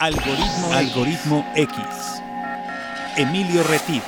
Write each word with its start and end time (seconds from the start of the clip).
Algoritmo, 0.00 0.72
Algoritmo 0.74 1.52
X. 1.56 1.76
Emilio 3.16 3.64
Retif. 3.64 4.04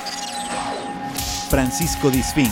Francisco 1.49 2.09
Disfín. 2.09 2.49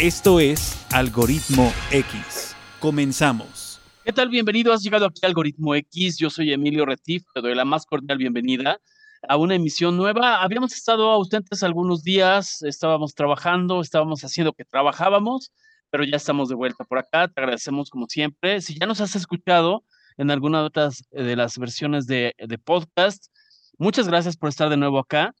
Esto 0.00 0.40
es 0.40 0.84
Algoritmo 0.92 1.72
X. 1.92 2.56
Comenzamos. 2.80 3.80
¿Qué 4.04 4.12
tal? 4.12 4.28
Bienvenido. 4.28 4.72
Has 4.72 4.82
llegado 4.82 5.06
aquí 5.06 5.20
a 5.22 5.28
Algoritmo 5.28 5.76
X. 5.76 6.18
Yo 6.18 6.28
soy 6.28 6.52
Emilio 6.52 6.84
Retif. 6.84 7.22
Te 7.32 7.40
doy 7.40 7.54
la 7.54 7.64
más 7.64 7.86
cordial 7.86 8.18
bienvenida 8.18 8.80
a 9.28 9.36
una 9.36 9.54
emisión 9.54 9.96
nueva. 9.96 10.42
Habíamos 10.42 10.72
estado 10.72 11.08
ausentes 11.12 11.62
algunos 11.62 12.02
días, 12.02 12.62
estábamos 12.62 13.14
trabajando, 13.14 13.80
estábamos 13.80 14.24
haciendo 14.24 14.52
que 14.54 14.64
trabajábamos, 14.64 15.52
pero 15.88 16.02
ya 16.02 16.16
estamos 16.16 16.48
de 16.48 16.56
vuelta 16.56 16.82
por 16.82 16.98
acá. 16.98 17.28
Te 17.28 17.40
agradecemos 17.40 17.90
como 17.90 18.06
siempre. 18.08 18.60
Si 18.60 18.76
ya 18.76 18.86
nos 18.86 19.00
has 19.00 19.14
escuchado 19.14 19.84
en 20.16 20.30
alguna 20.30 20.60
de 20.60 20.66
otras 20.66 21.02
de 21.10 21.36
las 21.36 21.58
versiones 21.58 22.06
de, 22.06 22.34
de 22.38 22.58
podcast, 22.58 23.26
muchas 23.78 24.08
gracias 24.08 24.36
por 24.36 24.48
estar 24.48 24.68
de 24.68 24.76
nuevo 24.76 24.98
acá. 24.98 25.34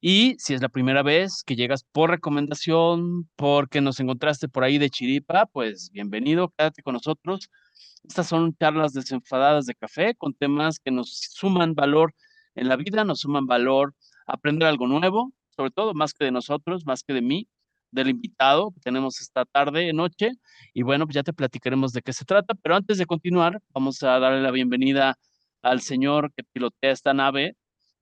Y 0.00 0.36
si 0.38 0.54
es 0.54 0.60
la 0.60 0.68
primera 0.68 1.02
vez 1.02 1.42
que 1.44 1.56
llegas 1.56 1.84
por 1.90 2.10
recomendación, 2.10 3.28
porque 3.36 3.80
nos 3.80 3.98
encontraste 3.98 4.48
por 4.48 4.62
ahí 4.62 4.78
de 4.78 4.90
chiripa, 4.90 5.46
pues 5.46 5.90
bienvenido, 5.90 6.52
quédate 6.56 6.82
con 6.82 6.94
nosotros. 6.94 7.48
Estas 8.04 8.28
son 8.28 8.54
charlas 8.58 8.92
desenfadadas 8.92 9.66
de 9.66 9.74
café 9.74 10.14
con 10.14 10.34
temas 10.34 10.78
que 10.78 10.90
nos 10.90 11.30
suman 11.32 11.74
valor 11.74 12.14
en 12.54 12.68
la 12.68 12.76
vida, 12.76 13.04
nos 13.04 13.20
suman 13.20 13.46
valor 13.46 13.94
aprender 14.26 14.68
algo 14.68 14.86
nuevo, 14.86 15.32
sobre 15.56 15.70
todo 15.70 15.94
más 15.94 16.12
que 16.12 16.26
de 16.26 16.30
nosotros, 16.30 16.84
más 16.84 17.02
que 17.02 17.14
de 17.14 17.22
mí, 17.22 17.48
del 17.96 18.10
invitado 18.10 18.70
que 18.72 18.80
tenemos 18.80 19.20
esta 19.20 19.44
tarde, 19.44 19.92
noche. 19.92 20.32
Y 20.72 20.82
bueno, 20.82 21.06
pues 21.06 21.14
ya 21.14 21.22
te 21.22 21.32
platicaremos 21.32 21.92
de 21.92 22.02
qué 22.02 22.12
se 22.12 22.24
trata. 22.24 22.54
Pero 22.54 22.76
antes 22.76 22.98
de 22.98 23.06
continuar, 23.06 23.60
vamos 23.74 24.02
a 24.02 24.18
darle 24.18 24.42
la 24.42 24.50
bienvenida 24.50 25.16
al 25.62 25.80
señor 25.80 26.32
que 26.34 26.44
pilotea 26.44 26.92
esta 26.92 27.14
nave, 27.14 27.56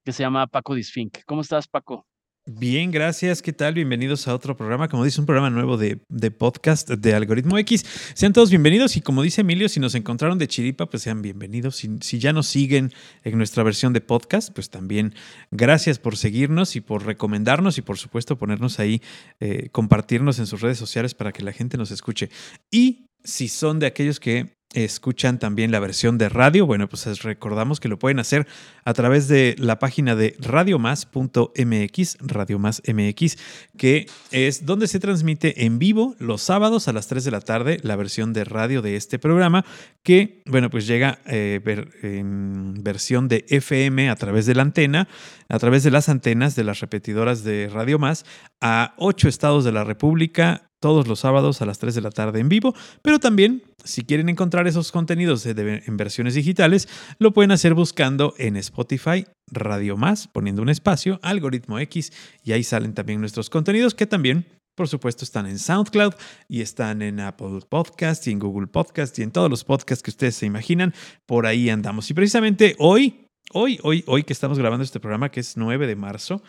que 0.05 0.13
se 0.13 0.23
llama 0.23 0.47
Paco 0.47 0.75
Disfink. 0.75 1.19
¿Cómo 1.27 1.41
estás, 1.41 1.69
Paco? 1.69 2.07
Bien, 2.47 2.91
gracias. 2.91 3.41
¿Qué 3.41 3.55
tal? 3.55 3.73
Bienvenidos 3.73 4.29
a 4.29 4.35
otro 4.35 4.55
programa, 4.55 4.89
como 4.89 5.03
dice, 5.03 5.19
un 5.19 5.25
programa 5.25 5.49
nuevo 5.49 5.79
de, 5.79 6.03
de, 6.11 6.31
podcast 6.31 6.91
de 6.91 7.15
Algoritmo 7.15 7.57
X. 7.57 7.87
Sean 8.13 8.35
todos 8.35 8.51
bienvenidos 8.51 8.99
y 8.99 9.01
como 9.01 9.23
dice 9.23 9.41
Emilio, 9.41 9.67
si 9.71 9.81
nos 9.81 9.95
encontraron 9.95 10.37
de 10.37 10.47
chiripa, 10.47 10.85
pues 10.85 11.05
sean 11.05 11.23
bienvenidos. 11.23 11.77
Si, 11.77 12.19
ya 12.19 12.35
nos 12.35 12.47
siguen 12.47 12.93
en 13.23 13.39
nuestra 13.39 13.63
versión 13.63 13.95
de 13.95 14.03
podcast, 14.03 14.53
pues 14.53 14.69
también 14.69 15.15
gracias 15.53 15.99
por 15.99 16.19
seguirnos 16.19 16.77
y 16.77 16.83
por 16.83 17.07
recomendarnos 17.07 17.79
y 17.79 17.81
por 17.81 17.97
supuesto 17.97 18.37
ponernos 18.37 18.79
ahí, 18.79 19.01
eh, 19.41 19.71
compartirnos 19.73 20.39
en 20.39 20.47
sus 20.47 20.61
redes 20.61 20.77
sociales 20.77 21.15
para 21.15 21.33
que 21.33 21.43
la 21.43 21.53
gente 21.53 21.79
nos 21.79 21.91
escuche. 21.93 22.29
Y 22.71 23.07
si 23.23 23.49
son 23.49 23.79
de 23.79 23.87
aquellos 23.87 24.21
que 24.21 24.53
escuchan 24.75 25.39
también 25.39 25.71
la 25.71 25.81
versión 25.81 26.19
de 26.19 26.29
radio, 26.29 26.67
bueno, 26.67 26.89
pues 26.89 27.07
les 27.07 27.23
recordamos 27.23 27.81
que 27.81 27.89
lo 27.89 27.99
pueden 27.99 28.19
hacer 28.19 28.47
a 28.85 28.93
través 28.93 29.29
de 29.29 29.55
la 29.59 29.79
página 29.79 30.15
de 30.17 30.37
radiomás.mx, 30.41 32.19
Radio 32.21 32.59
Más 32.59 32.83
MX, 32.87 33.39
que 33.79 34.07
es 34.31 34.67
donde 34.67 34.89
se 34.89 35.01
transmite 35.01 35.65
en 35.65 35.79
vivo 35.79 36.17
los 36.19 36.43
sábados 36.43 36.89
a 36.89 36.93
las 36.93 37.07
3 37.09 37.25
de 37.25 37.31
la 37.31 37.41
tarde 37.41 37.79
la 37.83 37.97
versión 37.97 38.33
de 38.33 38.45
radio 38.45 38.83
de 38.83 38.97
este 38.97 39.19
programa, 39.19 39.65
que, 40.03 40.43
bueno, 40.47 40.71
pues 40.71 40.87
llega 40.87 41.21
eh, 41.27 41.61
ver, 41.65 41.91
en 42.03 42.75
versión 42.83 43.29
de 43.29 43.45
FM 43.49 44.11
a 44.11 44.17
través 44.17 44.47
de 44.47 44.55
la 44.55 44.63
antena, 44.63 45.09
a 45.49 45.59
través 45.59 45.83
de 45.85 45.91
las 45.91 46.09
antenas 46.09 46.57
de 46.57 46.65
las 46.65 46.81
repetidoras 46.81 47.45
de 47.45 47.71
Radio 47.73 47.99
Más 47.99 48.25
a 48.61 48.95
ocho 48.99 49.29
estados 49.29 49.65
de 49.65 49.73
la 49.73 49.85
República, 49.85 50.71
todos 50.81 51.09
los 51.09 51.21
sábados 51.21 51.63
a 51.63 51.67
las 51.67 51.79
3 51.79 51.95
de 51.95 52.01
la 52.03 52.11
tarde 52.11 52.41
en 52.41 52.51
vivo, 52.51 52.75
pero 53.01 53.19
también 53.19 53.63
si 53.85 54.05
quieren 54.05 54.29
encontrar 54.29 54.67
esos 54.67 54.91
contenidos 54.91 55.47
en 55.47 55.97
versiones 55.97 56.35
digitales, 56.35 56.89
lo 57.19 57.33
pueden 57.33 57.53
hacer 57.53 57.75
buscando 57.75 58.35
en 58.39 58.57
Spotify 58.57 59.27
Radio 59.47 59.97
Más, 59.97 60.27
poniendo 60.27 60.63
un 60.63 60.71
espacio, 60.71 61.21
algoritmo 61.23 61.79
X, 61.79 62.13
y 62.43 62.53
ahí 62.53 62.65
salen 62.65 62.95
también 62.95 63.21
nuestros 63.21 63.51
contenidos 63.51 63.95
que 63.95 64.07
también, 64.07 64.47
por 64.75 64.89
supuesto, 64.89 65.25
están 65.25 65.47
en 65.47 65.59
SoundCloud 65.59 66.15
y 66.49 66.63
están 66.63 67.03
en 67.03 67.21
Apple 67.21 67.61
Podcast 67.69 68.27
y 68.27 68.33
en 68.33 68.39
Google 68.39 68.67
Podcast 68.67 69.19
y 69.19 69.23
en 69.23 69.31
todos 69.31 69.51
los 69.51 69.65
podcasts 69.65 70.03
que 70.03 70.11
ustedes 70.11 70.35
se 70.35 70.47
imaginan. 70.47 70.95
Por 71.27 71.47
ahí 71.47 71.71
andamos. 71.71 72.11
Y 72.11 72.15
precisamente 72.15 72.75
hoy, 72.79 73.29
hoy, 73.53 73.79
hoy, 73.83 74.03
hoy 74.07 74.25
que 74.25 74.33
estamos 74.33 74.59
grabando 74.59 74.83
este 74.83 74.99
programa, 74.99 75.31
que 75.31 75.41
es 75.41 75.57
9 75.57 75.87
de 75.87 75.95
marzo, 75.95 76.43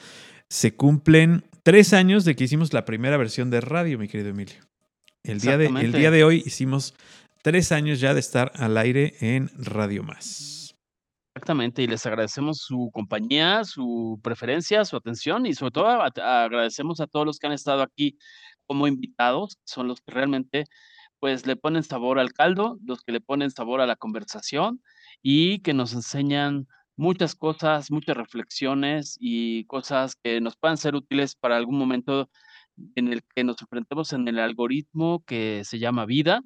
se 0.50 0.74
cumplen 0.76 1.44
tres 1.64 1.94
años 1.94 2.26
de 2.26 2.36
que 2.36 2.46
hicimos 2.46 2.74
la 2.74 2.86
primera 2.86 3.18
versión 3.18 3.50
de 3.50 3.62
radio, 3.62 4.00
mi 4.00 4.08
querido 4.08 4.30
Emilio. 4.30 4.56
El 5.24 5.40
día 5.40 5.58
de, 5.58 5.66
el 5.66 5.92
día 5.92 6.12
de 6.12 6.24
hoy 6.24 6.44
hicimos 6.46 6.94
tres 7.46 7.72
años 7.72 8.00
ya 8.00 8.16
de 8.16 8.22
estar 8.22 8.52
al 8.56 8.76
aire 8.76 9.14
en 9.20 9.52
Radio 9.54 10.02
Más. 10.02 10.76
Exactamente, 11.36 11.84
y 11.84 11.88
les 11.88 12.04
agradecemos 12.08 12.58
su 12.58 12.90
compañía, 12.92 13.64
su 13.66 14.20
preferencia, 14.24 14.84
su 14.84 14.98
atención 14.98 15.46
y 15.46 15.54
sobre 15.54 15.70
todo 15.70 15.86
agradecemos 15.86 17.02
a 17.02 17.06
todos 17.06 17.24
los 17.24 17.38
que 17.38 17.46
han 17.46 17.54
estado 17.54 17.84
aquí 17.84 18.18
como 18.66 18.88
invitados, 18.88 19.60
son 19.64 19.88
los 19.88 20.02
que 20.02 20.12
realmente 20.12 20.66
pues 21.20 21.46
le 21.46 21.56
ponen 21.56 21.84
sabor 21.84 22.18
al 22.18 22.34
caldo, 22.34 22.80
los 22.84 23.04
que 23.04 23.12
le 23.12 23.22
ponen 23.22 23.52
sabor 23.52 23.80
a 23.80 23.86
la 23.86 23.96
conversación 23.96 24.82
y 25.22 25.60
que 25.60 25.76
nos 25.76 25.94
enseñan 25.94 26.66
muchas 26.96 27.36
cosas, 27.36 27.92
muchas 27.92 28.18
reflexiones 28.18 29.18
y 29.20 29.66
cosas 29.66 30.16
que 30.16 30.42
nos 30.42 30.58
puedan 30.58 30.78
ser 30.78 30.96
útiles 30.96 31.36
para 31.36 31.58
algún 31.58 31.78
momento 31.78 32.28
en 32.96 33.14
el 33.14 33.22
que 33.36 33.44
nos 33.44 33.62
enfrentemos 33.62 34.14
en 34.14 34.28
el 34.28 34.40
algoritmo 34.40 35.24
que 35.28 35.62
se 35.64 35.78
llama 35.78 36.08
vida. 36.08 36.42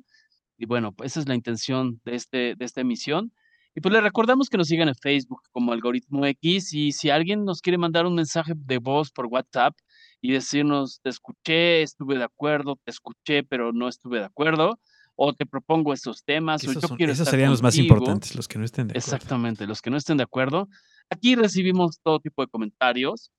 Y 0.59 0.65
bueno, 0.65 0.91
pues 0.91 1.13
esa 1.13 1.21
es 1.21 1.27
la 1.27 1.35
intención 1.35 2.01
de, 2.03 2.15
este, 2.15 2.55
de 2.55 2.65
esta 2.65 2.81
emisión. 2.81 3.31
Y 3.75 3.81
pues 3.81 3.93
les 3.93 4.03
recordamos 4.03 4.49
que 4.49 4.57
nos 4.57 4.67
sigan 4.67 4.89
en 4.89 4.95
Facebook 4.95 5.41
como 5.51 5.71
Algoritmo 5.71 6.25
X 6.25 6.73
y 6.73 6.91
si 6.91 7.09
alguien 7.09 7.45
nos 7.45 7.61
quiere 7.61 7.77
mandar 7.77 8.05
un 8.05 8.15
mensaje 8.15 8.53
de 8.55 8.77
voz 8.77 9.09
por 9.11 9.27
WhatsApp 9.27 9.73
y 10.21 10.33
decirnos, 10.33 10.99
te 11.01 11.09
escuché, 11.09 11.81
estuve 11.81 12.17
de 12.17 12.25
acuerdo, 12.25 12.77
te 12.83 12.91
escuché, 12.91 13.43
pero 13.43 13.71
no 13.71 13.87
estuve 13.87 14.19
de 14.19 14.25
acuerdo, 14.25 14.79
o 15.15 15.33
te 15.33 15.45
propongo 15.45 15.93
estos 15.93 16.25
temas, 16.25 16.61
o 16.67 16.73
yo 16.73 16.81
son, 16.81 16.97
quiero 16.97 17.13
esos 17.13 17.21
estar 17.21 17.31
serían 17.31 17.51
los 17.51 17.61
más 17.61 17.77
importantes, 17.77 18.35
los 18.35 18.49
que 18.49 18.59
no 18.59 18.65
estén 18.65 18.87
de 18.87 18.93
acuerdo. 18.93 19.15
Exactamente, 19.15 19.65
los 19.65 19.81
que 19.81 19.89
no 19.91 19.97
estén 19.97 20.17
de 20.17 20.23
acuerdo. 20.23 20.67
Aquí 21.09 21.35
recibimos 21.35 21.99
todo 22.03 22.19
tipo 22.19 22.41
de 22.41 22.49
comentarios, 22.49 23.31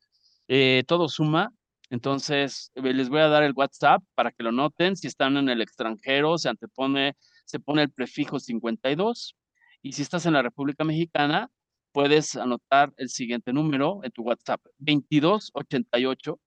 eh, 0.48 0.84
todo 0.86 1.08
suma. 1.08 1.52
Entonces, 1.90 2.70
eh, 2.76 2.94
les 2.94 3.08
voy 3.08 3.20
a 3.20 3.28
dar 3.28 3.42
el 3.42 3.52
WhatsApp 3.54 4.02
para 4.14 4.30
que 4.30 4.44
lo 4.44 4.52
noten. 4.52 4.96
Si 4.96 5.08
están 5.08 5.36
en 5.36 5.48
el 5.48 5.60
extranjero, 5.60 6.38
se 6.38 6.48
antepone, 6.48 7.16
se 7.44 7.58
pone 7.58 7.82
el 7.82 7.90
prefijo 7.90 8.38
52. 8.38 9.36
Y 9.82 9.92
si 9.92 10.02
estás 10.02 10.24
en 10.26 10.34
la 10.34 10.42
República 10.42 10.84
Mexicana, 10.84 11.50
puedes 11.92 12.36
anotar 12.36 12.92
el 12.96 13.08
siguiente 13.10 13.52
número 13.52 14.00
en 14.04 14.12
tu 14.12 14.22
WhatsApp: 14.22 14.60
2288 14.78 16.38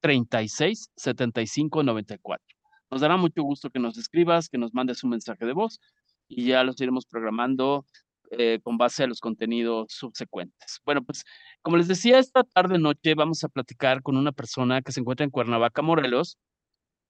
36 0.00 0.90
75 0.96 1.82
94. 1.82 2.44
Nos 2.90 3.00
dará 3.00 3.16
mucho 3.16 3.42
gusto 3.42 3.70
que 3.70 3.78
nos 3.78 3.96
escribas, 3.96 4.48
que 4.48 4.58
nos 4.58 4.74
mandes 4.74 5.04
un 5.04 5.10
mensaje 5.10 5.46
de 5.46 5.52
voz 5.52 5.78
y 6.26 6.46
ya 6.46 6.64
los 6.64 6.80
iremos 6.80 7.06
programando 7.06 7.86
eh, 8.30 8.60
con 8.62 8.78
base 8.78 9.04
a 9.04 9.06
los 9.06 9.20
contenidos 9.20 9.86
subsecuentes. 9.90 10.80
Bueno, 10.84 11.02
pues 11.02 11.24
como 11.62 11.76
les 11.76 11.88
decía, 11.88 12.18
esta 12.18 12.44
tarde 12.44 12.78
noche 12.78 13.14
vamos 13.14 13.44
a 13.44 13.48
platicar 13.48 14.02
con 14.02 14.16
una 14.16 14.32
persona 14.32 14.82
que 14.82 14.92
se 14.92 15.00
encuentra 15.00 15.24
en 15.24 15.30
Cuernavaca, 15.30 15.82
Morelos. 15.82 16.38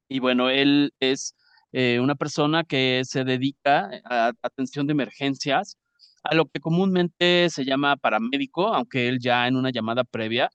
Y 0.09 0.21
bueno, 0.21 0.51
él 0.51 0.93
es 1.01 1.37
eh, 1.73 2.01
una 2.01 2.17
persona 2.17 2.65
que 2.65 3.03
se 3.05 3.25
dedica 3.25 3.91
a 4.05 4.33
atención 4.43 4.87
de 4.87 4.93
emergencias, 4.93 5.79
a 6.25 6.35
lo 6.35 6.47
que 6.47 6.61
comúnmente 6.61 7.49
se 7.51 7.65
llama 7.65 7.97
paramédico, 7.97 8.75
aunque 8.75 9.09
él 9.09 9.21
ya 9.21 9.47
en 9.47 9.57
una 9.57 9.71
llamada 9.71 10.05
previa 10.05 10.51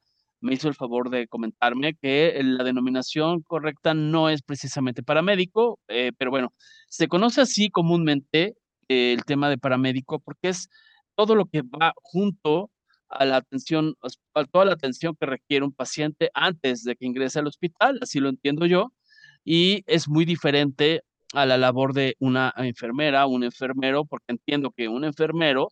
me 0.45 0.53
hizo 0.53 0.67
el 0.67 0.75
favor 0.75 1.09
de 1.09 1.27
comentarme 1.27 1.95
que 1.95 2.39
la 2.43 2.63
denominación 2.63 3.41
correcta 3.41 3.93
no 3.93 4.29
es 4.29 4.43
precisamente 4.43 5.01
paramédico, 5.03 5.79
eh, 5.87 6.11
pero 6.17 6.31
bueno, 6.31 6.53
se 6.87 7.07
conoce 7.07 7.41
así 7.41 7.69
comúnmente 7.69 8.43
eh, 8.49 8.55
el 8.87 9.23
tema 9.25 9.49
de 9.49 9.57
paramédico 9.57 10.19
porque 10.19 10.49
es 10.49 10.69
todo 11.15 11.35
lo 11.35 11.45
que 11.45 11.61
va 11.61 11.93
junto 11.97 12.71
a 13.09 13.25
la 13.25 13.37
atención, 13.37 13.95
a 14.33 14.43
toda 14.45 14.65
la 14.65 14.73
atención 14.73 15.15
que 15.19 15.25
requiere 15.25 15.65
un 15.65 15.73
paciente 15.73 16.29
antes 16.33 16.83
de 16.83 16.95
que 16.95 17.05
ingrese 17.05 17.39
al 17.39 17.47
hospital, 17.47 17.99
así 18.01 18.19
lo 18.19 18.29
entiendo 18.29 18.65
yo, 18.65 18.91
y 19.43 19.83
es 19.87 20.07
muy 20.09 20.25
diferente 20.25 21.03
a 21.33 21.45
la 21.45 21.57
labor 21.57 21.93
de 21.93 22.15
una 22.19 22.53
enfermera, 22.57 23.25
un 23.27 23.43
enfermero, 23.43 24.05
porque 24.05 24.25
entiendo 24.29 24.71
que 24.71 24.87
un 24.87 25.03
enfermero 25.03 25.71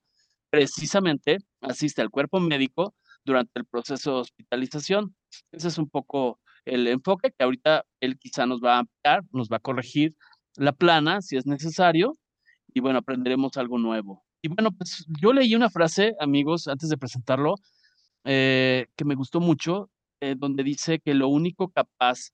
precisamente 0.49 1.37
asiste 1.61 2.01
al 2.01 2.09
cuerpo 2.09 2.39
médico 2.39 2.93
durante 3.25 3.59
el 3.59 3.65
proceso 3.65 4.15
de 4.15 4.21
hospitalización. 4.21 5.15
Ese 5.51 5.69
es 5.69 5.77
un 5.77 5.89
poco 5.89 6.39
el 6.65 6.87
enfoque 6.87 7.31
que 7.31 7.43
ahorita 7.43 7.85
él 8.01 8.17
quizá 8.19 8.45
nos 8.45 8.61
va 8.61 8.75
a 8.75 8.79
ampliar, 8.79 9.23
nos 9.31 9.49
va 9.49 9.57
a 9.57 9.61
corregir 9.61 10.15
la 10.55 10.71
plana 10.71 11.21
si 11.21 11.37
es 11.37 11.45
necesario 11.45 12.13
y 12.73 12.79
bueno, 12.79 12.99
aprenderemos 12.99 13.57
algo 13.57 13.77
nuevo. 13.77 14.23
Y 14.41 14.49
bueno, 14.49 14.71
pues 14.71 15.05
yo 15.21 15.33
leí 15.33 15.55
una 15.55 15.69
frase, 15.69 16.13
amigos, 16.19 16.67
antes 16.67 16.89
de 16.89 16.97
presentarlo, 16.97 17.55
eh, 18.25 18.87
que 18.95 19.05
me 19.05 19.15
gustó 19.15 19.39
mucho, 19.39 19.89
eh, 20.21 20.35
donde 20.37 20.63
dice 20.63 20.99
que 20.99 21.13
lo 21.13 21.27
único 21.27 21.69
capaz 21.69 22.31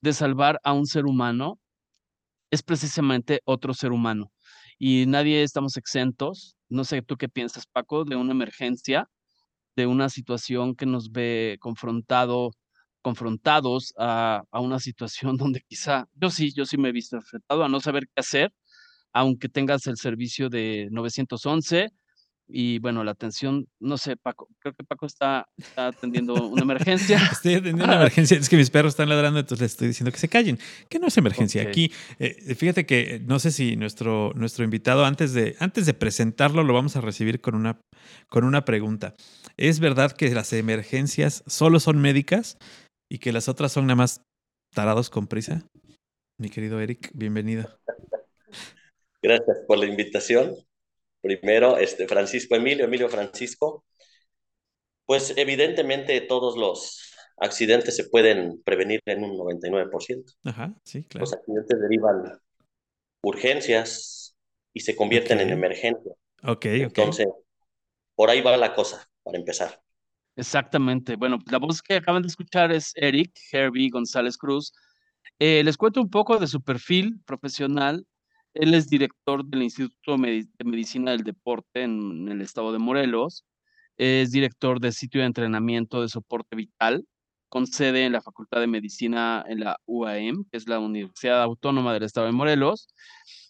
de 0.00 0.12
salvar 0.12 0.60
a 0.64 0.72
un 0.72 0.86
ser 0.86 1.06
humano 1.06 1.58
es 2.50 2.62
precisamente 2.62 3.40
otro 3.44 3.74
ser 3.74 3.92
humano. 3.92 4.32
Y 4.78 5.06
nadie 5.06 5.42
estamos 5.42 5.76
exentos 5.76 6.56
no 6.74 6.84
sé 6.84 7.02
tú 7.02 7.16
qué 7.16 7.28
piensas, 7.28 7.66
Paco, 7.66 8.04
de 8.04 8.16
una 8.16 8.32
emergencia, 8.32 9.08
de 9.76 9.86
una 9.86 10.08
situación 10.08 10.74
que 10.76 10.86
nos 10.86 11.12
ve 11.12 11.58
confrontado, 11.60 12.52
confrontados 13.02 13.94
a, 13.98 14.42
a 14.50 14.60
una 14.60 14.80
situación 14.80 15.36
donde 15.52 15.62
quizá, 15.68 16.06
yo 16.14 16.30
sí, 16.30 16.52
yo 16.54 16.66
sí 16.66 16.78
me 16.78 16.90
he 16.90 16.92
visto 16.92 17.16
enfrentado 17.16 17.64
a 17.64 17.68
no 17.68 17.80
saber 17.80 18.04
qué 18.08 18.20
hacer, 18.20 18.52
aunque 19.14 19.48
tengas 19.48 19.86
el 19.86 19.96
servicio 19.96 20.48
de 20.48 20.88
911 20.90 21.88
y 22.46 22.78
bueno, 22.78 23.02
la 23.04 23.12
atención, 23.12 23.66
no 23.80 23.96
sé, 23.96 24.16
Paco, 24.16 24.48
creo 24.58 24.74
que 24.74 24.84
Paco 24.84 25.06
está, 25.06 25.46
está 25.56 25.88
atendiendo 25.88 26.34
una 26.34 26.62
emergencia. 26.62 27.16
Estoy 27.32 27.54
atendiendo 27.54 27.84
una 27.84 27.96
emergencia. 28.00 28.36
Es 28.36 28.48
que 28.48 28.56
mis 28.56 28.70
perros 28.70 28.92
están 28.92 29.08
ladrando, 29.08 29.40
entonces 29.40 29.62
les 29.62 29.72
estoy 29.72 29.88
diciendo 29.88 30.12
que 30.12 30.18
se 30.18 30.28
callen. 30.28 30.58
Que 30.90 30.98
no 30.98 31.06
es 31.06 31.16
emergencia. 31.16 31.62
Aquí, 31.62 31.90
eh, 32.18 32.54
fíjate 32.54 32.84
que 32.84 33.20
no 33.24 33.38
sé 33.38 33.50
si 33.50 33.76
nuestro, 33.76 34.32
nuestro 34.34 34.64
invitado, 34.64 35.06
antes 35.06 35.32
de, 35.32 35.56
antes 35.58 35.86
de 35.86 35.94
presentarlo, 35.94 36.64
lo 36.64 36.74
vamos 36.74 36.96
a 36.96 37.00
recibir 37.00 37.40
con 37.40 37.54
una, 37.54 37.80
con 38.28 38.44
una 38.44 38.66
pregunta. 38.66 39.14
¿Es 39.56 39.80
verdad 39.80 40.12
que 40.12 40.28
las 40.30 40.52
emergencias 40.52 41.44
solo 41.46 41.80
son 41.80 41.98
médicas 41.98 42.58
y 43.10 43.18
que 43.18 43.32
las 43.32 43.48
otras 43.48 43.72
son 43.72 43.86
nada 43.86 43.96
más 43.96 44.20
tarados 44.74 45.08
con 45.08 45.28
prisa? 45.28 45.66
Mi 46.38 46.50
querido 46.50 46.78
Eric, 46.80 47.10
bienvenido. 47.14 47.78
Gracias 49.24 49.60
por 49.66 49.78
la 49.78 49.86
invitación. 49.86 50.54
Primero, 51.22 51.78
este, 51.78 52.06
Francisco 52.06 52.56
Emilio, 52.56 52.84
Emilio 52.84 53.08
Francisco. 53.08 53.82
Pues 55.06 55.32
evidentemente 55.38 56.20
todos 56.20 56.58
los 56.58 57.14
accidentes 57.38 57.96
se 57.96 58.04
pueden 58.04 58.62
prevenir 58.62 59.00
en 59.06 59.24
un 59.24 59.34
99%. 59.38 60.30
Ajá, 60.44 60.74
sí, 60.84 61.04
claro. 61.04 61.22
Los 61.22 61.32
accidentes 61.32 61.80
derivan 61.80 62.38
urgencias 63.22 64.36
y 64.74 64.80
se 64.80 64.94
convierten 64.94 65.40
en 65.40 65.48
emergencia. 65.48 66.12
Ok, 66.42 66.50
ok. 66.50 66.64
Entonces, 66.66 67.26
por 68.14 68.28
ahí 68.28 68.42
va 68.42 68.58
la 68.58 68.74
cosa, 68.74 69.08
para 69.22 69.38
empezar. 69.38 69.80
Exactamente. 70.36 71.16
Bueno, 71.16 71.38
la 71.50 71.56
voz 71.56 71.80
que 71.80 71.94
acaban 71.94 72.20
de 72.20 72.28
escuchar 72.28 72.72
es 72.72 72.92
Eric 72.94 73.32
Herbie 73.50 73.88
González 73.88 74.36
Cruz. 74.36 74.74
Eh, 75.38 75.64
les 75.64 75.78
cuento 75.78 76.02
un 76.02 76.10
poco 76.10 76.36
de 76.38 76.46
su 76.46 76.60
perfil 76.60 77.22
profesional. 77.24 78.06
Él 78.54 78.72
es 78.74 78.88
director 78.88 79.44
del 79.44 79.64
Instituto 79.64 80.16
de 80.16 80.46
Medicina 80.64 81.10
del 81.10 81.24
Deporte 81.24 81.82
en, 81.82 82.28
el 82.28 82.40
estado 82.40 82.72
de 82.72 82.78
Morelos. 82.78 83.44
Es 83.96 84.30
director 84.30 84.80
del 84.80 84.92
sitio 84.92 85.20
de 85.20 85.26
entrenamiento 85.26 86.00
de 86.00 86.08
soporte 86.08 86.56
vital, 86.56 87.04
con 87.48 87.66
sede 87.66 88.04
en 88.06 88.12
la 88.12 88.22
Facultad 88.22 88.60
de 88.60 88.68
Medicina 88.68 89.44
en 89.48 89.60
la 89.60 89.78
UAM, 89.86 90.44
que 90.50 90.56
es 90.56 90.68
la 90.68 90.78
Universidad 90.78 91.42
Autónoma 91.42 91.92
del 91.94 92.04
estado 92.04 92.26
de 92.26 92.32
Morelos. 92.32 92.88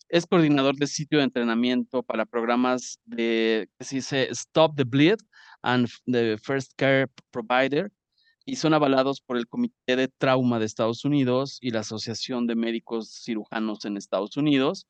Es 0.08 0.26
coordinador 0.26 0.76
del 0.76 0.88
sitio 0.88 1.18
de 1.18 1.24
entrenamiento 1.24 2.02
para 2.02 2.24
programas 2.24 2.98
de, 3.04 3.68
que 3.78 3.84
se 3.84 4.30
Stop 4.30 4.76
the 4.76 4.84
Bleed 4.84 5.18
and 5.62 5.88
the 6.06 6.38
First 6.38 6.72
Care 6.76 7.08
Provider 7.30 7.90
y 8.46 8.56
son 8.56 8.74
avalados 8.74 9.20
por 9.20 9.36
el 9.36 9.48
Comité 9.48 9.96
de 9.96 10.08
Trauma 10.08 10.58
de 10.58 10.66
Estados 10.66 11.04
Unidos 11.04 11.58
y 11.60 11.70
la 11.70 11.80
Asociación 11.80 12.46
de 12.46 12.54
Médicos 12.54 13.22
Cirujanos 13.22 13.84
en 13.84 13.96
Estados 13.96 14.36
Unidos. 14.36 14.86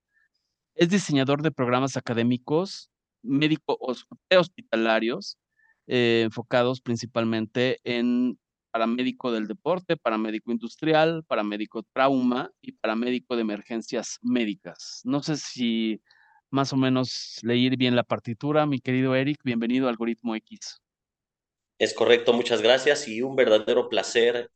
Es 0.74 0.88
diseñador 0.88 1.42
de 1.42 1.52
programas 1.52 1.96
académicos 1.96 2.90
médico 3.22 3.78
hospitalarios 4.30 5.38
eh, 5.86 6.22
enfocados 6.24 6.80
principalmente 6.80 7.78
en 7.84 8.38
paramédico 8.70 9.30
del 9.30 9.46
deporte, 9.46 9.96
paramédico 9.96 10.50
industrial, 10.50 11.24
paramédico 11.24 11.84
trauma 11.92 12.50
y 12.60 12.72
paramédico 12.72 13.36
de 13.36 13.42
emergencias 13.42 14.18
médicas. 14.20 15.00
No 15.04 15.22
sé 15.22 15.36
si 15.36 16.02
más 16.50 16.72
o 16.72 16.76
menos 16.76 17.38
leí 17.42 17.68
bien 17.76 17.94
la 17.94 18.02
partitura, 18.02 18.66
mi 18.66 18.80
querido 18.80 19.14
Eric. 19.14 19.38
Bienvenido 19.44 19.86
a 19.86 19.90
Algoritmo 19.90 20.34
X. 20.34 20.80
Es 21.78 21.94
correcto, 21.94 22.32
muchas 22.32 22.62
gracias 22.62 23.06
y 23.06 23.22
un 23.22 23.36
verdadero 23.36 23.88
placer 23.88 24.50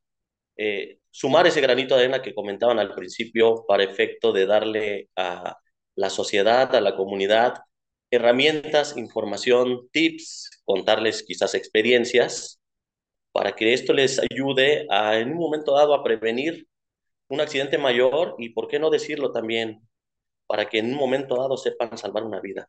eh, 0.57 0.99
sumar 1.11 1.47
ese 1.47 1.61
granito 1.61 1.95
de 1.95 2.03
arena 2.03 2.23
que 2.23 2.35
comentaban 2.35 2.81
al 2.81 2.95
principio 2.95 3.65
para 3.69 3.85
efecto 3.85 4.33
de 4.33 4.47
darle 4.47 5.09
a 5.15 5.57
la 5.99 6.11
sociedad, 6.11 6.73
a 6.77 6.81
la 6.81 6.95
comunidad, 6.95 7.55
herramientas, 8.11 8.97
información, 8.97 9.89
tips, 9.91 10.63
contarles 10.65 11.25
quizás 11.25 11.57
experiencias 11.57 12.61
para 13.33 13.57
que 13.57 13.73
esto 13.73 13.93
les 13.93 14.21
ayude 14.31 14.87
a, 14.91 15.19
en 15.19 15.33
un 15.33 15.39
momento 15.39 15.75
dado 15.75 15.95
a 15.95 16.05
prevenir 16.05 16.69
un 17.29 17.41
accidente 17.41 17.79
mayor 17.79 18.37
y, 18.39 18.51
¿por 18.51 18.69
qué 18.69 18.79
no 18.79 18.91
decirlo 18.91 19.33
también? 19.33 19.83
Para 20.47 20.69
que 20.69 20.79
en 20.79 20.93
un 20.93 20.95
momento 20.95 21.35
dado 21.37 21.57
sepan 21.57 21.99
salvar 21.99 22.23
una 22.23 22.41
vida. 22.41 22.69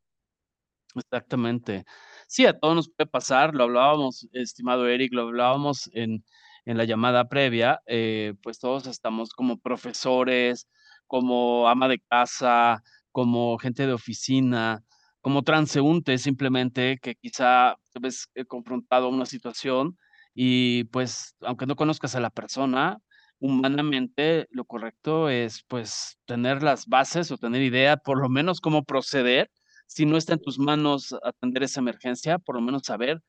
Exactamente. 0.95 1.85
Sí, 2.27 2.47
a 2.47 2.57
todos 2.57 2.75
nos 2.75 2.89
puede 2.89 3.07
pasar, 3.07 3.53
lo 3.53 3.65
hablábamos, 3.65 4.27
estimado 4.33 4.87
Eric, 4.87 5.13
lo 5.13 5.21
hablábamos 5.21 5.87
en, 5.93 6.25
en 6.65 6.77
la 6.77 6.85
llamada 6.85 7.29
previa, 7.29 7.79
eh, 7.85 8.33
pues 8.41 8.57
todos 8.57 8.87
estamos 8.87 9.33
como 9.33 9.59
profesores, 9.59 10.67
como 11.09 11.67
ama 11.67 11.87
de 11.87 11.99
casa, 11.99 12.83
como 13.11 13.57
gente 13.57 13.87
de 13.87 13.93
oficina, 13.93 14.83
como 15.21 15.43
transeúntes 15.43 16.21
simplemente 16.21 16.97
que 17.01 17.15
quizá 17.15 17.75
te 17.91 17.99
ves 17.99 18.29
eh, 18.35 18.45
confrontado 18.45 19.07
a 19.07 19.09
una 19.09 19.25
situación 19.25 19.97
y 20.33 20.85
pues 20.85 21.35
aunque 21.41 21.65
no 21.65 21.75
conozcas 21.75 22.15
a 22.15 22.19
la 22.19 22.29
persona, 22.29 22.99
humanamente 23.39 24.47
lo 24.51 24.65
correcto 24.65 25.29
es 25.29 25.63
pues 25.67 26.17
tener 26.25 26.63
las 26.63 26.85
bases 26.87 27.31
o 27.31 27.37
tener 27.37 27.61
idea 27.61 27.97
por 27.97 28.19
lo 28.21 28.29
menos 28.29 28.61
cómo 28.61 28.83
proceder 28.83 29.49
si 29.87 30.05
no 30.05 30.17
está 30.17 30.33
en 30.33 30.41
tus 30.41 30.59
manos 30.59 31.15
atender 31.23 31.63
esa 31.63 31.79
emergencia, 31.79 32.37
por 32.37 32.55
lo 32.55 32.61
menos 32.61 32.83
saber 32.85 33.21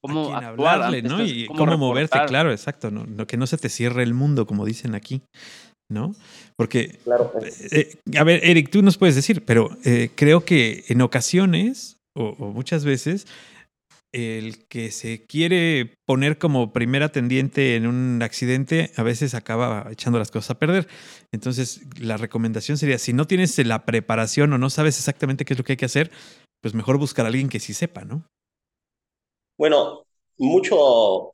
cómo 0.00 0.34
actuar 0.34 0.74
hablarle, 0.74 0.98
ante 0.98 1.08
¿no? 1.08 1.24
Y 1.24 1.46
cómo 1.46 1.58
cómo, 1.60 1.78
moverte, 1.78 2.18
claro, 2.26 2.50
exacto, 2.50 2.90
¿no? 2.90 3.06
No, 3.06 3.26
que 3.26 3.36
no 3.36 3.46
se 3.46 3.58
te 3.58 3.68
cierre 3.68 4.02
el 4.02 4.12
mundo, 4.12 4.44
como 4.46 4.64
dicen 4.64 4.96
aquí, 4.96 5.22
¿no? 5.90 6.14
Porque, 6.56 6.98
Claro. 7.04 7.32
eh, 7.42 7.98
a 8.16 8.24
ver, 8.24 8.44
Eric, 8.44 8.70
tú 8.70 8.82
nos 8.82 8.98
puedes 8.98 9.14
decir, 9.14 9.44
pero 9.44 9.76
eh, 9.84 10.10
creo 10.14 10.44
que 10.44 10.84
en 10.88 11.00
ocasiones, 11.00 11.98
o, 12.14 12.36
o 12.38 12.52
muchas 12.52 12.84
veces, 12.84 13.26
el 14.12 14.66
que 14.68 14.90
se 14.90 15.26
quiere 15.26 15.94
poner 16.06 16.38
como 16.38 16.72
primer 16.72 17.02
atendiente 17.02 17.76
en 17.76 17.86
un 17.86 18.22
accidente 18.22 18.90
a 18.96 19.02
veces 19.02 19.34
acaba 19.34 19.88
echando 19.90 20.18
las 20.18 20.30
cosas 20.30 20.52
a 20.52 20.58
perder. 20.58 20.88
Entonces, 21.32 21.82
la 22.00 22.16
recomendación 22.16 22.78
sería, 22.78 22.98
si 22.98 23.12
no 23.12 23.26
tienes 23.26 23.58
la 23.66 23.84
preparación 23.84 24.52
o 24.52 24.58
no 24.58 24.70
sabes 24.70 24.98
exactamente 24.98 25.44
qué 25.44 25.54
es 25.54 25.58
lo 25.58 25.64
que 25.64 25.74
hay 25.74 25.76
que 25.76 25.84
hacer, 25.84 26.10
pues 26.62 26.74
mejor 26.74 26.98
buscar 26.98 27.26
a 27.26 27.28
alguien 27.28 27.48
que 27.48 27.60
sí 27.60 27.74
sepa, 27.74 28.04
¿no? 28.04 28.24
Bueno, 29.58 30.04
mucho, 30.38 31.32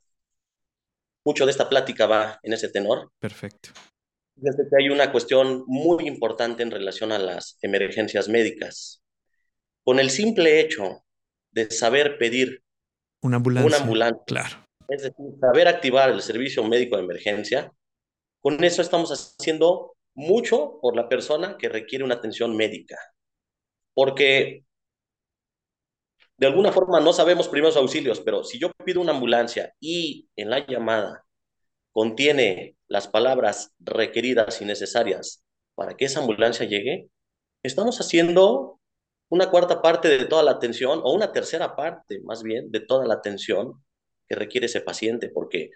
mucho 1.25 1.45
de 1.45 1.51
esta 1.51 1.69
plática 1.69 2.07
va 2.07 2.39
en 2.43 2.53
ese 2.53 2.69
tenor. 2.69 3.09
Perfecto. 3.21 3.69
Fíjense 4.35 4.63
que 4.69 4.83
hay 4.83 4.89
una 4.89 5.11
cuestión 5.11 5.63
muy 5.67 6.07
importante 6.07 6.63
en 6.63 6.71
relación 6.71 7.11
a 7.11 7.19
las 7.19 7.57
emergencias 7.61 8.27
médicas. 8.27 9.01
Con 9.83 9.99
el 9.99 10.09
simple 10.09 10.59
hecho 10.59 11.03
de 11.51 11.71
saber 11.71 12.17
pedir 12.17 12.61
Una 13.21 13.37
ambulancia. 13.37 13.67
una 13.67 13.77
ambulancia, 13.77 14.23
Claro. 14.27 14.65
es 14.89 15.03
decir, 15.03 15.25
saber 15.39 15.67
activar 15.67 16.09
el 16.09 16.21
servicio 16.21 16.63
médico 16.63 16.97
de 16.97 17.03
emergencia, 17.03 17.71
con 18.41 18.61
eso 18.63 18.81
estamos 18.81 19.09
haciendo 19.11 19.95
mucho 20.13 20.79
por 20.81 20.95
la 20.95 21.07
persona 21.09 21.57
que 21.57 21.69
requiere 21.69 22.03
una 22.03 22.15
atención 22.15 22.55
médica. 22.55 22.97
Porque 23.93 24.65
de 26.37 26.47
alguna 26.47 26.71
forma 26.71 26.99
no 26.99 27.13
sabemos 27.13 27.47
primeros 27.47 27.77
auxilios, 27.77 28.19
pero 28.19 28.43
si 28.43 28.59
yo 28.59 28.71
pido 28.85 28.99
una 29.01 29.13
ambulancia 29.13 29.73
y 29.79 30.27
en 30.35 30.49
la 30.49 30.65
llamada 30.67 31.24
contiene 31.95 32.75
las 32.89 33.07
palabras 33.07 33.71
requeridas 33.79 34.61
y 34.61 34.65
necesarias 34.65 35.45
para 35.75 35.95
que 35.95 36.03
esa 36.03 36.19
ambulancia 36.19 36.65
llegue, 36.65 37.07
estamos 37.63 38.01
haciendo 38.01 38.81
una 39.29 39.49
cuarta 39.49 39.81
parte 39.81 40.09
de 40.09 40.25
toda 40.25 40.43
la 40.43 40.51
atención, 40.51 40.99
o 41.03 41.13
una 41.13 41.31
tercera 41.31 41.73
parte 41.73 42.19
más 42.25 42.43
bien, 42.43 42.69
de 42.69 42.81
toda 42.81 43.05
la 43.07 43.13
atención 43.13 43.81
que 44.27 44.35
requiere 44.35 44.65
ese 44.65 44.81
paciente, 44.81 45.29
porque 45.29 45.69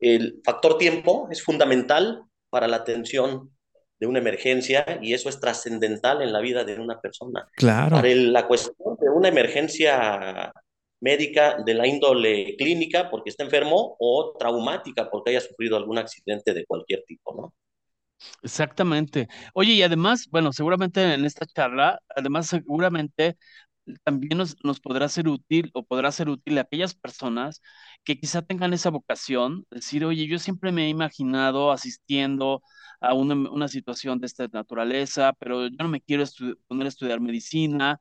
el 0.00 0.40
factor 0.44 0.76
tiempo 0.76 1.28
es 1.30 1.40
fundamental 1.40 2.24
para 2.50 2.66
la 2.66 2.78
atención 2.78 3.56
de 4.00 4.06
una 4.08 4.18
emergencia 4.18 4.98
y 5.00 5.14
eso 5.14 5.28
es 5.28 5.38
trascendental 5.38 6.20
en 6.20 6.32
la 6.32 6.40
vida 6.40 6.64
de 6.64 6.80
una 6.80 7.00
persona. 7.00 7.48
Claro. 7.54 7.94
Para 7.96 8.08
el- 8.08 8.32
la 8.32 8.48
cuestión 8.48 8.96
de 9.00 9.08
una 9.08 9.28
emergencia 9.28 10.52
médica 11.02 11.58
de 11.66 11.74
la 11.74 11.86
índole 11.88 12.56
clínica 12.58 13.10
porque 13.10 13.30
está 13.30 13.44
enfermo 13.44 13.96
o 14.00 14.34
traumática 14.38 15.10
porque 15.10 15.32
haya 15.32 15.42
sufrido 15.42 15.76
algún 15.78 15.98
accidente 15.98 16.54
de 16.54 16.66
cualquier 16.66 17.04
tipo, 17.06 17.34
¿no? 17.36 17.54
Exactamente. 18.42 19.28
Oye, 19.54 19.72
y 19.74 19.82
además, 19.82 20.28
bueno, 20.30 20.52
seguramente 20.52 21.02
en 21.14 21.24
esta 21.24 21.46
charla, 21.46 22.00
además 22.14 22.46
seguramente 22.48 23.36
también 24.04 24.38
nos, 24.38 24.56
nos 24.64 24.80
podrá 24.80 25.08
ser 25.08 25.28
útil 25.28 25.70
o 25.74 25.84
podrá 25.84 26.12
ser 26.12 26.28
útil 26.30 26.58
a 26.58 26.62
aquellas 26.62 26.94
personas 26.94 27.62
que 28.04 28.18
quizá 28.20 28.42
tengan 28.42 28.72
esa 28.74 28.90
vocación, 28.90 29.66
decir, 29.70 30.04
oye, 30.04 30.26
yo 30.28 30.38
siempre 30.38 30.72
me 30.72 30.86
he 30.86 30.88
imaginado 30.90 31.72
asistiendo 31.72 32.62
a 33.00 33.14
una, 33.14 33.34
una 33.50 33.68
situación 33.68 34.20
de 34.20 34.26
esta 34.28 34.48
naturaleza, 34.52 35.32
pero 35.38 35.64
yo 35.68 35.76
no 35.80 35.88
me 35.88 36.00
quiero 36.02 36.22
estu- 36.24 36.58
poner 36.68 36.86
a 36.86 36.88
estudiar 36.90 37.20
medicina, 37.20 37.98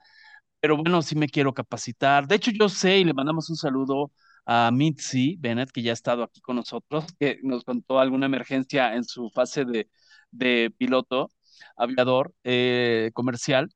pero 0.62 0.78
bueno, 0.78 1.02
sí 1.04 1.16
me 1.18 1.30
quiero 1.30 1.54
capacitar. 1.54 2.28
De 2.28 2.36
hecho, 2.38 2.52
yo 2.52 2.70
sé 2.70 3.00
y 3.00 3.06
le 3.06 3.14
mandamos 3.16 3.50
un 3.50 3.58
saludo 3.58 4.12
a 4.46 4.72
Mitzi 4.72 5.38
Bennett, 5.40 5.72
que 5.72 5.82
ya 5.84 5.92
ha 5.92 5.94
estado 5.94 6.24
aquí 6.24 6.42
con 6.42 6.56
nosotros, 6.58 7.06
que 7.20 7.40
nos 7.44 7.64
contó 7.66 8.00
alguna 8.00 8.28
emergencia 8.28 8.96
en 8.96 9.04
su 9.06 9.30
fase 9.32 9.66
de, 9.66 9.90
de 10.32 10.74
piloto 10.78 11.32
aviador 11.78 12.34
eh, 12.44 13.12
comercial, 13.14 13.70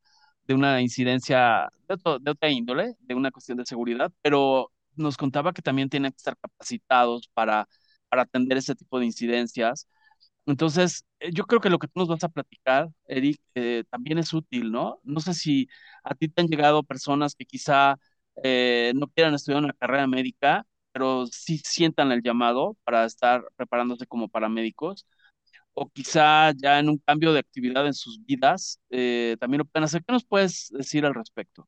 de 0.48 0.54
una 0.54 0.82
incidencia 0.82 1.70
de, 1.88 1.98
de, 2.22 2.32
otra 2.32 2.50
índole, 2.50 2.96
de 3.02 3.16
una 3.16 3.32
cuestión 3.32 3.58
de 3.58 3.66
seguridad, 3.66 4.12
pero 4.22 4.72
nos 4.96 5.18
contaba 5.18 5.54
que 5.54 5.62
también 5.62 5.90
tienen 5.90 6.12
que 6.12 6.18
estar 6.18 6.38
capacitados 6.38 7.30
para, 7.34 7.68
para 8.10 8.24
atender 8.24 8.58
ese 8.58 8.76
tipo 8.76 9.00
de 9.00 9.06
incidencias. 9.08 9.88
Entonces, 10.48 11.06
eh, 11.20 11.32
yo 11.34 11.46
creo 11.46 11.60
que 11.62 11.70
lo 11.70 11.80
que 11.80 11.88
tú 11.88 12.00
nos 12.00 12.08
vas 12.08 12.24
a 12.24 12.30
platicar, 12.30 12.90
Eric, 13.08 13.40
eh, 13.56 13.84
también 13.90 14.20
es 14.20 14.34
útil, 14.34 14.72
¿no? 14.72 15.00
No 15.04 15.20
sé 15.20 15.34
si 15.34 15.68
a 16.04 16.14
ti 16.16 16.28
te 16.30 16.42
han 16.42 16.48
llegado 16.48 16.84
personas 16.84 17.36
que 17.36 17.46
quizá 17.46 17.98
eh, 18.44 18.94
no 18.96 19.08
quieran 19.08 19.34
estudiar 19.34 19.64
una 19.64 19.74
carrera 19.74 20.08
médica, 20.08 20.66
pero 20.92 21.26
sí 21.28 21.60
sientan 21.66 22.12
el 22.12 22.22
llamado 22.22 22.78
para 22.84 23.06
estar 23.06 23.44
preparándose 23.56 24.06
como 24.08 24.30
paramédicos, 24.30 25.08
o 25.74 25.90
quizá 25.90 26.52
ya 26.54 26.80
en 26.80 26.90
un 26.90 26.98
cambio 27.00 27.34
de 27.34 27.40
actividad 27.40 27.86
en 27.88 27.94
sus 27.94 28.24
vidas, 28.26 28.80
también 29.40 29.60
lo 29.60 29.66
pueden 29.66 29.86
hacer. 29.86 30.04
¿Qué 30.06 30.14
nos 30.14 30.26
puedes 30.26 30.70
decir 30.72 31.06
al 31.06 31.16
respecto? 31.16 31.68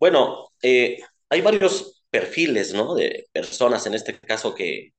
Bueno, 0.00 0.48
hay 0.62 1.40
varios 1.42 2.04
perfiles, 2.10 2.74
¿no? 2.74 2.94
De 2.94 3.28
personas 3.32 3.86
en 3.86 3.94
este 3.94 4.18
caso 4.18 4.54
que 4.54 4.92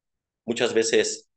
muchas 0.46 0.74
veces 0.74 1.29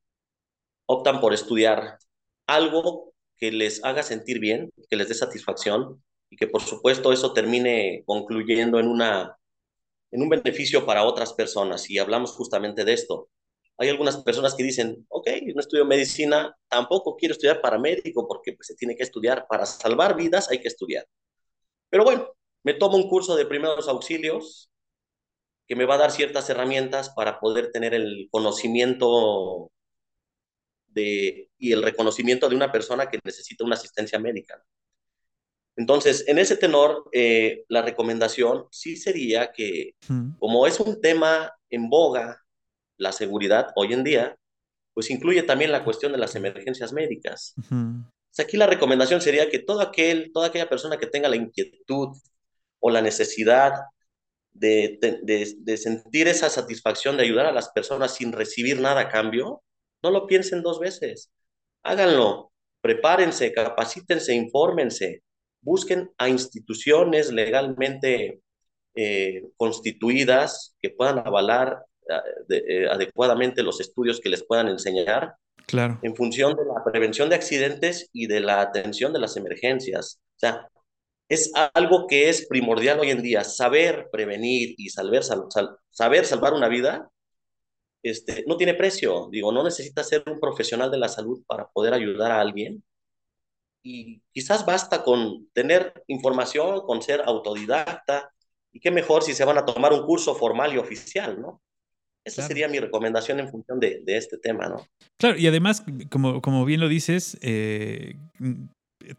optan 0.86 1.20
por 1.20 1.34
estudiar 1.34 1.98
algo 2.46 3.12
que 3.36 3.50
les 3.50 3.84
haga 3.84 4.02
sentir 4.02 4.38
bien, 4.38 4.70
que 4.88 4.96
les 4.96 5.08
dé 5.08 5.14
satisfacción 5.14 6.02
y 6.30 6.36
que 6.36 6.46
por 6.46 6.62
supuesto 6.62 7.12
eso 7.12 7.32
termine 7.32 8.02
concluyendo 8.06 8.78
en, 8.78 8.88
una, 8.88 9.36
en 10.10 10.22
un 10.22 10.28
beneficio 10.28 10.86
para 10.86 11.04
otras 11.04 11.32
personas. 11.32 11.90
Y 11.90 11.98
hablamos 11.98 12.32
justamente 12.32 12.84
de 12.84 12.92
esto. 12.92 13.28
Hay 13.78 13.88
algunas 13.88 14.18
personas 14.18 14.54
que 14.54 14.62
dicen, 14.62 15.04
ok, 15.08 15.28
no 15.54 15.60
estudio 15.60 15.84
medicina, 15.84 16.56
tampoco 16.68 17.16
quiero 17.16 17.32
estudiar 17.32 17.60
paramédico 17.60 18.28
porque 18.28 18.52
pues, 18.52 18.68
se 18.68 18.76
tiene 18.76 18.96
que 18.96 19.02
estudiar. 19.02 19.46
Para 19.48 19.66
salvar 19.66 20.16
vidas 20.16 20.50
hay 20.50 20.60
que 20.60 20.68
estudiar. 20.68 21.06
Pero 21.90 22.04
bueno, 22.04 22.28
me 22.64 22.74
tomo 22.74 22.96
un 22.96 23.08
curso 23.08 23.34
de 23.36 23.46
primeros 23.46 23.88
auxilios 23.88 24.70
que 25.66 25.76
me 25.76 25.84
va 25.84 25.96
a 25.96 25.98
dar 25.98 26.12
ciertas 26.12 26.48
herramientas 26.48 27.10
para 27.10 27.40
poder 27.40 27.70
tener 27.72 27.94
el 27.94 28.28
conocimiento 28.30 29.70
de, 30.92 31.50
y 31.58 31.72
el 31.72 31.82
reconocimiento 31.82 32.48
de 32.48 32.56
una 32.56 32.70
persona 32.70 33.08
que 33.08 33.18
necesita 33.24 33.64
una 33.64 33.74
asistencia 33.74 34.18
médica. 34.18 34.62
Entonces, 35.76 36.24
en 36.28 36.38
ese 36.38 36.56
tenor, 36.56 37.08
eh, 37.12 37.64
la 37.68 37.82
recomendación 37.82 38.66
sí 38.70 38.96
sería 38.96 39.52
que, 39.52 39.94
como 40.38 40.66
es 40.66 40.80
un 40.80 41.00
tema 41.00 41.52
en 41.70 41.88
boga, 41.88 42.42
la 42.98 43.12
seguridad 43.12 43.68
hoy 43.74 43.94
en 43.94 44.04
día, 44.04 44.36
pues 44.94 45.10
incluye 45.10 45.42
también 45.42 45.72
la 45.72 45.84
cuestión 45.84 46.12
de 46.12 46.18
las 46.18 46.34
emergencias 46.34 46.92
médicas. 46.92 47.54
aquí 48.38 48.56
la 48.56 48.66
recomendación 48.66 49.20
sería 49.20 49.48
que 49.48 49.58
todo 49.58 49.80
aquel, 49.80 50.30
toda 50.32 50.48
aquella 50.48 50.68
persona 50.68 50.98
que 50.98 51.06
tenga 51.06 51.28
la 51.28 51.36
inquietud 51.36 52.16
o 52.80 52.90
la 52.90 53.00
necesidad 53.00 53.72
de, 54.52 54.98
de, 55.00 55.54
de, 55.56 55.76
sentir 55.78 56.28
esa 56.28 56.50
satisfacción 56.50 57.16
de 57.16 57.22
ayudar 57.22 57.46
a 57.46 57.52
las 57.52 57.70
personas 57.70 58.14
sin 58.14 58.32
recibir 58.32 58.80
nada 58.80 59.02
a 59.02 59.08
cambio, 59.08 59.62
no 60.02 60.10
lo 60.10 60.26
piensen 60.26 60.62
dos 60.62 60.80
veces. 60.80 61.30
Háganlo. 61.82 62.52
Prepárense, 62.80 63.52
capacítense, 63.52 64.34
infórmense. 64.34 65.22
Busquen 65.60 66.10
a 66.18 66.28
instituciones 66.28 67.30
legalmente 67.30 68.40
eh, 68.94 69.44
constituidas 69.56 70.76
que 70.82 70.90
puedan 70.90 71.18
avalar 71.18 71.84
eh, 72.48 72.62
eh, 72.68 72.86
adecuadamente 72.90 73.62
los 73.62 73.80
estudios 73.80 74.20
que 74.20 74.28
les 74.28 74.44
puedan 74.44 74.68
enseñar. 74.68 75.36
Claro. 75.66 76.00
En 76.02 76.16
función 76.16 76.56
de 76.56 76.64
la 76.64 76.82
prevención 76.84 77.28
de 77.28 77.36
accidentes 77.36 78.10
y 78.12 78.26
de 78.26 78.40
la 78.40 78.60
atención 78.60 79.12
de 79.12 79.20
las 79.20 79.36
emergencias. 79.36 80.20
O 80.36 80.38
sea, 80.38 80.68
es 81.28 81.52
algo 81.72 82.06
que 82.08 82.28
es 82.28 82.46
primordial 82.48 82.98
hoy 83.00 83.10
en 83.10 83.22
día. 83.22 83.44
Saber 83.44 84.08
prevenir 84.10 84.74
y 84.76 84.90
saber, 84.90 85.22
saber 85.90 86.24
salvar 86.26 86.52
una 86.52 86.68
vida 86.68 87.08
este, 88.02 88.44
no 88.46 88.56
tiene 88.56 88.74
precio. 88.74 89.28
Digo, 89.30 89.52
no 89.52 89.62
necesitas 89.62 90.08
ser 90.08 90.24
un 90.26 90.40
profesional 90.40 90.90
de 90.90 90.98
la 90.98 91.08
salud 91.08 91.42
para 91.46 91.68
poder 91.68 91.94
ayudar 91.94 92.32
a 92.32 92.40
alguien. 92.40 92.82
Y 93.82 94.20
quizás 94.32 94.64
basta 94.64 95.02
con 95.02 95.48
tener 95.52 95.92
información, 96.06 96.82
con 96.82 97.02
ser 97.02 97.22
autodidacta. 97.24 98.32
Y 98.72 98.80
qué 98.80 98.90
mejor 98.90 99.22
si 99.22 99.34
se 99.34 99.44
van 99.44 99.58
a 99.58 99.64
tomar 99.64 99.92
un 99.92 100.06
curso 100.06 100.34
formal 100.34 100.74
y 100.74 100.78
oficial, 100.78 101.40
¿no? 101.40 101.60
Esa 102.24 102.46
sería 102.46 102.68
mi 102.68 102.78
recomendación 102.78 103.40
en 103.40 103.50
función 103.50 103.80
de, 103.80 104.00
de, 104.04 104.16
este 104.16 104.38
tema, 104.38 104.68
¿no? 104.68 104.86
Claro, 105.18 105.36
y 105.36 105.48
además, 105.48 105.82
como, 106.08 106.40
como 106.40 106.64
bien 106.64 106.78
lo 106.78 106.86
dices, 106.88 107.36
eh, 107.42 108.14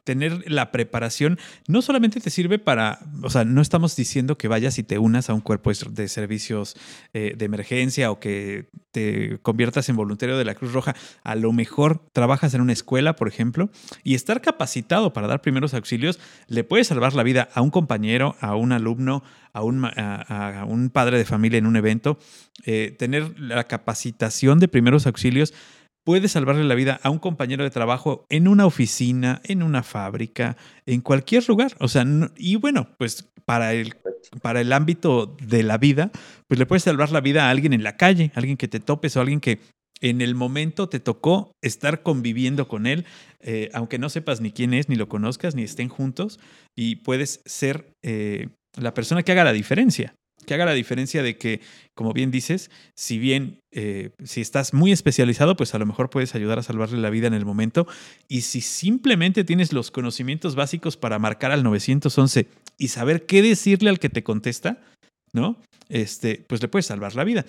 tener 0.04 0.50
la 0.50 0.72
preparación 0.72 1.40
no 1.68 1.82
solamente 1.82 2.20
te 2.20 2.30
sirve 2.30 2.60
para, 2.60 3.00
o 3.22 3.30
sea, 3.30 3.46
no 3.46 3.62
estamos 3.62 3.96
diciendo 3.96 4.38
que 4.38 4.48
vayas 4.48 4.78
y 4.80 4.84
te 4.84 4.98
unas 4.98 5.30
a 5.30 5.34
un 5.34 5.42
cuerpo 5.42 5.72
de 5.72 6.08
servicios 6.08 6.76
eh, 7.14 7.34
de 7.38 7.46
emergencia 7.46 8.12
o 8.12 8.20
que 8.20 8.70
te 8.92 9.40
conviertas 9.42 9.90
en 9.90 9.96
voluntario 9.96 10.38
de 10.38 10.46
la 10.46 10.56
Cruz 10.56 10.74
Roja. 10.74 10.96
A 11.24 11.36
lo 11.36 11.52
mejor 11.52 12.02
trabajas 12.14 12.54
en 12.54 12.62
una 12.62 12.74
escuela, 12.74 13.16
por 13.16 13.28
ejemplo, 13.28 13.70
y 14.04 14.16
estar 14.16 14.42
capacitado 14.42 15.14
para 15.14 15.28
dar 15.28 15.42
primeros 15.42 15.74
auxilios 15.74 16.20
le 16.48 16.64
puede 16.64 16.84
salvar 16.84 17.14
la 17.14 17.24
vida 17.24 17.50
a 17.54 17.62
un 17.62 17.72
compañero, 17.72 18.36
a 18.40 18.56
un 18.56 18.72
alumno, 18.72 19.24
a 19.54 19.64
un, 19.64 19.86
a, 19.86 20.66
un 20.68 20.90
padre 20.90 21.18
de 21.18 21.26
familia 21.26 21.58
en 21.58 21.66
un 21.66 21.76
evento. 21.76 22.18
Eh, 22.66 22.96
tener 22.98 23.40
la 23.40 23.66
capacitación 23.66 24.60
de 24.60 24.68
primeros 24.68 25.08
auxilios 25.08 25.54
puede 26.04 26.28
salvarle 26.28 26.64
la 26.64 26.76
vida 26.76 27.00
a 27.04 27.10
un 27.10 27.20
compañero 27.20 27.64
de 27.64 27.70
trabajo 27.70 28.26
en 28.30 28.48
una 28.48 28.66
oficina, 28.66 29.42
en 29.46 29.64
una 29.64 29.84
fábrica, 29.84 30.58
en 30.86 31.02
cualquier 31.02 31.48
lugar. 31.48 31.76
O 31.80 31.88
sea, 31.88 32.06
y 32.36 32.56
bueno, 32.58 32.90
pues 32.98 33.30
para 33.46 33.74
el, 33.74 33.96
para 34.42 34.62
el 34.62 34.74
ámbito 34.74 35.36
de 35.42 35.64
la 35.64 35.78
vida, 35.78 36.12
pues 36.48 36.60
le 36.60 36.66
puedes 36.66 36.84
salvar 36.84 37.12
la 37.12 37.22
vida 37.22 37.48
a 37.48 37.50
alguien 37.50 37.74
en 37.74 37.84
la 37.84 37.98
calle, 37.98 38.32
alguien 38.36 38.58
que 38.58 38.68
te 38.68 38.80
topes 38.80 39.16
o 39.16 39.22
alguien 39.22 39.40
que 39.40 39.60
en 40.02 40.22
el 40.22 40.36
momento 40.36 40.90
te 40.90 41.00
tocó 41.00 41.54
estar 41.62 42.04
conviviendo 42.04 42.68
con 42.68 42.88
él, 42.88 43.06
eh, 43.40 43.70
aunque 43.74 44.00
no 44.00 44.10
sepas 44.10 44.42
ni 44.42 44.52
quién 44.52 44.74
es, 44.74 44.90
ni 44.90 44.96
lo 44.96 45.08
conozcas, 45.08 45.56
ni 45.56 45.64
estén 45.64 45.88
juntos, 45.88 46.40
y 46.76 46.98
puedes 46.98 47.42
ser 47.46 47.94
eh, 48.04 48.50
la 48.76 48.94
persona 48.94 49.24
que 49.24 49.32
haga 49.32 49.46
la 49.46 49.54
diferencia 49.54 50.14
que 50.44 50.54
haga 50.54 50.66
la 50.66 50.74
diferencia 50.74 51.24
de 51.24 51.38
que, 51.38 51.62
como 51.96 52.14
bien 52.14 52.32
dices, 52.32 52.70
si 52.96 53.18
bien 53.18 53.60
eh, 53.72 54.12
si 54.24 54.42
estás 54.42 54.74
muy 54.74 54.92
especializado, 54.92 55.56
pues 55.56 55.74
a 55.74 55.80
lo 55.80 55.86
mejor 55.86 56.10
puedes 56.10 56.36
ayudar 56.36 56.60
a 56.60 56.64
salvarle 56.64 57.00
la 57.00 57.10
vida 57.10 57.28
en 57.28 57.34
el 57.34 57.46
momento. 57.46 57.88
Y 58.28 58.42
si 58.42 58.62
simplemente 58.62 59.44
tienes 59.44 59.74
los 59.74 59.92
conocimientos 59.92 60.56
básicos 60.56 60.98
para 60.98 61.20
marcar 61.20 61.52
al 61.52 61.64
911 61.64 62.48
y 62.78 62.88
saber 62.90 63.26
qué 63.26 63.42
decirle 63.42 63.90
al 63.90 64.00
que 64.00 64.10
te 64.10 64.24
contesta, 64.24 64.82
¿no? 65.34 65.60
Este, 65.90 66.44
pues 66.48 66.62
le 66.62 66.68
puedes 66.68 66.86
salvar 66.86 67.16
la 67.16 67.24
vida. 67.24 67.46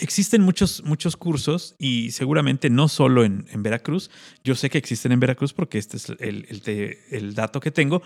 Existen 0.00 0.42
muchos, 0.42 0.82
muchos 0.84 1.16
cursos 1.16 1.76
y 1.78 2.10
seguramente 2.10 2.68
no 2.68 2.88
solo 2.88 3.24
en, 3.24 3.46
Veracruz, 3.62 4.10
yo 4.42 4.56
sé 4.56 4.68
que 4.68 4.78
existen 4.78 5.12
en 5.12 5.20
Veracruz 5.20 5.52
porque 5.52 5.78
este 5.78 5.98
es 5.98 6.08
el, 6.18 6.98
el, 7.10 7.34
dato 7.34 7.60
que 7.60 7.70
tengo, 7.70 8.02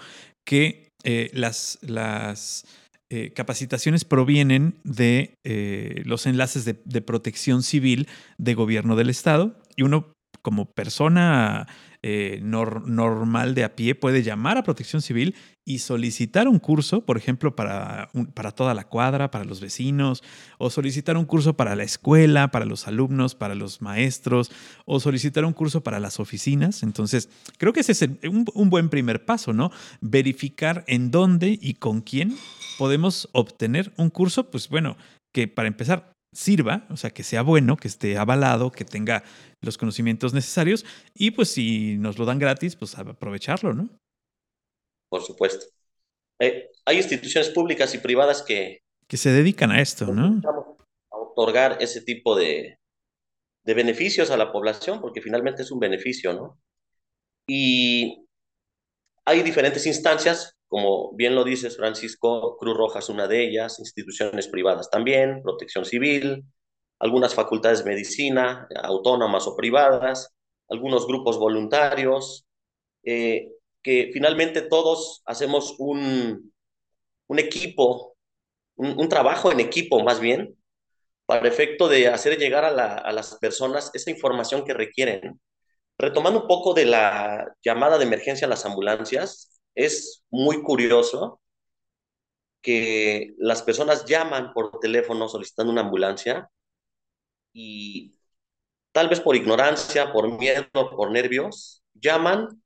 que 0.46 0.90
eh, 1.02 1.30
las, 1.32 1.78
las 1.80 2.66
eh, 3.10 3.32
capacitaciones 3.32 4.04
provienen 4.04 4.74
de 4.84 5.34
eh, 5.42 6.02
los 6.04 6.26
enlaces 6.26 6.66
de, 6.66 7.00
protección 7.00 7.62
civil 7.62 8.06
de 8.36 8.52
gobierno 8.52 8.96
del 8.96 9.08
Estado 9.08 9.58
y 9.76 9.82
uno 9.82 10.12
como 10.42 10.66
persona 10.66 11.66
eh, 12.02 12.38
normal 12.42 13.54
de 13.54 13.64
a 13.64 13.74
pie 13.74 13.94
puede 13.94 14.22
llamar 14.22 14.58
a 14.58 14.62
protección 14.62 15.00
civil 15.00 15.34
y 15.64 15.78
solicitar 15.78 16.48
un 16.48 16.58
curso, 16.58 17.06
por 17.06 17.16
ejemplo, 17.16 17.56
para, 17.56 18.10
para 18.34 18.50
toda 18.50 18.74
la 18.74 18.84
cuadra, 18.84 19.30
para 19.30 19.46
los 19.46 19.62
vecinos, 19.62 20.22
o 20.58 20.68
solicitar 20.68 21.16
un 21.16 21.24
curso 21.24 21.56
para 21.56 21.76
la 21.76 21.84
escuela, 21.84 22.50
para 22.50 22.66
los 22.66 22.86
alumnos, 22.88 23.34
para 23.34 23.54
los 23.54 23.80
maestros, 23.80 24.50
o 24.84 25.00
solicitar 25.00 25.46
un 25.46 25.54
curso 25.54 25.82
para 25.82 25.98
las 25.98 26.20
oficinas. 26.20 26.82
Entonces, 26.82 27.30
creo 27.56 27.72
que 27.72 27.80
ese 27.80 27.92
es 27.92 28.02
un, 28.02 28.44
un 28.52 28.70
buen 28.70 28.90
primer 28.90 29.24
paso, 29.24 29.54
¿no? 29.54 29.70
Verificar 30.02 30.84
en 30.88 31.10
dónde 31.10 31.58
y 31.60 31.74
con 31.74 32.02
quién 32.02 32.36
podemos 32.78 33.28
obtener 33.32 33.92
un 33.98 34.08
curso, 34.08 34.50
pues 34.50 34.68
bueno, 34.68 34.96
que 35.34 35.48
para 35.48 35.68
empezar 35.68 36.12
sirva, 36.32 36.86
o 36.90 36.96
sea, 36.96 37.10
que 37.10 37.24
sea 37.24 37.42
bueno, 37.42 37.76
que 37.76 37.88
esté 37.88 38.16
avalado, 38.16 38.70
que 38.70 38.84
tenga 38.84 39.24
los 39.62 39.76
conocimientos 39.76 40.32
necesarios 40.32 40.86
y 41.12 41.32
pues 41.32 41.50
si 41.50 41.96
nos 41.98 42.18
lo 42.18 42.24
dan 42.24 42.38
gratis, 42.38 42.76
pues 42.76 42.96
aprovecharlo, 42.96 43.74
¿no? 43.74 43.88
Por 45.10 45.22
supuesto. 45.22 45.66
Eh, 46.40 46.70
hay 46.86 46.98
instituciones 46.98 47.50
públicas 47.50 47.92
y 47.94 47.98
privadas 47.98 48.42
que... 48.42 48.78
Que 49.08 49.16
se 49.16 49.30
dedican 49.30 49.72
a 49.72 49.80
esto, 49.80 50.06
¿no? 50.06 50.40
A 51.10 51.16
otorgar 51.16 51.78
ese 51.80 52.02
tipo 52.02 52.36
de, 52.36 52.78
de 53.64 53.74
beneficios 53.74 54.30
a 54.30 54.36
la 54.36 54.52
población, 54.52 55.00
porque 55.00 55.20
finalmente 55.20 55.62
es 55.62 55.72
un 55.72 55.80
beneficio, 55.80 56.32
¿no? 56.32 56.60
Y 57.48 58.24
hay 59.24 59.42
diferentes 59.42 59.86
instancias 59.86 60.57
como 60.68 61.12
bien 61.14 61.34
lo 61.34 61.44
dices, 61.44 61.76
Francisco, 61.76 62.56
Cruz 62.58 62.76
Roja 62.76 62.98
es 63.00 63.08
una 63.08 63.26
de 63.26 63.42
ellas, 63.42 63.78
instituciones 63.78 64.48
privadas 64.48 64.90
también, 64.90 65.42
protección 65.42 65.84
civil, 65.84 66.44
algunas 66.98 67.34
facultades 67.34 67.84
de 67.84 67.90
medicina, 67.90 68.68
autónomas 68.82 69.46
o 69.46 69.56
privadas, 69.56 70.34
algunos 70.68 71.06
grupos 71.06 71.38
voluntarios, 71.38 72.46
eh, 73.04 73.52
que 73.82 74.10
finalmente 74.12 74.62
todos 74.62 75.22
hacemos 75.24 75.76
un, 75.78 76.52
un 77.28 77.38
equipo, 77.38 78.16
un, 78.76 78.98
un, 78.98 79.08
trabajo 79.08 79.50
en 79.52 79.60
equipo 79.60 80.02
más 80.02 80.20
bien, 80.20 80.56
para 81.26 81.48
efecto 81.48 81.88
de 81.88 82.08
hacer 82.08 82.38
llegar 82.38 82.64
a, 82.64 82.70
la, 82.70 82.94
a 82.94 83.12
las 83.12 83.36
personas 83.38 83.90
esa 83.94 84.10
información 84.10 84.64
que 84.64 84.74
requieren. 84.74 85.40
Retomando 85.98 86.42
un 86.42 86.48
poco 86.48 86.74
de 86.74 86.86
la 86.86 87.54
llamada 87.62 87.98
de 87.98 88.04
emergencia 88.04 88.46
a 88.46 88.50
las 88.50 88.64
ambulancias, 88.66 89.57
es 89.78 90.24
muy 90.28 90.60
curioso 90.60 91.40
que 92.60 93.36
las 93.38 93.62
personas 93.62 94.04
llaman 94.04 94.52
por 94.52 94.80
teléfono 94.80 95.28
solicitando 95.28 95.72
una 95.72 95.82
ambulancia 95.82 96.50
y 97.52 98.18
tal 98.90 99.08
vez 99.08 99.20
por 99.20 99.36
ignorancia, 99.36 100.12
por 100.12 100.36
miedo, 100.36 100.66
por 100.72 101.12
nervios, 101.12 101.84
llaman, 101.94 102.60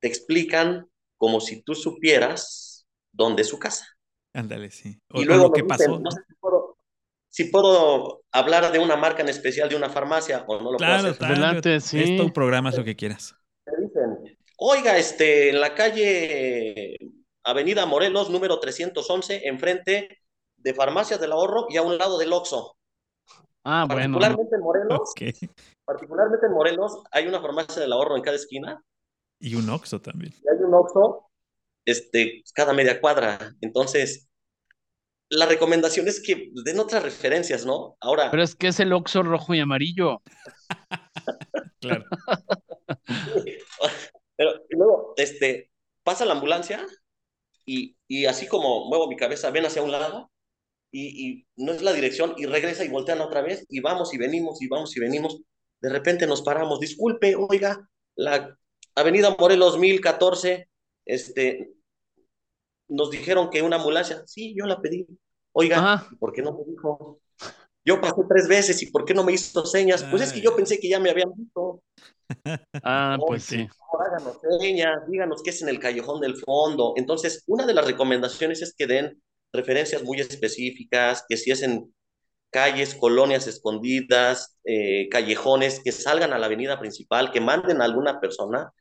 te 0.00 0.08
explican 0.08 0.90
como 1.16 1.40
si 1.40 1.62
tú 1.62 1.76
supieras 1.76 2.84
dónde 3.12 3.42
es 3.42 3.48
su 3.48 3.60
casa. 3.60 3.86
Ándale, 4.34 4.72
sí. 4.72 5.00
O, 5.12 5.22
y 5.22 5.24
luego 5.24 5.52
qué 5.52 5.62
pasó. 5.62 6.00
No 6.00 6.10
sé 6.10 6.20
si 6.26 6.34
puedo, 6.34 6.78
si 7.28 7.44
puedo, 7.44 8.24
hablar 8.32 8.72
de 8.72 8.80
una 8.80 8.96
marca 8.96 9.22
en 9.22 9.28
especial 9.28 9.68
de 9.68 9.76
una 9.76 9.88
farmacia 9.88 10.44
o 10.48 10.60
no 10.60 10.72
lo 10.72 10.78
claro, 10.78 11.02
puedo 11.02 11.14
hacer. 11.14 11.26
Adelante, 11.26 11.80
sí. 11.80 12.02
Esto 12.02 12.32
programas 12.32 12.76
lo 12.76 12.82
que 12.82 12.96
quieras. 12.96 13.36
Oiga, 14.58 14.96
este, 14.96 15.50
en 15.50 15.60
la 15.60 15.74
calle 15.74 16.96
Avenida 17.44 17.84
Morelos, 17.84 18.30
número 18.30 18.58
311, 18.58 19.46
enfrente 19.48 20.18
de 20.56 20.74
Farmacias 20.74 21.20
del 21.20 21.32
Ahorro 21.32 21.66
y 21.68 21.76
a 21.76 21.82
un 21.82 21.98
lado 21.98 22.18
del 22.18 22.32
Oxxo. 22.32 22.76
Ah, 23.64 23.84
bueno. 23.86 24.18
Particularmente 24.18 24.56
en 24.56 24.62
Morelos, 24.62 25.10
okay. 25.10 25.32
particularmente 25.84 26.46
en 26.46 26.52
Morelos, 26.52 27.02
hay 27.10 27.26
una 27.26 27.40
farmacia 27.40 27.82
del 27.82 27.92
ahorro 27.92 28.16
en 28.16 28.22
cada 28.22 28.36
esquina. 28.36 28.82
Y 29.40 29.56
un 29.56 29.68
Oxxo 29.68 30.00
también. 30.00 30.32
Y 30.32 30.48
hay 30.48 30.62
un 30.62 30.72
Oxxo 30.72 31.28
este, 31.84 32.42
cada 32.54 32.72
media 32.72 33.00
cuadra. 33.00 33.54
Entonces, 33.60 34.28
la 35.28 35.46
recomendación 35.46 36.08
es 36.08 36.22
que 36.22 36.50
den 36.64 36.78
otras 36.78 37.02
referencias, 37.02 37.66
¿no? 37.66 37.96
Ahora. 38.00 38.30
Pero 38.30 38.42
es 38.42 38.54
que 38.54 38.68
es 38.68 38.80
el 38.80 38.92
Oxxo 38.92 39.22
rojo 39.24 39.52
y 39.52 39.60
amarillo. 39.60 40.22
claro. 41.80 42.04
Pero 44.36 44.52
luego, 44.70 45.14
este, 45.16 45.70
pasa 46.02 46.24
la 46.24 46.34
ambulancia 46.34 46.86
y, 47.64 47.96
y 48.06 48.26
así 48.26 48.46
como 48.46 48.86
muevo 48.88 49.08
mi 49.08 49.16
cabeza, 49.16 49.50
ven 49.50 49.66
hacia 49.66 49.82
un 49.82 49.92
lado 49.92 50.30
y, 50.90 51.28
y, 51.28 51.46
no 51.56 51.72
es 51.72 51.82
la 51.82 51.92
dirección 51.92 52.34
y 52.36 52.46
regresa 52.46 52.84
y 52.84 52.88
voltean 52.88 53.20
otra 53.20 53.42
vez 53.42 53.66
y 53.68 53.80
vamos 53.80 54.14
y 54.14 54.18
venimos 54.18 54.62
y 54.62 54.68
vamos 54.68 54.96
y 54.96 55.00
venimos. 55.00 55.40
De 55.80 55.90
repente 55.90 56.26
nos 56.26 56.42
paramos, 56.42 56.80
disculpe, 56.80 57.34
oiga, 57.36 57.88
la 58.14 58.56
Avenida 58.94 59.36
Morelos 59.38 59.78
1014, 59.78 60.68
este, 61.04 61.70
nos 62.88 63.10
dijeron 63.10 63.50
que 63.50 63.62
una 63.62 63.76
ambulancia, 63.76 64.22
sí, 64.26 64.54
yo 64.56 64.66
la 64.66 64.80
pedí. 64.80 65.06
Oiga, 65.52 65.78
Ajá. 65.78 66.08
¿por 66.18 66.32
qué 66.32 66.42
no 66.42 66.52
me 66.52 66.64
dijo? 66.64 67.20
Yo 67.86 68.00
pasé 68.00 68.22
tres 68.28 68.48
veces 68.48 68.82
y 68.82 68.90
¿por 68.90 69.04
qué 69.04 69.14
no 69.14 69.22
me 69.22 69.32
hizo 69.32 69.64
señas? 69.64 70.04
Pues 70.10 70.20
es 70.20 70.32
que 70.32 70.40
yo 70.40 70.56
pensé 70.56 70.80
que 70.80 70.88
ya 70.88 70.98
me 70.98 71.10
habían 71.10 71.32
visto. 71.34 71.82
Ah, 72.82 73.16
pues 73.24 73.44
sí. 73.44 73.68
Háganos 74.00 74.38
señas, 74.60 75.08
díganos 75.08 75.42
qué 75.44 75.50
es 75.50 75.62
en 75.62 75.68
el 75.68 75.78
callejón 75.78 76.20
del 76.20 76.36
fondo. 76.36 76.94
Entonces, 76.96 77.44
una 77.46 77.64
de 77.64 77.72
las 77.72 77.86
recomendaciones 77.86 78.62
es 78.62 78.74
que 78.76 78.88
den 78.88 79.22
referencias 79.52 80.02
muy 80.02 80.20
específicas, 80.20 81.24
que 81.28 81.36
si 81.36 81.52
es 81.52 81.62
en 81.62 81.94
calles, 82.50 82.96
colonias 82.96 83.46
escondidas, 83.46 84.58
eh, 84.64 85.08
callejones, 85.08 85.80
que 85.84 85.92
salgan 85.92 86.32
a 86.32 86.38
la 86.38 86.46
avenida 86.46 86.80
principal, 86.80 87.30
que 87.30 87.40
manden 87.40 87.80
a 87.80 87.84
alguna 87.84 88.18
persona 88.18 88.72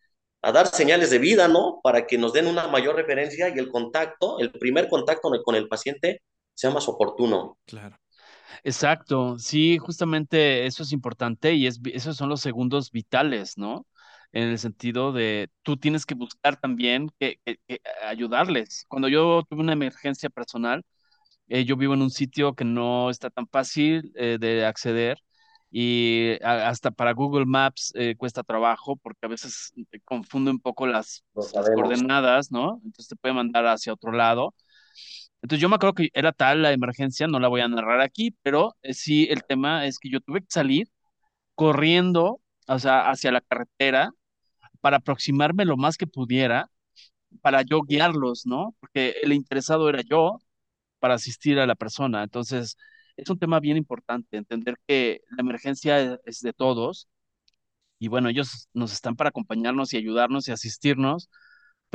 a 0.41 0.51
dar 0.51 0.67
señales 0.67 1.11
de 1.11 1.19
vida, 1.19 1.47
¿no? 1.47 1.79
Para 1.83 2.07
que 2.07 2.17
nos 2.17 2.33
den 2.33 2.47
una 2.47 2.67
mayor 2.67 2.95
referencia 2.95 3.49
y 3.49 3.59
el 3.59 3.69
contacto, 3.69 4.39
el 4.39 4.51
primer 4.51 4.89
contacto 4.89 5.29
con 5.43 5.55
el 5.55 5.67
paciente 5.67 6.23
sea 6.55 6.71
más 6.71 6.87
oportuno. 6.87 7.59
Claro. 7.65 7.97
Exacto, 8.63 9.37
sí, 9.37 9.77
justamente 9.77 10.65
eso 10.65 10.83
es 10.83 10.91
importante 10.91 11.53
y 11.53 11.67
es, 11.67 11.79
esos 11.93 12.17
son 12.17 12.29
los 12.29 12.41
segundos 12.41 12.91
vitales, 12.91 13.57
¿no? 13.57 13.85
En 14.31 14.49
el 14.49 14.59
sentido 14.59 15.11
de 15.13 15.49
tú 15.63 15.77
tienes 15.77 16.05
que 16.05 16.15
buscar 16.15 16.57
también 16.59 17.09
que, 17.19 17.39
que, 17.45 17.57
que 17.67 17.79
ayudarles. 18.05 18.85
Cuando 18.87 19.07
yo 19.07 19.43
tuve 19.49 19.61
una 19.61 19.73
emergencia 19.73 20.29
personal, 20.29 20.83
eh, 21.47 21.65
yo 21.65 21.77
vivo 21.77 21.93
en 21.93 22.01
un 22.01 22.11
sitio 22.11 22.55
que 22.55 22.65
no 22.65 23.09
está 23.09 23.29
tan 23.29 23.47
fácil 23.47 24.11
eh, 24.15 24.37
de 24.39 24.65
acceder 24.65 25.19
y 25.71 26.33
a, 26.43 26.69
hasta 26.69 26.91
para 26.91 27.13
Google 27.13 27.45
Maps 27.45 27.91
eh, 27.95 28.15
cuesta 28.17 28.43
trabajo 28.43 28.97
porque 28.97 29.25
a 29.25 29.29
veces 29.29 29.73
confunde 30.05 30.51
un 30.51 30.59
poco 30.59 30.87
las, 30.87 31.23
las 31.53 31.69
coordenadas, 31.71 32.51
¿no? 32.51 32.81
Entonces 32.85 33.09
te 33.09 33.15
puede 33.17 33.35
mandar 33.35 33.65
hacia 33.67 33.93
otro 33.93 34.11
lado. 34.11 34.55
Entonces 35.45 35.61
yo 35.61 35.69
me 35.69 35.75
acuerdo 35.75 35.93
que 35.93 36.09
era 36.13 36.31
tal 36.31 36.63
la 36.63 36.73
emergencia, 36.73 37.27
no 37.27 37.39
la 37.39 37.47
voy 37.49 37.61
a 37.61 37.67
narrar 37.67 38.01
aquí, 38.01 38.35
pero 38.41 38.75
eh, 38.81 38.95
sí 38.95 39.27
el 39.29 39.43
tema 39.43 39.85
es 39.85 39.99
que 39.99 40.09
yo 40.09 40.19
tuve 40.19 40.41
que 40.41 40.47
salir 40.49 40.89
corriendo, 41.55 42.41
o 42.67 42.79
sea, 42.79 43.09
hacia 43.11 43.31
la 43.31 43.41
carretera 43.41 44.11
para 44.81 44.97
aproximarme 44.97 45.65
lo 45.65 45.77
más 45.77 45.97
que 45.97 46.07
pudiera 46.07 46.69
para 47.41 47.63
yo 47.63 47.81
guiarlos, 47.83 48.45
¿no? 48.47 48.75
Porque 48.79 49.15
el 49.23 49.33
interesado 49.33 49.89
era 49.89 50.01
yo 50.03 50.39
para 50.99 51.15
asistir 51.15 51.59
a 51.59 51.67
la 51.67 51.75
persona. 51.75 52.23
Entonces, 52.23 52.77
es 53.17 53.29
un 53.29 53.39
tema 53.39 53.59
bien 53.61 53.77
importante, 53.77 54.37
entender 54.37 54.77
que 54.87 55.21
la 55.31 55.41
emergencia 55.41 56.19
es 56.25 56.41
de 56.41 56.53
todos 56.53 57.07
y 57.99 58.07
bueno, 58.09 58.29
ellos 58.29 58.69
nos 58.73 58.93
están 58.93 59.15
para 59.15 59.29
acompañarnos 59.29 59.93
y 59.93 59.97
ayudarnos 59.97 60.47
y 60.47 60.51
asistirnos, 60.51 61.29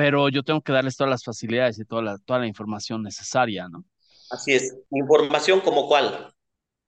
pero 0.00 0.30
yo 0.30 0.42
tengo 0.42 0.62
que 0.62 0.72
darles 0.72 0.96
todas 0.96 1.10
las 1.10 1.22
facilidades 1.22 1.78
y 1.78 1.84
toda 1.84 2.00
la, 2.00 2.16
toda 2.16 2.38
la 2.38 2.46
información 2.46 3.02
necesaria, 3.02 3.68
¿no? 3.68 3.84
Así 4.30 4.54
es. 4.54 4.74
Información 4.92 5.60
como 5.60 5.86
cuál. 5.86 6.34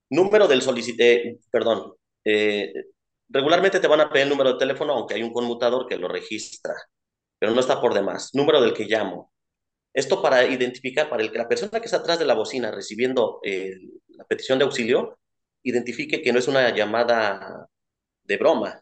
Número 0.09 0.47
del 0.47 0.63
solicité, 0.63 1.37
perdón. 1.51 1.93
Eh, 2.25 2.73
regularmente 3.29 3.79
te 3.79 3.87
van 3.87 4.01
a 4.01 4.09
pedir 4.09 4.23
el 4.23 4.29
número 4.29 4.53
de 4.53 4.57
teléfono, 4.57 4.93
aunque 4.93 5.13
hay 5.13 5.21
un 5.21 5.31
conmutador 5.31 5.85
que 5.87 5.95
lo 5.95 6.07
registra, 6.07 6.73
pero 7.37 7.51
no 7.51 7.59
está 7.59 7.79
por 7.79 7.93
demás. 7.93 8.31
Número 8.33 8.59
del 8.59 8.73
que 8.73 8.85
llamo. 8.85 9.31
Esto 9.93 10.19
para 10.19 10.47
identificar, 10.47 11.07
para 11.07 11.21
el 11.21 11.31
que 11.31 11.37
la 11.37 11.47
persona 11.47 11.79
que 11.79 11.85
está 11.85 11.97
atrás 11.97 12.17
de 12.17 12.25
la 12.25 12.33
bocina 12.33 12.71
recibiendo 12.71 13.41
eh, 13.43 13.75
la 14.07 14.23
petición 14.23 14.57
de 14.57 14.65
auxilio, 14.65 15.19
identifique 15.61 16.23
que 16.23 16.33
no 16.33 16.39
es 16.39 16.47
una 16.47 16.75
llamada 16.75 17.69
de 18.23 18.37
broma. 18.37 18.81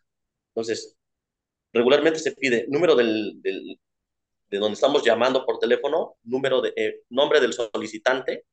Entonces, 0.55 0.95
regularmente 1.73 2.19
se 2.19 2.31
pide 2.31 2.65
número 2.69 2.95
del 2.95 3.41
de 4.51 4.59
donde 4.59 4.75
estamos 4.75 5.03
llamando 5.03 5.45
por 5.45 5.59
teléfono, 5.59 6.17
número 6.23 6.61
de, 6.61 6.73
eh, 6.75 7.01
nombre 7.09 7.39
del 7.39 7.53
solicitante, 7.53 8.45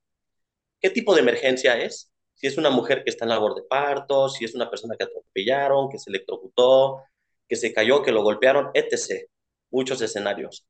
qué 0.80 0.90
tipo 0.90 1.12
de 1.14 1.20
emergencia 1.20 1.76
es, 1.76 2.12
si 2.34 2.46
es 2.46 2.56
una 2.56 2.70
mujer 2.70 3.02
que 3.02 3.10
está 3.10 3.24
en 3.24 3.30
labor 3.30 3.56
de 3.56 3.62
parto, 3.64 4.28
si 4.28 4.44
es 4.44 4.54
una 4.54 4.70
persona 4.70 4.94
que 4.96 5.04
atropellaron, 5.04 5.88
que 5.90 5.98
se 5.98 6.10
electrocutó, 6.10 7.02
que 7.48 7.56
se 7.56 7.72
cayó, 7.72 8.02
que 8.02 8.12
lo 8.12 8.22
golpearon, 8.22 8.70
etc. 8.74 9.28
Muchos 9.70 10.00
escenarios. 10.00 10.64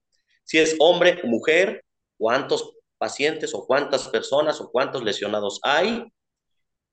Si 0.45 0.59
es 0.59 0.77
hombre 0.79 1.21
o 1.23 1.27
mujer, 1.27 1.85
cuántos 2.17 2.73
pacientes 2.97 3.55
o 3.55 3.67
cuántas 3.67 4.09
personas 4.09 4.61
o 4.63 4.71
cuántos 4.71 5.05
lesionados 5.05 5.61
hay. 5.63 6.05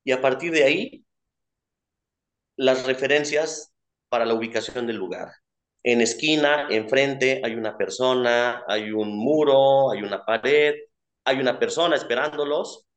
Y 0.03 0.11
a 0.11 0.21
partir 0.21 0.51
de 0.51 0.65
ahí, 0.65 1.05
las 2.57 2.85
referencias 2.85 3.73
para 4.09 4.25
la 4.25 4.33
ubicación 4.33 4.87
del 4.87 4.97
lugar 4.97 5.31
en 5.87 6.01
esquina, 6.01 6.67
enfrente, 6.71 7.41
hay 7.43 7.53
una 7.53 7.77
persona, 7.77 8.63
hay 8.67 8.89
un 8.89 9.15
muro, 9.15 9.91
hay 9.91 10.01
una 10.01 10.25
pared, 10.25 10.73
hay 11.23 11.37
una 11.37 11.59
persona 11.59 11.95
esperándolos. 11.95 12.87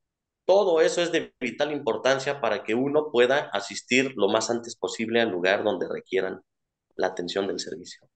Todo 0.47 0.81
eso 0.81 1.03
es 1.03 1.13
de 1.13 1.35
vital 1.39 1.71
importancia 1.71 2.41
para 2.41 2.65
que 2.65 2.75
uno 2.75 3.11
pueda 3.13 3.51
asistir 3.53 4.15
lo 4.17 4.31
más 4.31 4.49
antes 4.49 4.75
posible 4.75 5.21
al 5.21 5.31
lugar 5.31 5.65
donde 5.65 5.87
requieran 5.87 6.41
la 6.97 7.09
atención 7.09 7.47
del 7.47 7.61
servicio. 7.61 8.09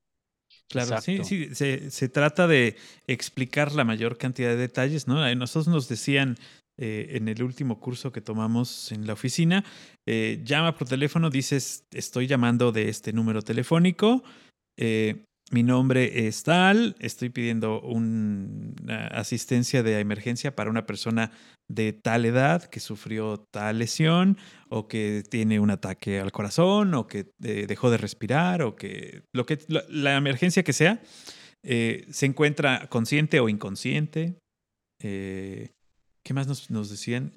Claro, 0.68 0.94
Exacto. 0.94 1.24
sí, 1.24 1.46
sí, 1.48 1.54
se, 1.54 1.90
se, 1.90 2.08
trata 2.08 2.46
de 2.46 2.76
explicar 3.06 3.72
la 3.72 3.84
mayor 3.84 4.16
cantidad 4.16 4.48
de 4.48 4.56
detalles, 4.56 5.06
¿no? 5.06 5.34
Nosotros 5.34 5.68
nos 5.68 5.86
decían 5.86 6.38
eh, 6.78 7.18
en 7.18 7.28
el 7.28 7.42
último 7.42 7.78
curso 7.78 8.10
que 8.10 8.22
tomamos 8.22 8.90
en 8.90 9.06
la 9.06 9.12
oficina, 9.12 9.62
eh, 10.06 10.40
llama 10.42 10.74
por 10.74 10.88
teléfono, 10.88 11.28
dices, 11.28 11.84
estoy 11.90 12.26
llamando 12.26 12.72
de 12.72 12.88
este 12.88 13.12
número 13.12 13.42
telefónico, 13.42 14.24
eh, 14.76 15.24
mi 15.50 15.62
nombre 15.62 16.26
es 16.26 16.44
tal, 16.44 16.96
estoy 16.98 17.28
pidiendo 17.28 17.80
una 17.82 19.06
asistencia 19.08 19.82
de 19.82 20.00
emergencia 20.00 20.56
para 20.56 20.70
una 20.70 20.86
persona 20.86 21.30
de 21.68 21.92
tal 21.92 22.24
edad 22.24 22.64
que 22.64 22.80
sufrió 22.80 23.46
tal 23.50 23.78
lesión 23.78 24.38
o 24.70 24.88
que 24.88 25.22
tiene 25.28 25.60
un 25.60 25.70
ataque 25.70 26.20
al 26.20 26.32
corazón 26.32 26.94
o 26.94 27.06
que 27.06 27.32
eh, 27.42 27.66
dejó 27.66 27.90
de 27.90 27.98
respirar 27.98 28.62
o 28.62 28.76
que 28.76 29.24
lo 29.34 29.44
que 29.44 29.58
la, 29.68 30.16
emergencia 30.16 30.62
que 30.62 30.72
sea 30.72 31.02
eh, 31.62 32.06
se 32.10 32.26
encuentra 32.26 32.88
consciente 32.88 33.38
o 33.40 33.48
inconsciente. 33.48 34.38
¿Qué 35.00 36.34
más 36.34 36.46
nos, 36.46 36.70
nos 36.70 36.88
decían? 36.88 37.32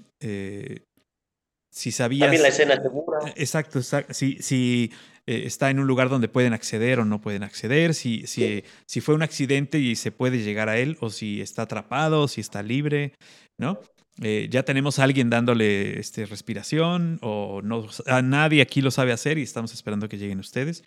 Eh, 1.76 1.78
si 1.78 1.92
sabías. 1.92 2.26
También 2.26 2.42
la 2.42 2.48
escena 2.48 2.80
segura. 2.80 3.18
Exacto, 3.36 3.78
exacto. 3.78 4.14
Si, 4.14 4.38
si 4.40 4.90
eh, 5.26 5.42
está 5.44 5.70
en 5.70 5.78
un 5.78 5.86
lugar 5.86 6.08
donde 6.08 6.28
pueden 6.28 6.52
acceder 6.52 7.00
o 7.00 7.04
no 7.04 7.20
pueden 7.20 7.42
acceder, 7.42 7.94
si, 7.94 8.26
si, 8.26 8.64
si 8.86 9.00
fue 9.00 9.14
un 9.14 9.22
accidente 9.22 9.78
y 9.78 9.96
se 9.96 10.10
puede 10.10 10.42
llegar 10.42 10.68
a 10.68 10.78
él, 10.78 10.96
o 11.00 11.10
si 11.10 11.40
está 11.40 11.62
atrapado, 11.62 12.22
o 12.22 12.28
si 12.28 12.40
está 12.40 12.62
libre, 12.62 13.12
¿no? 13.58 13.78
Eh, 14.22 14.48
ya 14.50 14.62
tenemos 14.62 14.98
a 14.98 15.04
alguien 15.04 15.28
dándole 15.28 16.00
este, 16.00 16.24
respiración, 16.24 17.18
o 17.20 17.60
no, 17.62 17.86
a 18.06 18.22
nadie 18.22 18.62
aquí 18.62 18.80
lo 18.80 18.90
sabe 18.90 19.12
hacer 19.12 19.36
y 19.36 19.42
estamos 19.42 19.74
esperando 19.74 20.08
que 20.08 20.16
lleguen 20.16 20.38
ustedes, 20.38 20.84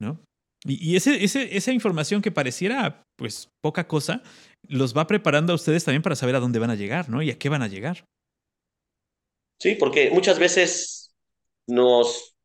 ¿no? 0.00 0.18
Y, 0.64 0.92
y 0.92 0.96
ese, 0.96 1.22
ese, 1.22 1.56
esa 1.56 1.72
información 1.72 2.22
que 2.22 2.30
pareciera, 2.30 3.02
pues, 3.16 3.48
poca 3.62 3.86
cosa, 3.86 4.22
los 4.66 4.96
va 4.96 5.06
preparando 5.06 5.52
a 5.52 5.56
ustedes 5.56 5.84
también 5.84 6.02
para 6.02 6.16
saber 6.16 6.36
a 6.36 6.40
dónde 6.40 6.58
van 6.58 6.70
a 6.70 6.74
llegar, 6.74 7.10
¿no? 7.10 7.22
Y 7.22 7.30
a 7.30 7.38
qué 7.38 7.50
van 7.50 7.62
a 7.62 7.68
llegar. 7.68 8.04
Sí, 9.60 9.76
porque 9.76 10.10
muchas 10.10 10.40
veces 10.40 11.14
nos 11.68 12.36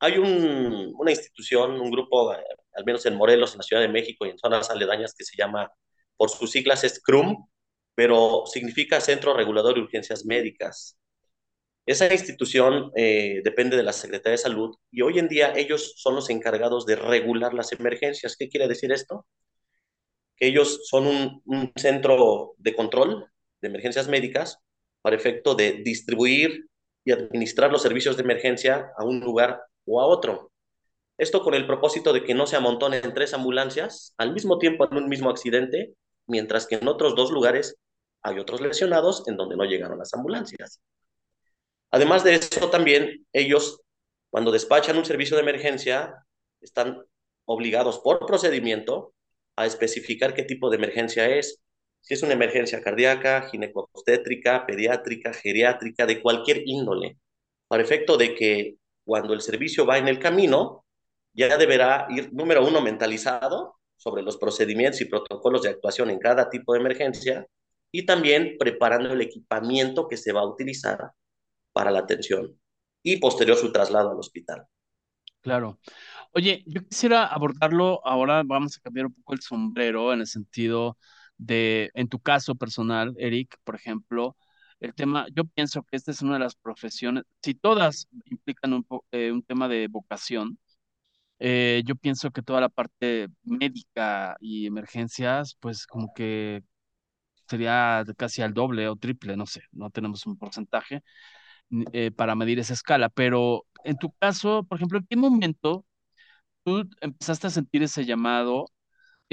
hay 0.00 0.18
un, 0.18 0.94
una 0.98 1.12
institución, 1.12 1.80
un 1.80 1.90
grupo, 1.92 2.34
eh, 2.34 2.38
al 2.74 2.84
menos 2.86 3.06
en 3.06 3.16
Morelos, 3.16 3.52
en 3.54 3.58
la 3.58 3.64
Ciudad 3.64 3.82
de 3.82 3.88
México 3.88 4.26
y 4.26 4.30
en 4.30 4.38
zonas 4.38 4.70
aledañas, 4.70 5.14
que 5.16 5.24
se 5.24 5.36
llama, 5.38 5.72
por 6.18 6.30
sus 6.30 6.52
siglas 6.52 6.84
es 6.84 7.00
CRUM, 7.02 7.48
pero 7.96 8.44
significa 8.46 9.00
Centro 9.02 9.34
Regulador 9.36 9.76
de 9.76 9.82
Urgencias 9.82 10.26
Médicas. 10.26 10.98
Esa 11.86 12.12
institución 12.12 12.92
eh, 12.96 13.42
depende 13.44 13.76
de 13.76 13.84
la 13.84 13.92
Secretaría 13.94 14.32
de 14.32 14.38
Salud 14.38 14.76
y 14.92 15.02
hoy 15.02 15.18
en 15.20 15.28
día 15.28 15.54
ellos 15.56 15.94
son 15.98 16.16
los 16.16 16.30
encargados 16.30 16.86
de 16.86 16.96
regular 16.96 17.54
las 17.54 17.72
emergencias. 17.72 18.36
¿Qué 18.38 18.48
quiere 18.50 18.68
decir 18.68 18.92
esto? 18.92 19.26
Que 20.36 20.46
ellos 20.48 20.80
son 20.88 21.06
un, 21.06 21.42
un 21.46 21.72
centro 21.76 22.54
de 22.58 22.74
control 22.74 23.26
de 23.60 23.68
emergencias 23.68 24.08
médicas 24.08 24.58
para 25.02 25.16
efecto 25.16 25.54
de 25.54 25.82
distribuir 25.84 26.66
y 27.04 27.12
administrar 27.12 27.70
los 27.70 27.82
servicios 27.82 28.16
de 28.16 28.22
emergencia 28.22 28.92
a 28.96 29.04
un 29.04 29.20
lugar 29.20 29.60
o 29.84 30.00
a 30.00 30.06
otro. 30.06 30.52
Esto 31.18 31.42
con 31.42 31.54
el 31.54 31.66
propósito 31.66 32.12
de 32.12 32.24
que 32.24 32.34
no 32.34 32.46
se 32.46 32.56
amontonen 32.56 33.12
tres 33.14 33.34
ambulancias 33.34 34.14
al 34.16 34.32
mismo 34.32 34.58
tiempo 34.58 34.88
en 34.90 34.96
un 34.96 35.08
mismo 35.08 35.30
accidente, 35.30 35.94
mientras 36.26 36.66
que 36.66 36.76
en 36.76 36.88
otros 36.88 37.14
dos 37.14 37.30
lugares 37.30 37.76
hay 38.22 38.38
otros 38.38 38.60
lesionados 38.60 39.26
en 39.28 39.36
donde 39.36 39.56
no 39.56 39.64
llegaron 39.64 39.98
las 39.98 40.14
ambulancias. 40.14 40.80
Además 41.90 42.24
de 42.24 42.34
eso, 42.34 42.70
también 42.70 43.26
ellos, 43.32 43.80
cuando 44.30 44.50
despachan 44.50 44.96
un 44.96 45.04
servicio 45.04 45.36
de 45.36 45.42
emergencia, 45.42 46.24
están 46.60 47.04
obligados 47.44 47.98
por 47.98 48.24
procedimiento 48.26 49.12
a 49.56 49.66
especificar 49.66 50.34
qué 50.34 50.44
tipo 50.44 50.70
de 50.70 50.76
emergencia 50.76 51.28
es, 51.28 51.61
si 52.02 52.14
es 52.14 52.22
una 52.22 52.34
emergencia 52.34 52.82
cardíaca, 52.82 53.48
ginecobstétrica, 53.48 54.66
pediátrica, 54.66 55.32
geriátrica, 55.32 56.04
de 56.04 56.20
cualquier 56.20 56.62
índole, 56.66 57.16
para 57.68 57.82
efecto 57.82 58.16
de 58.16 58.34
que 58.34 58.76
cuando 59.04 59.32
el 59.32 59.40
servicio 59.40 59.86
va 59.86 59.98
en 59.98 60.08
el 60.08 60.18
camino, 60.18 60.84
ya 61.32 61.56
deberá 61.56 62.06
ir, 62.10 62.32
número 62.32 62.66
uno, 62.66 62.80
mentalizado 62.82 63.76
sobre 63.96 64.22
los 64.22 64.36
procedimientos 64.36 65.00
y 65.00 65.04
protocolos 65.04 65.62
de 65.62 65.70
actuación 65.70 66.10
en 66.10 66.18
cada 66.18 66.50
tipo 66.50 66.74
de 66.74 66.80
emergencia 66.80 67.46
y 67.92 68.04
también 68.04 68.56
preparando 68.58 69.12
el 69.12 69.20
equipamiento 69.20 70.08
que 70.08 70.16
se 70.16 70.32
va 70.32 70.40
a 70.40 70.46
utilizar 70.46 71.12
para 71.72 71.92
la 71.92 72.00
atención 72.00 72.58
y 73.02 73.18
posterior 73.18 73.56
su 73.56 73.70
traslado 73.70 74.10
al 74.10 74.18
hospital. 74.18 74.66
Claro. 75.40 75.78
Oye, 76.32 76.64
yo 76.66 76.82
quisiera 76.84 77.26
abordarlo, 77.26 78.04
ahora 78.06 78.42
vamos 78.44 78.76
a 78.76 78.80
cambiar 78.80 79.06
un 79.06 79.14
poco 79.14 79.34
el 79.34 79.40
sombrero 79.40 80.12
en 80.12 80.20
el 80.20 80.26
sentido 80.26 80.96
de, 81.38 81.90
en 81.94 82.08
tu 82.08 82.20
caso 82.20 82.54
personal, 82.54 83.14
Eric, 83.18 83.56
por 83.64 83.74
ejemplo, 83.76 84.36
el 84.80 84.94
tema, 84.94 85.26
yo 85.34 85.44
pienso 85.44 85.82
que 85.84 85.96
esta 85.96 86.10
es 86.10 86.22
una 86.22 86.34
de 86.34 86.40
las 86.40 86.56
profesiones, 86.56 87.24
si 87.42 87.54
todas 87.54 88.08
implican 88.26 88.72
un, 88.72 88.86
eh, 89.12 89.32
un 89.32 89.42
tema 89.42 89.68
de 89.68 89.88
vocación, 89.88 90.58
eh, 91.38 91.82
yo 91.86 91.96
pienso 91.96 92.30
que 92.30 92.42
toda 92.42 92.60
la 92.60 92.68
parte 92.68 93.28
médica 93.44 94.36
y 94.40 94.66
emergencias, 94.66 95.56
pues 95.60 95.86
como 95.86 96.12
que 96.14 96.62
sería 97.48 98.04
casi 98.16 98.42
al 98.42 98.54
doble 98.54 98.88
o 98.88 98.96
triple, 98.96 99.36
no 99.36 99.46
sé, 99.46 99.62
no 99.72 99.90
tenemos 99.90 100.26
un 100.26 100.38
porcentaje 100.38 101.02
eh, 101.92 102.10
para 102.10 102.34
medir 102.34 102.58
esa 102.58 102.74
escala, 102.74 103.08
pero 103.08 103.64
en 103.84 103.96
tu 103.98 104.12
caso, 104.12 104.64
por 104.64 104.78
ejemplo, 104.78 104.98
¿en 104.98 105.06
qué 105.08 105.16
momento 105.16 105.84
tú 106.64 106.88
empezaste 107.00 107.48
a 107.48 107.50
sentir 107.50 107.82
ese 107.82 108.04
llamado 108.04 108.66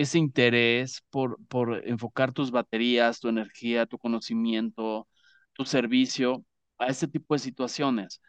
ese 0.01 0.17
interés 0.19 1.03
por, 1.09 1.37
por 1.47 1.87
enfocar 1.87 2.31
tus 2.33 2.51
baterías, 2.51 3.19
tu 3.19 3.29
energía, 3.29 3.85
tu 3.85 3.97
conocimiento, 3.97 5.07
tu 5.53 5.65
servicio 5.65 6.45
a 6.77 6.87
este 6.87 7.07
tipo 7.07 7.33
de 7.35 7.39
situaciones. 7.39 8.21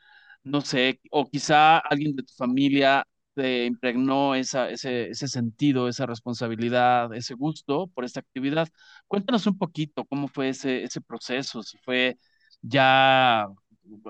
No 0.42 0.61
sé, 0.62 1.00
o 1.11 1.26
quizá 1.28 1.78
alguien 1.78 2.16
de 2.16 2.22
tu 2.22 2.33
familia 2.35 3.06
te 3.35 3.66
impregnó 3.66 4.35
esa, 4.35 4.70
ese, 4.70 5.11
ese 5.11 5.28
sentido, 5.28 5.88
esa 5.88 6.06
responsabilidad, 6.06 7.12
ese 7.14 7.35
gusto 7.35 7.88
por 7.88 8.04
esta 8.04 8.20
actividad. 8.20 8.68
Cuéntanos 9.06 9.46
un 9.46 9.59
poquito 9.59 10.04
cómo 10.06 10.28
fue 10.28 10.48
ese, 10.50 10.83
ese 10.85 11.00
proceso, 11.00 11.62
si 11.62 11.76
fue 11.78 12.18
ya 12.62 13.46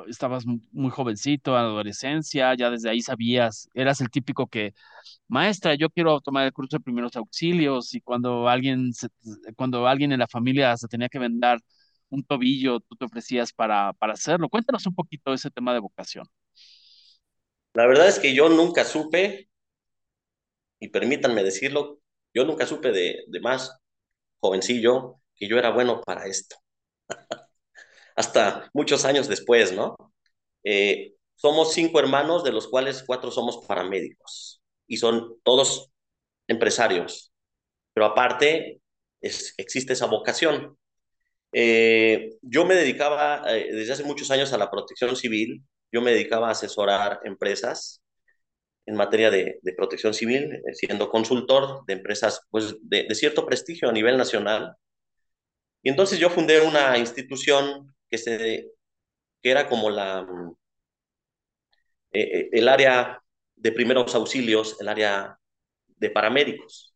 estabas 0.08 0.44
muy 0.46 0.90
jovencito, 0.90 1.56
adolescencia, 1.56 2.54
ya 2.54 2.70
desde 2.70 2.90
ahí 2.90 3.00
sabías, 3.00 3.68
eras 3.74 4.00
el 4.00 4.10
típico 4.10 4.46
que, 4.46 4.74
maestra, 5.28 5.74
yo 5.74 5.90
quiero 5.90 6.20
tomar 6.20 6.46
el 6.46 6.52
curso 6.52 6.76
de 6.76 6.82
primeros 6.84 7.16
auxilios 7.16 7.94
y 7.94 8.00
cuando 8.00 8.48
alguien, 8.48 8.92
cuando 9.56 9.86
alguien 9.86 10.12
en 10.12 10.18
la 10.20 10.28
familia 10.28 10.76
se 10.76 10.88
tenía 10.88 11.08
que 11.08 11.18
vendar 11.18 11.60
un 12.10 12.24
tobillo, 12.24 12.80
tú 12.80 12.96
te 12.96 13.04
ofrecías 13.04 13.52
para, 13.52 13.92
para 13.94 14.14
hacerlo. 14.14 14.48
Cuéntanos 14.48 14.86
un 14.86 14.94
poquito 14.94 15.32
ese 15.32 15.50
tema 15.50 15.72
de 15.72 15.80
vocación. 15.80 16.26
La 17.74 17.86
verdad 17.86 18.08
es 18.08 18.18
que 18.18 18.34
yo 18.34 18.48
nunca 18.48 18.84
supe, 18.84 19.48
y 20.80 20.88
permítanme 20.88 21.44
decirlo, 21.44 22.00
yo 22.34 22.44
nunca 22.44 22.66
supe 22.66 22.90
de, 22.90 23.24
de 23.28 23.40
más 23.40 23.78
jovencillo 24.40 25.20
que 25.36 25.48
yo 25.48 25.56
era 25.58 25.70
bueno 25.70 26.00
para 26.00 26.26
esto. 26.26 26.56
hasta 28.20 28.70
muchos 28.74 29.04
años 29.04 29.28
después, 29.28 29.72
¿no? 29.72 29.96
Eh, 30.62 31.14
somos 31.36 31.72
cinco 31.72 31.98
hermanos, 31.98 32.44
de 32.44 32.52
los 32.52 32.68
cuales 32.68 33.02
cuatro 33.06 33.30
somos 33.30 33.64
paramédicos 33.66 34.62
y 34.86 34.98
son 34.98 35.36
todos 35.42 35.90
empresarios, 36.46 37.32
pero 37.94 38.06
aparte 38.06 38.80
es, 39.22 39.54
existe 39.56 39.94
esa 39.94 40.06
vocación. 40.06 40.76
Eh, 41.52 42.36
yo 42.42 42.64
me 42.66 42.74
dedicaba 42.74 43.42
eh, 43.46 43.72
desde 43.72 43.94
hace 43.94 44.04
muchos 44.04 44.30
años 44.30 44.52
a 44.52 44.58
la 44.58 44.70
protección 44.70 45.16
civil, 45.16 45.64
yo 45.90 46.02
me 46.02 46.12
dedicaba 46.12 46.48
a 46.48 46.52
asesorar 46.52 47.20
empresas 47.24 48.02
en 48.86 48.96
materia 48.96 49.30
de, 49.30 49.60
de 49.62 49.72
protección 49.72 50.12
civil, 50.12 50.62
siendo 50.74 51.08
consultor 51.08 51.84
de 51.86 51.94
empresas 51.94 52.42
pues, 52.50 52.76
de, 52.82 53.04
de 53.08 53.14
cierto 53.14 53.46
prestigio 53.46 53.88
a 53.88 53.92
nivel 53.92 54.16
nacional. 54.18 54.74
Y 55.82 55.88
entonces 55.88 56.18
yo 56.18 56.28
fundé 56.28 56.60
una 56.60 56.98
institución 56.98 57.94
que, 58.10 58.70
era 59.42 59.68
como 59.68 59.90
la, 59.90 60.26
eh, 62.12 62.22
eh, 62.22 62.48
el 62.52 62.68
área 62.68 63.22
de 63.56 63.72
primeros 63.72 64.14
auxilios, 64.14 64.76
el 64.80 64.88
área 64.88 65.38
de 65.86 66.10
paramédicos. 66.10 66.94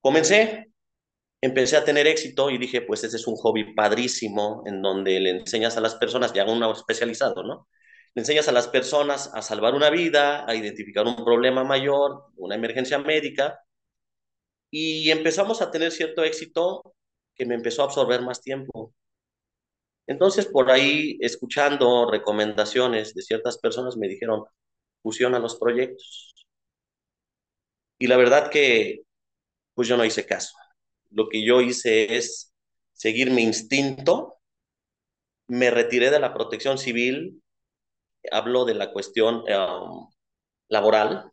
Comencé, 0.00 0.72
empecé 1.40 1.76
a 1.76 1.84
tener 1.84 2.06
éxito 2.06 2.50
y 2.50 2.58
dije, 2.58 2.82
pues 2.82 3.04
ese 3.04 3.16
es 3.16 3.26
un 3.26 3.36
hobby 3.36 3.74
padrísimo 3.74 4.62
en 4.66 4.82
donde 4.82 5.20
le 5.20 5.30
enseñas 5.30 5.76
a 5.76 5.80
las 5.80 5.96
personas, 5.96 6.32
ya 6.32 6.44
uno 6.44 6.72
especializado, 6.72 7.42
¿no? 7.42 7.68
Le 8.14 8.22
enseñas 8.22 8.48
a 8.48 8.52
las 8.52 8.68
personas 8.68 9.30
a 9.34 9.42
salvar 9.42 9.74
una 9.74 9.90
vida, 9.90 10.44
a 10.48 10.54
identificar 10.54 11.06
un 11.06 11.16
problema 11.16 11.64
mayor, 11.64 12.26
una 12.36 12.54
emergencia 12.56 12.98
médica, 12.98 13.60
y 14.70 15.10
empezamos 15.10 15.62
a 15.62 15.70
tener 15.70 15.92
cierto 15.92 16.24
éxito 16.24 16.94
que 17.34 17.46
me 17.46 17.54
empezó 17.54 17.82
a 17.82 17.86
absorber 17.86 18.22
más 18.22 18.42
tiempo. 18.42 18.94
Entonces, 20.08 20.46
por 20.46 20.70
ahí, 20.70 21.18
escuchando 21.20 22.10
recomendaciones 22.10 23.14
de 23.14 23.20
ciertas 23.22 23.58
personas, 23.58 23.98
me 23.98 24.08
dijeron, 24.08 24.44
fusiona 25.02 25.38
los 25.38 25.56
proyectos. 25.58 26.34
Y 27.98 28.06
la 28.06 28.16
verdad 28.16 28.50
que, 28.50 29.02
pues 29.74 29.86
yo 29.86 29.98
no 29.98 30.06
hice 30.06 30.24
caso. 30.24 30.56
Lo 31.10 31.28
que 31.28 31.44
yo 31.44 31.60
hice 31.60 32.16
es 32.16 32.54
seguir 32.94 33.30
mi 33.30 33.42
instinto. 33.42 34.38
Me 35.46 35.70
retiré 35.70 36.10
de 36.10 36.20
la 36.20 36.32
protección 36.32 36.78
civil. 36.78 37.42
Hablo 38.32 38.64
de 38.64 38.74
la 38.74 38.92
cuestión 38.92 39.44
um, 39.50 40.08
laboral. 40.68 41.30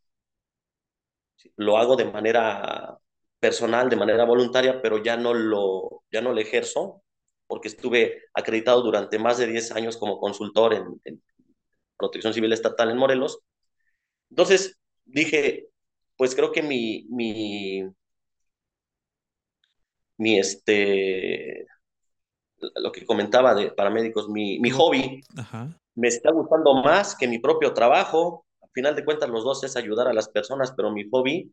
Lo 1.55 1.77
hago 1.77 1.95
de 1.95 2.05
manera 2.11 2.97
personal, 3.39 3.89
de 3.89 3.95
manera 3.95 4.25
voluntaria, 4.25 4.81
pero 4.81 5.01
ya 5.01 5.15
no 5.15 5.33
lo, 5.33 6.03
ya 6.11 6.19
no 6.19 6.33
lo 6.33 6.41
ejerzo 6.41 7.04
porque 7.47 7.67
estuve 7.67 8.23
acreditado 8.33 8.81
durante 8.81 9.19
más 9.19 9.37
de 9.37 9.47
10 9.47 9.71
años 9.73 9.97
como 9.97 10.19
consultor 10.19 10.73
en, 10.73 11.01
en 11.03 11.21
Protección 11.97 12.33
Civil 12.33 12.53
Estatal 12.53 12.89
en 12.89 12.97
Morelos. 12.97 13.39
Entonces 14.29 14.77
dije, 15.05 15.67
pues 16.17 16.35
creo 16.35 16.51
que 16.51 16.63
mi, 16.63 17.05
mi, 17.09 17.83
mi 20.17 20.39
este, 20.39 21.67
lo 22.75 22.91
que 22.91 23.05
comentaba 23.05 23.53
de 23.53 23.71
paramédicos, 23.71 24.29
mi, 24.29 24.59
mi 24.59 24.69
hobby 24.71 25.21
me 25.95 26.07
está 26.07 26.31
gustando 26.31 26.73
más 26.75 27.15
que 27.15 27.27
mi 27.27 27.39
propio 27.39 27.73
trabajo. 27.73 28.45
Al 28.61 28.69
final 28.73 28.95
de 28.95 29.05
cuentas, 29.05 29.29
los 29.29 29.43
dos 29.43 29.63
es 29.63 29.75
ayudar 29.77 30.07
a 30.07 30.13
las 30.13 30.29
personas, 30.29 30.73
pero 30.75 30.91
mi 30.91 31.07
hobby 31.09 31.51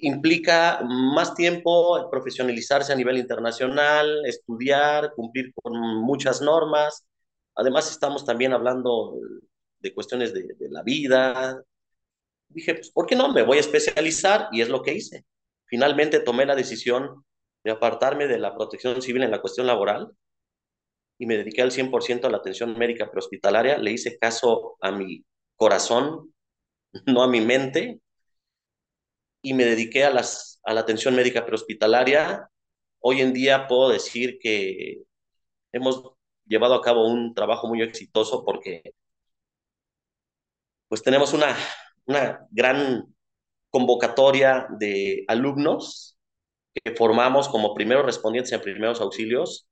implica 0.00 0.80
más 0.84 1.34
tiempo, 1.34 2.08
profesionalizarse 2.10 2.92
a 2.92 2.96
nivel 2.96 3.18
internacional, 3.18 4.24
estudiar, 4.26 5.12
cumplir 5.14 5.52
con 5.54 5.74
muchas 6.02 6.40
normas. 6.40 7.06
Además, 7.54 7.90
estamos 7.90 8.24
también 8.24 8.52
hablando 8.52 9.14
de 9.78 9.94
cuestiones 9.94 10.34
de, 10.34 10.42
de 10.58 10.68
la 10.70 10.82
vida. 10.82 11.62
Dije, 12.48 12.74
pues, 12.74 12.90
¿por 12.90 13.06
qué 13.06 13.16
no? 13.16 13.32
Me 13.32 13.42
voy 13.42 13.58
a 13.58 13.60
especializar 13.60 14.48
y 14.52 14.60
es 14.60 14.68
lo 14.68 14.82
que 14.82 14.94
hice. 14.94 15.24
Finalmente 15.66 16.20
tomé 16.20 16.46
la 16.46 16.54
decisión 16.54 17.24
de 17.64 17.72
apartarme 17.72 18.28
de 18.28 18.38
la 18.38 18.54
protección 18.54 19.02
civil 19.02 19.22
en 19.24 19.30
la 19.30 19.40
cuestión 19.40 19.66
laboral 19.66 20.12
y 21.18 21.26
me 21.26 21.36
dediqué 21.36 21.62
al 21.62 21.70
100% 21.70 22.24
a 22.24 22.30
la 22.30 22.38
atención 22.38 22.78
médica 22.78 23.10
prehospitalaria. 23.10 23.78
Le 23.78 23.92
hice 23.92 24.18
caso 24.18 24.76
a 24.80 24.92
mi 24.92 25.24
corazón, 25.56 26.32
no 27.06 27.22
a 27.22 27.28
mi 27.28 27.40
mente, 27.40 28.00
y 29.46 29.54
me 29.54 29.64
dediqué 29.64 30.04
a, 30.04 30.10
las, 30.10 30.60
a 30.64 30.74
la 30.74 30.80
atención 30.80 31.14
médica 31.14 31.46
prehospitalaria. 31.46 32.50
Hoy 32.98 33.20
en 33.20 33.32
día 33.32 33.68
puedo 33.68 33.90
decir 33.90 34.40
que 34.40 35.04
hemos 35.70 36.02
llevado 36.44 36.74
a 36.74 36.82
cabo 36.82 37.06
un 37.06 37.32
trabajo 37.32 37.68
muy 37.68 37.80
exitoso 37.80 38.44
porque 38.44 38.82
pues 40.88 41.00
tenemos 41.00 41.32
una, 41.32 41.56
una 42.06 42.44
gran 42.50 43.06
convocatoria 43.70 44.66
de 44.80 45.24
alumnos 45.28 46.18
que 46.74 46.96
formamos 46.96 47.48
como 47.48 47.72
primeros 47.72 48.04
respondientes 48.04 48.52
en 48.52 48.62
primeros 48.62 49.00
auxilios 49.00 49.68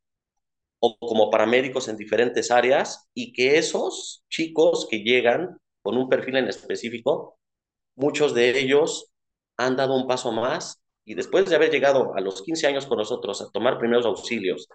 o 0.79 0.97
como 0.99 1.33
paramédicos 1.33 1.89
en 1.89 1.97
diferentes 1.97 2.53
áreas 2.53 3.11
y 3.13 3.33
que 3.33 3.59
esos 3.59 4.23
chicos 4.29 4.87
que 4.89 5.01
llegan 5.01 5.59
con 5.83 5.99
un 5.99 6.09
perfil 6.09 6.37
en 6.37 6.47
específico, 6.47 7.41
muchos 7.97 8.35
de 8.35 8.57
ellos 8.57 9.11
han 9.57 9.77
dado 9.77 9.95
un 9.97 10.07
paso 10.07 10.33
más 10.33 10.83
y 11.05 11.15
después 11.15 11.49
de 11.49 11.57
haber 11.57 11.71
llegado 11.71 12.15
a 12.17 12.21
los 12.21 12.43
15 12.43 12.67
años 12.67 12.87
con 12.87 12.99
nosotros 12.99 13.41
a 13.43 13.51
tomar 13.51 13.79
primeros 13.79 14.07
auxilios, 14.07 14.69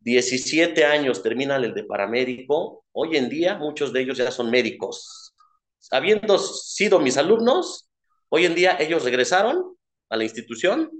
17 0.00 0.84
años 0.84 1.22
terminan 1.22 1.64
el 1.64 1.74
de 1.74 1.84
paramédico, 1.84 2.84
hoy 2.92 3.16
en 3.16 3.28
día 3.28 3.56
muchos 3.56 3.92
de 3.92 4.02
ellos 4.02 4.18
ya 4.18 4.30
son 4.30 4.50
médicos. 4.50 5.34
Habiendo 5.90 6.38
sido 6.38 6.98
mis 6.98 7.16
alumnos, 7.16 7.88
hoy 8.28 8.46
en 8.46 8.54
día 8.54 8.76
ellos 8.78 9.04
regresaron 9.04 9.76
a 10.08 10.16
la 10.16 10.24
institución 10.24 10.90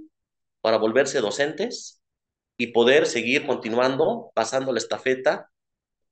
para 0.61 0.77
volverse 0.77 1.21
docentes 1.21 2.01
y 2.57 2.67
poder 2.67 3.05
seguir 3.05 3.45
continuando, 3.45 4.31
pasando 4.33 4.71
la 4.73 4.79
estafeta 4.79 5.49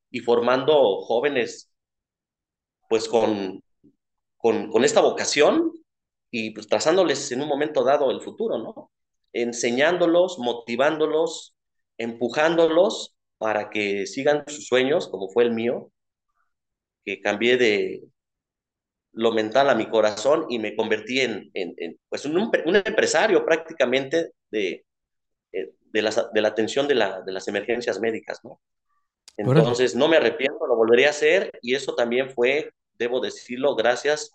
y 0.10 0.20
formando 0.20 1.02
jóvenes 1.02 1.72
pues 2.90 3.10
con, 3.10 3.62
con, 4.38 4.72
con 4.72 4.86
esta 4.86 5.02
vocación 5.02 5.74
y 6.32 6.52
pues 6.52 6.68
trazándoles 6.68 7.32
en 7.32 7.42
un 7.42 7.48
momento 7.48 7.84
dado 7.84 8.12
el 8.12 8.22
futuro, 8.22 8.58
¿no? 8.58 8.92
Enseñándolos, 9.34 10.40
motivándolos, 10.40 11.56
empujándolos 11.98 13.16
para 13.38 13.70
que 13.70 14.06
sigan 14.08 14.44
sus 14.48 14.68
sueños, 14.68 15.08
como 15.08 15.30
fue 15.30 15.44
el 15.44 15.52
mío, 15.52 15.92
que 17.06 17.22
cambié 17.22 17.58
de 17.58 18.04
lo 19.14 19.32
mental 19.32 19.70
a 19.70 19.76
mi 19.76 19.90
corazón 19.90 20.46
y 20.50 20.60
me 20.60 20.76
convertí 20.76 21.22
en, 21.22 21.50
en, 21.54 22.00
pues 22.10 22.26
un, 22.26 22.38
un, 22.38 22.76
empresario 22.76 23.44
prácticamente 23.46 24.32
de, 24.52 24.86
eh, 25.52 25.72
de, 25.82 26.02
la, 26.02 26.12
de 26.34 26.42
la 26.42 26.48
atención 26.50 26.88
de, 26.88 26.96
la, 26.96 27.22
de 27.22 27.32
las 27.32 27.48
emergencias 27.48 28.00
médicas, 28.00 28.40
¿no? 28.44 28.62
Entonces, 29.38 29.96
no 29.96 30.08
me 30.08 30.18
arrepiento, 30.18 30.66
lo 30.66 30.76
volvería 30.76 31.08
a 31.08 31.12
hacer 31.12 31.52
y 31.62 31.76
eso 31.76 31.94
también 31.96 32.32
fue, 32.32 32.72
debo 32.98 33.20
decirlo, 33.20 33.76
gracias 33.76 34.32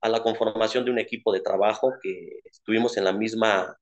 a 0.00 0.08
la 0.08 0.22
conformación 0.22 0.84
de 0.84 0.90
un 0.90 0.98
equipo 0.98 1.32
de 1.32 1.40
trabajo 1.40 1.92
que 2.02 2.40
estuvimos 2.44 2.96
en 2.96 3.04
la 3.04 3.12
misma 3.12 3.76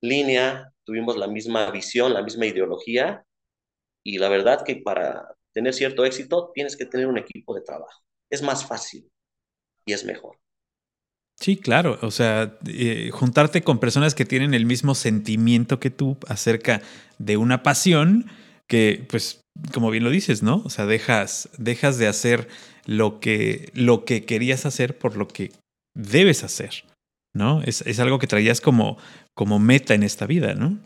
línea, 0.00 0.72
tuvimos 0.84 1.16
la 1.16 1.26
misma 1.26 1.70
visión, 1.70 2.14
la 2.14 2.22
misma 2.22 2.46
ideología, 2.46 3.24
y 4.04 4.18
la 4.18 4.28
verdad 4.28 4.64
que 4.64 4.76
para 4.76 5.34
tener 5.52 5.74
cierto 5.74 6.04
éxito 6.04 6.50
tienes 6.54 6.76
que 6.76 6.86
tener 6.86 7.06
un 7.06 7.18
equipo 7.18 7.54
de 7.54 7.62
trabajo. 7.62 8.02
Es 8.30 8.42
más 8.42 8.66
fácil 8.66 9.10
y 9.86 9.92
es 9.92 10.04
mejor. 10.04 10.38
Sí, 11.40 11.56
claro. 11.56 11.98
O 12.02 12.10
sea, 12.10 12.58
eh, 12.66 13.10
juntarte 13.12 13.62
con 13.62 13.78
personas 13.78 14.14
que 14.14 14.24
tienen 14.24 14.54
el 14.54 14.66
mismo 14.66 14.94
sentimiento 14.94 15.78
que 15.78 15.90
tú 15.90 16.16
acerca 16.26 16.82
de 17.18 17.36
una 17.36 17.62
pasión 17.62 18.26
que, 18.66 19.06
pues, 19.08 19.40
como 19.72 19.90
bien 19.90 20.04
lo 20.04 20.10
dices, 20.10 20.42
¿no? 20.42 20.62
O 20.64 20.70
sea, 20.70 20.86
dejas, 20.86 21.48
dejas 21.58 21.98
de 21.98 22.06
hacer 22.06 22.48
lo 22.86 23.20
que, 23.20 23.70
lo 23.74 24.04
que 24.04 24.24
querías 24.24 24.66
hacer 24.66 24.98
por 24.98 25.16
lo 25.16 25.28
que 25.28 25.52
debes 25.94 26.44
hacer, 26.44 26.84
¿no? 27.34 27.62
Es, 27.62 27.82
es 27.82 28.00
algo 28.00 28.18
que 28.18 28.26
traías 28.26 28.60
como, 28.60 28.98
como 29.34 29.58
meta 29.58 29.94
en 29.94 30.02
esta 30.02 30.26
vida, 30.26 30.54
¿no? 30.54 30.78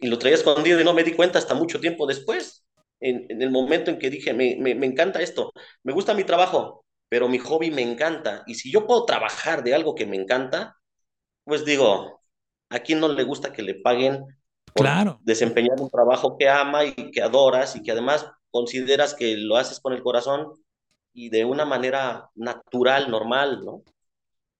Y 0.00 0.08
lo 0.08 0.18
traía 0.18 0.36
escondido 0.36 0.80
y 0.80 0.84
no 0.84 0.94
me 0.94 1.04
di 1.04 1.12
cuenta 1.12 1.38
hasta 1.38 1.54
mucho 1.54 1.80
tiempo 1.80 2.06
después, 2.06 2.64
en, 3.00 3.26
el 3.40 3.50
momento 3.50 3.90
en 3.90 3.98
que 3.98 4.10
dije, 4.10 4.32
me, 4.32 4.56
me, 4.56 4.74
me 4.74 4.86
encanta 4.86 5.20
esto, 5.20 5.52
me 5.82 5.92
gusta 5.92 6.14
mi 6.14 6.24
trabajo, 6.24 6.84
pero 7.08 7.28
mi 7.28 7.38
hobby 7.38 7.70
me 7.70 7.82
encanta. 7.82 8.42
Y 8.46 8.54
si 8.54 8.70
yo 8.70 8.86
puedo 8.86 9.04
trabajar 9.04 9.62
de 9.62 9.74
algo 9.74 9.94
que 9.94 10.06
me 10.06 10.16
encanta, 10.16 10.76
pues 11.44 11.64
digo, 11.64 12.20
¿a 12.70 12.80
quién 12.80 13.00
no 13.00 13.08
le 13.08 13.24
gusta 13.24 13.52
que 13.52 13.62
le 13.62 13.74
paguen 13.76 14.24
claro. 14.78 15.18
desempeñar 15.22 15.80
un 15.80 15.90
trabajo 15.90 16.36
que 16.38 16.48
ama 16.48 16.84
y 16.84 17.10
que 17.10 17.22
adoras 17.22 17.76
y 17.76 17.82
que 17.82 17.92
además 17.92 18.26
consideras 18.50 19.14
que 19.14 19.36
lo 19.36 19.56
haces 19.56 19.80
con 19.80 19.92
el 19.92 20.02
corazón 20.02 20.52
y 21.14 21.30
de 21.30 21.44
una 21.44 21.64
manera 21.64 22.30
natural, 22.34 23.10
normal, 23.10 23.64
¿no? 23.64 23.82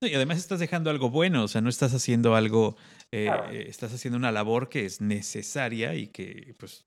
Y 0.00 0.14
además 0.14 0.38
estás 0.38 0.60
dejando 0.60 0.90
algo 0.90 1.10
bueno, 1.10 1.42
o 1.42 1.48
sea, 1.48 1.60
no 1.60 1.68
estás 1.68 1.92
haciendo 1.92 2.36
algo, 2.36 2.76
eh, 3.12 3.24
claro. 3.24 3.50
estás 3.50 3.92
haciendo 3.92 4.16
una 4.16 4.30
labor 4.30 4.68
que 4.68 4.84
es 4.84 5.00
necesaria 5.00 5.94
y 5.96 6.06
que 6.06 6.54
pues 6.56 6.84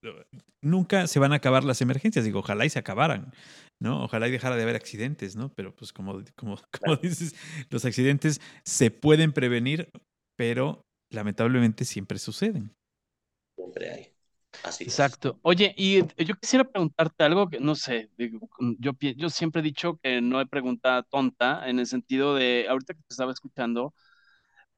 nunca 0.61 1.07
se 1.07 1.19
van 1.19 1.33
a 1.33 1.37
acabar 1.37 1.65
las 1.65 1.81
emergencias, 1.81 2.23
digo, 2.23 2.39
ojalá 2.39 2.65
y 2.65 2.69
se 2.69 2.79
acabaran, 2.79 3.33
¿no? 3.81 4.05
Ojalá 4.05 4.29
y 4.29 4.31
dejara 4.31 4.55
de 4.55 4.63
haber 4.63 4.77
accidentes, 4.77 5.35
¿no? 5.35 5.49
Pero 5.55 5.75
pues 5.75 5.91
como, 5.91 6.13
como, 6.37 6.55
como 6.57 6.57
claro. 6.71 6.99
dices, 7.01 7.35
los 7.69 7.83
accidentes 7.83 8.39
se 8.63 8.91
pueden 8.91 9.33
prevenir, 9.33 9.89
pero 10.37 10.81
lamentablemente 11.11 11.83
siempre 11.83 12.17
suceden. 12.17 12.73
Siempre 13.71 13.89
hay. 13.91 14.13
Así 14.63 14.83
Exacto. 14.83 15.29
Es. 15.29 15.39
Oye, 15.43 15.73
y 15.77 16.01
yo 16.23 16.35
quisiera 16.35 16.65
preguntarte 16.65 17.23
algo 17.23 17.49
que 17.49 17.59
no 17.59 17.75
sé, 17.75 18.09
yo, 18.17 18.91
yo 18.99 19.29
siempre 19.29 19.61
he 19.61 19.63
dicho 19.63 19.97
que 20.03 20.21
no 20.21 20.39
hay 20.39 20.45
pregunta 20.45 21.03
tonta 21.09 21.67
en 21.69 21.79
el 21.79 21.87
sentido 21.87 22.35
de, 22.35 22.67
ahorita 22.69 22.93
que 22.93 22.99
te 22.99 23.13
estaba 23.13 23.31
escuchando, 23.31 23.93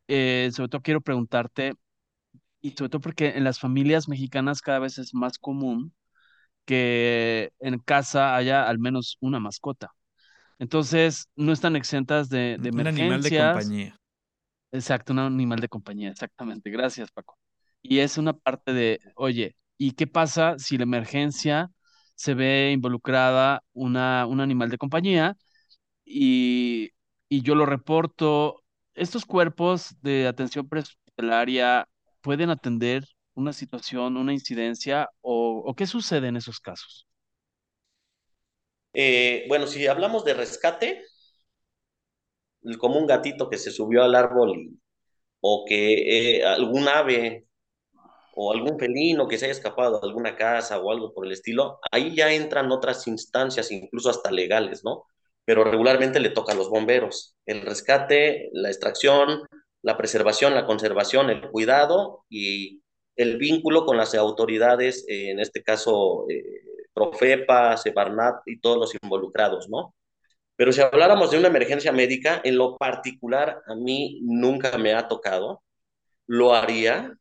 eh, 0.08 0.50
sobre 0.54 0.70
todo 0.70 0.82
quiero 0.82 1.02
preguntarte, 1.02 1.74
y 2.62 2.72
sobre 2.72 2.90
todo 2.90 3.02
porque 3.02 3.30
en 3.30 3.44
las 3.44 3.60
familias 3.60 4.08
mexicanas 4.08 4.62
cada 4.62 4.80
vez 4.80 4.98
es 4.98 5.14
más 5.14 5.38
común 5.38 5.94
que 6.66 7.52
en 7.60 7.80
casa 7.80 8.36
haya 8.36 8.68
al 8.68 8.80
menos 8.80 9.18
una 9.20 9.40
mascota. 9.40 9.92
Entonces, 10.60 11.28
no 11.36 11.52
están 11.52 11.76
exentas 11.76 12.30
de, 12.30 12.58
de 12.60 12.70
un 12.70 12.80
emergencias. 12.80 13.00
animal 13.02 13.24
de 13.24 13.38
compañía. 13.38 13.98
Exacto, 14.72 15.14
un 15.14 15.20
animal 15.20 15.60
de 15.60 15.68
compañía, 15.68 16.10
exactamente. 16.10 16.70
Gracias, 16.70 17.12
Paco. 17.12 17.38
Y 17.84 18.00
es 18.00 18.18
una 18.18 18.34
parte 18.34 18.74
de, 18.74 19.00
oye, 19.16 19.56
¿Y 19.78 19.92
qué 19.92 20.08
pasa 20.08 20.56
si 20.60 20.78
la 20.78 20.84
emergencia 20.84 21.70
se 22.16 22.36
ve 22.36 22.72
involucrada 22.72 23.64
una, 23.74 24.26
un 24.28 24.40
animal 24.40 24.70
de 24.70 24.78
compañía 24.78 25.36
y, 26.06 26.92
y 27.28 27.42
yo 27.42 27.54
lo 27.56 27.66
reporto? 27.66 28.64
¿Estos 28.94 29.26
cuerpos 29.26 29.96
de 30.02 30.28
atención 30.28 30.70
prehospitalaria 30.70 31.86
pueden 32.22 32.50
atender 32.50 33.04
una 33.34 33.52
situación, 33.52 34.16
una 34.16 34.32
incidencia 34.32 35.10
o, 35.20 35.74
qué 35.76 35.86
sucede 35.86 36.30
en 36.30 36.38
esos 36.38 36.62
casos? 36.62 37.08
Eh, 38.94 39.44
bueno, 39.50 39.68
si 39.68 39.86
hablamos 39.88 40.24
de 40.24 40.34
rescate, 40.34 41.04
como 42.78 43.00
un 43.00 43.08
gatito 43.08 43.50
que 43.50 43.58
se 43.58 43.70
subió 43.70 44.02
al 44.04 44.16
árbol 44.16 44.56
y, 44.56 44.80
o 45.42 45.66
que 45.68 46.38
eh, 46.38 46.46
algún 46.46 46.88
ave 46.88 47.48
o 48.36 48.52
algún 48.52 48.80
felino 48.80 49.28
que 49.28 49.38
se 49.38 49.46
haya 49.46 49.54
escapado 49.54 50.00
de 50.00 50.08
alguna 50.08 50.36
casa 50.36 50.80
o 50.80 50.92
algo 50.92 51.14
por 51.14 51.26
el 51.26 51.32
estilo, 51.32 51.80
ahí 51.92 52.16
ya 52.16 52.32
entran 52.34 52.72
otras 52.72 53.08
instancias, 53.08 53.72
incluso 53.72 54.10
hasta 54.10 54.32
legales, 54.32 54.84
¿no? 54.84 55.06
Pero 55.46 55.64
regularmente 55.64 56.20
le 56.20 56.30
toca 56.30 56.54
a 56.54 56.56
los 56.56 56.70
bomberos. 56.70 57.36
El 57.46 57.62
rescate, 57.62 58.50
la 58.54 58.70
extracción, 58.70 59.44
la 59.82 59.98
preservación, 59.98 60.56
la 60.56 60.66
conservación, 60.66 61.30
el 61.30 61.50
cuidado 61.50 62.26
y 62.30 62.82
el 63.16 63.38
vínculo 63.38 63.86
con 63.86 63.98
las 63.98 64.16
autoridades, 64.16 65.06
eh, 65.08 65.32
en 65.32 65.40
este 65.40 65.64
caso, 65.64 66.26
eh, 66.30 66.44
Profepa, 66.94 67.78
Sebarnat 67.78 68.42
y 68.46 68.60
todos 68.60 68.78
los 68.78 68.96
involucrados, 69.02 69.70
¿no? 69.70 69.96
Pero 70.56 70.72
si 70.72 70.82
habláramos 70.82 71.32
de 71.32 71.40
una 71.40 71.48
emergencia 71.48 71.92
médica, 71.92 72.42
en 72.44 72.58
lo 72.58 72.78
particular, 72.78 73.62
a 73.68 73.76
mí 73.76 74.20
nunca 74.24 74.78
me 74.78 74.94
ha 74.94 75.08
tocado 75.08 75.64
lo 76.28 76.54
haría, 76.54 77.14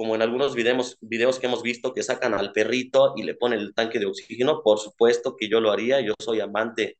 como 0.00 0.14
en 0.14 0.22
algunos 0.22 0.54
videos, 0.54 0.96
videos 1.02 1.38
que 1.38 1.46
hemos 1.46 1.62
visto 1.62 1.92
que 1.92 2.02
sacan 2.02 2.32
al 2.32 2.52
perrito 2.52 3.12
y 3.18 3.22
le 3.22 3.34
ponen 3.34 3.60
el 3.60 3.74
tanque 3.74 3.98
de 3.98 4.06
oxígeno, 4.06 4.62
por 4.62 4.78
supuesto 4.78 5.36
que 5.36 5.46
yo 5.46 5.60
lo 5.60 5.70
haría, 5.70 6.00
yo 6.00 6.14
soy 6.18 6.40
amante 6.40 6.96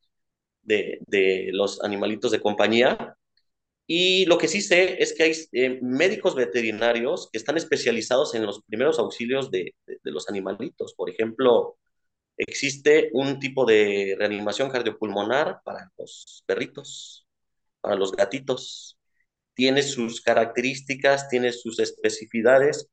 de, 0.62 1.00
de 1.06 1.50
los 1.52 1.82
animalitos 1.82 2.32
de 2.32 2.40
compañía. 2.40 3.16
Y 3.86 4.26
lo 4.26 4.38
que 4.38 4.48
sí 4.48 4.62
sé 4.62 5.02
es 5.02 5.14
que 5.14 5.24
hay 5.24 5.32
eh, 5.52 5.80
médicos 5.82 6.34
veterinarios 6.34 7.30
que 7.32 7.38
están 7.38 7.56
especializados 7.56 8.34
en 8.34 8.46
los 8.46 8.62
primeros 8.64 8.98
auxilios 8.98 9.50
de, 9.50 9.74
de, 9.86 9.98
de 10.04 10.12
los 10.12 10.28
animalitos. 10.28 10.94
Por 10.94 11.10
ejemplo, 11.10 11.78
existe 12.36 13.10
un 13.14 13.40
tipo 13.40 13.66
de 13.66 14.16
reanimación 14.18 14.70
cardiopulmonar 14.70 15.60
para 15.64 15.90
los 15.98 16.44
perritos, 16.46 17.26
para 17.80 17.96
los 17.96 18.12
gatitos. 18.12 18.98
Tiene 19.54 19.82
sus 19.82 20.20
características, 20.22 21.28
tiene 21.28 21.52
sus 21.52 21.78
especificidades. 21.78 22.88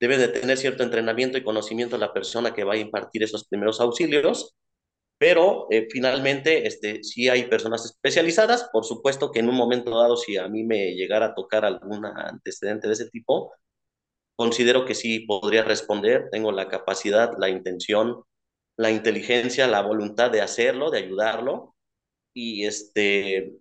Debe 0.00 0.18
de 0.18 0.28
tener 0.28 0.58
cierto 0.58 0.82
entrenamiento 0.82 1.38
y 1.38 1.44
conocimiento 1.44 1.98
la 1.98 2.12
persona 2.12 2.52
que 2.54 2.64
va 2.64 2.74
a 2.74 2.78
impartir 2.78 3.22
esos 3.22 3.46
primeros 3.46 3.80
auxilios, 3.80 4.54
pero 5.18 5.66
eh, 5.70 5.86
finalmente 5.90 6.66
este, 6.66 7.02
sí 7.04 7.28
hay 7.28 7.44
personas 7.44 7.84
especializadas. 7.84 8.68
Por 8.72 8.84
supuesto 8.84 9.30
que 9.30 9.40
en 9.40 9.48
un 9.48 9.54
momento 9.56 9.98
dado, 9.98 10.16
si 10.16 10.36
a 10.36 10.48
mí 10.48 10.64
me 10.64 10.94
llegara 10.94 11.26
a 11.26 11.34
tocar 11.34 11.64
algún 11.64 12.04
antecedente 12.04 12.88
de 12.88 12.94
ese 12.94 13.08
tipo, 13.10 13.52
considero 14.36 14.84
que 14.84 14.94
sí 14.94 15.20
podría 15.20 15.64
responder, 15.64 16.28
tengo 16.30 16.52
la 16.52 16.68
capacidad, 16.68 17.32
la 17.38 17.48
intención, 17.48 18.24
la 18.76 18.90
inteligencia, 18.90 19.66
la 19.68 19.82
voluntad 19.82 20.30
de 20.30 20.40
hacerlo, 20.42 20.90
de 20.90 20.98
ayudarlo. 20.98 21.74
Y 22.34 22.66
este, 22.66 23.54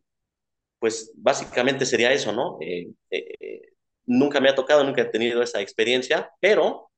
pues 0.84 1.14
básicamente 1.16 1.86
sería 1.86 2.12
eso, 2.12 2.34
¿no? 2.34 2.58
Eh, 2.60 2.92
eh, 3.10 3.62
nunca 4.06 4.42
me 4.42 4.50
ha 4.50 4.54
tocado, 4.54 4.84
nunca 4.84 5.04
he 5.04 5.06
tenido 5.06 5.42
esa 5.42 5.62
experiencia, 5.62 6.30
pero 6.42 6.90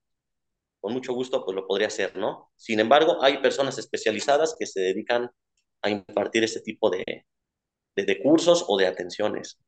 con 0.82 0.92
mucho 0.92 1.14
gusto 1.14 1.46
pues 1.46 1.54
lo 1.54 1.68
podría 1.68 1.86
hacer, 1.86 2.18
¿no? 2.18 2.50
Sin 2.56 2.80
embargo, 2.80 3.22
hay 3.22 3.38
personas 3.44 3.78
especializadas 3.78 4.56
que 4.58 4.66
se 4.66 4.80
dedican 4.80 5.30
a 5.84 5.92
impartir 5.92 6.44
este 6.44 6.62
tipo 6.62 6.90
de, 6.90 7.04
de, 7.96 8.06
de 8.06 8.24
cursos 8.24 8.66
o 8.68 8.76
de 8.76 8.88
atenciones. 8.88 9.60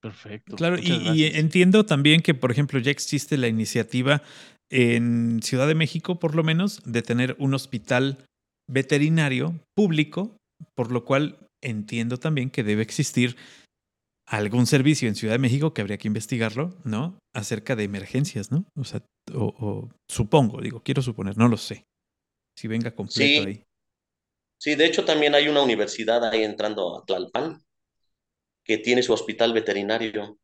Perfecto. 0.00 0.56
Claro, 0.56 0.78
y, 0.78 0.92
y, 1.12 1.26
entiendo 1.26 1.84
también 1.84 2.22
que, 2.22 2.32
por 2.32 2.50
ejemplo, 2.50 2.80
ya 2.80 2.90
existe 2.90 3.36
la 3.36 3.48
iniciativa 3.48 4.22
en 4.70 5.42
Ciudad 5.42 5.68
de 5.68 5.74
México, 5.74 6.18
por 6.18 6.34
lo 6.34 6.44
menos, 6.44 6.80
de 6.86 7.02
tener 7.02 7.36
un 7.38 7.52
hospital 7.52 8.24
veterinario 8.66 9.52
público, 9.76 10.34
por 10.74 10.90
lo 10.90 11.04
cual 11.04 11.47
entiendo 11.62 12.18
también 12.18 12.50
que 12.50 12.62
debe 12.62 12.82
existir 12.82 13.36
algún 14.26 14.66
servicio 14.66 15.08
en 15.08 15.14
Ciudad 15.14 15.34
de 15.34 15.38
México 15.38 15.72
que 15.72 15.80
habría 15.80 15.98
que 15.98 16.08
investigarlo, 16.08 16.76
¿no? 16.84 17.18
Acerca 17.34 17.76
de 17.76 17.84
emergencias, 17.84 18.50
¿no? 18.50 18.66
O 18.76 18.84
sea, 18.84 19.02
o, 19.34 19.54
o 19.58 19.88
supongo, 20.08 20.60
digo, 20.60 20.82
quiero 20.82 21.02
suponer, 21.02 21.36
no 21.38 21.48
lo 21.48 21.56
sé. 21.56 21.84
Si 22.56 22.68
venga 22.68 22.94
completo 22.94 23.42
sí. 23.42 23.46
ahí. 23.46 23.64
Sí, 24.58 24.74
de 24.74 24.86
hecho 24.86 25.04
también 25.04 25.34
hay 25.34 25.48
una 25.48 25.62
universidad 25.62 26.24
ahí 26.24 26.42
entrando 26.42 26.98
a 26.98 27.04
Tlalpan 27.04 27.62
que 28.64 28.78
tiene 28.78 29.02
su 29.02 29.12
hospital 29.12 29.52
veterinario 29.52 30.38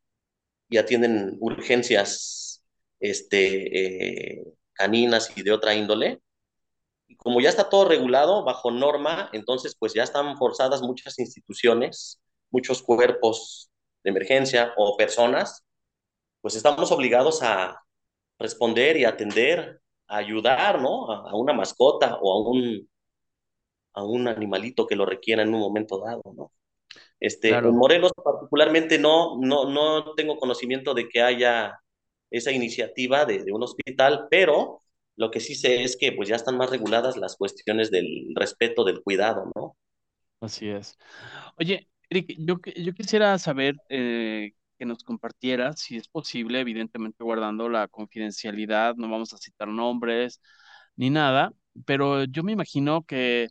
y 0.70 0.76
atienden 0.78 1.36
urgencias 1.40 2.64
este, 3.00 4.38
eh, 4.38 4.44
caninas 4.72 5.36
y 5.36 5.42
de 5.42 5.52
otra 5.52 5.74
índole. 5.74 6.20
Como 7.16 7.40
ya 7.40 7.48
está 7.48 7.68
todo 7.68 7.86
regulado 7.86 8.44
bajo 8.44 8.70
norma, 8.70 9.30
entonces 9.32 9.76
pues 9.78 9.94
ya 9.94 10.02
están 10.02 10.36
forzadas 10.36 10.82
muchas 10.82 11.18
instituciones, 11.18 12.20
muchos 12.50 12.82
cuerpos 12.82 13.70
de 14.02 14.10
emergencia 14.10 14.72
o 14.76 14.96
personas, 14.96 15.64
pues 16.40 16.54
estamos 16.56 16.92
obligados 16.92 17.42
a 17.42 17.82
responder 18.38 18.96
y 18.96 19.04
atender, 19.04 19.80
a 20.06 20.18
ayudar, 20.18 20.80
¿no? 20.80 21.10
A, 21.10 21.30
a 21.30 21.34
una 21.36 21.52
mascota 21.52 22.18
o 22.20 22.32
a 22.32 22.50
un, 22.50 22.88
a 23.94 24.04
un 24.04 24.28
animalito 24.28 24.86
que 24.86 24.96
lo 24.96 25.06
requiera 25.06 25.42
en 25.42 25.54
un 25.54 25.60
momento 25.60 25.98
dado, 25.98 26.22
¿no? 26.34 26.52
Este, 27.20 27.48
claro. 27.48 27.70
En 27.70 27.76
Morelos 27.76 28.12
particularmente 28.22 28.98
no, 28.98 29.38
no, 29.40 29.70
no 29.70 30.14
tengo 30.14 30.36
conocimiento 30.36 30.94
de 30.94 31.08
que 31.08 31.22
haya 31.22 31.80
esa 32.30 32.52
iniciativa 32.52 33.24
de, 33.24 33.44
de, 33.44 33.52
un 33.52 33.62
hospital, 33.62 34.26
pero 34.30 34.82
lo 35.16 35.30
que 35.30 35.40
sí 35.40 35.54
sé 35.54 35.82
es 35.84 35.96
que 35.96 36.12
pues 36.12 36.28
ya 36.28 36.36
están 36.36 36.56
más 36.56 36.70
reguladas 36.70 37.16
las 37.16 37.36
cuestiones 37.36 37.90
del 37.90 38.32
respeto, 38.34 38.84
del 38.84 39.02
cuidado, 39.02 39.50
¿no? 39.54 39.76
Así 40.40 40.68
es. 40.68 40.98
Oye, 41.58 41.88
Eric, 42.10 42.34
yo, 42.38 42.56
yo 42.76 42.92
quisiera 42.94 43.38
saber 43.38 43.76
eh, 43.88 44.52
que 44.78 44.84
nos 44.84 45.02
compartieras, 45.04 45.80
si 45.80 45.96
es 45.96 46.08
posible, 46.08 46.60
evidentemente 46.60 47.24
guardando 47.24 47.68
la 47.68 47.88
confidencialidad, 47.88 48.94
no 48.96 49.08
vamos 49.10 49.32
a 49.32 49.38
citar 49.38 49.68
nombres 49.68 50.40
ni 50.96 51.10
nada, 51.10 51.52
pero 51.86 52.24
yo 52.24 52.42
me 52.42 52.52
imagino 52.52 53.04
que 53.04 53.48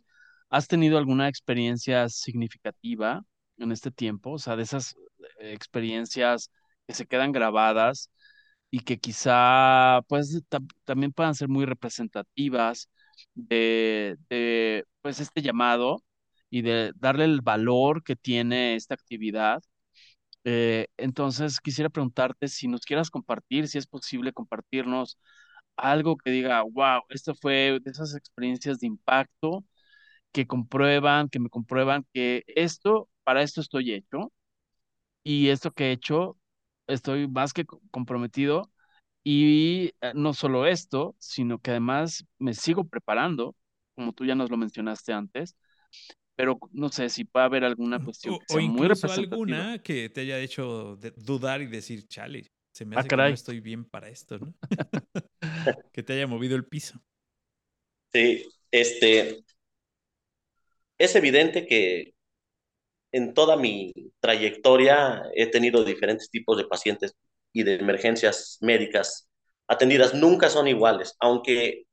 has 0.50 0.68
tenido 0.68 0.98
alguna 0.98 1.28
experiencia 1.28 2.08
significativa 2.08 3.22
en 3.58 3.72
este 3.72 3.90
tiempo, 3.90 4.32
o 4.32 4.38
sea, 4.38 4.56
de 4.56 4.62
esas 4.62 4.94
experiencias 5.38 6.50
que 6.86 6.94
se 6.94 7.06
quedan 7.06 7.32
grabadas 7.32 8.10
y 8.74 8.80
que 8.80 8.98
quizá 8.98 10.00
pues 10.08 10.42
también 10.84 11.12
puedan 11.12 11.34
ser 11.36 11.48
muy 11.48 11.64
representativas 11.64 12.90
de, 13.34 14.16
de, 14.28 14.84
pues 15.02 15.20
este 15.20 15.42
llamado 15.42 16.02
y 16.50 16.62
de 16.62 16.92
darle 16.96 17.24
el 17.24 17.40
valor 17.40 18.02
que 18.02 18.16
tiene 18.16 18.74
esta 18.76 18.94
actividad. 18.94 19.62
Eh, 20.44 20.88
entonces 20.98 21.60
quisiera 21.60 21.90
preguntarte 21.90 22.48
si 22.48 22.68
nos 22.68 22.82
quieras 22.82 23.10
compartir, 23.10 23.68
si 23.68 23.78
es 23.78 23.86
posible 23.86 24.32
compartirnos 24.32 25.18
algo 25.76 26.16
que 26.18 26.30
diga, 26.30 26.62
wow, 26.62 27.02
esto 27.10 27.34
fue 27.36 27.80
de 27.82 27.90
esas 27.92 28.14
experiencias 28.16 28.78
de 28.80 28.86
impacto 28.88 29.64
que 30.32 30.46
comprueban, 30.46 31.28
que 31.30 31.40
me 31.40 31.50
comprueban 31.50 32.06
que 32.14 32.44
esto, 32.48 33.08
para 33.24 33.42
esto 33.42 33.60
estoy 33.62 33.92
hecho 33.94 34.32
y 35.22 35.48
esto 35.48 35.72
que 35.72 35.86
he 35.88 35.92
hecho, 35.92 36.36
estoy 36.86 37.28
más 37.28 37.52
que 37.52 37.64
comprometido 37.90 38.70
y 39.22 39.92
eh, 40.00 40.12
no 40.14 40.34
solo 40.34 40.66
esto, 40.66 41.14
sino 41.18 41.58
que 41.58 41.70
además 41.70 42.24
me 42.38 42.54
sigo 42.54 42.84
preparando, 42.84 43.56
como 43.94 44.12
tú 44.12 44.24
ya 44.24 44.34
nos 44.34 44.50
lo 44.50 44.56
mencionaste 44.56 45.12
antes, 45.12 45.56
pero 46.36 46.58
no 46.72 46.88
sé 46.88 47.08
si 47.08 47.24
puede 47.24 47.46
haber 47.46 47.64
alguna 47.64 48.02
cuestión 48.02 48.34
o, 48.34 48.38
que 48.40 48.46
sea 48.48 48.58
o 48.58 48.60
muy 48.66 48.88
representativa. 48.88 49.32
alguna 49.32 49.82
que 49.82 50.08
te 50.10 50.22
haya 50.22 50.38
hecho 50.40 50.98
dudar 51.16 51.62
y 51.62 51.66
decir, 51.66 52.06
chale, 52.06 52.50
se 52.72 52.84
me 52.84 52.96
hace 52.96 53.06
ah, 53.06 53.08
que 53.08 53.16
no 53.16 53.26
estoy 53.28 53.60
bien 53.60 53.84
para 53.84 54.08
esto, 54.08 54.38
¿no? 54.38 54.54
que 55.92 56.02
te 56.02 56.12
haya 56.14 56.26
movido 56.26 56.56
el 56.56 56.64
piso. 56.64 57.00
Sí, 58.12 58.44
este, 58.70 59.44
es 60.98 61.16
evidente 61.16 61.66
que 61.66 62.13
en 63.14 63.34
toda 63.34 63.56
mi 63.56 63.92
trayectoria 64.20 65.22
he 65.34 65.46
tenido 65.46 65.84
diferentes 65.84 66.30
tipos 66.30 66.56
de 66.56 66.64
pacientes 66.66 67.14
y 67.52 67.62
de 67.62 67.76
emergencias 67.76 68.58
médicas 68.60 69.28
atendidas. 69.68 70.14
Nunca 70.14 70.50
son 70.50 70.68
iguales, 70.68 71.14
aunque 71.20 71.84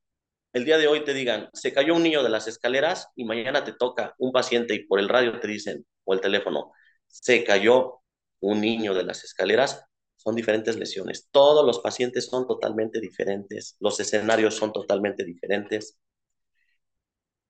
el 0.54 0.66
día 0.66 0.78
de 0.80 0.88
hoy 0.88 1.04
te 1.04 1.14
digan, 1.14 1.50
se 1.54 1.74
cayó 1.74 1.96
un 1.96 2.04
niño 2.04 2.24
de 2.24 2.30
las 2.30 2.48
escaleras 2.48 3.10
y 3.16 3.26
mañana 3.26 3.64
te 3.64 3.74
toca 3.74 4.16
un 4.18 4.32
paciente 4.32 4.74
y 4.76 4.86
por 4.86 5.00
el 5.00 5.10
radio 5.10 5.40
te 5.40 5.48
dicen, 5.48 5.86
o 6.06 6.14
el 6.14 6.22
teléfono, 6.22 6.72
se 7.08 7.44
cayó 7.44 8.02
un 8.40 8.60
niño 8.62 8.94
de 8.96 9.04
las 9.04 9.24
escaleras, 9.24 9.86
son 10.16 10.36
diferentes 10.36 10.76
lesiones. 10.78 11.30
Todos 11.32 11.66
los 11.66 11.80
pacientes 11.80 12.28
son 12.28 12.48
totalmente 12.48 13.00
diferentes, 13.00 13.76
los 13.80 14.00
escenarios 14.00 14.56
son 14.56 14.74
totalmente 14.74 15.24
diferentes 15.24 16.00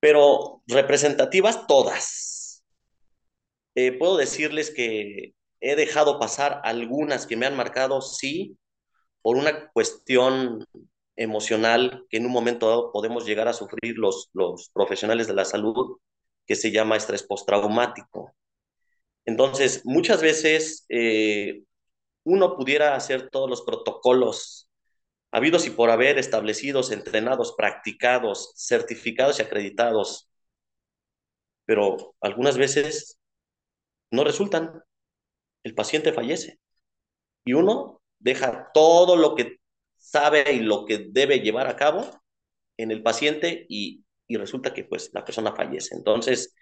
pero 0.02 0.64
representativas 0.68 1.68
todas. 1.68 2.41
Eh, 3.76 3.94
puedo 3.98 4.18
decirles 4.18 4.72
que 4.72 5.34
he 5.62 5.76
dejado 5.76 6.20
pasar 6.20 6.62
algunas 6.64 7.26
que 7.28 7.38
me 7.38 7.46
han 7.46 7.56
marcado, 7.56 8.02
sí, 8.02 8.58
por 9.22 9.38
una 9.38 9.70
cuestión 9.72 10.66
emocional 11.16 12.06
que 12.10 12.18
en 12.18 12.26
un 12.26 12.32
momento 12.32 12.68
dado 12.70 12.92
podemos 12.92 13.26
llegar 13.26 13.48
a 13.48 13.54
sufrir 13.54 13.98
los, 13.98 14.30
los 14.34 14.70
profesionales 14.74 15.28
de 15.28 15.34
la 15.34 15.46
salud, 15.46 15.98
que 16.46 16.56
se 16.56 16.72
llama 16.72 16.98
estrés 16.98 17.24
postraumático. 17.24 18.34
Entonces, 19.26 19.82
muchas 19.86 20.22
veces 20.22 20.86
eh, 20.90 21.64
uno 22.24 22.58
pudiera 22.58 22.96
hacer 22.96 23.30
todos 23.30 23.50
los 23.50 23.62
protocolos 23.62 24.70
habidos 25.32 25.66
y 25.68 25.70
por 25.72 25.90
haber 25.92 26.18
establecidos, 26.18 26.92
entrenados, 26.92 27.54
practicados, 27.56 28.54
certificados 28.58 29.40
y 29.40 29.44
acreditados, 29.44 30.30
pero 31.66 32.16
algunas 32.20 32.58
veces 32.58 33.18
no 34.12 34.24
resultan. 34.24 34.84
El 35.64 35.76
paciente 35.76 36.14
fallece 36.14 36.60
y 37.46 37.54
uno 37.54 38.02
deja 38.20 38.70
todo 38.74 39.16
lo 39.16 39.36
que 39.36 39.58
sabe 39.98 40.54
y 40.54 40.60
lo 40.60 40.86
que 40.86 41.08
debe 41.10 41.40
llevar 41.40 41.68
a 41.68 41.76
cabo 41.76 42.06
en 42.78 42.92
el 42.92 43.04
paciente 43.04 43.66
y, 43.70 44.04
y 44.28 44.38
resulta 44.38 44.74
que 44.74 44.84
pues 44.84 45.12
la 45.14 45.26
persona 45.26 45.56
fallece. 45.56 45.96
Entonces, 45.96 46.56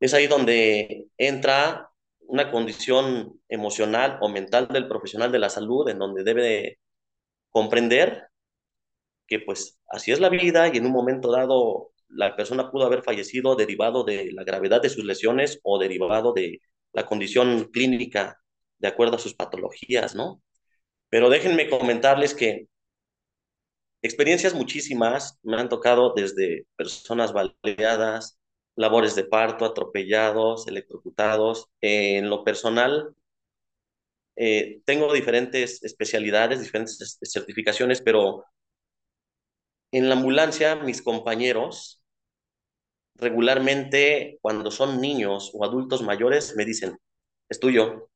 es 0.00 0.14
ahí 0.14 0.26
donde 0.26 1.08
entra 1.16 1.90
una 2.20 2.50
condición 2.50 3.40
emocional 3.48 4.18
o 4.20 4.28
mental 4.28 4.68
del 4.68 4.88
profesional 4.88 5.32
de 5.32 5.38
la 5.38 5.50
salud 5.50 5.88
en 5.88 5.98
donde 5.98 6.24
debe 6.24 6.78
comprender 7.50 8.28
que 9.26 9.40
pues 9.40 9.78
así 9.88 10.12
es 10.12 10.20
la 10.20 10.28
vida 10.28 10.68
y 10.68 10.78
en 10.78 10.86
un 10.86 10.92
momento 10.92 11.32
dado 11.32 11.92
la 12.08 12.36
persona 12.36 12.70
pudo 12.70 12.84
haber 12.86 13.02
fallecido 13.02 13.56
derivado 13.56 14.04
de 14.04 14.32
la 14.32 14.44
gravedad 14.44 14.80
de 14.82 14.90
sus 14.90 15.04
lesiones 15.04 15.60
o 15.62 15.78
derivado 15.78 16.32
de 16.32 16.60
la 16.96 17.06
condición 17.06 17.66
clínica 17.72 18.40
de 18.78 18.88
acuerdo 18.88 19.16
a 19.16 19.18
sus 19.18 19.34
patologías, 19.34 20.14
¿no? 20.14 20.42
Pero 21.10 21.28
déjenme 21.30 21.68
comentarles 21.68 22.34
que 22.34 22.68
experiencias 24.02 24.54
muchísimas 24.54 25.38
me 25.42 25.58
han 25.58 25.68
tocado 25.68 26.14
desde 26.16 26.66
personas 26.76 27.32
baleadas, 27.34 28.38
labores 28.76 29.14
de 29.14 29.24
parto, 29.24 29.66
atropellados, 29.66 30.66
electrocutados. 30.68 31.68
en 31.82 32.30
lo 32.30 32.44
personal, 32.44 33.14
eh, 34.36 34.80
tengo 34.86 35.12
diferentes 35.12 35.82
especialidades, 35.84 36.62
diferentes 36.62 37.18
certificaciones, 37.22 38.00
pero 38.00 38.44
en 39.92 40.08
la 40.08 40.14
ambulancia 40.14 40.76
mis 40.76 41.02
compañeros 41.02 42.02
regularmente 43.18 44.38
cuando 44.40 44.70
son 44.70 45.00
niños 45.00 45.50
o 45.54 45.64
adultos 45.64 46.02
mayores 46.02 46.54
me 46.56 46.64
dicen, 46.64 46.98
es 47.48 47.60
tuyo, 47.60 48.10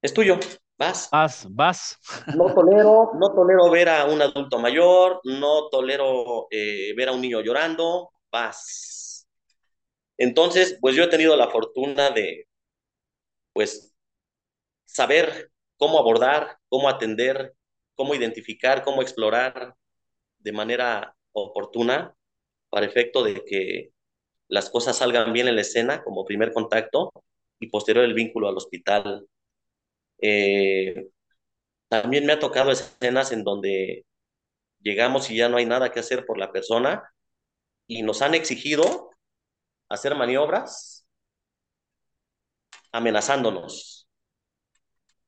es 0.00 0.12
tuyo, 0.12 0.38
vas. 0.78 1.08
Vas, 1.10 1.46
vas. 1.50 1.98
No 2.34 2.52
tolero, 2.54 3.12
no 3.14 3.32
tolero 3.34 3.70
ver 3.70 3.88
a 3.88 4.04
un 4.06 4.20
adulto 4.20 4.58
mayor, 4.58 5.20
no 5.24 5.68
tolero 5.68 6.46
eh, 6.50 6.92
ver 6.96 7.08
a 7.08 7.12
un 7.12 7.20
niño 7.20 7.40
llorando, 7.40 8.10
vas. 8.30 9.28
Entonces, 10.16 10.78
pues 10.80 10.94
yo 10.94 11.04
he 11.04 11.08
tenido 11.08 11.36
la 11.36 11.50
fortuna 11.50 12.10
de, 12.10 12.46
pues, 13.52 13.94
saber 14.84 15.50
cómo 15.76 15.98
abordar, 15.98 16.58
cómo 16.68 16.88
atender, 16.88 17.54
cómo 17.94 18.14
identificar, 18.14 18.84
cómo 18.84 19.02
explorar 19.02 19.74
de 20.38 20.52
manera 20.52 21.16
oportuna 21.32 22.14
para 22.72 22.86
efecto 22.86 23.22
de 23.22 23.44
que 23.44 23.90
las 24.48 24.70
cosas 24.70 24.96
salgan 24.96 25.34
bien 25.34 25.46
en 25.46 25.56
la 25.56 25.60
escena 25.60 26.02
como 26.02 26.24
primer 26.24 26.54
contacto 26.54 27.12
y 27.60 27.68
posterior 27.68 28.02
el 28.02 28.14
vínculo 28.14 28.48
al 28.48 28.56
hospital. 28.56 29.28
Eh, 30.22 31.08
también 31.88 32.24
me 32.24 32.32
ha 32.32 32.38
tocado 32.38 32.70
escenas 32.70 33.30
en 33.30 33.44
donde 33.44 34.06
llegamos 34.80 35.30
y 35.30 35.36
ya 35.36 35.50
no 35.50 35.58
hay 35.58 35.66
nada 35.66 35.92
que 35.92 36.00
hacer 36.00 36.24
por 36.24 36.38
la 36.38 36.50
persona 36.50 37.12
y 37.86 38.02
nos 38.02 38.22
han 38.22 38.34
exigido 38.34 39.10
hacer 39.90 40.14
maniobras 40.14 41.06
amenazándonos. 42.90 44.08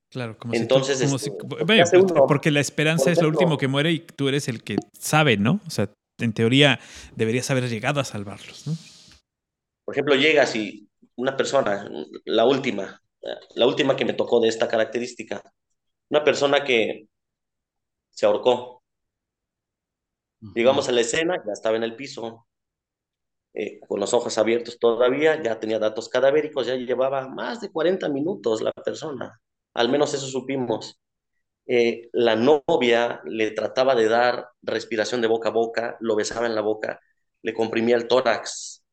Claro, 0.08 0.38
como 0.38 0.54
Entonces, 0.54 0.98
si 0.98 1.14
este, 1.14 2.02
porque 2.26 2.50
la 2.50 2.60
esperanza 2.60 3.10
es 3.10 3.20
lo 3.20 3.28
último 3.28 3.58
que 3.58 3.68
muere 3.68 3.92
y 3.92 3.98
tú 4.00 4.28
eres 4.28 4.48
el 4.48 4.64
que 4.64 4.76
sabe, 4.98 5.36
¿no? 5.36 5.60
O 5.66 5.70
sea, 5.70 5.90
en 6.18 6.32
teoría 6.32 6.80
deberías 7.14 7.50
haber 7.50 7.68
llegado 7.68 8.00
a 8.00 8.04
salvarlos, 8.04 8.66
¿no? 8.66 8.74
Por 9.84 9.94
ejemplo, 9.94 10.14
llegas 10.14 10.56
y 10.56 10.88
una 11.16 11.36
persona, 11.36 11.88
la 12.24 12.44
última, 12.44 13.02
la 13.54 13.66
última 13.66 13.96
que 13.96 14.04
me 14.04 14.14
tocó 14.14 14.40
de 14.40 14.48
esta 14.48 14.68
característica, 14.68 15.42
una 16.08 16.24
persona 16.24 16.64
que 16.64 17.06
se 18.10 18.26
ahorcó. 18.26 18.82
Llegamos 20.54 20.88
a 20.88 20.92
la 20.92 21.00
escena, 21.00 21.42
ya 21.46 21.52
estaba 21.52 21.76
en 21.76 21.84
el 21.84 21.96
piso, 21.96 22.46
eh, 23.52 23.80
con 23.86 24.00
los 24.00 24.14
ojos 24.14 24.36
abiertos 24.38 24.78
todavía, 24.78 25.42
ya 25.42 25.60
tenía 25.60 25.78
datos 25.78 26.08
cadavéricos, 26.08 26.66
ya 26.66 26.76
llevaba 26.76 27.28
más 27.28 27.60
de 27.60 27.70
40 27.70 28.08
minutos 28.08 28.62
la 28.62 28.72
persona 28.72 29.40
al 29.74 29.88
menos 29.88 30.14
eso 30.14 30.26
supimos. 30.26 30.98
Eh, 31.66 32.10
la 32.12 32.36
novia 32.36 33.20
le 33.24 33.50
trataba 33.52 33.94
de 33.94 34.08
dar 34.08 34.48
respiración 34.62 35.20
de 35.20 35.28
boca 35.28 35.48
a 35.48 35.52
boca, 35.52 35.96
lo 36.00 36.16
besaba 36.16 36.46
en 36.46 36.54
la 36.54 36.60
boca, 36.60 37.00
le 37.42 37.54
comprimía 37.54 37.96
el 37.96 38.08
tórax. 38.08 38.84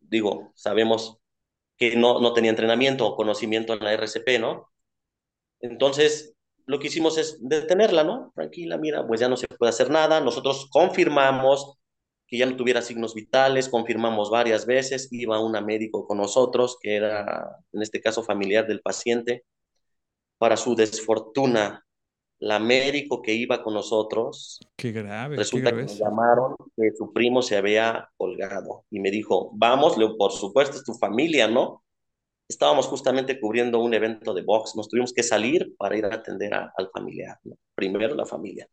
Digo, 0.00 0.52
sabemos 0.54 1.18
que 1.78 1.96
no, 1.96 2.20
no 2.20 2.32
tenía 2.34 2.50
entrenamiento 2.50 3.06
o 3.06 3.16
conocimiento 3.16 3.74
en 3.74 3.80
la 3.84 3.92
RCP, 3.94 4.38
¿no? 4.40 4.70
Entonces, 5.60 6.34
lo 6.66 6.78
que 6.78 6.88
hicimos 6.88 7.18
es 7.18 7.38
detenerla, 7.40 8.04
¿no? 8.04 8.32
Tranquila, 8.34 8.78
mira, 8.78 9.06
pues 9.06 9.20
ya 9.20 9.28
no 9.28 9.36
se 9.36 9.48
puede 9.48 9.70
hacer 9.70 9.90
nada. 9.90 10.20
Nosotros 10.20 10.68
confirmamos 10.70 11.78
que 12.26 12.38
ya 12.38 12.46
no 12.46 12.56
tuviera 12.56 12.82
signos 12.82 13.14
vitales, 13.14 13.68
confirmamos 13.68 14.30
varias 14.30 14.66
veces, 14.66 15.08
iba 15.12 15.40
una 15.40 15.60
médico 15.62 16.06
con 16.06 16.18
nosotros, 16.18 16.78
que 16.80 16.96
era 16.96 17.56
en 17.72 17.82
este 17.82 18.00
caso 18.00 18.22
familiar 18.22 18.66
del 18.66 18.80
paciente. 18.82 19.44
Para 20.38 20.56
su 20.56 20.74
desfortuna, 20.74 21.84
la 22.40 22.58
médico 22.58 23.20
que 23.20 23.34
iba 23.34 23.62
con 23.62 23.74
nosotros, 23.74 24.60
qué 24.76 24.92
grave, 24.92 25.36
resulta 25.36 25.70
que 25.70 25.82
nos 25.82 25.98
llamaron 25.98 26.54
que 26.76 26.92
su 26.96 27.12
primo 27.12 27.42
se 27.42 27.56
había 27.56 28.08
colgado 28.16 28.84
y 28.90 29.00
me 29.00 29.10
dijo, 29.10 29.50
vamos, 29.54 29.96
por 30.16 30.32
supuesto 30.32 30.76
es 30.76 30.84
tu 30.84 30.94
familia, 30.94 31.48
¿no? 31.48 31.82
Estábamos 32.48 32.86
justamente 32.86 33.40
cubriendo 33.40 33.80
un 33.80 33.92
evento 33.92 34.32
de 34.32 34.42
box, 34.42 34.76
nos 34.76 34.88
tuvimos 34.88 35.12
que 35.12 35.22
salir 35.22 35.74
para 35.76 35.96
ir 35.96 36.06
a 36.06 36.14
atender 36.14 36.54
al 36.54 36.90
familiar, 36.92 37.38
primero 37.74 38.14
la 38.14 38.24
familia. 38.24 38.68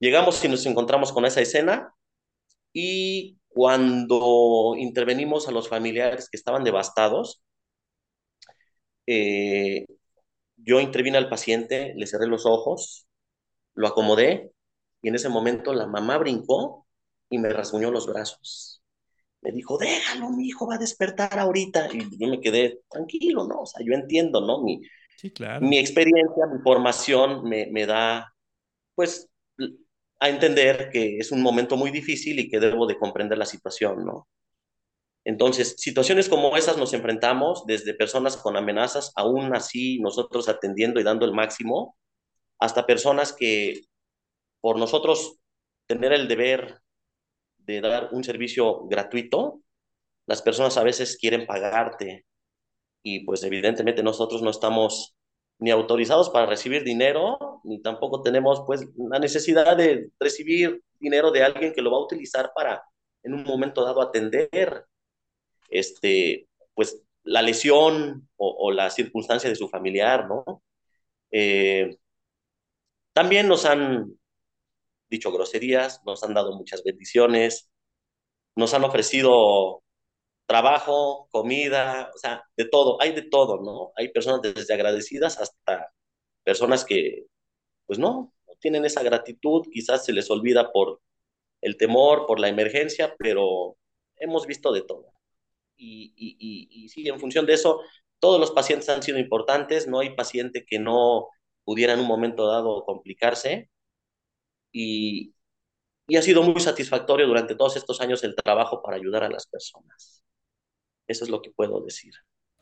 Llegamos 0.00 0.42
y 0.44 0.48
nos 0.48 0.64
encontramos 0.64 1.12
con 1.12 1.26
esa 1.26 1.40
escena, 1.40 1.94
y 2.72 3.38
cuando 3.48 4.74
intervenimos 4.76 5.48
a 5.48 5.50
los 5.50 5.68
familiares 5.68 6.28
que 6.30 6.36
estaban 6.36 6.64
devastados, 6.64 7.42
eh, 9.06 9.86
yo 10.58 10.80
intervine 10.80 11.18
al 11.18 11.28
paciente, 11.28 11.94
le 11.96 12.06
cerré 12.06 12.26
los 12.26 12.46
ojos, 12.46 13.06
lo 13.74 13.86
acomodé 13.88 14.52
y 15.02 15.08
en 15.08 15.14
ese 15.14 15.28
momento 15.28 15.72
la 15.72 15.86
mamá 15.86 16.18
brincó 16.18 16.86
y 17.30 17.38
me 17.38 17.50
rasguñó 17.50 17.90
los 17.90 18.06
brazos. 18.06 18.82
Me 19.40 19.52
dijo, 19.52 19.78
déjalo, 19.78 20.30
mi 20.30 20.48
hijo 20.48 20.66
va 20.66 20.74
a 20.74 20.78
despertar 20.78 21.38
ahorita. 21.38 21.88
Y 21.92 22.18
yo 22.18 22.28
me 22.28 22.40
quedé 22.40 22.80
tranquilo, 22.90 23.46
¿no? 23.46 23.60
O 23.60 23.66
sea, 23.66 23.84
yo 23.86 23.92
entiendo, 23.92 24.40
¿no? 24.40 24.62
Mi, 24.62 24.80
sí, 25.16 25.30
claro. 25.30 25.64
mi 25.64 25.78
experiencia, 25.78 26.46
mi 26.52 26.60
formación 26.60 27.44
me, 27.44 27.68
me 27.70 27.86
da, 27.86 28.34
pues, 28.96 29.30
a 30.20 30.28
entender 30.28 30.90
que 30.92 31.18
es 31.18 31.30
un 31.30 31.40
momento 31.40 31.76
muy 31.76 31.90
difícil 31.92 32.40
y 32.40 32.48
que 32.50 32.58
debo 32.58 32.86
de 32.86 32.98
comprender 32.98 33.38
la 33.38 33.46
situación, 33.46 34.04
¿no? 34.04 34.26
Entonces, 35.28 35.74
situaciones 35.76 36.26
como 36.26 36.56
esas 36.56 36.78
nos 36.78 36.94
enfrentamos 36.94 37.66
desde 37.66 37.92
personas 37.92 38.38
con 38.38 38.56
amenazas, 38.56 39.12
aún 39.14 39.54
así 39.54 39.98
nosotros 40.00 40.48
atendiendo 40.48 41.00
y 41.00 41.02
dando 41.02 41.26
el 41.26 41.34
máximo, 41.34 41.98
hasta 42.58 42.86
personas 42.86 43.34
que 43.34 43.82
por 44.62 44.78
nosotros 44.78 45.36
tener 45.86 46.14
el 46.14 46.28
deber 46.28 46.80
de 47.58 47.82
dar 47.82 48.08
un 48.12 48.24
servicio 48.24 48.86
gratuito, 48.86 49.60
las 50.26 50.40
personas 50.40 50.78
a 50.78 50.82
veces 50.82 51.18
quieren 51.18 51.44
pagarte. 51.44 52.24
Y 53.02 53.26
pues 53.26 53.42
evidentemente 53.42 54.02
nosotros 54.02 54.40
no 54.40 54.48
estamos 54.48 55.14
ni 55.58 55.70
autorizados 55.70 56.30
para 56.30 56.46
recibir 56.46 56.84
dinero, 56.84 57.60
ni 57.64 57.82
tampoco 57.82 58.22
tenemos 58.22 58.62
pues 58.66 58.88
la 58.96 59.18
necesidad 59.18 59.76
de 59.76 60.10
recibir 60.18 60.82
dinero 60.98 61.30
de 61.30 61.42
alguien 61.42 61.74
que 61.74 61.82
lo 61.82 61.90
va 61.90 61.98
a 61.98 62.04
utilizar 62.04 62.50
para 62.54 62.82
en 63.22 63.34
un 63.34 63.44
momento 63.44 63.84
dado 63.84 64.00
atender 64.00 64.86
este 65.68 66.48
pues 66.74 67.02
la 67.24 67.42
lesión 67.42 68.28
o, 68.36 68.70
la 68.72 68.90
circunstancia 68.90 69.50
de 69.50 69.56
su 69.56 69.68
familiar, 69.68 70.28
¿no? 70.28 70.62
Eh, 71.30 71.98
también 73.12 73.48
nos 73.48 73.64
han 73.64 74.18
dicho 75.10 75.32
groserías, 75.32 76.02
nos 76.06 76.22
han 76.22 76.34
dado 76.34 76.52
muchas 76.56 76.82
bendiciones, 76.84 77.70
nos 78.56 78.74
han 78.74 78.84
ofrecido 78.84 79.82
trabajo, 80.46 81.28
comida, 81.30 82.10
o 82.14 82.18
sea, 82.18 82.44
de 82.56 82.64
todo, 82.66 83.00
hay 83.02 83.12
de 83.12 83.22
todo, 83.22 83.60
¿no? 83.60 83.92
Hay 83.96 84.08
personas 84.10 84.40
desde 84.42 84.72
agradecidas 84.74 85.38
hasta 85.38 85.92
personas 86.44 86.84
que, 86.84 87.26
pues 87.86 87.98
no, 87.98 88.32
no 88.46 88.54
tienen 88.60 88.84
esa 88.84 89.02
gratitud, 89.02 89.66
quizás 89.72 90.04
se 90.04 90.12
les 90.12 90.30
olvida 90.30 90.72
por 90.72 91.00
el 91.60 91.76
temor, 91.76 92.26
por 92.26 92.40
la 92.40 92.48
emergencia, 92.48 93.14
pero 93.18 93.76
hemos 94.16 94.46
visto 94.46 94.72
de 94.72 94.82
todo. 94.82 95.17
Y, 95.78 96.12
y, 96.16 96.84
y, 96.84 96.88
sí, 96.88 97.08
en 97.08 97.20
función 97.20 97.46
de 97.46 97.54
eso, 97.54 97.80
todos 98.18 98.40
los 98.40 98.50
pacientes 98.50 98.88
han 98.88 99.02
sido 99.02 99.18
importantes, 99.18 99.86
no 99.86 100.00
hay 100.00 100.14
paciente 100.14 100.64
que 100.66 100.78
no 100.78 101.28
pudiera 101.64 101.94
en 101.94 102.00
un 102.00 102.06
momento 102.06 102.46
dado 102.46 102.84
complicarse. 102.84 103.70
Y, 104.72 105.34
y 106.08 106.16
ha 106.16 106.22
sido 106.22 106.42
muy 106.42 106.60
satisfactorio 106.60 107.26
durante 107.26 107.54
todos 107.54 107.76
estos 107.76 108.00
años 108.00 108.24
el 108.24 108.34
trabajo 108.34 108.82
para 108.82 108.96
ayudar 108.96 109.24
a 109.24 109.30
las 109.30 109.46
personas. 109.46 110.24
Eso 111.06 111.24
es 111.24 111.30
lo 111.30 111.40
que 111.42 111.50
puedo 111.50 111.80
decir. 111.80 112.12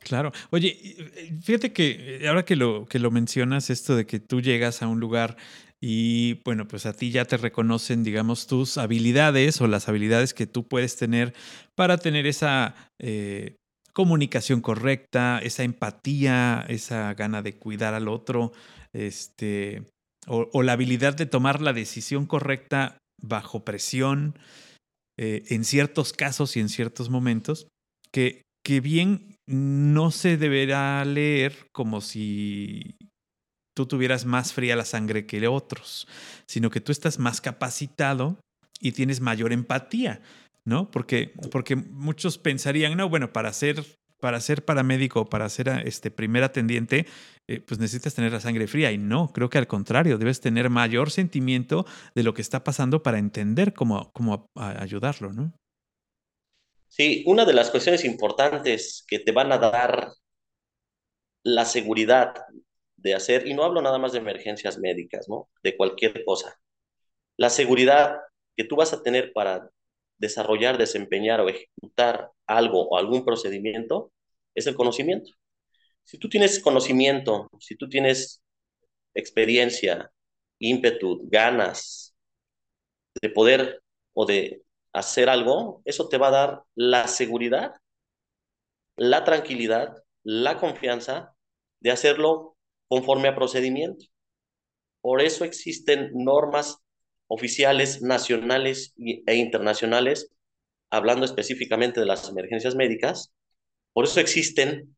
Claro. 0.01 0.31
Oye, 0.51 0.77
eh, 0.83 1.33
fíjate 1.43 1.73
que 1.73 2.19
eh, 2.23 2.29
ahora 2.29 2.45
que 2.45 2.55
lo, 2.55 2.87
que 2.87 2.99
lo 2.99 3.11
mencionas, 3.11 3.71
esto 3.71 3.97
de 3.97 4.07
que 4.07 4.21
tú 4.21 4.41
llegas 4.41 4.83
a 4.83 4.89
un 4.89 5.01
lugar 5.01 5.37
y 5.81 6.41
bueno, 6.45 6.67
pues 6.67 6.87
a 6.87 6.95
ti 6.95 7.11
ya 7.11 7.27
te 7.27 7.37
reconocen, 7.37 8.03
digamos, 8.03 8.47
tus 8.47 8.79
habilidades 8.79 9.61
o 9.61 9.67
las 9.67 9.89
habilidades 9.89 10.33
que 10.33 10.47
tú 10.47 10.67
puedes 10.67 10.97
tener 10.97 11.35
para 11.75 11.99
tener 11.99 12.27
esa 12.27 12.75
eh, 12.99 13.57
comunicación 13.93 14.61
correcta, 14.61 15.39
esa 15.43 15.65
empatía, 15.65 16.65
esa 16.69 17.13
gana 17.15 17.43
de 17.43 17.55
cuidar 17.55 17.95
al 17.95 18.09
otro, 18.09 18.53
este, 18.93 19.85
o, 20.27 20.63
la 20.63 20.73
habilidad 20.73 21.15
de 21.15 21.27
tomar 21.27 21.61
la 21.61 21.73
decisión 21.73 22.27
correcta 22.27 22.99
bajo 23.23 23.65
presión 23.65 24.39
eh, 25.19 25.45
en 25.49 25.65
ciertos 25.65 26.13
casos 26.13 26.57
y 26.57 26.61
en 26.61 26.69
ciertos 26.69 27.11
momentos, 27.11 27.69
que, 28.13 28.43
que 28.65 28.81
bien 28.81 29.37
no 29.47 30.11
se 30.11 30.37
deberá 30.37 31.05
leer 31.05 31.69
como 31.73 32.01
si 32.01 32.97
tú 33.77 33.85
tuvieras 33.85 34.25
más 34.25 34.55
fría 34.55 34.75
la 34.75 34.87
sangre 34.87 35.27
que 35.27 35.47
otros, 35.47 36.09
sino 36.47 36.71
que 36.71 36.81
tú 36.81 36.93
estás 36.93 37.19
más 37.19 37.43
capacitado 37.43 38.39
y 38.81 38.93
tienes 38.93 39.21
mayor 39.21 39.53
empatía, 39.53 40.23
¿no? 40.65 40.91
Porque, 40.91 41.35
porque 41.53 41.77
muchos 41.77 42.39
pensarían, 42.39 42.97
no, 42.97 43.11
bueno, 43.11 43.35
para 43.35 43.53
ser, 43.53 43.85
para 44.19 44.41
ser 44.41 44.65
paramédico, 44.65 45.29
para 45.29 45.47
ser 45.51 45.69
este 45.85 46.11
primer 46.11 46.43
atendiente, 46.43 47.07
eh, 47.49 47.61
pues 47.61 47.79
necesitas 47.79 48.15
tener 48.15 48.33
la 48.33 48.41
sangre 48.41 48.67
fría. 48.67 48.93
Y 48.93 48.99
no, 48.99 49.31
creo 49.35 49.51
que 49.51 49.59
al 49.59 49.67
contrario, 49.67 50.17
debes 50.17 50.41
tener 50.41 50.71
mayor 50.71 51.11
sentimiento 51.11 51.85
de 52.15 52.23
lo 52.23 52.33
que 52.33 52.41
está 52.41 52.65
pasando 52.65 53.03
para 53.03 53.19
entender 53.19 53.75
cómo, 53.75 54.11
cómo 54.15 54.49
ayudarlo, 54.55 55.35
¿no? 55.35 55.53
Sí, 56.89 57.25
una 57.27 57.45
de 57.45 57.53
las 57.53 57.71
cuestiones 57.71 58.07
importantes 58.07 59.05
que 59.07 59.19
te 59.19 59.33
van 59.33 59.53
a 59.53 59.59
dar 59.59 60.13
la 61.43 61.67
seguridad 61.67 62.33
de 62.97 63.15
hacer, 63.15 63.47
y 63.47 63.55
no 63.55 63.65
hablo 63.65 63.83
nada 63.83 63.99
más 63.99 64.13
de 64.13 64.19
emergencias 64.19 64.79
médicas, 64.79 65.29
¿no? 65.29 65.49
De 65.63 65.77
cualquier 65.77 66.25
cosa. 66.25 66.59
La 67.37 67.51
seguridad 67.51 68.19
que 68.57 68.65
tú 68.65 68.77
vas 68.77 68.93
a 68.93 69.03
tener 69.03 69.33
para 69.33 69.71
desarrollar, 70.19 70.79
desempeñar 70.79 71.41
o 71.41 71.49
ejecutar 71.49 72.31
algo 72.47 72.89
o 72.89 72.97
algún 72.99 73.25
procedimiento 73.25 74.13
es 74.55 74.67
el 74.67 74.75
conocimiento. 74.75 75.31
Si 76.05 76.19
tú 76.19 76.29
tienes 76.29 76.61
conocimiento, 76.61 77.51
si 77.61 77.77
tú 77.77 77.89
tienes 77.89 78.43
experiencia, 79.15 80.11
ímpetu, 80.59 81.21
ganas 81.25 82.15
de 83.21 83.29
poder 83.31 83.83
o 84.15 84.27
de 84.27 84.63
hacer 84.93 85.29
algo, 85.29 85.83
eso 85.85 86.09
te 86.09 86.19
va 86.19 86.29
a 86.29 86.31
dar 86.31 86.63
la 86.75 87.09
seguridad, 87.09 87.75
la 88.97 89.25
tranquilidad, 89.25 90.03
la 90.23 90.59
confianza 90.59 91.35
de 91.81 91.91
hacerlo 91.91 92.56
conforme 92.89 93.29
a 93.29 93.35
procedimiento. 93.35 94.05
Por 95.01 95.21
eso 95.21 95.45
existen 95.45 96.11
normas 96.15 96.79
oficiales 97.29 98.03
nacionales 98.03 98.95
e 98.99 99.35
internacionales, 99.37 100.31
hablando 100.91 101.25
específicamente 101.25 102.01
de 102.01 102.07
las 102.07 102.29
emergencias 102.29 102.75
médicas. 102.75 103.33
Por 103.93 104.05
eso 104.05 104.21
existen 104.21 104.97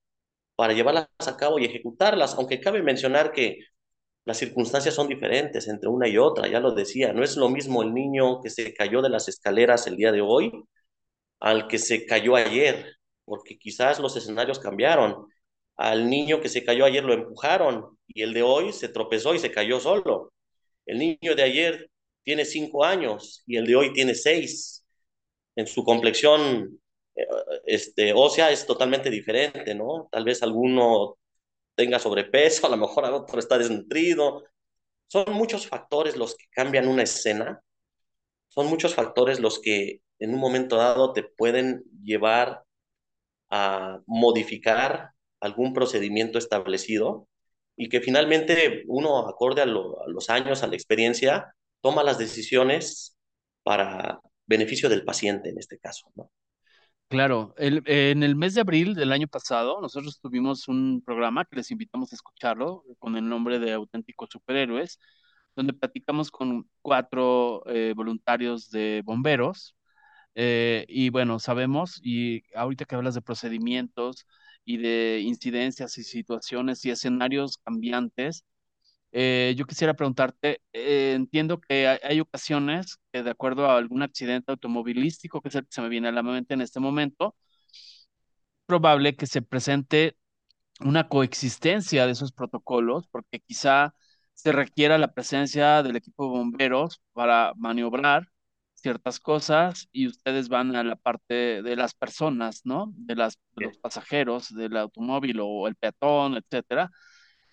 para 0.56 0.72
llevarlas 0.72 1.08
a 1.26 1.36
cabo 1.36 1.58
y 1.58 1.64
ejecutarlas, 1.64 2.34
aunque 2.34 2.60
cabe 2.60 2.82
mencionar 2.82 3.32
que 3.32 3.58
las 4.24 4.38
circunstancias 4.38 4.94
son 4.94 5.08
diferentes 5.08 5.68
entre 5.68 5.88
una 5.88 6.08
y 6.08 6.18
otra, 6.18 6.48
ya 6.48 6.60
lo 6.60 6.72
decía, 6.72 7.12
no 7.14 7.22
es 7.24 7.36
lo 7.36 7.48
mismo 7.48 7.82
el 7.82 7.94
niño 7.94 8.40
que 8.42 8.50
se 8.50 8.74
cayó 8.74 9.00
de 9.00 9.08
las 9.08 9.28
escaleras 9.28 9.86
el 9.86 9.96
día 9.96 10.12
de 10.12 10.20
hoy 10.20 10.52
al 11.40 11.68
que 11.68 11.78
se 11.78 12.04
cayó 12.06 12.36
ayer, 12.36 12.96
porque 13.24 13.58
quizás 13.58 14.00
los 14.00 14.16
escenarios 14.16 14.58
cambiaron. 14.58 15.28
Al 15.78 16.10
niño 16.10 16.40
que 16.40 16.48
se 16.48 16.64
cayó 16.64 16.84
ayer 16.84 17.04
lo 17.04 17.14
empujaron 17.14 17.98
y 18.08 18.22
el 18.22 18.34
de 18.34 18.42
hoy 18.42 18.72
se 18.72 18.88
tropezó 18.88 19.34
y 19.34 19.38
se 19.38 19.52
cayó 19.52 19.80
solo. 19.80 20.32
El 20.86 20.98
niño 20.98 21.36
de 21.36 21.42
ayer 21.42 21.90
tiene 22.24 22.44
cinco 22.44 22.84
años 22.84 23.42
y 23.46 23.56
el 23.56 23.66
de 23.66 23.76
hoy 23.76 23.92
tiene 23.92 24.14
seis. 24.14 24.84
En 25.56 25.66
su 25.66 25.84
complexión 25.84 26.80
eh, 27.14 27.26
este, 27.66 28.12
ósea 28.12 28.50
es 28.50 28.66
totalmente 28.66 29.10
diferente, 29.10 29.74
¿no? 29.74 30.08
Tal 30.10 30.24
vez 30.24 30.42
alguno 30.42 31.16
tenga 31.76 31.98
sobrepeso, 31.98 32.66
a 32.68 32.70
lo 32.70 32.76
mejor 32.76 33.04
otro 33.06 33.38
está 33.38 33.58
desnutrido. 33.58 34.44
Son 35.06 35.32
muchos 35.32 35.66
factores 35.68 36.16
los 36.16 36.36
que 36.36 36.46
cambian 36.50 36.88
una 36.88 37.04
escena, 37.04 37.62
son 38.48 38.66
muchos 38.66 38.94
factores 38.94 39.40
los 39.40 39.60
que 39.60 40.00
en 40.18 40.34
un 40.34 40.40
momento 40.40 40.76
dado 40.76 41.12
te 41.12 41.22
pueden 41.22 41.84
llevar 42.02 42.64
a 43.50 44.00
modificar 44.06 45.12
algún 45.40 45.72
procedimiento 45.72 46.38
establecido 46.38 47.28
y 47.76 47.88
que 47.88 48.00
finalmente 48.00 48.82
uno, 48.86 49.28
acorde 49.28 49.62
a, 49.62 49.66
los 49.66 50.30
años, 50.30 50.62
a 50.62 50.66
la 50.66 50.74
experiencia, 50.74 51.54
toma 51.80 52.02
las 52.02 52.18
decisiones 52.18 53.16
para 53.62 54.20
beneficio 54.46 54.88
del 54.88 55.04
paciente 55.04 55.50
en 55.50 55.58
este 55.58 55.78
caso, 55.78 56.10
¿no? 56.16 56.30
Claro, 57.08 57.54
en 57.56 58.22
el 58.22 58.36
mes 58.36 58.54
de 58.54 58.60
abril 58.60 58.94
del 58.94 59.12
año 59.12 59.28
pasado, 59.28 59.80
nosotros 59.80 60.20
tuvimos 60.20 60.68
un 60.68 61.02
programa 61.02 61.46
que 61.46 61.56
les 61.56 61.70
invitamos 61.70 62.12
a 62.12 62.16
escucharlo 62.16 62.84
con 62.98 63.16
el 63.16 63.26
nombre 63.26 63.58
de 63.58 63.72
Auténticos 63.72 64.28
Superhéroes, 64.30 64.98
donde 65.56 65.72
platicamos 65.72 66.30
con 66.30 66.68
cuatro 66.82 67.62
eh, 67.66 67.94
voluntarios 67.96 68.70
de 68.70 69.00
bomberos. 69.06 69.74
Eh, 70.34 70.84
y 70.86 71.08
bueno, 71.08 71.38
sabemos, 71.38 71.98
y 72.02 72.42
ahorita 72.54 72.84
que 72.84 72.94
hablas 72.94 73.14
de 73.14 73.22
procedimientos 73.22 74.26
y 74.68 74.76
de 74.76 75.20
incidencias 75.24 75.96
y 75.98 76.04
situaciones 76.04 76.84
y 76.84 76.90
escenarios 76.90 77.58
cambiantes, 77.64 78.44
eh, 79.12 79.54
yo 79.56 79.66
quisiera 79.66 79.94
preguntarte, 79.94 80.60
eh, 80.74 81.14
entiendo 81.16 81.60
que 81.60 81.88
hay, 81.88 82.20
ocasiones 82.20 82.98
que 83.12 83.22
de 83.22 83.30
acuerdo 83.30 83.66
a 83.70 83.78
algún 83.78 84.02
accidente 84.02 84.52
automovilístico, 84.52 85.40
que 85.40 85.48
es 85.48 85.54
el 85.54 85.64
que 85.64 85.72
se 85.72 85.80
me 85.82 85.88
viene 85.88 86.08
a 86.08 86.12
la 86.12 86.22
mente 86.22 86.54
en 86.54 86.60
este 86.62 86.80
momento, 86.80 87.34
probable 88.66 89.16
que 89.16 89.26
se 89.26 89.42
presente 89.42 90.16
una 90.80 91.08
coexistencia 91.08 92.06
de 92.06 92.12
esos 92.12 92.32
protocolos, 92.32 93.06
porque 93.08 93.40
quizá 93.40 93.94
se 94.34 94.52
requiera 94.52 94.98
la 94.98 95.14
presencia 95.14 95.82
del 95.82 95.96
equipo 95.96 96.24
de 96.24 96.30
bomberos 96.30 97.00
para 97.14 97.54
maniobrar 97.56 98.28
ciertas 98.80 99.20
cosas 99.20 99.88
y 99.92 100.06
ustedes 100.08 100.48
van 100.48 100.74
a 100.76 100.84
la 100.84 100.96
parte 100.96 101.62
de 101.62 101.76
las 101.76 101.94
personas, 101.94 102.62
¿no? 102.64 102.92
De, 102.96 103.16
las, 103.16 103.38
de 103.56 103.66
los 103.66 103.78
pasajeros 103.78 104.48
del 104.54 104.76
automóvil 104.76 105.40
o 105.40 105.68
el 105.68 105.76
peatón, 105.76 106.36
etcétera 106.36 106.90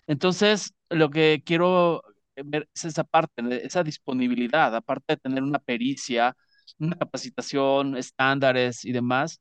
entonces, 0.06 0.72
lo 0.90 1.10
que 1.10 1.42
quiero 1.44 2.02
ver 2.36 2.68
es 2.74 2.84
esa 2.84 3.04
parte, 3.04 3.42
esa 3.64 3.82
disponibilidad, 3.82 4.74
aparte 4.74 5.14
de 5.14 5.16
tener 5.18 5.42
una 5.42 5.58
pericia, 5.58 6.36
una 6.78 6.96
capacitación, 6.96 7.96
estándares 7.96 8.84
y 8.84 8.92
demás, 8.92 9.40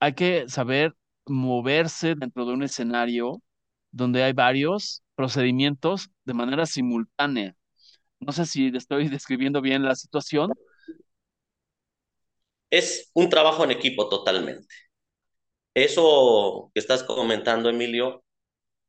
hay 0.00 0.14
que 0.14 0.48
saber 0.48 0.94
moverse 1.26 2.14
dentro 2.16 2.46
de 2.46 2.52
un 2.54 2.62
escenario 2.62 3.42
donde 3.92 4.22
hay 4.24 4.32
varios 4.32 5.02
procedimientos 5.14 6.10
de 6.24 6.34
manera 6.34 6.66
simultánea. 6.66 7.54
No 8.20 8.32
sé 8.32 8.46
si 8.46 8.68
estoy 8.68 9.08
describiendo 9.10 9.60
bien 9.62 9.84
la 9.84 9.96
situación. 9.96 10.50
Es 12.70 13.10
un 13.14 13.28
trabajo 13.28 13.64
en 13.64 13.70
equipo 13.72 14.08
totalmente. 14.08 14.66
Eso 15.74 16.70
que 16.74 16.80
estás 16.80 17.02
comentando, 17.04 17.68
Emilio, 17.70 18.24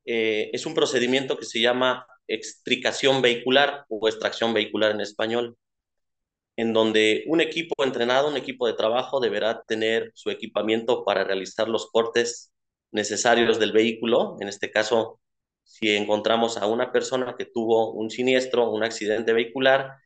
eh, 0.06 0.50
es 0.54 0.66
un 0.66 0.74
procedimiento 0.76 1.38
que 1.38 1.46
se 1.46 1.62
llama 1.62 2.08
extricación 2.28 3.22
vehicular 3.22 3.86
o 3.90 4.08
extracción 4.08 4.54
vehicular 4.54 4.92
en 4.92 5.02
español, 5.02 5.58
en 6.58 6.74
donde 6.74 7.24
un 7.28 7.42
equipo 7.42 7.84
entrenado, 7.84 8.30
un 8.30 8.38
equipo 8.38 8.68
de 8.68 8.74
trabajo 8.74 9.20
deberá 9.20 9.64
tener 9.64 10.12
su 10.16 10.30
equipamiento 10.30 11.04
para 11.06 11.24
realizar 11.24 11.68
los 11.70 11.90
cortes 11.92 12.52
necesarios 12.92 13.60
del 13.60 13.72
vehículo. 13.72 14.38
En 14.42 14.48
este 14.48 14.72
caso, 14.72 15.20
si 15.64 15.96
encontramos 15.96 16.58
a 16.58 16.68
una 16.68 16.92
persona 16.92 17.36
que 17.38 17.46
tuvo 17.46 17.94
un 17.94 18.10
siniestro, 18.10 18.70
un 18.72 18.84
accidente 18.84 19.34
vehicular, 19.34 19.98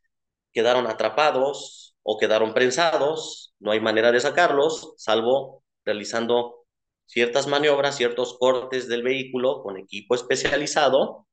quedaron 0.54 0.88
atrapados 0.88 1.85
o 2.08 2.20
quedaron 2.20 2.54
prensados, 2.54 3.56
no 3.60 3.72
hay 3.72 3.80
manera 3.80 4.12
de 4.12 4.20
sacarlos, 4.20 4.94
salvo 4.98 5.64
realizando 5.84 6.66
ciertas 7.08 7.48
maniobras, 7.48 7.98
ciertos 7.98 8.38
cortes 8.38 8.88
del 8.88 9.02
vehículo 9.02 9.64
con 9.64 9.78
equipo 9.78 10.14
especializado 10.14 11.28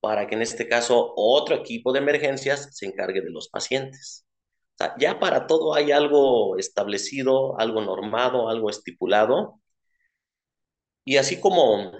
para 0.00 0.26
que 0.26 0.34
en 0.34 0.42
este 0.42 0.68
caso 0.68 1.12
otro 1.16 1.54
equipo 1.56 1.92
de 1.92 1.98
emergencias 1.98 2.70
se 2.76 2.86
encargue 2.86 3.20
de 3.20 3.30
los 3.30 3.48
pacientes. 3.50 4.26
Ya 4.98 5.20
para 5.20 5.46
todo 5.46 5.74
hay 5.74 5.92
algo 5.92 6.56
establecido, 6.58 7.58
algo 7.60 7.82
normado, 7.82 8.48
algo 8.48 8.70
estipulado. 8.70 9.60
Y 11.04 11.18
así 11.18 11.40
como 11.40 11.92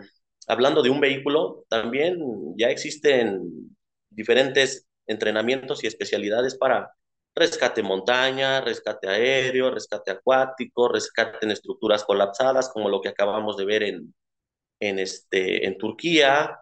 hablando 0.48 0.82
de 0.82 0.90
un 0.90 1.00
vehículo, 1.00 1.66
también 1.68 2.18
ya 2.56 2.68
existen 2.68 3.76
diferentes 4.08 4.88
entrenamientos 5.06 5.84
y 5.84 5.86
especialidades 5.86 6.56
para 6.56 6.95
rescate 7.36 7.82
montaña, 7.82 8.60
rescate 8.62 9.08
aéreo, 9.08 9.70
rescate 9.70 10.10
acuático, 10.10 10.88
rescate 10.88 11.38
en 11.42 11.52
estructuras 11.52 12.04
colapsadas, 12.04 12.70
como 12.70 12.88
lo 12.88 13.00
que 13.02 13.10
acabamos 13.10 13.56
de 13.56 13.66
ver 13.66 13.82
en, 13.84 14.14
en, 14.80 14.98
este, 14.98 15.66
en 15.66 15.78
Turquía, 15.78 16.58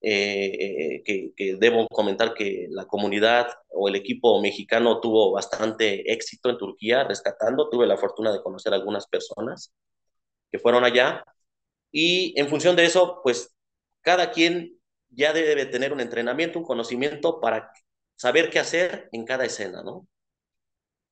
eh, 0.00 1.02
que, 1.04 1.32
que, 1.36 1.56
debo 1.56 1.88
comentar 1.88 2.34
que 2.34 2.66
la 2.70 2.86
comunidad 2.86 3.48
o 3.70 3.88
el 3.88 3.96
equipo 3.96 4.40
mexicano 4.40 5.00
tuvo 5.00 5.32
bastante 5.32 6.12
éxito 6.12 6.50
en 6.50 6.58
Turquía 6.58 7.04
rescatando, 7.04 7.68
tuve 7.70 7.86
la 7.86 7.96
fortuna 7.96 8.32
de 8.32 8.42
conocer 8.42 8.74
algunas 8.74 9.06
personas. 9.08 9.72
que 10.50 10.58
fueron 10.58 10.84
allá. 10.84 11.24
Y 11.92 12.38
en 12.40 12.48
función 12.48 12.76
de 12.76 12.84
eso, 12.86 13.20
pues 13.24 13.54
cada 14.02 14.30
quien 14.32 14.78
ya 15.10 15.32
debe 15.32 15.66
tener 15.66 15.92
un 15.92 16.00
entrenamiento, 16.00 16.58
un 16.58 16.64
conocimiento 16.66 17.40
para 17.40 17.72
saber 18.16 18.50
qué 18.50 18.58
hacer 18.60 19.08
en 19.12 19.24
cada 19.26 19.44
escena, 19.44 19.82
¿no? 19.82 20.06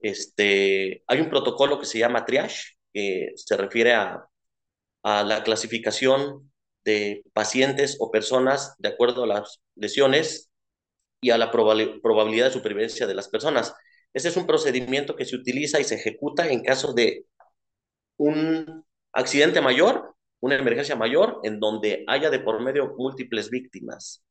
Este, 0.00 1.04
hay 1.06 1.20
un 1.20 1.30
protocolo 1.30 1.78
que 1.78 1.86
se 1.86 1.98
llama 1.98 2.24
triage, 2.24 2.76
que 2.92 3.32
se 3.36 3.56
refiere 3.56 3.94
a, 3.94 4.24
a 5.02 5.22
la 5.22 5.42
clasificación 5.44 6.50
de 6.84 7.22
pacientes 7.32 7.96
o 8.00 8.10
personas 8.10 8.74
de 8.78 8.88
acuerdo 8.88 9.24
a 9.24 9.26
las 9.26 9.60
lesiones 9.76 10.50
y 11.20 11.30
a 11.30 11.38
la 11.38 11.50
probabilidad 11.50 12.46
de 12.46 12.52
supervivencia 12.52 13.06
de 13.06 13.14
las 13.14 13.28
personas. 13.28 13.74
Ese 14.14 14.28
es 14.28 14.36
un 14.36 14.46
procedimiento 14.46 15.14
que 15.16 15.24
se 15.24 15.36
utiliza 15.36 15.80
y 15.80 15.84
se 15.84 15.96
ejecuta 15.96 16.48
en 16.48 16.62
caso 16.62 16.92
de 16.92 17.26
un 18.16 18.84
accidente 19.12 19.60
mayor, 19.60 20.14
una 20.40 20.56
emergencia 20.56 20.96
mayor, 20.96 21.40
en 21.44 21.60
donde 21.60 22.04
haya 22.08 22.30
de 22.30 22.40
por 22.40 22.60
medio 22.62 22.94
múltiples 22.96 23.50
víctimas. 23.50 24.24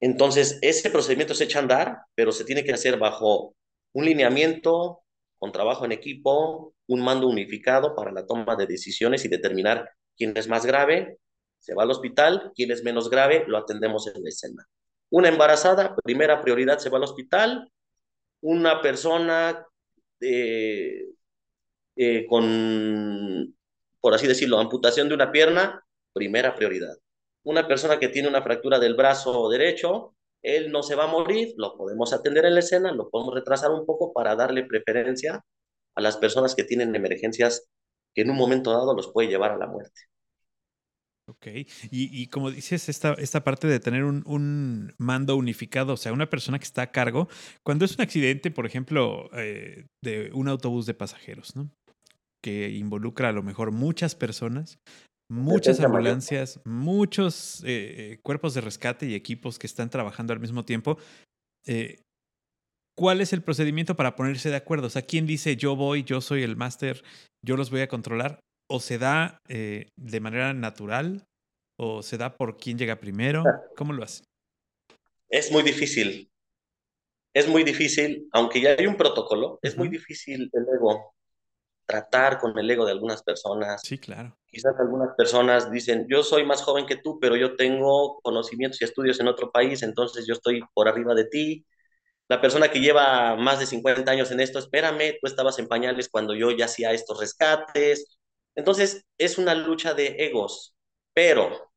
Entonces, 0.00 0.58
ese 0.62 0.90
procedimiento 0.90 1.34
se 1.34 1.44
echa 1.44 1.58
a 1.58 1.62
andar, 1.62 1.98
pero 2.14 2.32
se 2.32 2.44
tiene 2.44 2.64
que 2.64 2.72
hacer 2.72 2.98
bajo 2.98 3.54
un 3.92 4.04
lineamiento, 4.04 5.00
con 5.38 5.52
trabajo 5.52 5.84
en 5.84 5.92
equipo, 5.92 6.74
un 6.86 7.00
mando 7.00 7.28
unificado 7.28 7.94
para 7.94 8.12
la 8.12 8.26
toma 8.26 8.56
de 8.56 8.66
decisiones 8.66 9.24
y 9.24 9.28
determinar 9.28 9.90
quién 10.16 10.36
es 10.36 10.48
más 10.48 10.66
grave, 10.66 11.18
se 11.58 11.74
va 11.74 11.82
al 11.82 11.90
hospital, 11.90 12.52
quién 12.54 12.70
es 12.70 12.82
menos 12.82 13.10
grave, 13.10 13.44
lo 13.46 13.58
atendemos 13.58 14.06
en 14.06 14.22
la 14.22 14.28
escena. 14.28 14.66
Una 15.10 15.28
embarazada, 15.28 15.96
primera 15.96 16.40
prioridad, 16.40 16.78
se 16.78 16.90
va 16.90 16.98
al 16.98 17.04
hospital. 17.04 17.70
Una 18.40 18.80
persona 18.82 19.66
eh, 20.20 21.04
eh, 21.96 22.26
con, 22.28 23.54
por 24.00 24.14
así 24.14 24.26
decirlo, 24.26 24.58
amputación 24.58 25.08
de 25.08 25.14
una 25.14 25.32
pierna, 25.32 25.84
primera 26.12 26.54
prioridad. 26.54 26.96
Una 27.42 27.66
persona 27.66 27.98
que 27.98 28.08
tiene 28.08 28.28
una 28.28 28.42
fractura 28.42 28.78
del 28.78 28.94
brazo 28.94 29.48
derecho, 29.48 30.14
él 30.42 30.70
no 30.70 30.82
se 30.82 30.94
va 30.94 31.04
a 31.04 31.12
morir, 31.12 31.54
lo 31.56 31.76
podemos 31.76 32.12
atender 32.12 32.44
en 32.44 32.54
la 32.54 32.60
escena, 32.60 32.92
lo 32.92 33.10
podemos 33.10 33.34
retrasar 33.34 33.70
un 33.70 33.84
poco 33.84 34.12
para 34.12 34.36
darle 34.36 34.64
preferencia 34.64 35.44
a 35.94 36.00
las 36.00 36.16
personas 36.16 36.54
que 36.54 36.64
tienen 36.64 36.94
emergencias 36.94 37.68
que 38.14 38.22
en 38.22 38.30
un 38.30 38.36
momento 38.36 38.72
dado 38.72 38.94
los 38.94 39.12
puede 39.12 39.28
llevar 39.28 39.52
a 39.52 39.58
la 39.58 39.66
muerte. 39.66 40.00
Ok, 41.28 41.46
y, 41.90 42.26
como 42.28 42.50
dices, 42.50 42.88
esta, 42.88 43.12
esta 43.14 43.44
parte 43.44 43.66
de 43.66 43.80
tener 43.80 44.04
un, 44.04 44.22
un, 44.24 44.94
mando 44.96 45.36
unificado, 45.36 45.92
o 45.92 45.96
sea, 45.98 46.14
una 46.14 46.30
persona 46.30 46.58
que 46.58 46.64
está 46.64 46.80
a 46.80 46.90
cargo, 46.90 47.28
cuando 47.62 47.84
es 47.84 47.96
un 47.96 48.00
accidente, 48.00 48.50
por 48.50 48.64
ejemplo, 48.64 49.28
eh, 49.34 49.84
de 50.02 50.30
un 50.32 50.48
autobús 50.48 50.86
de 50.86 50.94
pasajeros, 50.94 51.54
¿no? 51.54 51.70
Que 52.42 52.70
involucra 52.70 53.28
a 53.28 53.32
lo 53.32 53.42
mejor 53.42 53.72
muchas 53.72 54.14
personas, 54.14 54.78
muchas 55.28 55.80
ambulancias, 55.80 56.60
muchos 56.64 57.62
eh, 57.64 58.12
eh, 58.12 58.18
cuerpos 58.22 58.54
de 58.54 58.60
rescate 58.60 59.06
y 59.06 59.14
equipos 59.14 59.58
que 59.58 59.66
están 59.66 59.90
trabajando 59.90 60.32
al 60.32 60.40
mismo 60.40 60.64
tiempo. 60.64 60.98
¿Cuál 62.96 63.20
es 63.20 63.32
el 63.32 63.42
procedimiento 63.42 63.94
para 63.94 64.16
ponerse 64.16 64.50
de 64.50 64.56
acuerdo? 64.56 64.86
O 64.86 64.90
sea, 64.90 65.02
¿quién 65.02 65.26
dice 65.26 65.56
yo 65.56 65.76
voy, 65.76 66.02
yo 66.02 66.20
soy 66.20 66.42
el 66.42 66.56
máster, 66.56 67.04
yo 67.44 67.56
los 67.56 67.70
voy 67.70 67.82
a 67.82 67.88
controlar? 67.88 68.40
o 68.70 68.80
se 68.80 68.98
da 68.98 69.40
eh, 69.48 69.88
de 69.96 70.20
manera 70.20 70.52
natural 70.52 71.24
o 71.78 72.02
se 72.02 72.18
da 72.18 72.36
por 72.36 72.58
quién 72.58 72.78
llega 72.78 73.00
primero? 73.00 73.42
Ah. 73.46 73.62
¿Cómo 73.76 73.92
lo 73.92 74.04
hace? 74.04 74.24
Es 75.30 75.50
muy 75.50 75.62
difícil. 75.62 76.30
Es 77.34 77.48
muy 77.48 77.62
difícil, 77.62 78.28
aunque 78.32 78.60
ya 78.60 78.74
hay 78.78 78.86
un 78.86 78.96
protocolo, 78.96 79.58
es 79.62 79.76
muy 79.76 79.88
difícil 79.88 80.50
el 80.52 80.66
ego, 80.74 81.14
tratar 81.88 82.38
con 82.38 82.56
el 82.58 82.70
ego 82.70 82.84
de 82.84 82.92
algunas 82.92 83.22
personas. 83.22 83.80
Sí, 83.82 83.98
claro. 83.98 84.36
Quizás 84.46 84.74
algunas 84.78 85.14
personas 85.16 85.70
dicen, 85.70 86.06
yo 86.08 86.22
soy 86.22 86.44
más 86.44 86.62
joven 86.62 86.86
que 86.86 86.96
tú, 86.96 87.18
pero 87.20 87.34
yo 87.36 87.56
tengo 87.56 88.20
conocimientos 88.22 88.80
y 88.80 88.84
estudios 88.84 89.18
en 89.20 89.28
otro 89.28 89.50
país, 89.50 89.82
entonces 89.82 90.26
yo 90.26 90.34
estoy 90.34 90.62
por 90.74 90.88
arriba 90.88 91.14
de 91.14 91.24
ti. 91.24 91.66
La 92.28 92.40
persona 92.40 92.70
que 92.70 92.80
lleva 92.80 93.36
más 93.36 93.58
de 93.58 93.66
50 93.66 94.10
años 94.10 94.30
en 94.30 94.40
esto, 94.40 94.58
espérame, 94.58 95.18
tú 95.20 95.26
estabas 95.26 95.58
en 95.58 95.66
pañales 95.66 96.08
cuando 96.08 96.34
yo 96.34 96.50
ya 96.50 96.66
hacía 96.66 96.92
estos 96.92 97.18
rescates, 97.18 98.18
entonces, 98.58 99.06
es 99.18 99.38
una 99.38 99.54
lucha 99.54 99.94
de 99.94 100.16
egos, 100.18 100.74
pero 101.14 101.70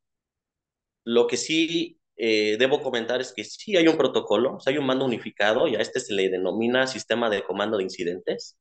lo 1.04 1.28
que 1.28 1.38
sí 1.38 2.00
eh, 2.16 2.58
debo 2.58 2.82
comentar 2.82 3.22
es 3.22 3.34
que 3.34 3.44
sí 3.44 3.78
hay 3.78 3.88
un 3.88 3.98
protocolo, 3.98 4.58
hay 4.66 4.80
un 4.80 4.88
mando 4.88 5.06
unificado 5.06 5.68
y 5.68 5.76
a 5.76 5.80
este 5.80 6.00
se 6.00 6.14
le 6.14 6.30
denomina 6.30 6.88
sistema 6.88 7.30
de 7.30 7.44
comando 7.44 7.78
de 7.78 7.84
incidentes. 7.84 8.58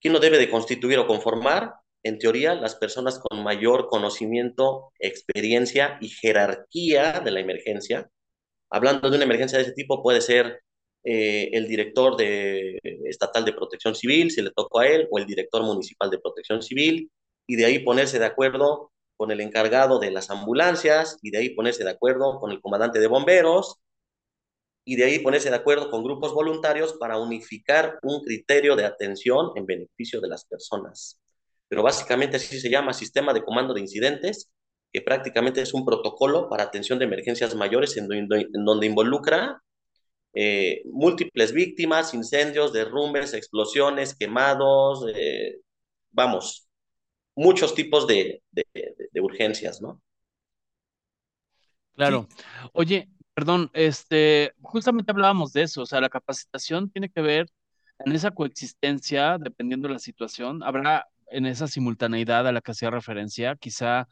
¿Quién 0.00 0.12
lo 0.12 0.20
debe 0.20 0.38
de 0.38 0.50
constituir 0.50 0.98
o 0.98 1.06
conformar? 1.06 1.74
En 2.02 2.18
teoría, 2.18 2.54
las 2.54 2.76
personas 2.76 3.18
con 3.18 3.42
mayor 3.42 3.88
conocimiento, 3.88 4.92
experiencia 5.00 5.98
y 6.00 6.08
jerarquía 6.08 7.20
de 7.20 7.30
la 7.32 7.40
emergencia. 7.40 8.08
Hablando 8.70 9.10
de 9.10 9.16
una 9.16 9.24
emergencia 9.24 9.58
de 9.58 9.64
ese 9.64 9.72
tipo, 9.72 10.02
puede 10.02 10.20
ser 10.20 10.60
eh, 11.02 11.50
el 11.52 11.66
director 11.68 12.16
de, 12.16 12.78
estatal 13.04 13.44
de 13.44 13.52
protección 13.52 13.94
civil, 13.94 14.30
si 14.30 14.42
le 14.42 14.50
tocó 14.50 14.80
a 14.80 14.88
él, 14.88 15.08
o 15.10 15.18
el 15.18 15.26
director 15.26 15.62
municipal 15.62 16.10
de 16.10 16.18
protección 16.18 16.62
civil, 16.62 17.10
y 17.46 17.56
de 17.56 17.64
ahí 17.64 17.78
ponerse 17.80 18.18
de 18.18 18.26
acuerdo 18.26 18.92
con 19.16 19.30
el 19.30 19.40
encargado 19.40 19.98
de 19.98 20.10
las 20.10 20.30
ambulancias, 20.30 21.18
y 21.22 21.30
de 21.30 21.38
ahí 21.38 21.50
ponerse 21.50 21.84
de 21.84 21.90
acuerdo 21.90 22.38
con 22.40 22.50
el 22.52 22.60
comandante 22.60 23.00
de 23.00 23.06
bomberos, 23.06 23.80
y 24.86 24.96
de 24.96 25.04
ahí 25.04 25.18
ponerse 25.18 25.50
de 25.50 25.56
acuerdo 25.56 25.90
con 25.90 26.02
grupos 26.02 26.32
voluntarios 26.32 26.94
para 26.94 27.18
unificar 27.18 27.98
un 28.02 28.22
criterio 28.22 28.74
de 28.76 28.86
atención 28.86 29.50
en 29.56 29.66
beneficio 29.66 30.22
de 30.22 30.28
las 30.28 30.46
personas. 30.46 31.20
Pero 31.68 31.82
básicamente 31.82 32.38
así 32.38 32.58
se 32.58 32.70
llama 32.70 32.94
sistema 32.94 33.34
de 33.34 33.44
comando 33.44 33.74
de 33.74 33.82
incidentes, 33.82 34.50
que 34.90 35.02
prácticamente 35.02 35.60
es 35.60 35.74
un 35.74 35.84
protocolo 35.84 36.48
para 36.48 36.62
atención 36.62 36.98
de 36.98 37.04
emergencias 37.04 37.54
mayores 37.54 37.96
en 37.98 38.08
donde 38.08 38.86
involucra 38.86 39.60
eh, 40.38 40.82
múltiples 40.84 41.50
víctimas, 41.52 42.12
incendios, 42.12 42.70
derrumbes, 42.70 43.32
explosiones, 43.32 44.14
quemados, 44.14 45.06
eh, 45.14 45.60
vamos, 46.10 46.68
muchos 47.34 47.74
tipos 47.74 48.06
de, 48.06 48.42
urgencias, 49.14 49.80
¿no? 49.80 49.98
Claro. 51.94 52.28
Oye, 52.74 53.08
perdón, 53.36 53.70
este, 53.74 54.54
justamente 54.62 55.12
hablábamos 55.12 55.52
de 55.52 55.62
eso, 55.64 55.82
o 55.82 55.86
sea, 55.86 56.00
la 56.00 56.08
capacitación 56.08 56.88
tiene 56.90 57.10
que 57.10 57.20
ver 57.20 57.48
en 58.06 58.12
esa 58.12 58.30
coexistencia, 58.30 59.36
dependiendo 59.38 59.88
de 59.88 59.94
la 59.94 60.00
situación, 60.00 60.62
habrá 60.62 61.06
en 61.30 61.44
esa 61.44 61.68
simultaneidad 61.68 62.48
a 62.48 62.52
la 62.52 62.62
que 62.62 62.70
hacía 62.72 62.90
referencia, 62.90 63.54
quizá 63.56 64.08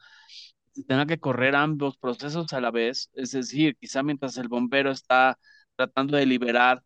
tenga 0.87 1.07
que 1.07 1.19
correr 1.19 1.55
ambos 1.55 1.97
procesos 1.97 2.53
a 2.53 2.61
la 2.61 2.69
vez, 2.69 3.09
es 3.15 3.31
decir, 3.31 3.75
quizá 3.77 4.03
mientras 4.03 4.37
el 4.37 4.47
bombero 4.47 4.91
está 4.91 5.39
tratando 5.75 6.17
de 6.17 6.27
liberar 6.27 6.83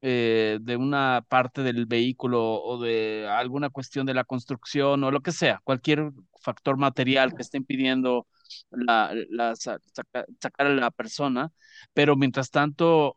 eh, 0.00 0.58
de 0.62 0.76
una 0.76 1.24
parte 1.28 1.62
del 1.62 1.86
vehículo 1.86 2.42
o 2.64 2.80
de 2.82 3.28
alguna 3.30 3.70
cuestión 3.70 4.06
de 4.06 4.14
la 4.14 4.24
construcción 4.24 5.04
o 5.04 5.12
lo 5.12 5.20
que 5.20 5.30
sea, 5.32 5.60
cualquier 5.62 6.10
factor 6.40 6.78
material 6.78 7.32
que 7.32 7.42
esté 7.42 7.58
impidiendo 7.58 8.26
la, 8.70 9.12
sacar 10.40 10.66
a 10.66 10.74
la 10.74 10.90
persona, 10.90 11.50
pero 11.92 12.16
mientras 12.16 12.50
tanto 12.50 13.16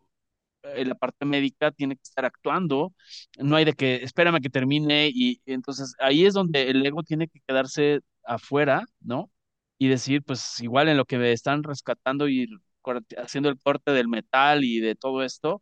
eh, 0.64 0.86
la 0.86 0.96
parte 0.96 1.26
médica 1.26 1.72
tiene 1.72 1.96
que 1.96 2.04
estar 2.04 2.26
actuando, 2.26 2.94
no 3.40 3.56
hay 3.56 3.66
de 3.66 3.74
que 3.74 3.98
espérame 4.04 4.42
que 4.42 4.50
termine 4.50 5.10
y 5.14 5.42
entonces 5.46 5.96
ahí 6.00 6.26
es 6.26 6.34
donde 6.34 6.70
el 6.70 6.86
ego 6.86 7.04
tiene 7.04 7.28
que 7.28 7.40
quedarse 7.48 8.02
afuera, 8.26 8.84
¿no? 9.02 9.32
Y 9.78 9.88
decir, 9.88 10.24
pues 10.24 10.60
igual 10.62 10.90
en 10.90 10.98
lo 10.98 11.06
que 11.06 11.18
me 11.18 11.32
están 11.32 11.64
rescatando 11.64 12.28
y 12.30 12.48
haciendo 13.18 13.50
el 13.50 13.60
corte 13.60 13.92
del 13.92 14.08
metal 14.08 14.64
y 14.64 14.80
de 14.80 14.96
todo 14.96 15.24
esto, 15.24 15.62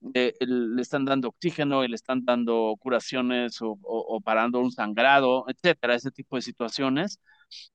le 0.00 0.82
están 0.82 1.04
dando 1.04 1.28
oxígeno 1.28 1.86
le 1.86 1.94
están 1.94 2.24
dando 2.24 2.74
curaciones 2.78 3.58
o, 3.60 4.20
parando 4.24 4.60
un 4.60 4.72
sangrado, 4.72 5.44
etcétera, 5.48 5.94
ese 5.94 6.10
tipo 6.10 6.36
de 6.36 6.42
situaciones. 6.42 7.20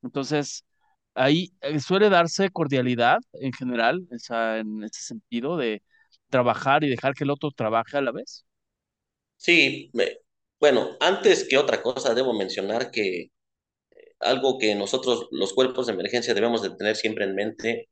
Entonces, 0.01 0.65
ahí 1.15 1.51
eh, 1.61 1.79
suele 1.79 2.09
darse 2.09 2.49
cordialidad 2.49 3.19
en 3.33 3.53
general, 3.53 4.07
en 4.11 4.83
ese 4.83 5.01
sentido 5.01 5.57
de 5.57 5.81
trabajar 6.29 6.83
y 6.83 6.89
dejar 6.89 7.13
que 7.13 7.23
el 7.23 7.31
otro 7.31 7.51
trabaje 7.51 7.97
a 7.97 8.01
la 8.01 8.11
vez. 8.11 8.45
Sí, 9.37 9.91
bueno, 10.59 10.97
antes 10.99 11.47
que 11.47 11.57
otra 11.57 11.81
cosa, 11.81 12.13
debo 12.13 12.33
mencionar 12.33 12.91
que 12.91 13.21
eh, 13.23 13.31
algo 14.19 14.57
que 14.59 14.75
nosotros, 14.75 15.27
los 15.31 15.53
cuerpos 15.53 15.87
de 15.87 15.93
emergencia, 15.93 16.33
debemos 16.33 16.61
de 16.61 16.71
tener 16.75 16.95
siempre 16.95 17.25
en 17.25 17.35
mente 17.35 17.89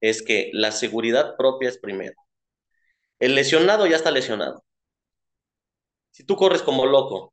es 0.00 0.22
que 0.22 0.50
la 0.54 0.72
seguridad 0.72 1.36
propia 1.36 1.68
es 1.68 1.78
primero. 1.78 2.14
El 3.20 3.36
lesionado 3.36 3.86
ya 3.86 3.96
está 3.96 4.10
lesionado. 4.10 4.64
Si 6.10 6.24
tú 6.24 6.36
corres 6.36 6.62
como 6.62 6.86
loco, 6.86 7.32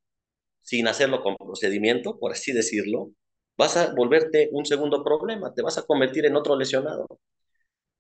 sin 0.62 0.88
hacerlo 0.88 1.24
con 1.24 1.36
procedimiento, 1.38 2.20
por 2.20 2.32
así 2.34 2.54
decirlo, 2.54 3.12
vas 3.58 3.78
a 3.78 3.94
volverte 3.94 4.50
un 4.52 4.66
segundo 4.66 5.04
problema, 5.04 5.54
te 5.54 5.62
vas 5.62 5.78
a 5.78 5.84
convertir 5.84 6.26
en 6.26 6.36
otro 6.36 6.56
lesionado. 6.58 7.08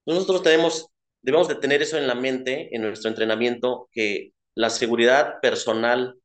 Nosotros 0.05 0.43
tenemos, 0.43 0.87
debemos 1.21 1.47
de 1.47 1.55
tener 1.55 1.81
eso 1.81 1.97
en 1.97 2.07
la 2.07 2.15
mente, 2.15 2.75
en 2.75 2.81
nuestro 2.83 3.09
entrenamiento, 3.09 3.89
que 3.91 4.31
la 4.55 4.69
seguridad 4.69 5.39
personal 5.41 6.17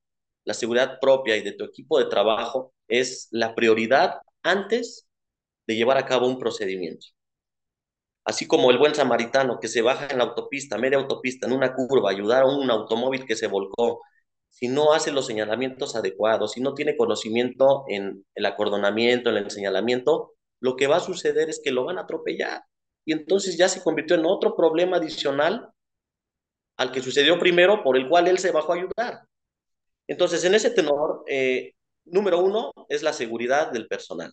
la 0.44 0.54
seguridad 0.54 0.98
propia 1.00 1.36
y 1.36 1.42
de 1.42 1.52
tu 1.52 1.64
equipo 1.64 1.98
de 1.98 2.06
trabajo 2.06 2.72
es 2.88 3.28
la 3.30 3.54
prioridad 3.54 4.20
antes 4.42 5.06
de 5.66 5.76
llevar 5.76 5.98
a 5.98 6.06
cabo 6.06 6.26
un 6.26 6.38
procedimiento. 6.38 7.06
Así 8.24 8.46
como 8.46 8.70
el 8.70 8.78
buen 8.78 8.94
samaritano 8.94 9.58
que 9.60 9.68
se 9.68 9.82
baja 9.82 10.08
en 10.10 10.18
la 10.18 10.24
autopista, 10.24 10.78
media 10.78 10.98
autopista, 10.98 11.46
en 11.46 11.52
una 11.52 11.74
curva, 11.74 12.10
ayudar 12.10 12.42
a 12.42 12.46
un 12.46 12.70
automóvil 12.70 13.24
que 13.26 13.36
se 13.36 13.46
volcó, 13.46 14.02
si 14.50 14.68
no 14.68 14.92
hace 14.92 15.12
los 15.12 15.26
señalamientos 15.26 15.96
adecuados, 15.96 16.52
si 16.52 16.60
no 16.60 16.74
tiene 16.74 16.96
conocimiento 16.96 17.84
en 17.88 18.26
el 18.34 18.46
acordonamiento, 18.46 19.30
en 19.30 19.36
el 19.36 19.50
señalamiento, 19.50 20.34
lo 20.60 20.76
que 20.76 20.86
va 20.86 20.96
a 20.96 21.00
suceder 21.00 21.48
es 21.48 21.60
que 21.64 21.70
lo 21.70 21.84
van 21.84 21.98
a 21.98 22.02
atropellar. 22.02 22.62
Y 23.04 23.12
entonces 23.12 23.56
ya 23.56 23.68
se 23.68 23.82
convirtió 23.82 24.16
en 24.16 24.26
otro 24.26 24.54
problema 24.54 24.98
adicional 24.98 25.70
al 26.76 26.92
que 26.92 27.02
sucedió 27.02 27.38
primero, 27.38 27.82
por 27.82 27.96
el 27.96 28.08
cual 28.08 28.28
él 28.28 28.38
se 28.38 28.52
bajó 28.52 28.72
a 28.72 28.76
ayudar. 28.76 29.20
Entonces, 30.06 30.42
en 30.44 30.54
ese 30.54 30.70
tenor, 30.70 31.24
eh, 31.28 31.74
número 32.04 32.40
uno 32.40 32.72
es 32.88 33.02
la 33.02 33.12
seguridad 33.12 33.70
del 33.70 33.86
personal. 33.86 34.32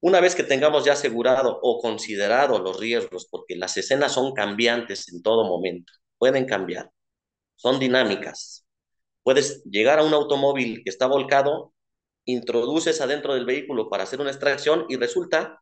Una 0.00 0.20
vez 0.20 0.34
que 0.34 0.42
tengamos 0.42 0.84
ya 0.84 0.92
asegurado 0.92 1.58
o 1.62 1.80
considerado 1.80 2.58
los 2.58 2.78
riesgos, 2.78 3.26
porque 3.30 3.56
las 3.56 3.76
escenas 3.76 4.12
son 4.12 4.34
cambiantes 4.34 5.12
en 5.12 5.22
todo 5.22 5.44
momento, 5.44 5.92
pueden 6.18 6.46
cambiar, 6.46 6.90
son 7.54 7.78
dinámicas. 7.78 8.65
Puedes 9.26 9.64
llegar 9.64 9.98
a 9.98 10.04
un 10.04 10.14
automóvil 10.14 10.84
que 10.84 10.90
está 10.90 11.08
volcado, 11.08 11.74
introduces 12.26 13.00
adentro 13.00 13.34
del 13.34 13.44
vehículo 13.44 13.90
para 13.90 14.04
hacer 14.04 14.20
una 14.20 14.30
extracción 14.30 14.86
y 14.88 14.94
resulta, 14.94 15.60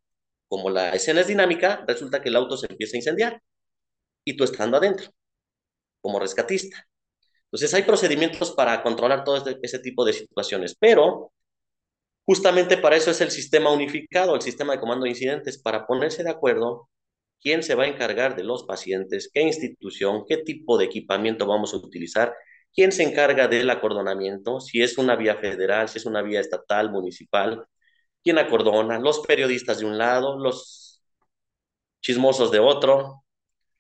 como 0.48 0.68
la 0.68 0.90
escena 0.90 1.22
es 1.22 1.28
dinámica, 1.28 1.82
resulta 1.88 2.20
que 2.20 2.28
el 2.28 2.36
auto 2.36 2.58
se 2.58 2.66
empieza 2.68 2.94
a 2.94 2.98
incendiar 2.98 3.42
y 4.22 4.36
tú 4.36 4.44
estando 4.44 4.76
adentro, 4.76 5.08
como 6.02 6.20
rescatista. 6.20 6.86
Entonces 7.44 7.72
hay 7.72 7.84
procedimientos 7.84 8.52
para 8.52 8.82
controlar 8.82 9.24
todo 9.24 9.38
este, 9.38 9.58
ese 9.62 9.78
tipo 9.78 10.04
de 10.04 10.12
situaciones, 10.12 10.76
pero 10.78 11.32
justamente 12.26 12.76
para 12.76 12.96
eso 12.96 13.12
es 13.12 13.22
el 13.22 13.30
sistema 13.30 13.72
unificado, 13.72 14.34
el 14.34 14.42
sistema 14.42 14.74
de 14.74 14.80
comando 14.80 15.04
de 15.04 15.10
incidentes, 15.12 15.56
para 15.56 15.86
ponerse 15.86 16.22
de 16.22 16.28
acuerdo 16.28 16.90
quién 17.40 17.62
se 17.62 17.74
va 17.74 17.84
a 17.84 17.88
encargar 17.88 18.36
de 18.36 18.44
los 18.44 18.64
pacientes, 18.64 19.30
qué 19.32 19.40
institución, 19.40 20.26
qué 20.28 20.36
tipo 20.36 20.76
de 20.76 20.84
equipamiento 20.84 21.46
vamos 21.46 21.72
a 21.72 21.78
utilizar, 21.78 22.34
quién 22.75 22.93
se 22.93 23.05
encarga 23.05 23.49
del 23.49 23.70
acordonamiento, 23.70 24.61
si 24.61 24.83
es 24.83 24.99
una 24.99 25.16
vía 25.16 25.37
federal, 25.37 25.89
si 25.89 25.99
es 25.99 26.07
una 26.07 26.22
vía 26.22 26.41
estatal, 26.41 26.91
municipal, 26.91 27.64
quién 28.22 28.39
acordona, 28.39 28.99
los 28.99 29.20
periodistas 29.20 29.79
de 29.79 29.87
un 29.87 29.99
lado, 29.99 30.39
los 30.39 31.03
chismosos 32.03 32.51
de 32.51 32.59
otro, 32.59 33.25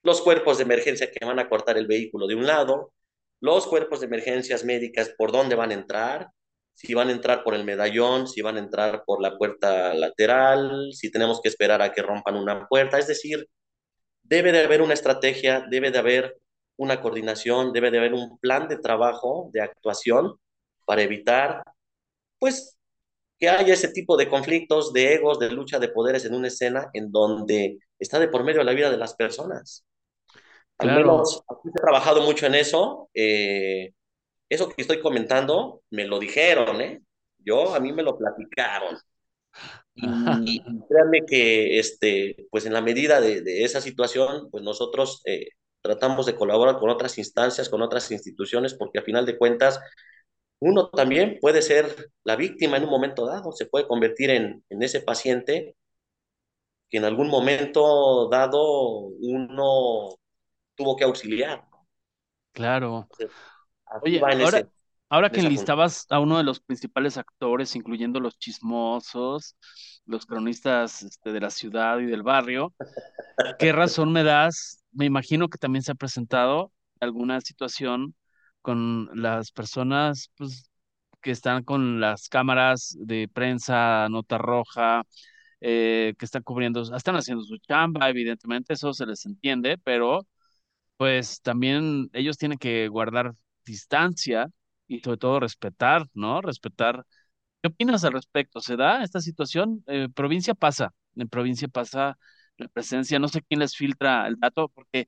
los 0.02 0.20
cuerpos 0.22 0.58
de 0.58 0.64
emergencia 0.64 1.10
que 1.10 1.24
van 1.24 1.38
a 1.38 1.48
cortar 1.48 1.78
el 1.78 1.86
vehículo 1.86 2.26
de 2.26 2.36
un 2.36 2.46
lado, 2.46 2.92
los 3.40 3.66
cuerpos 3.66 4.00
de 4.00 4.06
emergencias 4.06 4.64
médicas, 4.64 5.10
por 5.18 5.32
dónde 5.32 5.56
van 5.56 5.70
a 5.70 5.74
entrar, 5.74 6.30
si 6.74 6.94
van 6.94 7.08
a 7.08 7.12
entrar 7.12 7.44
por 7.44 7.54
el 7.54 7.64
medallón, 7.64 8.26
si 8.28 8.42
van 8.42 8.56
a 8.56 8.60
entrar 8.60 9.04
por 9.06 9.22
la 9.22 9.36
puerta 9.38 9.94
lateral, 9.94 10.90
si 10.92 11.10
tenemos 11.10 11.40
que 11.40 11.48
esperar 11.48 11.82
a 11.82 11.92
que 11.92 12.02
rompan 12.02 12.36
una 12.36 12.66
puerta. 12.66 12.98
Es 12.98 13.06
decir, 13.06 13.48
debe 14.22 14.52
de 14.52 14.64
haber 14.64 14.82
una 14.82 14.94
estrategia, 14.94 15.64
debe 15.70 15.90
de 15.90 15.98
haber 15.98 16.36
una 16.76 17.00
coordinación, 17.00 17.72
debe 17.72 17.90
de 17.90 17.98
haber 17.98 18.14
un 18.14 18.38
plan 18.38 18.68
de 18.68 18.78
trabajo, 18.78 19.50
de 19.52 19.62
actuación 19.62 20.34
para 20.84 21.02
evitar, 21.02 21.62
pues, 22.38 22.76
que 23.38 23.48
haya 23.48 23.74
ese 23.74 23.88
tipo 23.88 24.16
de 24.16 24.28
conflictos, 24.28 24.92
de 24.92 25.14
egos, 25.14 25.38
de 25.38 25.50
lucha 25.50 25.78
de 25.78 25.88
poderes 25.88 26.24
en 26.24 26.34
una 26.34 26.48
escena 26.48 26.90
en 26.92 27.10
donde 27.10 27.78
está 27.98 28.18
de 28.18 28.28
por 28.28 28.44
medio 28.44 28.62
la 28.62 28.72
vida 28.72 28.90
de 28.90 28.96
las 28.96 29.14
personas. 29.14 29.84
Al 30.78 30.94
menos 30.94 31.42
he 31.64 31.80
trabajado 31.80 32.22
mucho 32.22 32.46
en 32.46 32.56
eso. 32.56 33.08
Eh, 33.14 33.92
eso 34.48 34.68
que 34.68 34.82
estoy 34.82 35.00
comentando, 35.00 35.82
me 35.90 36.04
lo 36.04 36.18
dijeron, 36.18 36.80
¿eh? 36.80 37.00
Yo, 37.38 37.74
a 37.74 37.80
mí 37.80 37.92
me 37.92 38.02
lo 38.02 38.16
platicaron. 38.16 38.96
Y, 39.94 40.60
créanme 40.88 41.20
que, 41.26 41.78
este, 41.78 42.46
pues 42.50 42.66
en 42.66 42.72
la 42.72 42.80
medida 42.80 43.20
de, 43.20 43.42
de 43.42 43.64
esa 43.64 43.80
situación, 43.80 44.48
pues 44.50 44.62
nosotros 44.64 45.22
eh, 45.24 45.48
tratamos 45.84 46.26
de 46.26 46.36
colaborar 46.36 46.78
con 46.80 46.90
otras 46.90 47.18
instancias, 47.18 47.68
con 47.70 47.82
otras 47.82 48.10
instituciones, 48.10 48.74
porque 48.74 49.00
a 49.00 49.04
final 49.04 49.26
de 49.26 49.38
cuentas, 49.38 49.80
uno 50.60 50.90
también 50.90 51.38
puede 51.40 51.62
ser 51.62 52.10
la 52.24 52.36
víctima 52.36 52.78
en 52.78 52.84
un 52.84 52.90
momento 52.90 53.26
dado, 53.26 53.52
se 53.52 53.66
puede 53.66 53.86
convertir 53.88 54.30
en, 54.30 54.64
en 54.70 54.82
ese 54.82 55.02
paciente 55.02 55.76
que 56.90 56.98
en 56.98 57.04
algún 57.04 57.28
momento 57.28 58.28
dado 58.30 58.62
uno 59.20 60.16
tuvo 60.76 60.96
que 60.96 61.04
auxiliar. 61.04 61.64
Claro. 62.52 63.08
Oye, 64.02 64.20
ahora, 64.40 64.66
que 65.30 65.40
enlistabas 65.40 66.06
a 66.10 66.18
uno 66.20 66.38
de 66.38 66.44
los 66.44 66.60
principales 66.60 67.16
actores, 67.16 67.76
incluyendo 67.76 68.20
los 68.20 68.38
chismosos, 68.38 69.56
los 70.06 70.26
cronistas 70.26 71.02
este, 71.02 71.32
de 71.32 71.40
la 71.40 71.50
ciudad 71.50 71.98
y 71.98 72.06
del 72.06 72.22
barrio, 72.22 72.74
¿qué 73.58 73.72
razón 73.72 74.12
me 74.12 74.22
das? 74.24 74.82
Me 74.92 75.04
imagino 75.04 75.48
que 75.48 75.58
también 75.58 75.82
se 75.82 75.92
ha 75.92 75.94
presentado 75.94 76.72
alguna 77.00 77.40
situación 77.40 78.14
con 78.60 79.10
las 79.14 79.52
personas 79.52 80.30
pues, 80.36 80.70
que 81.20 81.30
están 81.30 81.64
con 81.64 82.00
las 82.00 82.28
cámaras 82.28 82.96
de 82.98 83.28
prensa, 83.32 84.08
nota 84.10 84.38
roja, 84.38 85.04
eh, 85.60 86.14
que 86.18 86.24
están 86.24 86.42
cubriendo, 86.42 86.82
están 86.94 87.16
haciendo 87.16 87.44
su 87.44 87.58
chamba, 87.58 88.10
evidentemente, 88.10 88.74
eso 88.74 88.92
se 88.92 89.06
les 89.06 89.24
entiende, 89.26 89.78
pero 89.78 90.26
pues 90.96 91.40
también 91.42 92.10
ellos 92.12 92.36
tienen 92.38 92.58
que 92.58 92.88
guardar 92.88 93.34
distancia 93.64 94.48
y 94.86 95.00
sobre 95.00 95.18
todo 95.18 95.40
respetar, 95.40 96.06
¿no? 96.14 96.40
Respetar. 96.40 97.04
¿Qué 97.62 97.68
opinas 97.68 98.04
al 98.04 98.12
respecto? 98.12 98.60
¿Se 98.60 98.76
da 98.76 99.02
esta 99.02 99.20
situación? 99.20 99.82
En 99.86 100.12
provincia 100.12 100.54
pasa, 100.54 100.92
en 101.16 101.28
provincia 101.28 101.68
pasa 101.68 102.18
la 102.56 102.68
presencia, 102.68 103.18
no 103.18 103.28
sé 103.28 103.42
quién 103.42 103.60
les 103.60 103.76
filtra 103.76 104.26
el 104.26 104.36
dato, 104.36 104.68
porque 104.68 105.06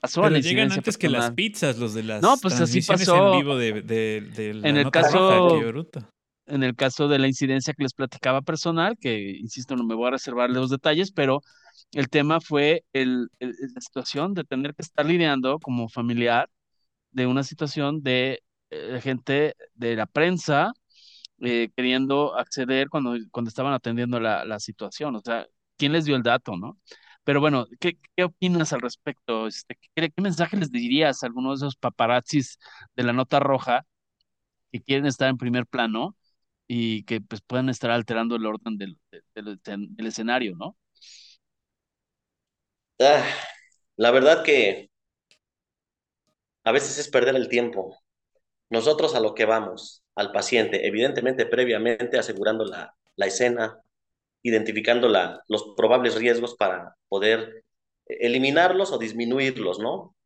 pasó 0.00 0.22
Pero 0.22 0.38
llegan 0.38 0.72
antes 0.72 0.98
que 0.98 1.08
las 1.08 1.30
pizzas, 1.32 1.78
los 1.78 1.94
de 1.94 2.02
las 2.02 2.22
no, 2.22 2.36
pues 2.38 2.60
así 2.60 2.82
pasó. 2.82 3.34
en 3.34 3.40
vivo 3.40 3.56
de, 3.56 3.82
de, 3.82 4.50
en 4.50 4.76
el 4.76 4.90
caso, 4.90 5.48
En 6.46 6.62
el 6.62 6.74
caso 6.74 7.08
de 7.08 7.18
la 7.18 7.28
incidencia 7.28 7.72
que 7.74 7.84
les 7.84 7.94
platicaba 7.94 8.42
personal, 8.42 8.96
que 8.98 9.36
insisto, 9.38 9.76
no 9.76 9.84
me 9.84 9.94
voy 9.94 10.08
a 10.08 10.12
reservar 10.12 10.50
los 10.50 10.70
detalles, 10.70 11.12
pero 11.12 11.40
el 11.92 12.08
tema 12.08 12.40
fue 12.40 12.84
el, 12.92 13.28
la 13.38 13.80
situación 13.80 14.34
de 14.34 14.44
tener 14.44 14.74
que 14.74 14.82
estar 14.82 15.06
lidiando 15.06 15.58
como 15.60 15.88
familiar 15.88 16.48
de 17.12 17.26
una 17.26 17.44
situación 17.44 18.02
de 18.02 18.42
eh, 18.72 19.00
gente 19.02 19.54
de 19.74 19.96
la 19.96 20.06
prensa 20.06 20.72
eh, 21.42 21.70
queriendo 21.76 22.36
acceder 22.38 22.88
cuando, 22.88 23.16
cuando 23.32 23.48
estaban 23.50 23.72
atendiendo 23.74 24.20
la, 24.20 24.44
la, 24.44 24.60
situación. 24.60 25.16
O 25.16 25.20
sea, 25.20 25.46
¿quién 25.76 25.92
les 25.92 26.04
dio 26.06 26.16
el 26.16 26.22
dato, 26.22 26.56
no? 26.56 26.78
Pero 27.24 27.40
bueno, 27.40 27.66
¿qué, 27.80 27.98
qué 28.16 28.24
opinas 28.24 28.72
al 28.72 28.80
respecto? 28.82 29.46
Este, 29.46 29.76
¿qué, 29.94 30.10
¿qué, 30.10 30.22
mensaje 30.22 30.56
les 30.56 30.70
dirías 30.72 31.22
a 31.22 31.26
algunos 31.26 31.60
de 31.60 31.66
esos 31.66 31.76
paparazzis 31.76 32.58
de 32.96 33.04
la 33.04 33.12
nota 33.12 33.40
roja 33.40 33.86
que 34.72 34.82
quieren 34.82 35.06
estar 35.06 35.28
en 35.28 35.38
primer 35.38 35.66
plano 35.66 36.16
y 36.68 37.04
que 37.04 37.20
pues 37.20 37.42
puedan 37.42 37.68
estar 37.68 37.90
alterando 37.90 38.36
el 38.36 38.46
orden 38.46 38.78
del, 38.78 38.98
del, 39.34 39.60
del 39.64 40.06
escenario, 40.06 40.56
¿no? 40.56 40.76
Ah, 43.00 43.24
la 43.96 44.10
verdad 44.12 44.44
que 44.44 44.90
a 46.64 46.72
veces 46.72 46.98
es 46.98 47.08
perder 47.08 47.36
el 47.36 47.48
tiempo. 47.48 48.01
Nosotros 48.72 49.14
a 49.14 49.20
lo 49.20 49.34
que 49.34 49.44
vamos, 49.44 50.02
al 50.14 50.32
paciente, 50.32 50.86
evidentemente 50.86 51.44
previamente 51.44 52.18
asegurando 52.18 52.64
la, 52.64 52.96
escena, 53.18 53.78
identificando 54.42 55.08
los 55.46 55.74
probables 55.76 56.14
riesgos 56.14 56.54
para 56.56 56.96
poder 57.10 57.64
eliminarlos 58.06 58.90
o 58.90 58.96
disminuirlos, 58.96 59.78
¿no? 59.78 60.16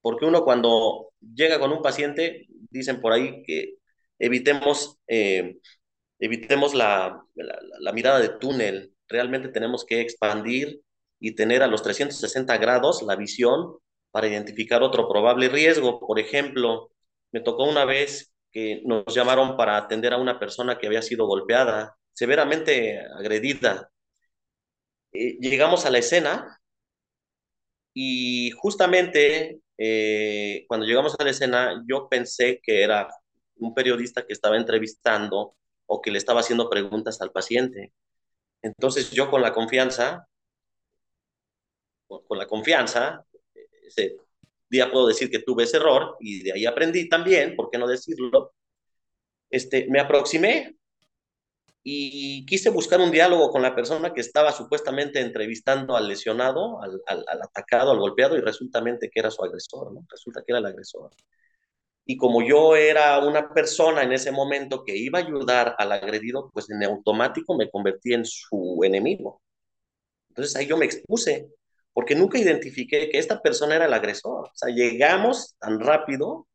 Porque 0.00 0.24
uno 0.24 0.44
cuando 0.44 1.10
llega 1.20 1.58
con 1.58 1.72
un 1.72 1.82
paciente, 1.82 2.46
dicen 2.70 3.00
por 3.00 3.12
ahí 3.12 3.42
que 3.42 3.74
evitemos, 4.20 4.98
eh, 5.08 5.56
evitemos 6.20 6.74
la, 6.74 7.20
la 7.34 7.92
mirada 7.92 8.20
de 8.20 8.28
túnel, 8.28 8.94
realmente 9.08 9.48
tenemos 9.48 9.84
que 9.84 10.00
expandir 10.00 10.80
y 11.18 11.34
tener 11.34 11.64
a 11.64 11.66
los 11.66 11.82
360 11.82 12.56
grados 12.58 13.02
la 13.02 13.16
visión 13.16 13.78
para 14.12 14.28
identificar 14.28 14.84
otro 14.84 15.08
probable 15.08 15.48
riesgo. 15.48 15.98
Por 15.98 16.20
ejemplo, 16.20 16.92
me 17.32 17.40
tocó 17.40 17.64
una 17.64 17.84
vez 17.84 18.32
que 18.52 18.82
nos 18.84 19.04
llamaron 19.14 19.56
para 19.56 19.76
atender 19.76 20.12
a 20.12 20.18
una 20.18 20.38
persona 20.38 20.78
que 20.78 20.86
había 20.86 21.02
sido 21.02 21.26
golpeada, 21.26 21.96
severamente 22.12 23.00
agredida. 23.18 23.90
Eh, 25.12 25.38
llegamos 25.40 25.86
a 25.86 25.90
la 25.90 25.98
escena 25.98 26.58
y 27.94 28.50
justamente 28.52 29.60
eh, 29.78 30.64
cuando 30.68 30.86
llegamos 30.86 31.14
a 31.18 31.24
la 31.24 31.30
escena 31.30 31.82
yo 31.88 32.08
pensé 32.08 32.60
que 32.62 32.82
era 32.82 33.08
un 33.56 33.74
periodista 33.74 34.26
que 34.26 34.32
estaba 34.32 34.56
entrevistando 34.56 35.56
o 35.86 36.02
que 36.02 36.10
le 36.10 36.18
estaba 36.18 36.40
haciendo 36.40 36.68
preguntas 36.70 37.20
al 37.20 37.32
paciente. 37.32 37.92
Entonces 38.62 39.10
yo 39.12 39.30
con 39.30 39.42
la 39.42 39.52
confianza 39.52 40.26
con 42.06 42.38
la 42.38 42.46
confianza, 42.46 43.24
ese 43.86 44.16
día 44.68 44.90
puedo 44.90 45.06
decir 45.06 45.30
que 45.30 45.40
tuve 45.40 45.64
ese 45.64 45.78
error 45.78 46.16
y 46.20 46.42
de 46.42 46.52
ahí 46.52 46.66
aprendí 46.66 47.08
también, 47.08 47.56
¿por 47.56 47.70
qué 47.70 47.78
no 47.78 47.86
decirlo? 47.86 48.52
este, 49.50 49.86
me 49.88 50.00
aproximé 50.00 50.76
y 51.82 52.44
quise 52.46 52.70
buscar 52.70 53.00
un 53.00 53.12
diálogo 53.12 53.50
con 53.50 53.62
la 53.62 53.74
persona 53.74 54.12
que 54.12 54.20
estaba 54.20 54.50
supuestamente 54.50 55.20
entrevistando 55.20 55.96
al 55.96 56.08
lesionado, 56.08 56.82
al, 56.82 57.00
al, 57.06 57.24
al 57.28 57.42
atacado, 57.42 57.92
al 57.92 58.00
golpeado, 58.00 58.36
y 58.36 58.40
resulta 58.40 58.82
que 58.82 59.08
era 59.14 59.30
su 59.30 59.44
agresor, 59.44 59.92
¿no? 59.92 60.04
Resulta 60.10 60.42
que 60.44 60.52
era 60.52 60.58
el 60.58 60.66
agresor. 60.66 61.12
Y 62.04 62.16
como 62.16 62.42
yo 62.42 62.74
era 62.74 63.18
una 63.24 63.48
persona 63.52 64.02
en 64.02 64.12
ese 64.12 64.32
momento 64.32 64.82
que 64.84 64.96
iba 64.96 65.20
a 65.20 65.22
ayudar 65.22 65.76
al 65.78 65.92
agredido, 65.92 66.50
pues 66.52 66.68
en 66.70 66.82
automático 66.82 67.56
me 67.56 67.70
convertí 67.70 68.14
en 68.14 68.24
su 68.24 68.80
enemigo. 68.82 69.40
Entonces 70.30 70.56
ahí 70.56 70.66
yo 70.66 70.76
me 70.76 70.86
expuse, 70.86 71.48
porque 71.96 72.14
nunca 72.14 72.36
identifiqué 72.36 73.08
que 73.08 73.18
esta 73.18 73.40
persona 73.40 73.74
era 73.74 73.86
el 73.86 73.94
agresor. 73.94 74.48
O 74.48 74.52
sea, 74.52 74.68
llegamos 74.68 75.56
tan 75.58 75.80
rápido 75.80 76.46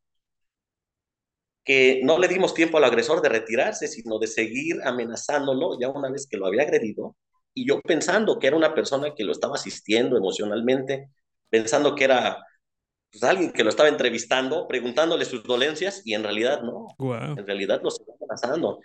que 1.63 2.01
no 2.03 2.19
le 2.19 2.27
dimos 2.27 2.53
tiempo 2.53 2.77
al 2.77 2.83
agresor 2.83 3.23
de 3.23 3.29
retirarse, 3.29 3.87
sino 3.87 4.19
de 4.19 4.27
seguir 4.27 4.75
amenazándolo 4.83 5.79
ya 5.79 5.89
una 5.89 6.11
vez 6.11 6.27
que 6.29 6.37
lo 6.37 6.45
había 6.45 6.61
agredido. 6.61 7.17
Y 7.55 7.67
yo 7.67 7.81
pensando 7.81 8.37
que 8.37 8.45
era 8.45 8.55
una 8.55 8.75
persona 8.75 9.15
que 9.15 9.23
lo 9.23 9.31
estaba 9.31 9.55
asistiendo 9.55 10.15
emocionalmente, 10.15 11.09
pensando 11.49 11.95
que 11.95 12.03
era 12.03 12.45
pues, 13.11 13.23
alguien 13.23 13.51
que 13.51 13.63
lo 13.63 13.71
estaba 13.71 13.89
entrevistando, 13.89 14.67
preguntándole 14.67 15.25
sus 15.25 15.41
dolencias, 15.41 16.03
y 16.05 16.13
en 16.13 16.21
realidad 16.21 16.61
no. 16.61 16.85
En 17.35 17.47
realidad 17.47 17.81
lo 17.81 17.89
estaba 17.89 18.13
amenazando. 18.15 18.79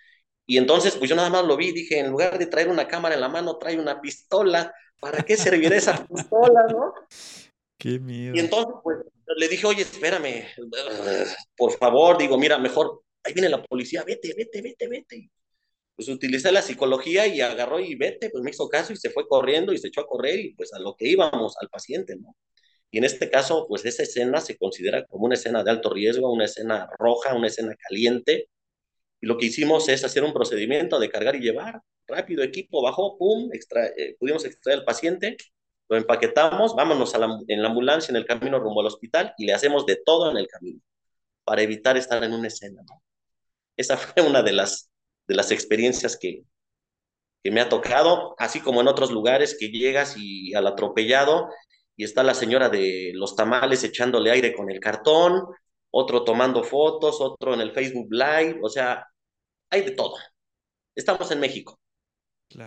Y 0.46 0.58
entonces, 0.58 0.96
pues 0.96 1.10
yo 1.10 1.16
nada 1.16 1.30
más 1.30 1.44
lo 1.44 1.56
vi, 1.56 1.72
dije, 1.72 1.98
en 1.98 2.10
lugar 2.10 2.38
de 2.38 2.46
traer 2.46 2.68
una 2.68 2.86
cámara 2.86 3.14
en 3.14 3.20
la 3.20 3.28
mano, 3.28 3.58
trae 3.58 3.78
una 3.78 4.00
pistola. 4.00 4.72
¿Para 5.00 5.22
qué 5.22 5.36
servirá 5.36 5.76
esa 5.76 6.06
pistola, 6.06 6.66
no? 6.70 6.94
Qué 7.78 7.98
miedo. 8.00 8.34
Y 8.34 8.40
entonces, 8.40 8.74
pues, 8.82 8.98
le 9.36 9.48
dije, 9.48 9.66
oye, 9.66 9.82
espérame, 9.82 10.44
por 11.56 11.72
favor, 11.72 12.16
digo, 12.16 12.38
mira, 12.38 12.58
mejor, 12.58 13.02
ahí 13.22 13.34
viene 13.34 13.48
la 13.48 13.62
policía, 13.62 14.02
vete, 14.04 14.32
vete, 14.34 14.62
vete, 14.62 14.88
vete. 14.88 15.30
Pues 15.94 16.08
utilicé 16.08 16.52
la 16.52 16.62
psicología 16.62 17.26
y 17.26 17.40
agarró 17.40 17.80
y 17.80 17.94
vete, 17.94 18.30
pues 18.30 18.42
me 18.42 18.50
hizo 18.50 18.68
caso 18.68 18.92
y 18.92 18.96
se 18.96 19.10
fue 19.10 19.26
corriendo 19.26 19.72
y 19.72 19.78
se 19.78 19.88
echó 19.88 20.02
a 20.02 20.06
correr 20.06 20.38
y 20.38 20.54
pues 20.54 20.72
a 20.72 20.78
lo 20.78 20.94
que 20.94 21.08
íbamos, 21.08 21.54
al 21.60 21.68
paciente, 21.68 22.16
¿no? 22.16 22.36
Y 22.90 22.98
en 22.98 23.04
este 23.04 23.30
caso, 23.30 23.66
pues 23.68 23.84
esa 23.84 24.04
escena 24.04 24.40
se 24.40 24.56
considera 24.56 25.04
como 25.06 25.26
una 25.26 25.34
escena 25.34 25.64
de 25.64 25.70
alto 25.70 25.90
riesgo, 25.90 26.32
una 26.32 26.44
escena 26.44 26.88
roja, 26.98 27.34
una 27.34 27.48
escena 27.48 27.74
caliente. 27.76 28.48
Y 29.20 29.26
lo 29.26 29.38
que 29.38 29.46
hicimos 29.46 29.88
es 29.88 30.04
hacer 30.04 30.24
un 30.24 30.32
procedimiento 30.32 30.98
de 30.98 31.10
cargar 31.10 31.36
y 31.36 31.40
llevar. 31.40 31.80
Rápido, 32.06 32.42
equipo 32.42 32.82
bajó, 32.82 33.16
pum, 33.18 33.50
extra, 33.52 33.86
eh, 33.86 34.16
pudimos 34.18 34.44
extraer 34.44 34.80
al 34.80 34.84
paciente 34.84 35.36
lo 35.88 35.96
empaquetamos, 35.96 36.74
vámonos 36.74 37.14
a 37.14 37.18
la, 37.18 37.38
en 37.46 37.62
la 37.62 37.68
ambulancia 37.68 38.10
en 38.10 38.16
el 38.16 38.26
camino 38.26 38.58
rumbo 38.58 38.80
al 38.80 38.88
hospital 38.88 39.34
y 39.38 39.46
le 39.46 39.54
hacemos 39.54 39.86
de 39.86 39.96
todo 40.04 40.30
en 40.30 40.36
el 40.36 40.48
camino 40.48 40.80
para 41.44 41.62
evitar 41.62 41.96
estar 41.96 42.22
en 42.24 42.32
una 42.32 42.48
escena. 42.48 42.82
Esa 43.76 43.96
fue 43.96 44.22
una 44.22 44.42
de 44.42 44.52
las, 44.52 44.90
de 45.28 45.34
las 45.34 45.50
experiencias 45.52 46.16
que, 46.16 46.42
que 47.42 47.50
me 47.50 47.60
ha 47.60 47.68
tocado, 47.68 48.34
así 48.38 48.60
como 48.60 48.80
en 48.80 48.88
otros 48.88 49.10
lugares 49.12 49.56
que 49.58 49.68
llegas 49.68 50.16
y 50.16 50.54
al 50.54 50.66
atropellado 50.66 51.48
y 51.96 52.04
está 52.04 52.22
la 52.22 52.34
señora 52.34 52.68
de 52.68 53.12
los 53.14 53.36
tamales 53.36 53.84
echándole 53.84 54.30
aire 54.30 54.52
con 54.52 54.70
el 54.70 54.80
cartón, 54.80 55.46
otro 55.98 56.24
tomando 56.24 56.62
fotos, 56.62 57.22
otro 57.22 57.54
en 57.54 57.62
el 57.62 57.72
Facebook 57.72 58.08
Live, 58.10 58.58
o 58.62 58.68
sea, 58.68 59.08
hay 59.70 59.80
de 59.82 59.92
todo. 59.92 60.16
Estamos 60.94 61.30
en 61.30 61.40
México. 61.40 61.80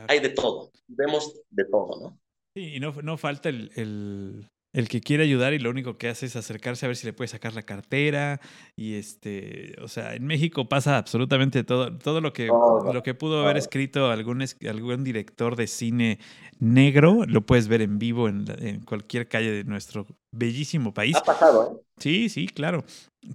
Hay 0.07 0.19
de 0.19 0.29
todo. 0.29 0.71
Vemos 0.87 1.39
de 1.49 1.65
todo, 1.65 2.01
¿no? 2.01 2.19
Sí, 2.55 2.75
y 2.75 2.79
no, 2.79 2.91
no 3.03 3.17
falta 3.17 3.49
el, 3.49 3.71
el, 3.75 4.49
el 4.71 4.87
que 4.87 5.01
quiere 5.01 5.23
ayudar 5.23 5.53
y 5.53 5.59
lo 5.59 5.69
único 5.69 5.97
que 5.97 6.09
hace 6.09 6.27
es 6.27 6.35
acercarse 6.35 6.85
a 6.85 6.89
ver 6.89 6.95
si 6.95 7.07
le 7.07 7.13
puede 7.13 7.27
sacar 7.27 7.53
la 7.53 7.63
cartera. 7.63 8.39
Y 8.75 8.95
este, 8.95 9.75
o 9.81 9.87
sea, 9.87 10.13
en 10.15 10.25
México 10.25 10.69
pasa 10.69 10.97
absolutamente 10.97 11.63
todo, 11.63 11.97
todo 11.97 12.21
lo 12.21 12.33
que, 12.33 12.47
lo 12.47 13.03
que 13.03 13.13
pudo 13.13 13.43
haber 13.43 13.57
escrito 13.57 14.11
algún, 14.11 14.43
algún 14.67 15.03
director 15.03 15.55
de 15.55 15.67
cine 15.67 16.19
negro, 16.59 17.25
lo 17.25 17.45
puedes 17.45 17.67
ver 17.67 17.81
en 17.81 17.99
vivo 17.99 18.27
en, 18.27 18.45
en 18.59 18.81
cualquier 18.81 19.27
calle 19.27 19.51
de 19.51 19.63
nuestro 19.63 20.05
bellísimo 20.31 20.93
país. 20.93 21.15
Ha 21.15 21.23
pasado, 21.23 21.73
¿eh? 21.73 21.85
Sí, 21.99 22.29
sí, 22.29 22.47
claro. 22.47 22.83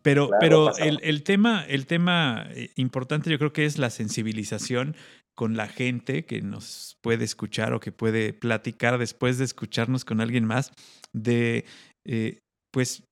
Pero, 0.02 0.30
pero 0.40 0.74
el, 0.78 0.98
el, 1.02 1.22
tema, 1.22 1.64
el 1.68 1.86
tema 1.86 2.46
eh, 2.54 2.70
importante 2.76 3.30
yo 3.30 3.38
creo 3.38 3.52
que 3.52 3.66
es 3.66 3.78
la 3.78 3.90
sensibilización 3.90 4.96
con 5.36 5.56
la 5.56 5.68
gente 5.68 6.24
que 6.24 6.40
nos 6.40 6.96
puede 7.02 7.24
escuchar 7.24 7.72
o 7.72 7.80
que 7.80 7.92
puede 7.92 8.32
platicar 8.32 8.98
después 8.98 9.38
de 9.38 9.44
escucharnos 9.44 10.04
con 10.04 10.20
alguien 10.20 10.44
más, 10.44 10.72
de, 11.12 11.64
eh, 12.06 12.38
pues, 12.72 13.04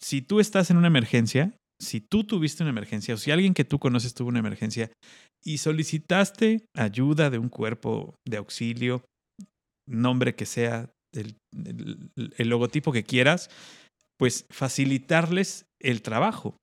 si 0.00 0.22
tú 0.22 0.40
estás 0.40 0.70
en 0.70 0.76
una 0.76 0.86
emergencia, 0.86 1.54
si 1.80 2.00
tú 2.00 2.24
tuviste 2.24 2.62
una 2.62 2.70
emergencia 2.70 3.14
o 3.14 3.18
si 3.18 3.30
alguien 3.30 3.54
que 3.54 3.64
tú 3.64 3.78
conoces 3.78 4.14
tuvo 4.14 4.28
una 4.28 4.38
emergencia 4.38 4.90
y 5.44 5.58
solicitaste 5.58 6.64
ayuda 6.74 7.28
de 7.28 7.38
un 7.38 7.48
cuerpo 7.48 8.14
de 8.26 8.38
auxilio, 8.38 9.04
nombre 9.86 10.34
que 10.34 10.46
sea, 10.46 10.90
el, 11.12 11.36
el 12.36 12.48
logotipo 12.48 12.92
que 12.92 13.04
quieras, 13.04 13.50
pues 14.18 14.46
facilitarles 14.50 15.66
el 15.80 16.02
trabajo. 16.02 16.56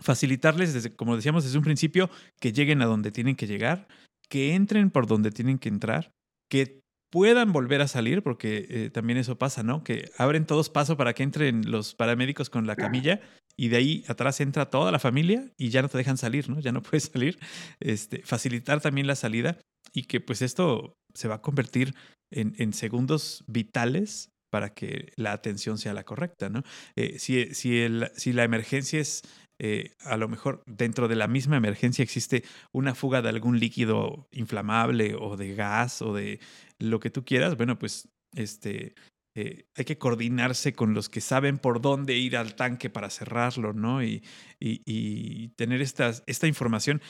Facilitarles, 0.00 0.74
desde, 0.74 0.94
como 0.94 1.16
decíamos 1.16 1.44
desde 1.44 1.58
un 1.58 1.64
principio, 1.64 2.10
que 2.40 2.52
lleguen 2.52 2.82
a 2.82 2.86
donde 2.86 3.12
tienen 3.12 3.36
que 3.36 3.46
llegar, 3.46 3.88
que 4.30 4.54
entren 4.54 4.90
por 4.90 5.06
donde 5.06 5.30
tienen 5.30 5.58
que 5.58 5.68
entrar, 5.68 6.12
que 6.50 6.80
puedan 7.10 7.52
volver 7.52 7.80
a 7.80 7.88
salir, 7.88 8.22
porque 8.22 8.66
eh, 8.68 8.90
también 8.90 9.18
eso 9.18 9.38
pasa, 9.38 9.62
¿no? 9.62 9.84
Que 9.84 10.10
abren 10.18 10.46
todos 10.46 10.70
paso 10.70 10.96
para 10.96 11.14
que 11.14 11.22
entren 11.22 11.70
los 11.70 11.94
paramédicos 11.94 12.50
con 12.50 12.66
la 12.66 12.76
camilla 12.76 13.20
y 13.56 13.68
de 13.68 13.76
ahí 13.76 14.04
atrás 14.08 14.40
entra 14.40 14.70
toda 14.70 14.92
la 14.92 14.98
familia 14.98 15.50
y 15.56 15.70
ya 15.70 15.82
no 15.82 15.88
te 15.88 15.98
dejan 15.98 16.18
salir, 16.18 16.50
¿no? 16.50 16.60
Ya 16.60 16.72
no 16.72 16.82
puedes 16.82 17.04
salir. 17.04 17.38
Este, 17.80 18.22
facilitar 18.22 18.80
también 18.80 19.06
la 19.06 19.16
salida 19.16 19.58
y 19.92 20.02
que 20.02 20.20
pues 20.20 20.42
esto 20.42 20.94
se 21.14 21.28
va 21.28 21.36
a 21.36 21.42
convertir 21.42 21.94
en, 22.30 22.72
segundos 22.72 23.44
vitales 23.46 24.30
para 24.50 24.74
que 24.74 25.12
la 25.16 25.32
atención 25.32 25.78
sea 25.78 25.94
la 25.94 26.04
correcta, 26.04 26.50
¿no? 26.50 26.64
Eh, 26.96 27.18
si, 27.18 27.54
si 27.54 28.32
la 28.32 28.44
emergencia 28.44 29.00
es 29.00 29.22
eh, 29.58 29.94
a 30.00 30.16
lo 30.16 30.28
mejor 30.28 30.62
dentro 30.66 31.08
de 31.08 31.16
la 31.16 31.28
misma 31.28 31.56
emergencia 31.56 32.02
existe 32.02 32.44
una 32.72 32.94
fuga 32.94 33.22
de 33.22 33.30
algún 33.30 33.58
líquido 33.58 34.28
inflamable 34.32 35.14
o 35.18 35.36
de 35.36 35.54
gas 35.54 36.02
o 36.02 36.14
de 36.14 36.40
lo 36.78 37.00
que 37.00 37.10
tú 37.10 37.24
quieras, 37.24 37.56
bueno, 37.56 37.78
pues 37.78 38.08
este, 38.34 38.94
eh, 39.34 39.66
hay 39.74 39.84
que 39.84 39.98
coordinarse 39.98 40.72
con 40.72 40.94
los 40.94 41.08
que 41.08 41.20
saben 41.20 41.58
por 41.58 41.80
dónde 41.80 42.14
ir 42.14 42.36
al 42.36 42.54
tanque 42.54 42.90
para 42.90 43.10
cerrarlo, 43.10 43.72
¿no? 43.72 44.02
Y, 44.02 44.22
y, 44.58 45.48
tener 45.56 45.82
esta, 45.82 46.12
esta 46.26 46.46
información, 46.46 47.02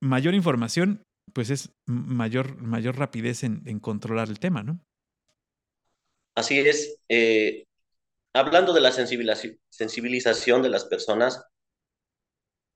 mayor 0.00 0.34
información, 0.34 1.02
pues 1.32 1.50
es 1.50 1.70
mayor, 1.86 2.60
mayor 2.60 2.98
rapidez 2.98 3.44
en, 3.44 3.62
en 3.66 3.80
controlar 3.80 4.28
el 4.28 4.38
tema, 4.38 4.62
¿no? 4.62 4.80
Así 6.34 6.58
es. 6.58 7.00
Eh, 7.08 7.64
hablando 8.32 8.72
de 8.72 8.80
la 8.80 8.92
sensibilización 8.92 10.62
de 10.62 10.68
las 10.68 10.84
personas, 10.84 11.44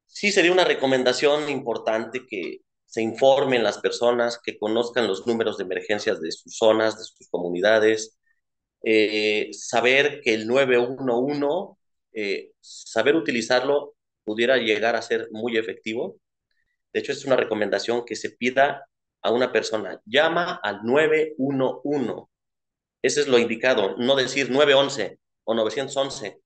sí 0.07 0.33
sería 0.33 0.53
una 0.53 0.65
recomendación 0.65 1.49
importante 1.49 2.27
que 2.29 2.61
se 2.87 3.03
informen 3.03 3.65
las 3.65 3.79
personas, 3.79 4.39
que 4.43 4.59
conozcan 4.59 5.09
los 5.09 5.27
números 5.27 5.57
de 5.57 5.65
emergencias 5.65 6.21
de 6.21 6.31
sus 6.31 6.57
zonas, 6.57 6.99
de 6.99 7.05
sus 7.05 7.29
comunidades, 7.31 8.19
eh, 8.85 9.51
saber 9.53 10.21
que 10.23 10.35
el 10.35 10.47
911, 10.47 11.79
eh, 12.13 12.53
saber 12.61 13.17
utilizarlo 13.17 13.95
pudiera 14.25 14.59
llegar 14.59 14.97
a 14.97 15.03
ser 15.03 15.29
muy 15.33 15.57
efectivo. 15.57 16.19
De 16.93 17.01
hecho, 17.01 17.13
es 17.13 17.25
una 17.25 17.37
recomendación 17.37 18.05
que 18.05 18.17
se 18.17 18.31
pida 18.31 18.87
a 19.23 19.31
una 19.31 19.53
persona, 19.53 20.01
llama 20.05 20.61
al 20.63 20.83
911. 20.85 22.29
Ese 23.03 23.23
es 23.23 23.29
lo 23.29 23.39
indicado, 23.39 23.97
no 23.99 24.17
decir 24.17 24.51
911 24.51 25.19
o 25.45 25.55
911 25.55 26.42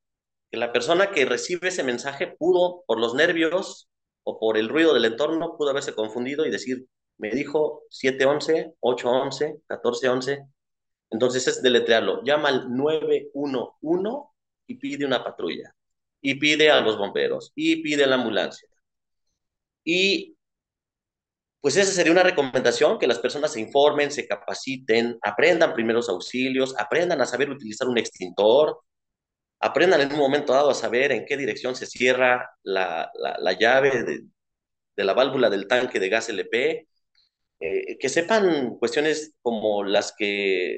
que 0.51 0.57
la 0.59 0.72
persona 0.72 1.11
que 1.11 1.24
recibe 1.24 1.68
ese 1.68 1.82
mensaje 1.82 2.28
pudo, 2.28 2.84
por 2.86 2.99
los 3.01 3.14
nervios 3.14 3.88
o 4.24 4.38
por 4.38 4.57
el 4.57 4.68
ruido 4.68 4.94
del 4.94 5.05
entorno, 5.05 5.57
pudo 5.57 5.70
haberse 5.70 5.94
confundido 5.94 6.47
y 6.47 6.51
decir, 6.51 6.86
me 7.18 7.30
dijo 7.30 7.82
711, 7.90 8.74
811, 8.80 9.47
1411. 9.47 10.47
Entonces 11.11 11.47
es 11.49 11.62
deletrearlo. 11.62 12.22
Llama 12.24 12.49
al 12.49 12.74
911 12.74 14.28
y 14.66 14.74
pide 14.76 15.07
una 15.07 15.24
patrulla. 15.24 15.74
Y 16.20 16.34
pide 16.34 16.70
a 16.70 16.80
los 16.80 16.99
bomberos. 16.99 17.53
Y 17.55 17.82
pide 17.82 18.07
la 18.07 18.16
ambulancia. 18.16 18.68
Y 19.84 20.36
pues 21.61 21.76
esa 21.76 21.92
sería 21.92 22.12
una 22.12 22.22
recomendación, 22.22 22.99
que 22.99 23.09
las 23.09 23.18
personas 23.18 23.53
se 23.53 23.61
informen, 23.61 24.12
se 24.12 24.26
capaciten, 24.28 25.18
aprendan 25.22 25.74
primeros 25.74 26.09
auxilios, 26.09 26.74
aprendan 26.78 27.20
a 27.20 27.26
saber 27.26 27.51
utilizar 27.51 27.88
un 27.88 27.99
extintor, 27.99 28.80
aprendan 29.61 30.00
en 30.00 30.12
un 30.12 30.18
momento 30.18 30.52
dado 30.52 30.70
a 30.70 30.74
saber 30.74 31.12
en 31.12 31.24
qué 31.26 31.36
dirección 31.36 31.74
se 31.76 31.86
cierra 31.86 32.50
la, 32.62 33.11
llave 33.59 34.04
de, 34.04 35.04
la 35.04 35.14
válvula 35.14 35.50
del 35.50 35.66
tanque 35.66 36.00
de 36.00 36.09
gas 36.09 36.28
LP, 36.28 36.88
eh, 37.61 37.98
que 37.98 38.09
sepan 38.09 38.76
cuestiones 38.78 39.34
como 39.42 39.84
las 39.84 40.14
que 40.16 40.76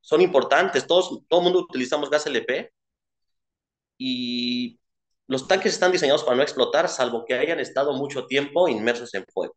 son 0.00 0.20
importantes. 0.20 0.86
Todos, 0.86 1.22
todo 1.28 1.40
el 1.40 1.44
mundo 1.44 1.60
utilizamos 1.60 2.10
gas 2.10 2.26
LP 2.26 2.70
y 3.98 4.78
los 5.26 5.48
tanques 5.48 5.74
están 5.74 5.92
diseñados 5.92 6.24
para 6.24 6.36
no 6.36 6.42
explotar, 6.42 6.88
salvo 6.88 7.24
que 7.24 7.34
hayan 7.34 7.60
estado 7.60 7.92
mucho 7.94 8.26
tiempo 8.26 8.68
inmersos 8.68 9.14
en 9.14 9.24
fuego. 9.32 9.56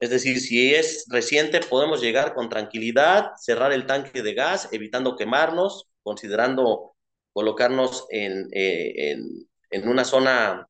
Es 0.00 0.10
decir, 0.10 0.40
si 0.40 0.74
es 0.74 1.06
reciente, 1.08 1.60
podemos 1.60 2.00
llegar 2.00 2.34
con 2.34 2.48
tranquilidad, 2.48 3.32
cerrar 3.36 3.72
el 3.72 3.86
tanque 3.86 4.22
de 4.22 4.34
gas, 4.34 4.68
evitando 4.72 5.16
quemarnos, 5.16 5.87
considerando 6.08 6.96
colocarnos 7.34 8.06
en, 8.08 8.48
eh, 8.52 9.10
en, 9.10 9.48
en 9.70 9.88
una 9.88 10.04
zona 10.04 10.66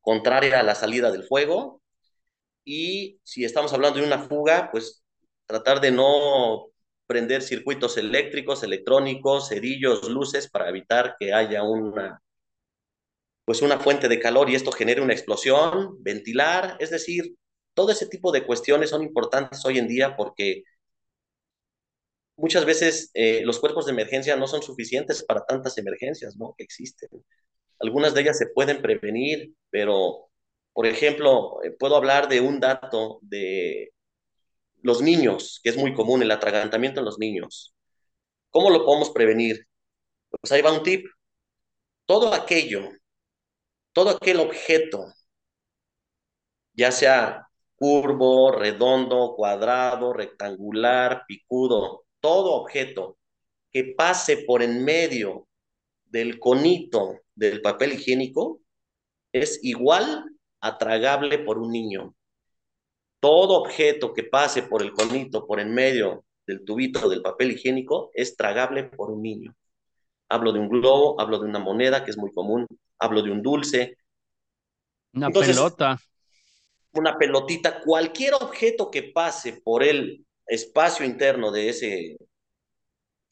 contraria 0.00 0.60
a 0.60 0.62
la 0.62 0.76
salida 0.76 1.10
del 1.10 1.24
fuego. 1.24 1.82
Y 2.64 3.18
si 3.24 3.44
estamos 3.44 3.72
hablando 3.72 3.98
de 3.98 4.06
una 4.06 4.20
fuga, 4.20 4.70
pues 4.70 5.02
tratar 5.46 5.80
de 5.80 5.90
no 5.90 6.66
prender 7.08 7.42
circuitos 7.42 7.96
eléctricos, 7.96 8.62
electrónicos, 8.62 9.48
cerillos, 9.48 10.08
luces 10.08 10.48
para 10.48 10.68
evitar 10.68 11.16
que 11.18 11.32
haya 11.32 11.64
una 11.64 12.22
pues 13.44 13.62
una 13.62 13.78
fuente 13.78 14.08
de 14.08 14.18
calor 14.20 14.50
y 14.50 14.56
esto 14.56 14.72
genere 14.72 15.00
una 15.00 15.12
explosión, 15.12 16.02
ventilar, 16.02 16.76
es 16.80 16.90
decir, 16.90 17.36
todo 17.74 17.92
ese 17.92 18.06
tipo 18.06 18.32
de 18.32 18.44
cuestiones 18.44 18.90
son 18.90 19.02
importantes 19.02 19.64
hoy 19.64 19.78
en 19.78 19.86
día 19.86 20.16
porque 20.16 20.64
muchas 22.36 22.64
veces 22.64 23.10
eh, 23.14 23.42
los 23.44 23.58
cuerpos 23.60 23.86
de 23.86 23.92
emergencia 23.92 24.36
no 24.36 24.46
son 24.46 24.62
suficientes 24.62 25.24
para 25.24 25.44
tantas 25.44 25.78
emergencias 25.78 26.36
¿no? 26.36 26.54
que 26.56 26.64
existen. 26.64 27.08
Algunas 27.80 28.14
de 28.14 28.22
ellas 28.22 28.38
se 28.38 28.48
pueden 28.48 28.82
prevenir, 28.82 29.52
pero, 29.70 30.30
por 30.72 30.86
ejemplo, 30.86 31.62
eh, 31.64 31.72
puedo 31.72 31.96
hablar 31.96 32.28
de 32.28 32.40
un 32.40 32.60
dato 32.60 33.18
de 33.22 33.92
los 34.82 35.02
niños, 35.02 35.60
que 35.62 35.70
es 35.70 35.76
muy 35.76 35.94
común, 35.94 36.22
el 36.22 36.30
atragantamiento 36.30 37.00
en 37.00 37.06
los 37.06 37.18
niños. 37.18 37.74
¿Cómo 38.50 38.70
lo 38.70 38.84
podemos 38.84 39.10
prevenir? 39.10 39.66
Pues 40.30 40.52
ahí 40.52 40.62
va 40.62 40.72
un 40.72 40.82
tip. 40.82 41.06
Todo 42.06 42.32
aquello, 42.34 42.90
todo 43.92 44.10
aquel 44.10 44.40
objeto, 44.40 45.06
ya 46.74 46.92
sea 46.92 47.48
curvo, 47.76 48.52
redondo, 48.52 49.34
cuadrado, 49.36 50.12
rectangular, 50.12 51.24
picudo, 51.26 52.05
todo 52.26 52.54
objeto 52.54 53.18
que 53.70 53.94
pase 53.96 54.38
por 54.38 54.60
en 54.60 54.84
medio 54.84 55.46
del 56.06 56.40
conito 56.40 57.20
del 57.36 57.60
papel 57.60 57.92
higiénico 57.92 58.62
es 59.30 59.60
igual 59.62 60.24
a 60.60 60.76
tragable 60.76 61.38
por 61.38 61.58
un 61.58 61.70
niño 61.70 62.16
todo 63.20 63.60
objeto 63.60 64.12
que 64.12 64.24
pase 64.24 64.64
por 64.64 64.82
el 64.82 64.92
conito, 64.92 65.46
por 65.46 65.60
en 65.60 65.72
medio 65.72 66.24
del 66.48 66.64
tubito 66.64 67.08
del 67.08 67.22
papel 67.22 67.52
higiénico, 67.52 68.10
es 68.12 68.36
tragable 68.36 68.84
por 68.84 69.10
un 69.10 69.22
niño. 69.22 69.54
Hablo 70.28 70.52
de 70.52 70.58
un 70.58 70.68
globo, 70.68 71.20
hablo 71.20 71.38
de 71.38 71.46
una 71.46 71.60
moneda, 71.60 72.04
que 72.04 72.10
es 72.10 72.18
muy 72.18 72.32
común, 72.32 72.66
hablo 72.98 73.22
de 73.22 73.30
un 73.30 73.40
dulce. 73.40 73.98
Una 75.14 75.30
pelota. 75.30 75.96
Una 76.92 77.16
pelotita, 77.16 77.80
cualquier 77.82 78.34
objeto 78.34 78.90
que 78.90 79.04
pase 79.04 79.60
por 79.62 79.84
el 79.84 80.25
espacio 80.46 81.04
interno 81.04 81.50
de 81.50 81.68
ese, 81.68 82.16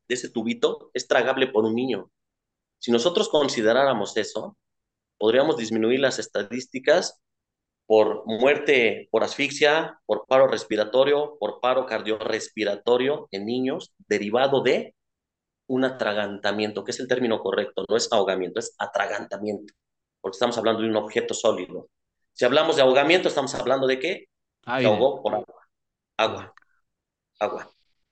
de 0.08 0.14
ese 0.14 0.30
tubito 0.30 0.90
es 0.94 1.06
tragable 1.08 1.48
por 1.48 1.64
un 1.64 1.74
niño. 1.74 2.10
Si 2.78 2.92
nosotros 2.92 3.28
consideráramos 3.28 4.16
eso, 4.16 4.56
podríamos 5.18 5.56
disminuir 5.56 6.00
las 6.00 6.18
estadísticas 6.18 7.20
por 7.86 8.26
muerte 8.26 9.08
por 9.10 9.24
asfixia, 9.24 10.00
por 10.06 10.26
paro 10.26 10.46
respiratorio, 10.46 11.36
por 11.38 11.60
paro 11.60 11.86
cardiorrespiratorio 11.86 13.28
en 13.30 13.46
niños 13.46 13.92
derivado 14.08 14.62
de 14.62 14.94
un 15.66 15.84
atragantamiento, 15.84 16.84
que 16.84 16.90
es 16.90 17.00
el 17.00 17.08
término 17.08 17.40
correcto, 17.40 17.84
no 17.88 17.96
es 17.96 18.12
ahogamiento, 18.12 18.58
es 18.58 18.74
atragantamiento, 18.78 19.72
porque 20.20 20.36
estamos 20.36 20.58
hablando 20.58 20.82
de 20.82 20.88
un 20.88 20.96
objeto 20.96 21.34
sólido. 21.34 21.88
Si 22.32 22.44
hablamos 22.44 22.76
de 22.76 22.82
ahogamiento, 22.82 23.28
estamos 23.28 23.54
hablando 23.54 23.86
de 23.86 23.98
qué? 23.98 24.24
Se 24.64 24.86
ahogó 24.86 25.22
por 25.22 25.34
agua. 25.34 25.54
Agua. 26.16 26.53
Agua. 27.38 27.70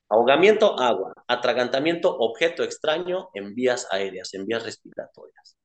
Ahogamiento, 0.08 0.78
agua. 0.78 1.14
Atragantamiento, 1.26 2.14
objeto 2.18 2.62
extraño 2.62 3.30
en 3.34 3.54
vías 3.54 3.88
aéreas, 3.90 4.34
en 4.34 4.46
vías 4.46 4.64
respiratorias. 4.64 5.56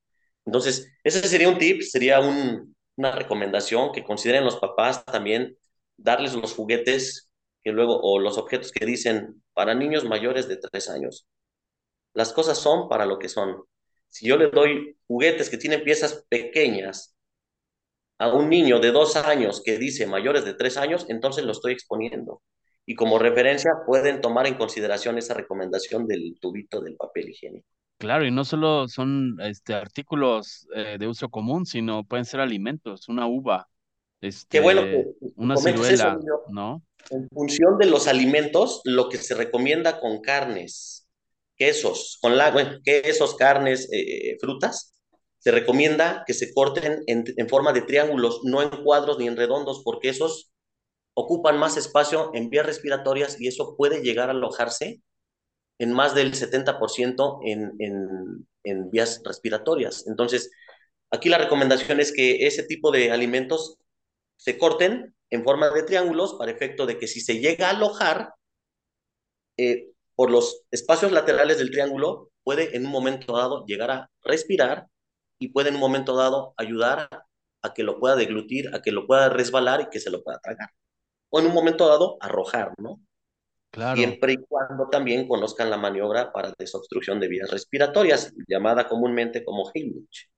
Entonces, 0.46 0.90
ese 1.04 1.28
sería 1.28 1.50
un 1.50 1.58
tip, 1.58 1.82
sería 1.82 2.20
un, 2.22 2.76
una 2.96 3.12
recomendación 3.12 3.92
que 3.92 4.04
consideren 4.04 4.46
los 4.46 4.58
papás 4.58 5.06
también 5.06 5.58
darles 5.98 6.34
los 6.34 6.54
juguetes 6.54 7.30
que 7.64 7.72
luego 7.72 8.00
o 8.02 8.20
los 8.20 8.38
objetos 8.38 8.72
que 8.72 8.86
dicen 8.86 9.44
para 9.54 9.74
niños 9.74 10.06
mayores 10.06 10.48
de 10.48 10.58
tres 10.58 10.90
años. 10.90 11.28
Las 12.14 12.32
cosas 12.34 12.58
son 12.58 12.88
para 12.88 13.06
lo 13.06 13.20
que 13.20 13.30
son. 13.30 13.64
Si 14.10 14.28
yo 14.28 14.38
le 14.38 14.50
doy 14.50 14.98
juguetes 15.08 15.50
que 15.50 15.58
tienen 15.58 15.84
piezas 15.84 16.26
pequeñas 16.30 17.16
a 18.20 18.34
un 18.34 18.50
niño 18.50 18.80
de 18.80 18.92
dos 18.92 19.16
años 19.16 19.62
que 19.64 19.78
dice 19.78 20.08
mayores 20.08 20.46
de 20.46 20.54
tres 20.54 20.78
años, 20.78 21.06
entonces 21.10 21.46
lo 21.46 21.52
estoy 21.52 21.74
exponiendo. 21.74 22.42
Y 22.90 22.96
como 22.96 23.20
referencia 23.20 23.72
pueden 23.86 24.22
tomar 24.22 24.48
en 24.48 24.56
consideración 24.56 25.18
esa 25.18 25.34
recomendación 25.34 26.08
del 26.08 26.38
tubito 26.40 26.80
del 26.80 26.96
papel 26.96 27.30
higiénico. 27.30 27.68
Claro, 27.98 28.26
y 28.26 28.32
no 28.32 28.46
solo 28.46 28.88
son 28.88 29.38
este, 29.42 29.74
artículos 29.74 30.68
eh, 30.74 30.98
de 30.98 31.08
uso 31.08 31.30
común, 31.30 31.66
sino 31.66 32.06
pueden 32.06 32.26
ser 32.26 32.40
alimentos, 32.40 33.10
una 33.10 33.28
uva, 33.28 33.68
este, 34.22 34.60
bueno 34.62 34.84
una 35.36 35.58
ciruela, 35.58 36.18
¿no? 36.50 36.82
En 37.10 37.28
función 37.30 37.78
de 37.78 37.88
los 37.88 38.08
alimentos, 38.08 38.82
lo 38.86 39.10
que 39.10 39.18
se 39.18 39.36
recomienda 39.36 40.00
con 40.00 40.22
carnes, 40.22 41.10
quesos, 41.58 42.20
con 42.22 42.38
la, 42.38 42.52
bueno, 42.52 42.80
quesos, 42.84 43.36
carnes, 43.36 43.90
eh, 43.92 44.38
frutas, 44.40 44.94
se 45.40 45.52
recomienda 45.52 46.24
que 46.26 46.34
se 46.34 46.54
corten 46.54 47.04
en, 47.08 47.26
en 47.36 47.50
forma 47.50 47.74
de 47.74 47.82
triángulos, 47.82 48.42
no 48.44 48.62
en 48.62 48.70
cuadros 48.84 49.18
ni 49.18 49.28
en 49.28 49.38
redondos, 49.38 49.82
porque 49.84 50.10
esos 50.10 50.52
ocupan 51.20 51.58
más 51.58 51.78
espacio 51.78 52.30
en 52.36 52.52
vías 52.52 52.68
respiratorias 52.68 53.42
y 53.42 53.48
eso 53.48 53.76
puede 53.76 54.04
llegar 54.04 54.30
a 54.30 54.34
alojarse 54.34 55.02
en 55.80 55.92
más 55.92 56.14
del 56.14 56.36
70% 56.36 57.40
en, 57.44 57.74
en, 57.80 58.48
en 58.64 58.92
vías 58.92 59.24
respiratorias. 59.26 60.06
Entonces, 60.06 60.52
aquí 61.10 61.30
la 61.30 61.40
recomendación 61.40 62.00
es 62.00 62.14
que 62.14 62.46
ese 62.46 62.62
tipo 62.62 62.92
de 62.92 63.12
alimentos 63.12 63.80
se 64.36 64.60
corten 64.60 65.16
en 65.32 65.44
forma 65.44 65.72
de 65.72 65.82
triángulos 65.82 66.36
para 66.36 66.52
efecto 66.52 66.86
de 66.86 67.00
que 67.00 67.08
si 67.08 67.20
se 67.20 67.40
llega 67.40 67.68
a 67.68 67.72
alojar 67.72 68.36
eh, 69.58 69.88
por 70.14 70.30
los 70.30 70.66
espacios 70.70 71.12
laterales 71.12 71.58
del 71.58 71.72
triángulo, 71.72 72.30
puede 72.44 72.76
en 72.78 72.86
un 72.86 72.92
momento 72.92 73.36
dado 73.36 73.66
llegar 73.66 73.90
a 73.90 74.12
respirar 74.22 74.86
y 75.40 75.48
puede 75.48 75.70
en 75.70 75.76
un 75.76 75.82
momento 75.82 76.16
dado 76.16 76.54
ayudar 76.58 77.10
a 77.64 77.74
que 77.74 77.82
lo 77.82 78.00
pueda 78.00 78.16
deglutir, 78.16 78.70
a 78.76 78.84
que 78.84 78.92
lo 78.92 79.08
pueda 79.08 79.30
resbalar 79.30 79.82
y 79.82 79.90
que 79.90 80.00
se 80.00 80.12
lo 80.12 80.24
pueda 80.24 80.38
tragar. 80.40 80.70
O 81.30 81.40
en 81.40 81.48
un 81.48 81.54
momento 81.54 81.88
dado 81.88 82.18
arrojar, 82.22 82.74
¿no? 82.78 83.02
Siempre 83.94 84.34
y 84.34 84.38
cuando 84.38 84.90
también 84.90 85.28
conozcan 85.28 85.70
la 85.70 85.78
maniobra 85.78 86.32
para 86.32 86.54
desobstrucción 86.58 87.20
de 87.20 87.28
vías 87.28 87.52
respiratorias, 87.52 88.34
llamada 88.48 88.88
comúnmente 88.88 89.44
como 89.44 89.70
Heimlich. 89.74 90.30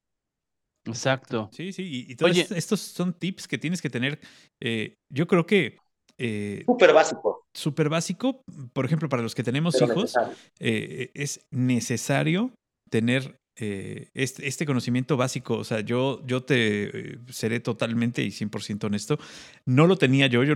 Exacto. 0.85 1.49
Sí, 1.53 1.71
sí, 1.71 2.05
y, 2.09 2.15
todos 2.15 2.51
estos 2.51 2.79
son 2.81 3.13
tips 3.13 3.47
que 3.47 3.57
tienes 3.57 3.81
que 3.81 3.89
tener. 3.89 4.19
Eh, 4.61 4.95
yo 5.11 5.27
creo 5.27 5.45
que. 5.45 5.77
Eh, 6.17 6.63
súper 6.65 6.93
básico. 6.93 7.45
Súper 7.55 7.89
básico. 7.89 8.41
Por 8.73 8.85
ejemplo, 8.85 9.07
para 9.07 9.23
los 9.23 9.35
que 9.35 9.43
tenemos 9.43 9.79
hijos, 9.81 10.15
eh, 10.59 11.11
es 11.13 11.45
necesario 11.51 12.53
tener 12.89 13.38
eh, 13.61 14.09
este, 14.13 14.47
este, 14.47 14.65
conocimiento 14.65 15.17
básico, 15.17 15.57
o 15.57 15.63
sea, 15.65 15.81
yo, 15.81 16.25
yo 16.25 16.43
te 16.43 17.13
eh, 17.13 17.19
seré 17.29 17.59
totalmente 17.59 18.23
y 18.23 18.29
100% 18.29 18.85
honesto, 18.85 19.19
no 19.65 19.85
lo 19.85 19.97
tenía 19.97 20.27
yo, 20.27 20.45
yo 20.45 20.55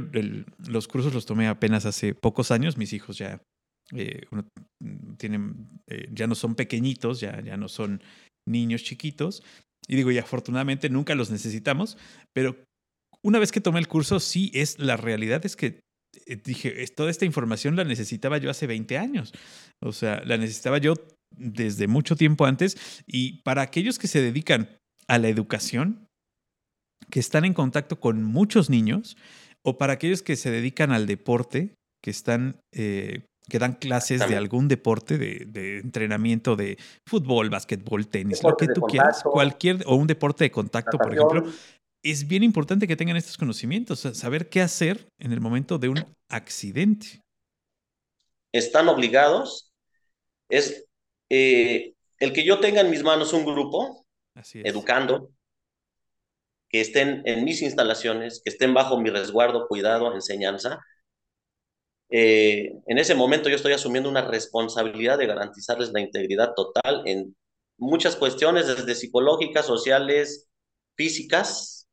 los 0.68 0.88
cursos 0.88 1.14
los 1.14 1.26
tomé 1.26 1.48
apenas 1.48 1.86
hace 1.86 2.16
pocos 2.16 2.52
años, 2.52 2.78
mis 2.78 2.94
hijos 2.94 3.18
ya, 3.18 3.42
eh, 3.94 4.22
tienen, 5.18 5.82
ya 6.12 6.28
no 6.28 6.36
son 6.36 6.56
pequeñitos, 6.56 7.20
ya, 7.20 7.42
ya 7.42 7.58
no 7.58 7.68
son 7.68 8.02
niños 8.48 8.84
chiquitos, 8.84 9.44
y 9.86 9.98
digo, 9.98 10.10
y 10.12 10.18
afortunadamente 10.18 10.90
nunca 10.90 11.14
los 11.14 11.30
necesitamos, 11.30 11.98
pero 12.32 12.56
una 13.22 13.40
vez 13.40 13.52
que 13.52 13.60
tomé 13.60 13.80
el 13.80 13.90
curso, 13.90 14.22
sí 14.22 14.50
es, 14.54 14.80
la 14.80 14.96
realidad 14.96 15.46
es 15.46 15.58
que 15.58 15.82
dije, 16.46 16.86
toda 16.96 17.10
esta 17.10 17.26
información 17.26 17.76
la 17.76 17.84
necesitaba 17.84 18.38
yo 18.38 18.50
hace 18.50 18.68
20 18.68 18.98
años. 18.98 19.34
O 19.82 19.92
sea, 19.92 20.22
la 20.26 20.38
necesitaba 20.38 20.78
yo 20.78 20.96
desde 21.36 21.88
mucho 21.88 22.16
tiempo 22.16 22.46
antes. 22.46 23.04
Y 23.06 23.42
para 23.44 23.62
aquellos 23.62 24.00
que 24.00 24.08
se 24.08 24.22
dedican 24.22 24.70
a 25.08 25.18
la 25.18 25.30
educación, 25.30 26.08
que 27.10 27.20
están 27.20 27.46
en 27.46 27.54
contacto 27.54 28.00
con 28.00 28.24
muchos 28.24 28.70
niños, 28.70 29.18
o 29.64 29.78
para 29.78 29.94
aquellos 29.94 30.22
que 30.22 30.36
se 30.36 30.52
dedican 30.52 30.92
al 30.92 31.08
deporte, 31.08 31.76
que 32.02 32.12
están, 32.12 32.60
eh, 32.74 33.26
que 33.50 33.60
dan 33.60 33.74
clases 33.74 34.28
de 34.28 34.36
algún 34.36 34.68
deporte, 34.68 35.18
de, 35.18 35.80
entrenamiento 35.80 36.56
de 36.56 36.78
fútbol, 37.08 37.50
básquetbol, 37.50 38.08
tenis, 38.08 38.44
lo 38.44 38.56
que 38.56 38.68
tú 38.68 38.82
quieras, 38.82 39.24
cualquier, 39.24 39.84
o 39.86 39.96
un 39.96 40.08
deporte 40.08 40.44
de 40.44 40.52
contacto, 40.52 40.98
por 40.98 41.14
ejemplo, 41.14 41.46
es 42.04 42.28
bien 42.28 42.44
importante 42.44 42.88
que 42.88 42.98
tengan 42.98 43.16
estos 43.16 43.38
conocimientos, 43.38 44.00
saber 44.00 44.50
qué 44.50 44.62
hacer 44.62 45.08
en 45.20 45.32
el 45.32 45.40
momento 45.40 45.78
de 45.78 45.90
un 45.90 46.06
accidente. 46.30 47.22
Están 48.54 48.90
obligados, 48.90 49.72
es 50.50 50.86
eh, 51.36 51.96
el 52.20 52.32
que 52.32 52.46
yo 52.46 52.60
tenga 52.60 52.82
en 52.82 52.92
mis 52.92 53.02
manos 53.02 53.34
un 53.34 53.44
grupo 53.44 54.06
educando, 54.54 55.32
que 56.70 56.80
estén 56.80 57.24
en 57.26 57.44
mis 57.44 57.64
instalaciones, 57.64 58.40
que 58.44 58.52
estén 58.52 58.76
bajo 58.76 59.00
mi 59.00 59.10
resguardo, 59.10 59.68
cuidado, 59.68 60.14
enseñanza. 60.14 60.80
Eh, 62.10 62.72
en 62.86 62.98
ese 63.00 63.16
momento 63.16 63.50
yo 63.50 63.56
estoy 63.56 63.74
asumiendo 63.74 64.10
una 64.12 64.28
responsabilidad 64.28 65.18
de 65.18 65.26
garantizarles 65.26 65.92
la 65.92 66.02
integridad 66.02 66.54
total 66.56 67.02
en 67.06 67.36
muchas 67.80 68.16
cuestiones, 68.16 68.68
desde 68.68 68.94
psicológicas, 68.94 69.66
sociales, 69.66 70.48
físicas. 70.96 71.90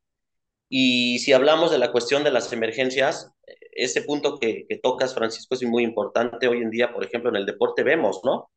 Y 0.68 1.18
si 1.20 1.32
hablamos 1.32 1.70
de 1.70 1.78
la 1.78 1.92
cuestión 1.92 2.24
de 2.24 2.30
las 2.30 2.52
emergencias, 2.52 3.32
ese 3.72 4.02
punto 4.02 4.38
que, 4.38 4.66
que 4.68 4.76
tocas, 4.76 5.14
Francisco, 5.14 5.54
es 5.54 5.62
muy 5.62 5.82
importante. 5.82 6.46
Hoy 6.46 6.58
en 6.58 6.70
día, 6.70 6.92
por 6.92 7.04
ejemplo, 7.04 7.30
en 7.30 7.36
el 7.36 7.46
deporte 7.46 7.82
vemos, 7.82 8.20
¿no? 8.22 8.50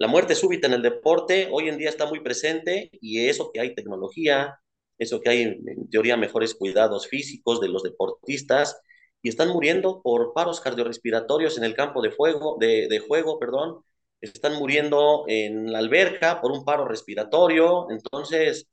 La 0.00 0.08
muerte 0.08 0.34
súbita 0.34 0.66
en 0.66 0.72
el 0.72 0.80
deporte 0.82 1.50
hoy 1.52 1.68
en 1.68 1.76
día 1.76 1.90
está 1.90 2.06
muy 2.06 2.20
presente 2.20 2.88
y 3.02 3.26
eso 3.28 3.50
que 3.52 3.60
hay 3.60 3.74
tecnología, 3.74 4.58
eso 4.96 5.20
que 5.20 5.28
hay 5.28 5.42
en 5.42 5.90
teoría 5.90 6.16
mejores 6.16 6.54
cuidados 6.54 7.06
físicos 7.06 7.60
de 7.60 7.68
los 7.68 7.82
deportistas 7.82 8.80
y 9.20 9.28
están 9.28 9.50
muriendo 9.50 10.00
por 10.02 10.32
paros 10.32 10.62
cardiorrespiratorios 10.62 11.58
en 11.58 11.64
el 11.64 11.74
campo 11.74 12.00
de, 12.00 12.12
fuego, 12.12 12.56
de, 12.58 12.98
juego, 13.06 13.38
perdón, 13.38 13.84
están 14.22 14.54
muriendo 14.54 15.24
en 15.28 15.70
la 15.70 15.80
alberca 15.80 16.40
por 16.40 16.52
un 16.52 16.64
paro 16.64 16.88
respiratorio, 16.88 17.90
entonces 17.90 18.68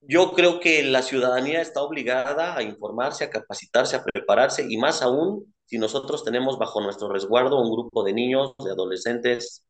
yo 0.00 0.32
creo 0.32 0.60
que 0.60 0.82
la 0.82 1.02
ciudadanía 1.02 1.60
está 1.60 1.82
obligada 1.82 2.56
a 2.56 2.62
informarse, 2.62 3.24
a 3.24 3.30
capacitarse, 3.30 3.96
a 3.96 4.04
prepararse 4.04 4.64
y 4.66 4.78
más 4.78 5.02
aún 5.02 5.54
si 5.66 5.76
nosotros 5.76 6.24
tenemos 6.24 6.58
bajo 6.58 6.80
nuestro 6.80 7.10
resguardo 7.12 7.60
un 7.60 7.70
grupo 7.70 8.02
de 8.02 8.14
niños, 8.14 8.54
de 8.64 8.70
adolescentes, 8.70 9.66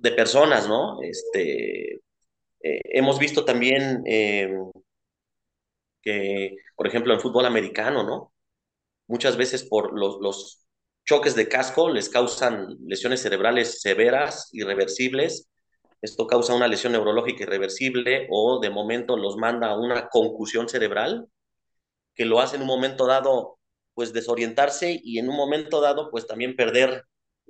de 0.00 0.12
personas, 0.12 0.68
¿no? 0.68 1.02
Este, 1.02 1.94
eh, 1.94 2.80
hemos 2.84 3.18
visto 3.18 3.44
también 3.44 4.02
eh, 4.06 4.54
que, 6.02 6.56
por 6.76 6.86
ejemplo, 6.86 7.14
en 7.14 7.20
fútbol 7.20 7.46
americano, 7.46 8.02
¿no? 8.04 8.32
Muchas 9.06 9.36
veces 9.36 9.64
por 9.64 9.98
los, 9.98 10.18
los 10.20 10.64
choques 11.04 11.34
de 11.34 11.48
casco 11.48 11.90
les 11.90 12.08
causan 12.08 12.76
lesiones 12.86 13.22
cerebrales 13.22 13.80
severas, 13.80 14.48
irreversibles. 14.52 15.48
Esto 16.00 16.26
causa 16.26 16.54
una 16.54 16.68
lesión 16.68 16.92
neurológica 16.92 17.44
irreversible 17.44 18.26
o 18.30 18.60
de 18.60 18.70
momento 18.70 19.16
los 19.16 19.36
manda 19.36 19.70
a 19.70 19.78
una 19.78 20.08
concusión 20.08 20.68
cerebral 20.68 21.28
que 22.14 22.24
lo 22.24 22.40
hace 22.40 22.56
en 22.56 22.62
un 22.62 22.68
momento 22.68 23.06
dado 23.06 23.58
pues 23.94 24.12
desorientarse 24.12 25.00
y 25.02 25.18
en 25.18 25.28
un 25.28 25.36
momento 25.36 25.80
dado 25.80 26.10
pues 26.10 26.26
también 26.26 26.56
perder 26.56 27.04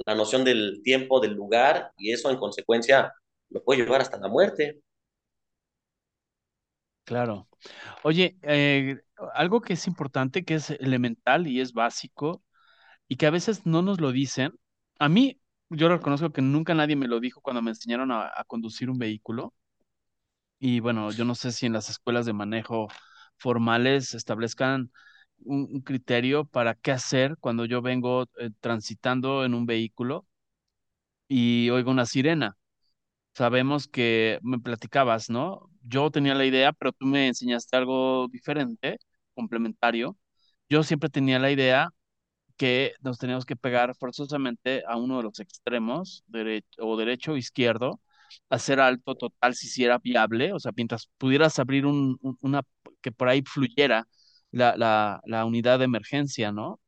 la 0.06 0.14
noción 0.14 0.44
del 0.44 0.80
tiempo, 0.82 1.20
del 1.20 1.34
lugar, 1.34 1.92
y 1.96 2.12
eso 2.12 2.30
en 2.30 2.38
consecuencia 2.38 3.12
lo 3.50 3.62
puede 3.64 3.82
llevar 3.82 4.00
hasta 4.02 4.18
la 4.18 4.28
muerte. 4.28 4.80
Claro. 7.04 7.48
Oye, 8.04 8.38
eh, 8.42 8.98
algo 9.34 9.60
que 9.60 9.74
es 9.74 9.86
importante, 9.86 10.44
que 10.44 10.54
es 10.56 10.70
elemental 10.70 11.46
y 11.46 11.60
es 11.60 11.72
básico, 11.74 12.42
y 13.08 13.16
que 13.16 13.26
a 13.26 13.30
veces 13.30 13.66
no 13.66 13.82
nos 13.82 14.00
lo 14.00 14.12
dicen. 14.12 14.54
A 15.00 15.08
mí, 15.08 15.40
yo 15.70 15.88
reconozco 15.88 16.32
que 16.32 16.42
nunca 16.42 16.74
nadie 16.74 16.96
me 16.96 17.08
lo 17.08 17.20
dijo 17.20 17.40
cuando 17.42 17.62
me 17.62 17.72
enseñaron 17.72 18.12
a, 18.12 18.28
a 18.34 18.44
conducir 18.46 18.90
un 18.90 18.98
vehículo. 18.98 19.54
Y 20.58 20.80
bueno, 20.80 21.10
yo 21.12 21.24
no 21.24 21.34
sé 21.34 21.52
si 21.52 21.66
en 21.66 21.72
las 21.74 21.90
escuelas 21.90 22.26
de 22.26 22.32
manejo 22.32 22.88
formales 23.38 24.14
establezcan 24.14 24.90
un, 25.44 25.80
criterio 25.82 26.44
para 26.44 26.74
qué 26.74 26.92
hacer 26.92 27.36
cuando 27.40 27.64
yo 27.64 27.82
vengo 27.82 28.24
eh, 28.38 28.50
transitando 28.60 29.44
en 29.44 29.54
un 29.54 29.66
vehículo 29.66 30.26
y 31.28 31.70
oigo 31.70 31.90
una 31.90 32.06
sirena. 32.06 32.56
Sabemos 33.34 33.88
que 33.88 34.38
me 34.42 34.60
platicabas, 34.60 35.30
¿no? 35.30 35.70
Yo 35.82 36.10
tenía 36.10 36.34
la 36.34 36.46
idea, 36.46 36.72
pero 36.72 36.92
tú 36.92 37.06
me 37.06 37.28
enseñaste 37.28 37.76
algo 37.76 38.28
diferente, 38.28 38.98
complementario. 39.34 40.16
Yo 40.68 40.82
siempre 40.84 41.10
tenía 41.10 41.38
la 41.38 41.50
idea 41.50 41.90
que 42.56 42.94
nos 43.02 43.18
teníamos 43.18 43.46
que 43.46 43.56
pegar 43.56 43.94
forzosamente 43.96 44.82
a 44.88 44.96
uno 44.96 45.18
de 45.18 45.24
los 45.24 45.40
extremos, 45.40 46.24
derecho 46.28 46.86
o 46.86 46.96
derecho 46.96 47.32
o 47.32 47.36
izquierdo, 47.36 48.00
hacer 48.50 48.80
alto 48.80 49.14
total 49.16 49.54
si 49.54 49.84
era 49.84 49.98
viable, 49.98 50.52
o 50.52 50.60
sea, 50.60 50.72
mientras 50.76 51.08
pudieras 51.18 51.58
abrir 51.58 51.86
un, 51.86 52.18
una 52.40 52.62
que 53.02 53.12
por 53.12 53.28
ahí 53.28 53.42
fluyera 53.42 54.06
la, 54.54 54.76
la, 54.76 55.20
la 55.26 55.44
unidad 55.44 55.78
de 55.78 55.86
emergencia, 55.86 56.52
¿no? 56.52 56.80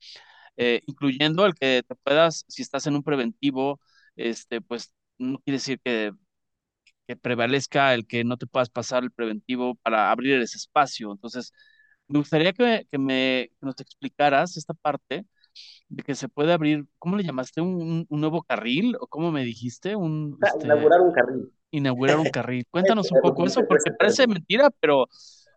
Eh, 0.57 0.83
incluyendo 0.87 1.47
el 1.47 1.55
que 1.55 1.83
te 1.87 1.95
puedas, 1.97 2.45
si 2.49 2.63
estás 2.63 2.87
en 2.87 2.97
un 2.97 3.03
preventivo, 3.03 3.81
este, 4.17 4.61
pues 4.61 4.95
no 5.19 5.39
quiere 5.41 5.57
decir 5.59 5.81
que, 5.85 6.13
que 7.07 7.17
prevalezca 7.17 7.95
el 7.95 8.07
que 8.07 8.25
no 8.25 8.37
te 8.37 8.47
puedas 8.47 8.71
pasar 8.71 9.03
el 9.05 9.13
preventivo 9.13 9.77
para 9.77 10.11
abrir 10.11 10.41
ese 10.41 10.59
espacio. 10.59 11.13
Entonces, 11.13 11.53
me 12.09 12.19
gustaría 12.19 12.53
que, 12.53 12.87
que 12.91 12.99
me 12.99 13.51
que 13.61 13.67
nos 13.67 13.81
explicaras 13.81 14.57
esta 14.57 14.75
parte 14.75 15.25
de 15.89 16.03
que 16.03 16.15
se 16.15 16.29
puede 16.29 16.53
abrir, 16.53 16.87
¿cómo 16.99 17.17
le 17.17 17.25
llamaste? 17.25 17.61
¿Un, 17.61 18.07
un 18.09 18.21
nuevo 18.21 18.43
carril? 18.43 18.97
¿O 19.01 19.07
cómo 19.07 19.33
me 19.33 19.45
dijiste? 19.45 19.97
Un, 19.97 20.39
este, 20.43 20.67
inaugurar 20.67 21.01
un 21.01 21.13
carril. 21.13 21.53
Inaugurar 21.71 22.19
un 22.19 22.31
carril. 22.31 22.67
Cuéntanos 22.71 23.11
un 23.11 23.21
poco 23.21 23.47
eso, 23.47 23.63
porque 23.67 23.93
parece 23.93 24.27
mentira, 24.27 24.71
pero 24.81 25.07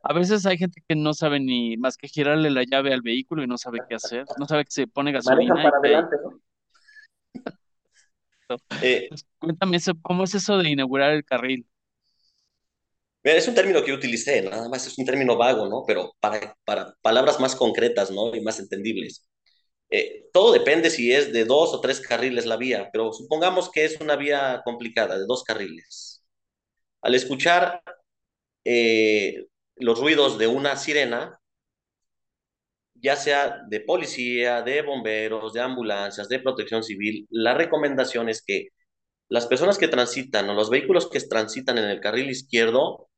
a 0.02 0.14
veces 0.14 0.46
hay 0.46 0.58
gente 0.58 0.82
que 0.88 0.96
no 0.96 1.14
sabe 1.14 1.40
ni 1.40 1.78
más 1.78 1.98
que 1.98 2.08
girarle 2.08 2.50
la 2.50 2.64
llave 2.64 2.94
al 2.94 3.02
vehículo 3.02 3.44
y 3.44 3.48
no 3.48 3.58
sabe 3.58 3.80
qué 3.88 3.96
hacer, 3.96 4.26
no 4.38 4.46
sabe 4.46 4.66
que 4.66 4.72
se 4.72 4.88
pone 4.88 5.12
gasolina. 5.12 5.56
para 5.56 5.78
adelante, 5.78 6.16
¿no? 6.24 6.42
Eh, 8.82 9.06
pues, 9.10 9.28
cuéntame 9.38 9.78
eso, 9.78 9.94
¿cómo 10.02 10.24
es 10.24 10.34
eso 10.34 10.58
de 10.58 10.72
inaugurar 10.72 11.12
el 11.12 11.24
carril? 11.24 11.68
Es 13.22 13.48
un 13.48 13.54
término 13.54 13.84
que 13.84 13.90
yo 13.90 13.96
utilicé, 13.96 14.42
nada 14.42 14.68
más 14.70 14.88
es 14.88 14.98
un 14.98 15.06
término 15.06 15.38
vago, 15.38 15.68
¿no? 15.68 15.84
Pero 15.86 16.16
para, 16.20 16.58
para 16.66 16.96
palabras 17.04 17.40
más 17.40 17.56
concretas, 17.56 18.10
¿no? 18.10 18.36
Y 18.36 18.42
más 18.42 18.60
entendibles. 18.60 19.30
Eh, 19.92 20.30
todo 20.34 20.52
depende 20.52 20.90
si 20.90 21.12
es 21.12 21.34
de 21.34 21.46
dos 21.46 21.74
o 21.74 21.82
tres 21.82 22.00
carriles 22.00 22.48
la 22.48 22.58
vía, 22.58 22.90
pero 22.92 23.12
supongamos 23.12 23.72
que 23.72 23.86
es 23.86 24.00
una 24.02 24.16
vía 24.16 24.62
complicada, 24.64 25.20
de 25.20 25.26
dos 25.28 25.44
carriles. 25.44 26.24
Al 27.02 27.16
escuchar 27.16 27.82
eh, 28.66 29.48
los 29.80 30.00
ruidos 30.00 30.38
de 30.38 30.48
una 30.48 30.76
sirena, 30.76 31.40
ya 32.96 33.16
sea 33.16 33.64
de 33.70 33.80
policía, 33.82 34.62
de 34.62 34.82
bomberos, 34.82 35.54
de 35.54 35.62
ambulancias, 35.62 36.28
de 36.30 36.40
protección 36.40 36.84
civil, 36.84 37.28
la 37.30 37.54
recomendación 37.54 38.30
es 38.30 38.44
que 38.46 38.70
las 39.30 39.48
personas 39.48 39.78
que 39.78 39.88
transitan 39.88 40.50
o 40.50 40.54
los 40.54 40.70
vehículos 40.70 41.10
que 41.10 41.20
transitan 41.22 41.78
en 41.78 41.86
el 41.86 42.02
carril 42.02 42.30
izquierdo 42.30 43.10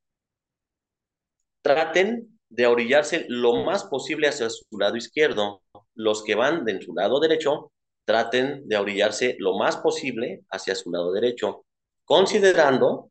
traten 1.61 2.39
de 2.49 2.67
orillarse 2.67 3.25
lo 3.29 3.63
más 3.63 3.85
posible 3.85 4.27
hacia 4.27 4.49
su 4.49 4.65
lado 4.77 4.97
izquierdo. 4.97 5.63
Los 5.95 6.23
que 6.23 6.35
van 6.35 6.65
de 6.65 6.81
su 6.81 6.93
lado 6.93 7.19
derecho 7.19 7.71
traten 8.05 8.67
de 8.67 8.77
orillarse 8.77 9.35
lo 9.39 9.57
más 9.57 9.77
posible 9.77 10.43
hacia 10.49 10.75
su 10.75 10.91
lado 10.91 11.13
derecho, 11.13 11.65
considerando 12.03 13.09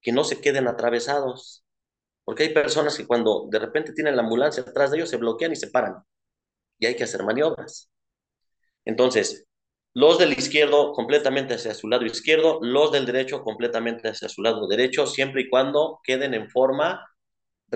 que 0.00 0.12
no 0.12 0.24
se 0.24 0.40
queden 0.40 0.66
atravesados. 0.66 1.64
Porque 2.24 2.44
hay 2.44 2.54
personas 2.54 2.96
que 2.96 3.06
cuando 3.06 3.46
de 3.50 3.58
repente 3.58 3.92
tienen 3.92 4.16
la 4.16 4.22
ambulancia 4.22 4.62
atrás 4.62 4.90
de 4.90 4.98
ellos 4.98 5.10
se 5.10 5.16
bloquean 5.16 5.52
y 5.52 5.56
se 5.56 5.68
paran. 5.68 5.96
Y 6.78 6.86
hay 6.86 6.96
que 6.96 7.04
hacer 7.04 7.22
maniobras. 7.24 7.90
Entonces, 8.84 9.46
los 9.94 10.18
del 10.18 10.32
izquierdo 10.32 10.92
completamente 10.92 11.54
hacia 11.54 11.74
su 11.74 11.88
lado 11.88 12.06
izquierdo, 12.06 12.58
los 12.62 12.92
del 12.92 13.06
derecho 13.06 13.42
completamente 13.42 14.08
hacia 14.08 14.28
su 14.28 14.42
lado 14.42 14.66
derecho, 14.66 15.06
siempre 15.06 15.42
y 15.42 15.50
cuando 15.50 16.00
queden 16.04 16.34
en 16.34 16.48
forma 16.50 17.06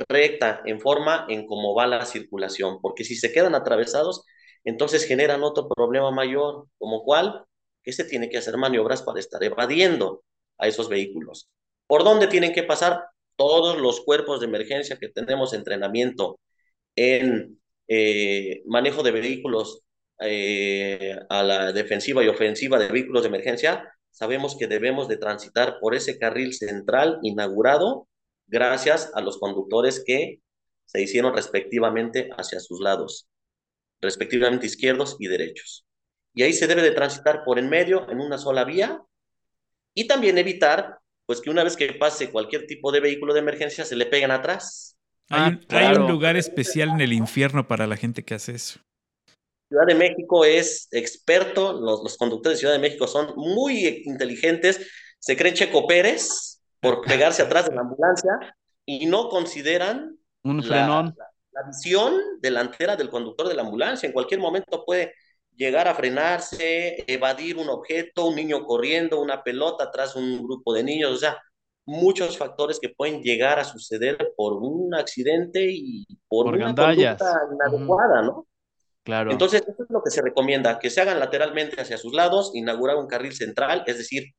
recta, 0.09 0.62
en 0.64 0.81
forma 0.81 1.27
en 1.28 1.47
cómo 1.47 1.74
va 1.74 1.86
la 1.86 2.06
circulación. 2.06 2.81
Porque 2.81 3.05
si 3.05 3.16
se 3.16 3.32
quedan 3.32 3.55
atravesados, 3.55 4.24
entonces 4.64 5.06
generan 5.06 5.43
otro 5.43 5.68
problema 5.68 6.10
mayor, 6.10 6.68
como 6.78 7.02
cual 7.05 7.44
que 7.82 7.93
se 7.93 8.05
tiene 8.05 8.28
que 8.28 8.39
hacer 8.39 8.56
maniobras 8.56 9.02
para 9.02 9.20
estar 9.20 9.43
evadiendo 9.44 10.24
a 10.59 10.66
esos 10.68 10.89
vehículos. 10.89 11.48
¿Por 11.86 12.02
dónde 12.02 12.27
tienen 12.27 12.52
que 12.52 12.64
pasar? 12.64 13.05
Todos 13.36 13.78
los 13.78 14.00
cuerpos 14.00 14.40
de 14.40 14.46
emergencia 14.46 14.98
que 14.98 15.08
tenemos 15.08 15.52
entrenamiento 15.52 16.40
en 16.96 17.60
eh, 17.88 18.62
manejo 18.66 19.02
de 19.02 19.12
vehículos 19.12 19.82
eh, 20.20 21.16
a 21.28 21.42
la 21.42 21.72
defensiva 21.72 22.24
y 22.24 22.28
ofensiva 22.28 22.78
de 22.78 22.88
vehículos 22.88 23.22
de 23.22 23.28
emergencia, 23.28 23.92
sabemos 24.10 24.56
que 24.56 24.66
debemos 24.66 25.08
de 25.08 25.18
transitar 25.18 25.78
por 25.80 25.94
ese 25.94 26.18
carril 26.18 26.54
central 26.54 27.18
inaugurado 27.22 28.08
gracias 28.46 29.10
a 29.14 29.20
los 29.20 29.38
conductores 29.38 30.02
que 30.04 30.40
se 30.86 31.02
hicieron 31.02 31.34
respectivamente 31.34 32.30
hacia 32.36 32.60
sus 32.60 32.80
lados, 32.80 33.28
respectivamente 34.00 34.66
izquierdos 34.66 35.16
y 35.18 35.26
derechos. 35.26 35.84
Y 36.32 36.42
ahí 36.42 36.52
se 36.52 36.66
debe 36.66 36.82
de 36.82 36.92
transitar 36.92 37.44
por 37.44 37.58
en 37.58 37.68
medio 37.68 38.08
en 38.10 38.20
una 38.20 38.38
sola 38.38 38.64
vía 38.64 39.02
y 39.94 40.06
también 40.06 40.38
evitar 40.38 40.98
pues 41.27 41.40
que 41.40 41.51
una 41.51 41.65
vez 41.65 41.77
que 41.77 41.93
pase 41.94 42.31
cualquier 42.31 42.66
tipo 42.66 42.93
de 42.93 43.01
vehículo 43.01 43.35
de 43.35 43.40
emergencia 43.40 43.85
se 43.85 43.97
le 43.97 44.07
pegan 44.07 44.31
atrás. 44.31 44.97
Hay, 45.28 45.59
ah, 45.70 45.94
un 45.98 46.09
lugar 46.09 46.36
especial 46.36 46.90
en 46.90 47.01
el 47.01 47.12
infierno 47.12 47.66
para 47.66 47.89
la 47.89 47.97
gente 47.97 48.24
que 48.24 48.35
hace 48.35 48.55
eso. 48.55 48.78
Ciudad 49.69 49.86
de 49.86 49.97
México 49.97 50.44
es 50.44 50.86
experto, 50.93 51.73
los, 51.73 52.16
conductores 52.16 52.59
de 52.59 52.61
Ciudad 52.61 52.74
de 52.74 52.78
México 52.78 53.09
son 53.09 53.35
muy 53.35 54.03
inteligentes, 54.05 54.89
se 55.19 55.36
creen 55.36 55.57
Checo 55.57 55.89
Pérez, 55.89 56.62
por 56.81 57.01
pegarse 57.07 57.43
atrás 57.43 57.69
de 57.69 57.74
la 57.74 57.81
ambulancia 57.81 58.32
y 58.85 59.07
no 59.07 59.28
consideran 59.28 60.16
un 60.44 60.62
frenón. 60.62 61.15
La, 61.19 61.27
la, 61.51 61.66
visión 61.66 62.15
delantera 62.40 62.94
del 62.94 63.11
conductor 63.11 63.48
de 63.48 63.55
la 63.55 63.62
ambulancia. 63.62 64.07
En 64.07 64.12
cualquier 64.12 64.39
momento 64.39 64.85
puede 64.85 65.12
llegar 65.57 65.89
a 65.89 65.95
frenarse, 65.95 67.05
evadir 67.07 67.57
un 67.57 67.69
objeto, 67.69 68.27
un 68.27 68.37
niño 68.37 68.65
corriendo, 68.65 69.20
una 69.20 69.43
pelota 69.43 69.85
atrás 69.85 70.15
de 70.15 70.20
un 70.20 70.43
grupo 70.43 70.74
de 70.74 70.85
niños, 70.85 71.12
o 71.12 71.16
sea, 71.16 71.43
muchos 71.87 72.37
factores 72.37 72.78
que 72.81 72.91
pueden 72.91 73.23
llegar 73.23 73.59
a 73.59 73.65
suceder 73.65 74.35
por 74.37 74.55
un 74.55 74.95
accidente 74.95 75.66
y 75.70 76.05
por, 76.28 76.49
una 76.49 76.66
gandallas. 76.66 77.19
conducta 77.19 77.41
inadecuada, 77.53 78.23
¿no? 78.23 78.47
Claro. 79.05 79.31
Entonces, 79.31 79.62
esto 79.66 79.85
es 79.85 79.91
lo 79.91 80.03
que 80.03 80.11
se 80.11 80.20
recomienda, 80.20 80.81
que 80.81 80.91
se 80.91 81.01
hagan 81.01 81.20
lateralmente 81.20 81.81
hacia 81.81 81.97
sus 81.97 82.12
lados, 82.12 82.51
inaugurar 82.55 82.97
un 82.97 83.07
carril 83.07 83.33
central, 83.33 83.85
es 83.87 83.99
decir, 83.99 84.35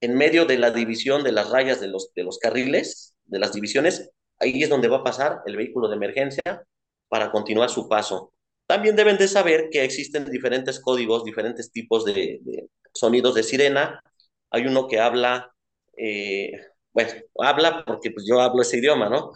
en 0.00 0.16
medio 0.16 0.46
de 0.46 0.58
la 0.58 0.70
división 0.70 1.24
de 1.24 1.32
las 1.32 1.50
rayas 1.50 1.80
de 1.80 1.88
los, 1.88 2.12
de 2.14 2.22
los 2.22 2.38
carriles, 2.38 3.16
de 3.24 3.38
las 3.40 3.52
divisiones, 3.52 4.10
ahí 4.38 4.62
es 4.62 4.68
donde 4.68 4.88
va 4.88 4.98
a 4.98 5.04
pasar 5.04 5.40
el 5.46 5.56
vehículo 5.56 5.88
de 5.88 5.96
emergencia 5.96 6.64
para 7.08 7.30
continuar 7.30 7.68
su 7.68 7.88
paso. 7.88 8.32
También 8.72 8.96
deben 8.96 9.18
de 9.18 9.28
saber 9.28 9.68
que 9.70 9.84
existen 9.84 10.24
diferentes 10.30 10.80
códigos, 10.80 11.24
diferentes 11.24 11.70
tipos 11.70 12.06
de, 12.06 12.38
de 12.40 12.70
sonidos 12.94 13.34
de 13.34 13.42
sirena. 13.42 14.02
Hay 14.50 14.66
uno 14.66 14.88
que 14.88 14.98
habla, 14.98 15.52
eh, 15.94 16.52
bueno, 16.90 17.10
habla 17.38 17.84
porque 17.84 18.12
pues 18.12 18.24
yo 18.26 18.40
hablo 18.40 18.62
ese 18.62 18.78
idioma, 18.78 19.10
¿no? 19.10 19.32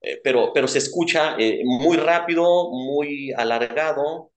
Eh, 0.00 0.20
pero, 0.22 0.52
pero 0.54 0.68
se 0.68 0.78
escucha 0.78 1.34
eh, 1.36 1.62
muy 1.64 1.96
rápido, 1.96 2.70
muy 2.70 3.32
alargado. 3.32 4.30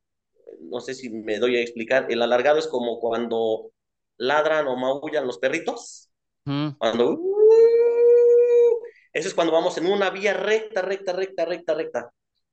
No 0.62 0.80
sé 0.80 0.96
si 0.96 1.12
me 1.12 1.38
doy 1.38 1.58
a 1.58 1.62
explicar. 1.62 2.08
El 2.10 2.24
alargado 2.24 2.58
es 2.58 2.66
como 2.66 3.00
cuando 3.00 3.70
ladran 4.18 4.68
o 4.68 4.76
maullan 4.76 5.28
los 5.28 5.38
perritos. 5.38 6.10
Mm. 6.46 6.70
Cuando... 6.80 7.12
uh, 7.12 8.80
eso 9.14 9.28
es 9.28 9.36
cuando 9.36 9.54
vamos 9.54 9.78
en 9.78 9.86
una 9.86 10.10
vía 10.10 10.34
recta, 10.34 10.82
recta, 10.82 11.14
recta, 11.14 11.46
recta, 11.46 11.76
recta. 11.76 12.12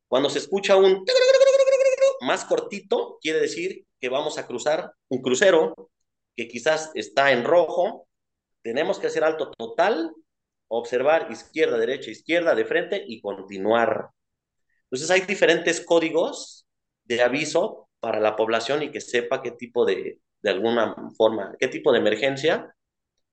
Cuando 0.08 0.30
se 0.30 0.38
escucha 0.38 0.76
un 0.76 1.04
más 2.20 2.44
cortito, 2.44 3.18
quiere 3.20 3.40
decir 3.40 3.84
que 4.00 4.08
vamos 4.08 4.38
a 4.38 4.46
cruzar 4.46 4.92
un 5.08 5.22
crucero 5.22 5.74
que 6.36 6.48
quizás 6.48 6.90
está 6.94 7.32
en 7.32 7.44
rojo. 7.44 8.06
Tenemos 8.62 8.98
que 8.98 9.06
hacer 9.06 9.24
alto 9.24 9.50
total, 9.56 10.12
observar 10.68 11.30
izquierda, 11.30 11.78
derecha, 11.78 12.10
izquierda, 12.10 12.54
de 12.54 12.64
frente 12.64 13.02
y 13.06 13.20
continuar. 13.20 14.10
Entonces 14.84 15.10
hay 15.10 15.22
diferentes 15.22 15.80
códigos 15.84 16.66
de 17.04 17.22
aviso 17.22 17.88
para 18.00 18.20
la 18.20 18.36
población 18.36 18.82
y 18.82 18.90
que 18.90 19.00
sepa 19.00 19.42
qué 19.42 19.52
tipo 19.52 19.84
de, 19.84 20.20
de 20.42 20.50
alguna 20.50 20.94
forma, 21.16 21.54
qué 21.58 21.68
tipo 21.68 21.92
de 21.92 21.98
emergencia 21.98 22.74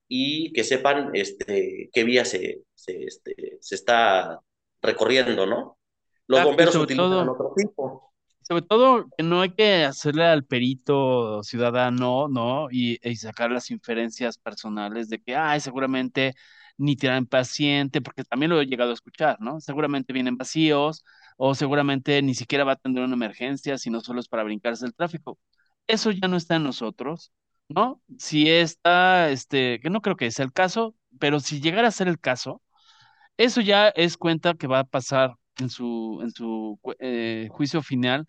y 0.08 0.52
que 0.52 0.64
sepan 0.64 1.10
este, 1.14 1.90
qué 1.92 2.04
vía 2.04 2.24
se, 2.24 2.62
se, 2.74 3.04
este, 3.04 3.58
se 3.60 3.74
está 3.74 4.40
recorriendo, 4.82 5.46
¿no? 5.46 5.78
Los 6.26 6.40
y 6.40 6.44
bomberos 6.44 6.76
utilizan 6.76 7.10
todo- 7.10 7.32
otro 7.32 7.52
tipo. 7.56 8.13
Sobre 8.46 8.62
todo 8.62 9.06
que 9.16 9.22
no 9.22 9.40
hay 9.40 9.50
que 9.54 9.84
hacerle 9.84 10.24
al 10.26 10.44
perito 10.44 11.42
ciudadano, 11.42 12.28
¿no? 12.28 12.68
Y, 12.70 12.98
sacar 13.16 13.50
las 13.50 13.70
inferencias 13.70 14.36
personales 14.38 15.08
de 15.08 15.20
que, 15.22 15.34
ay, 15.34 15.60
seguramente 15.60 16.34
ni 16.76 16.96
tienen 16.96 17.26
paciente, 17.26 18.02
porque 18.02 18.24
también 18.24 18.50
lo 18.50 18.60
he 18.60 18.66
llegado 18.66 18.90
a 18.90 18.94
escuchar, 18.94 19.38
¿no? 19.40 19.60
Seguramente 19.60 20.12
vienen 20.12 20.36
vacíos 20.36 21.04
o 21.38 21.54
seguramente 21.54 22.20
ni 22.22 22.34
siquiera 22.34 22.64
va 22.64 22.72
a 22.72 22.74
atender 22.74 23.04
una 23.04 23.14
emergencia, 23.14 23.78
sino 23.78 24.00
solo 24.00 24.20
es 24.20 24.28
para 24.28 24.42
brincarse 24.44 24.84
el 24.86 24.94
tráfico. 24.94 25.38
Eso 25.86 26.10
ya 26.10 26.28
no 26.28 26.36
está 26.36 26.56
en 26.56 26.64
nosotros, 26.64 27.32
¿no? 27.68 28.02
Si 28.18 28.50
está, 28.50 29.30
este, 29.30 29.80
que 29.80 29.90
no 29.90 30.00
creo 30.02 30.16
que 30.16 30.30
sea 30.30 30.44
el 30.44 30.52
caso, 30.52 30.94
pero 31.18 31.40
si 31.40 31.60
llegara 31.60 31.88
a 31.88 31.90
ser 31.92 32.08
el 32.08 32.20
caso, 32.20 32.62
eso 33.36 33.60
ya 33.60 33.88
es 33.88 34.16
cuenta 34.16 34.54
que 34.54 34.66
va 34.66 34.80
a 34.80 34.84
pasar 34.84 35.36
en 35.58 35.70
su, 35.70 36.20
en 36.22 36.30
su 36.30 36.78
eh, 36.98 37.48
juicio 37.50 37.82
final 37.82 38.26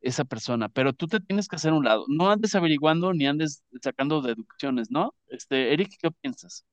esa 0.00 0.24
persona, 0.24 0.68
pero 0.68 0.92
tú 0.92 1.06
te 1.06 1.20
tienes 1.20 1.48
que 1.48 1.56
hacer 1.56 1.72
un 1.72 1.84
lado. 1.84 2.04
No 2.08 2.30
andes 2.30 2.54
averiguando 2.54 3.12
ni 3.14 3.26
andes 3.26 3.62
sacando 3.82 4.20
deducciones, 4.20 4.90
¿no? 4.90 5.14
Este, 5.28 5.72
Eric, 5.72 5.92
¿qué 5.98 6.10
piensas? 6.10 6.64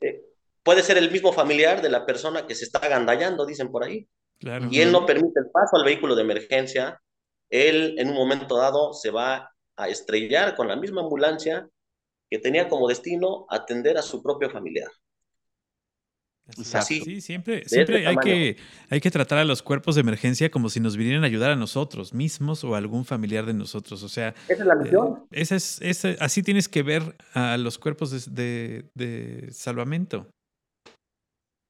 Eh, 0.00 0.22
puede 0.62 0.82
ser 0.82 0.96
el 0.96 1.10
mismo 1.10 1.32
familiar 1.32 1.82
de 1.82 1.90
la 1.90 2.06
persona 2.06 2.46
que 2.46 2.54
se 2.54 2.64
está 2.64 2.78
agandallando, 2.78 3.44
dicen 3.44 3.70
por 3.70 3.84
ahí, 3.84 4.08
Claro. 4.38 4.68
y 4.70 4.80
él 4.80 4.92
no 4.92 5.04
permite 5.06 5.40
el 5.40 5.50
paso 5.50 5.76
al 5.76 5.84
vehículo 5.84 6.14
de 6.14 6.22
emergencia. 6.22 7.00
Él 7.50 7.96
en 7.98 8.10
un 8.10 8.14
momento 8.14 8.56
dado 8.56 8.92
se 8.92 9.10
va 9.10 9.50
a 9.76 9.88
estrellar 9.88 10.54
con 10.54 10.68
la 10.68 10.76
misma 10.76 11.02
ambulancia 11.02 11.68
que 12.30 12.38
tenía 12.38 12.68
como 12.68 12.88
destino 12.88 13.46
atender 13.48 13.98
a 13.98 14.02
su 14.02 14.22
propio 14.22 14.50
familiar. 14.50 14.88
Así. 16.74 17.00
Sí, 17.00 17.20
siempre, 17.22 17.66
siempre 17.66 18.06
hay 18.06 18.16
que, 18.16 18.56
hay 18.90 19.00
que 19.00 19.10
tratar 19.10 19.38
a 19.38 19.44
los 19.44 19.62
cuerpos 19.62 19.94
de 19.94 20.02
emergencia 20.02 20.50
como 20.50 20.68
si 20.68 20.78
nos 20.78 20.96
vinieran 20.96 21.24
a 21.24 21.26
ayudar 21.26 21.50
a 21.50 21.56
nosotros 21.56 22.12
mismos 22.12 22.64
o 22.64 22.74
a 22.74 22.78
algún 22.78 23.04
familiar 23.06 23.46
de 23.46 23.54
nosotros. 23.54 24.02
O 24.02 24.08
sea, 24.08 24.34
Esa 24.48 24.62
es 24.62 24.66
la 24.66 24.74
eh, 24.74 24.78
misión. 24.82 25.26
esa 25.30 25.56
es, 25.56 25.80
esa- 25.80 26.16
así 26.20 26.42
tienes 26.42 26.68
que 26.68 26.82
ver 26.82 27.16
a 27.32 27.56
los 27.56 27.78
cuerpos 27.78 28.10
de, 28.10 28.30
de- 28.30 28.90
de 28.94 29.52
salvamento. 29.52 30.28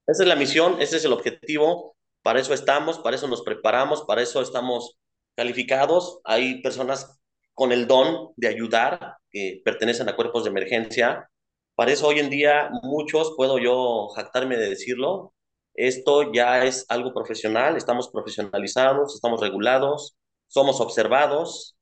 Esa 0.07 0.23
es 0.23 0.29
la 0.29 0.35
misión, 0.35 0.75
ese 0.81 0.97
es 0.97 1.05
el 1.05 1.13
objetivo. 1.13 1.95
Para 2.21 2.39
eso 2.39 2.53
estamos, 2.53 2.99
para 2.99 3.15
eso 3.15 3.27
nos 3.27 3.43
preparamos, 3.43 4.03
para 4.03 4.21
eso 4.21 4.41
estamos 4.41 4.97
calificados. 5.37 6.19
Hay 6.25 6.61
personas 6.61 7.19
con 7.53 7.71
el 7.71 7.87
don 7.87 8.33
de 8.35 8.49
ayudar 8.49 9.15
que 9.31 9.61
pertenecen 9.63 10.09
a 10.09 10.15
cuerpos 10.15 10.43
de 10.43 10.49
emergencia. 10.49 11.29
Para 11.75 11.91
eso 11.91 12.07
hoy 12.07 12.19
en 12.19 12.29
día 12.29 12.69
muchos, 12.83 13.33
puedo 13.35 13.59
yo 13.59 14.07
jactarme 14.15 14.57
de 14.57 14.69
decirlo, 14.69 15.33
esto 15.73 16.31
ya 16.31 16.63
es 16.65 16.85
algo 16.89 17.13
profesional, 17.13 17.75
estamos 17.75 18.09
profesionalizados, 18.09 19.13
estamos 19.15 19.41
regulados, 19.41 20.15
somos 20.47 20.79
observados 20.79 21.75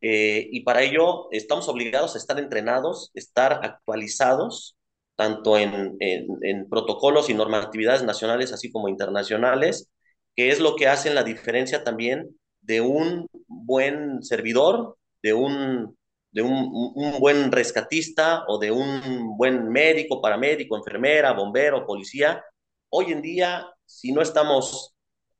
eh, 0.00 0.48
y 0.50 0.62
para 0.64 0.82
ello 0.82 1.28
estamos 1.30 1.68
obligados 1.68 2.14
a 2.14 2.18
estar 2.18 2.38
entrenados, 2.38 3.10
estar 3.14 3.60
actualizados 3.64 4.76
tanto 5.14 5.56
en, 5.56 5.96
en, 6.00 6.26
en, 6.42 6.68
protocolos 6.68 7.30
y 7.30 7.34
normatividades 7.34 8.02
nacionales, 8.02 8.52
así 8.52 8.70
como 8.70 8.88
internacionales, 8.88 9.88
que 10.34 10.50
es 10.50 10.60
lo 10.60 10.76
que 10.76 10.88
hacen 10.88 11.14
la 11.14 11.24
diferencia 11.24 11.84
también 11.84 12.36
de 12.60 12.82
un 12.82 13.26
buen 13.46 14.22
servidor, 14.22 14.98
de 15.22 15.32
un, 15.32 15.96
de 16.36 16.42
un, 16.42 16.92
un 16.94 17.18
buen 17.18 17.50
rescatista 17.50 18.44
o 18.46 18.58
de 18.58 18.70
un 18.70 19.38
buen 19.38 19.70
médico, 19.70 20.20
paramédico, 20.20 20.76
enfermera, 20.76 21.32
bombero, 21.32 21.86
policía. 21.86 22.44
Hoy 22.90 23.10
en 23.10 23.22
día, 23.22 23.66
si 23.86 24.12
no 24.12 24.20
estamos 24.20 24.94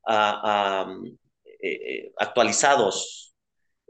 uh, 0.07 0.11
uh, 0.11 1.17
eh, 1.61 2.11
actualizados, 2.17 3.35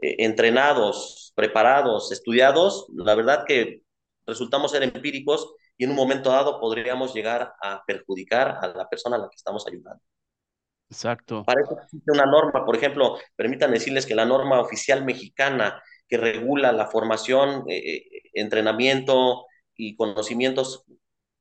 eh, 0.02 0.16
entrenados, 0.18 1.32
preparados, 1.34 2.12
estudiados, 2.12 2.86
la 2.94 3.14
verdad 3.14 3.46
que 3.46 3.80
resultamos 4.26 4.72
ser 4.72 4.82
empíricos 4.82 5.54
y 5.78 5.84
en 5.84 5.90
un 5.90 5.96
momento 5.96 6.28
dado 6.28 6.60
podríamos 6.60 7.14
llegar 7.14 7.54
a 7.62 7.82
perjudicar 7.86 8.58
a 8.60 8.68
la 8.68 8.86
persona 8.86 9.16
a 9.16 9.20
la 9.20 9.30
que 9.30 9.36
estamos 9.36 9.66
ayudando. 9.66 10.02
Exacto. 10.90 11.42
Para 11.44 11.62
eso 11.62 11.74
existe 11.82 12.12
una 12.12 12.26
norma, 12.26 12.66
por 12.66 12.76
ejemplo, 12.76 13.18
permítanme 13.34 13.78
decirles 13.78 14.04
que 14.04 14.14
la 14.14 14.26
norma 14.26 14.60
oficial 14.60 15.06
mexicana 15.06 15.82
que 16.08 16.16
regula 16.16 16.72
la 16.72 16.86
formación, 16.86 17.64
eh, 17.68 18.04
entrenamiento 18.34 19.46
y 19.76 19.96
conocimientos 19.96 20.84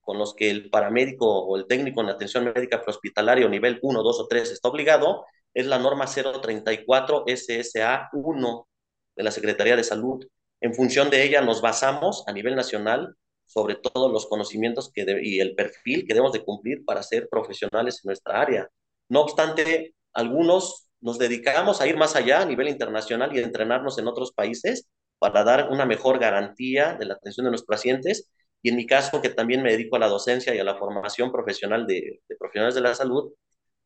con 0.02 0.18
los 0.18 0.36
que 0.36 0.50
el 0.50 0.70
paramédico 0.70 1.28
o 1.28 1.58
el 1.58 1.68
técnico 1.68 2.02
en 2.02 2.10
atención 2.10 2.46
médica 2.46 2.82
prehospitalaria 2.82 3.48
nivel 3.50 3.80
1, 3.82 4.04
2 4.04 4.20
o 4.20 4.28
3 4.28 4.52
está 4.52 4.70
obligado, 4.70 5.26
es 5.54 5.66
la 5.66 5.80
norma 5.80 6.06
034 6.06 7.26
SSA 7.28 8.10
1 8.14 8.68
de 9.16 9.24
la 9.24 9.32
Secretaría 9.32 9.76
de 9.76 9.84
Salud. 9.84 10.26
En 10.62 10.74
función 10.74 11.10
de 11.10 11.24
ella 11.24 11.42
nos 11.42 11.62
basamos 11.62 12.24
a 12.28 12.32
nivel 12.32 12.56
nacional 12.56 13.16
sobre 13.46 13.76
todos 13.76 14.12
los 14.12 14.28
conocimientos 14.28 14.92
que 14.94 15.06
y 15.24 15.40
el 15.40 15.56
perfil 15.56 16.06
que 16.08 16.14
debemos 16.14 16.34
de 16.34 16.44
cumplir 16.44 16.86
para 16.86 17.04
ser 17.04 17.28
profesionales 17.30 18.02
en 18.04 18.10
nuestra 18.10 18.40
área. 18.40 18.70
No 19.10 19.22
obstante, 19.22 19.96
algunos 20.14 20.87
nos 21.02 21.18
dedicamos 21.20 21.82
a 21.82 21.88
ir 21.88 21.98
más 21.98 22.16
allá 22.16 22.42
a 22.42 22.46
nivel 22.46 22.68
internacional 22.70 23.36
y 23.36 23.40
a 23.40 23.44
entrenarnos 23.44 23.98
en 24.00 24.08
otros 24.08 24.32
países 24.34 24.88
para 25.20 25.44
dar 25.44 25.70
una 25.72 25.86
mejor 25.86 26.20
garantía 26.20 26.96
de 26.96 27.06
la 27.06 27.16
atención 27.16 27.46
de 27.46 27.52
los 27.52 27.64
pacientes. 27.64 28.30
Y 28.62 28.70
en 28.70 28.76
mi 28.76 28.86
caso, 28.86 29.22
que 29.22 29.30
también 29.30 29.62
me 29.62 29.72
dedico 29.72 29.96
a 29.96 30.00
la 30.00 30.08
docencia 30.08 30.54
y 30.56 30.60
a 30.60 30.64
la 30.64 30.78
formación 30.78 31.32
profesional 31.32 31.86
de, 31.88 32.22
profesionales 32.40 32.76
de 32.76 32.82
la 32.82 32.96
salud, 32.96 33.34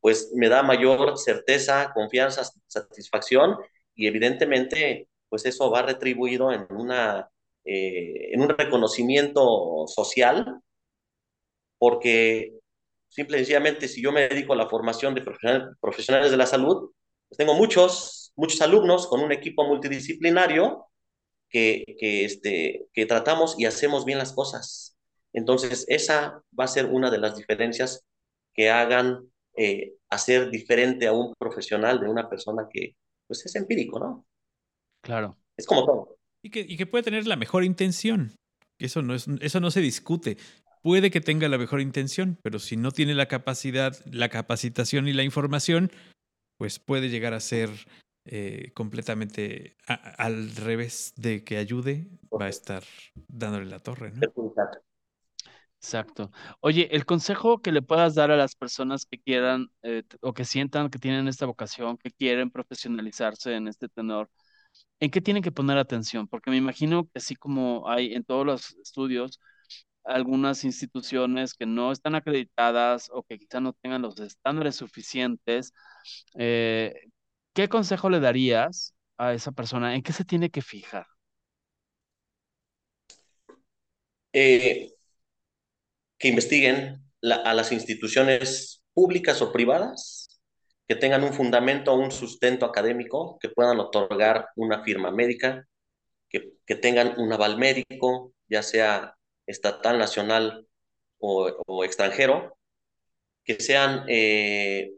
pues 0.00 0.32
me 0.34 0.48
da 0.48 0.62
mayor 0.62 1.18
certeza, 1.18 1.92
confianza, 1.94 2.42
satisfacción 2.66 3.56
y 3.94 4.06
evidentemente, 4.06 5.08
pues 5.28 5.46
eso 5.46 5.70
va 5.70 5.82
retribuido 5.82 6.52
en 6.52 6.66
una 6.70 7.28
eh, 7.64 8.34
en 8.34 8.40
un 8.42 8.48
reconocimiento 8.48 9.86
social, 9.86 10.60
porque 11.78 12.52
simple 13.08 13.36
y 13.38 13.40
sencillamente 13.40 13.88
si 13.88 14.02
yo 14.02 14.12
me 14.12 14.28
dedico 14.28 14.52
a 14.54 14.56
la 14.56 14.68
formación 14.68 15.14
de 15.14 15.22
profesional, 15.22 15.76
profesionales 15.80 16.30
de 16.30 16.36
la 16.36 16.46
salud, 16.46 16.90
pues 17.32 17.38
tengo 17.38 17.54
muchos, 17.54 18.30
muchos 18.36 18.60
alumnos 18.60 19.06
con 19.06 19.22
un 19.22 19.32
equipo 19.32 19.64
multidisciplinario 19.64 20.84
que, 21.48 21.82
que, 21.98 22.26
este, 22.26 22.88
que 22.92 23.06
tratamos 23.06 23.58
y 23.58 23.64
hacemos 23.64 24.04
bien 24.04 24.18
las 24.18 24.34
cosas. 24.34 24.98
Entonces, 25.32 25.86
esa 25.88 26.42
va 26.58 26.64
a 26.64 26.68
ser 26.68 26.84
una 26.84 27.10
de 27.10 27.16
las 27.16 27.34
diferencias 27.34 28.04
que 28.52 28.68
hagan 28.68 29.32
eh, 29.56 29.94
hacer 30.10 30.50
diferente 30.50 31.06
a 31.06 31.14
un 31.14 31.32
profesional 31.38 32.00
de 32.00 32.10
una 32.10 32.28
persona 32.28 32.68
que 32.70 32.96
pues 33.26 33.46
es 33.46 33.56
empírico, 33.56 33.98
¿no? 33.98 34.26
Claro. 35.00 35.34
Es 35.56 35.64
como 35.64 35.86
todo. 35.86 36.18
Y 36.42 36.50
que, 36.50 36.60
y 36.60 36.76
que 36.76 36.84
puede 36.84 37.04
tener 37.04 37.26
la 37.26 37.36
mejor 37.36 37.64
intención. 37.64 38.36
Eso 38.78 39.00
no, 39.00 39.14
es, 39.14 39.26
eso 39.40 39.58
no 39.58 39.70
se 39.70 39.80
discute. 39.80 40.36
Puede 40.82 41.10
que 41.10 41.22
tenga 41.22 41.48
la 41.48 41.56
mejor 41.56 41.80
intención, 41.80 42.38
pero 42.42 42.58
si 42.58 42.76
no 42.76 42.92
tiene 42.92 43.14
la 43.14 43.24
capacidad, 43.24 43.96
la 44.04 44.28
capacitación 44.28 45.08
y 45.08 45.14
la 45.14 45.22
información, 45.22 45.90
pues 46.62 46.78
puede 46.78 47.08
llegar 47.08 47.34
a 47.34 47.40
ser 47.40 47.70
eh, 48.24 48.70
completamente 48.72 49.76
al 49.88 50.54
revés 50.54 51.12
de 51.16 51.42
que 51.42 51.56
ayude, 51.56 52.06
va 52.40 52.44
a 52.44 52.50
estar 52.50 52.84
dándole 53.26 53.66
la 53.66 53.80
torre, 53.80 54.12
¿no? 54.12 54.20
Exacto. 55.80 56.30
Oye, 56.60 56.86
el 56.94 57.04
consejo 57.04 57.60
que 57.60 57.72
le 57.72 57.82
puedas 57.82 58.14
dar 58.14 58.30
a 58.30 58.36
las 58.36 58.54
personas 58.54 59.06
que 59.06 59.18
quieran 59.18 59.72
eh, 59.82 60.04
o 60.20 60.34
que 60.34 60.44
sientan 60.44 60.88
que 60.88 61.00
tienen 61.00 61.26
esta 61.26 61.46
vocación, 61.46 61.98
que 61.98 62.12
quieren 62.12 62.52
profesionalizarse 62.52 63.56
en 63.56 63.66
este 63.66 63.88
tenor, 63.88 64.30
¿en 65.00 65.10
qué 65.10 65.20
tienen 65.20 65.42
que 65.42 65.50
poner 65.50 65.78
atención? 65.78 66.28
Porque 66.28 66.52
me 66.52 66.58
imagino 66.58 67.08
que 67.08 67.18
así 67.18 67.34
como 67.34 67.88
hay 67.88 68.14
en 68.14 68.22
todos 68.22 68.46
los 68.46 68.76
estudios 68.76 69.40
algunas 70.04 70.64
instituciones 70.64 71.54
que 71.54 71.66
no 71.66 71.92
están 71.92 72.14
acreditadas 72.14 73.08
o 73.12 73.22
que 73.22 73.38
quizá 73.38 73.60
no 73.60 73.72
tengan 73.74 74.02
los 74.02 74.18
estándares 74.20 74.76
suficientes, 74.76 75.72
eh, 76.34 76.94
¿qué 77.54 77.68
consejo 77.68 78.10
le 78.10 78.20
darías 78.20 78.94
a 79.18 79.34
esa 79.34 79.52
persona? 79.52 79.94
¿En 79.94 80.02
qué 80.02 80.12
se 80.12 80.24
tiene 80.24 80.50
que 80.50 80.62
fijar? 80.62 81.06
Eh, 84.32 84.92
que 86.18 86.28
investiguen 86.28 87.02
a 87.22 87.54
las 87.54 87.72
instituciones 87.72 88.82
públicas 88.94 89.42
o 89.42 89.52
privadas 89.52 90.40
que 90.88 90.96
tengan 90.96 91.24
un 91.24 91.32
fundamento, 91.32 91.94
un 91.94 92.10
sustento 92.10 92.66
académico, 92.66 93.38
que 93.40 93.48
puedan 93.48 93.78
otorgar 93.80 94.48
una 94.56 94.82
firma 94.82 95.10
médica, 95.10 95.66
que, 96.28 96.54
que 96.66 96.74
tengan 96.74 97.18
un 97.18 97.32
aval 97.32 97.58
médico, 97.58 98.34
ya 98.48 98.62
sea 98.62 99.16
estatal, 99.46 99.98
nacional 99.98 100.66
o, 101.18 101.84
extranjero, 101.84 102.56
que 103.44 103.60
sean 103.60 104.04
eh, 104.08 104.92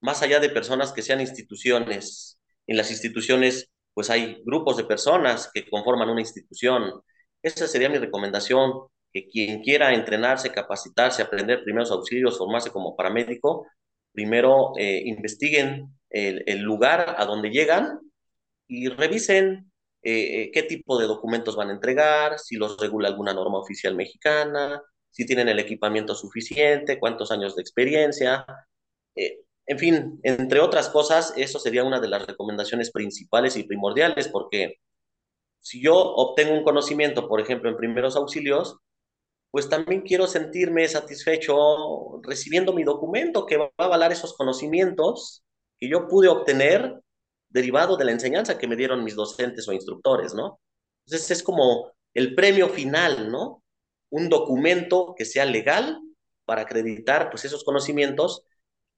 más 0.00 0.22
allá 0.22 0.40
de 0.40 0.50
personas, 0.50 0.92
que 0.92 1.02
sean 1.02 1.20
instituciones. 1.20 2.38
En 2.66 2.76
las 2.76 2.90
instituciones, 2.90 3.70
pues 3.94 4.10
hay 4.10 4.42
grupos 4.44 4.76
de 4.76 4.84
personas 4.84 5.50
que 5.52 5.68
conforman 5.68 6.08
una 6.10 6.20
institución. 6.20 6.92
Esa 7.42 7.66
sería 7.66 7.88
mi 7.88 7.98
recomendación, 7.98 8.72
que 9.12 9.26
quien 9.28 9.62
quiera 9.62 9.92
entrenarse, 9.94 10.52
capacitarse, 10.52 11.22
aprender 11.22 11.64
primeros 11.64 11.90
auxilios, 11.90 12.38
formarse 12.38 12.70
como 12.70 12.96
paramédico, 12.96 13.66
primero 14.12 14.72
eh, 14.76 15.02
investiguen 15.04 15.98
el, 16.10 16.60
lugar 16.60 17.14
a 17.18 17.24
donde 17.24 17.50
llegan 17.50 18.00
y 18.66 18.88
revisen 18.88 19.69
eh, 20.02 20.42
eh, 20.42 20.50
qué 20.52 20.62
tipo 20.62 20.98
de 20.98 21.06
documentos 21.06 21.56
van 21.56 21.70
a 21.70 21.72
entregar, 21.72 22.38
si 22.38 22.56
los 22.56 22.78
regula 22.78 23.08
alguna 23.08 23.34
norma 23.34 23.58
oficial 23.58 23.94
mexicana, 23.94 24.82
si 25.10 25.26
tienen 25.26 25.48
el 25.48 25.58
equipamiento 25.58 26.14
suficiente, 26.14 26.98
cuántos 26.98 27.30
años 27.30 27.56
de 27.56 27.62
experiencia. 27.62 28.46
en 29.66 29.78
fin, 29.78 30.20
entre 30.24 30.60
otras 30.60 30.88
cosas, 30.88 31.34
eso 31.36 31.58
sería 31.58 31.84
una 31.84 32.00
de 32.00 32.08
las 32.08 32.26
recomendaciones 32.26 32.90
principales 32.90 33.56
y 33.56 33.64
primordiales, 33.64 34.28
porque 34.28 34.76
si 35.60 35.82
yo 35.82 35.96
obtengo 35.96 36.54
un 36.54 36.64
conocimiento, 36.64 37.28
por 37.28 37.40
ejemplo, 37.40 37.70
en 37.70 37.76
primeros 37.76 38.16
auxilios, 38.16 38.78
pues 39.50 39.68
también 39.68 40.02
quiero 40.02 40.26
sentirme 40.26 40.86
satisfecho 40.88 42.20
recibiendo 42.22 42.72
mi 42.72 42.84
documento 42.84 43.46
que 43.46 43.56
va 43.56 43.70
a 43.76 43.84
avalar 43.84 44.12
esos 44.12 44.34
conocimientos 44.36 45.44
que 45.78 45.88
yo 45.88 46.08
pude 46.08 46.28
obtener 46.28 47.00
derivado 47.50 47.96
de 47.96 48.04
la 48.04 48.12
enseñanza 48.12 48.58
que 48.58 48.68
me 48.68 48.76
dieron 48.76 49.04
mis 49.04 49.16
docentes 49.16 49.68
o 49.68 49.72
instructores, 49.72 50.34
¿no? 50.34 50.60
Entonces 51.04 51.30
es 51.30 51.42
como 51.42 51.92
el 52.14 52.34
premio 52.34 52.68
final, 52.68 53.30
¿no? 53.30 53.62
Un 54.10 54.28
documento 54.28 55.14
que 55.16 55.24
sea 55.24 55.44
legal 55.44 56.00
para 56.44 56.62
acreditar 56.62 57.30
pues 57.30 57.44
esos 57.44 57.64
conocimientos 57.64 58.44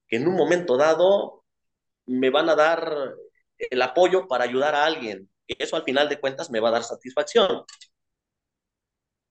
que 0.09 0.16
en 0.16 0.29
un 0.29 0.37
momento 0.37 0.77
dado 0.77 1.45
me 2.07 2.31
van 2.31 2.49
a 2.49 2.55
dar 2.55 3.15
el 3.59 3.83
apoyo 3.83 4.29
para 4.29 4.45
ayudar 4.45 4.74
a 4.74 4.85
alguien. 4.85 5.31
Eso 5.47 5.77
al 5.77 5.85
final 5.85 6.09
de 6.09 6.20
cuentas 6.20 6.51
me 6.51 6.61
va 6.61 6.69
a 6.69 6.73
dar 6.73 6.85
satisfacción. 6.85 7.65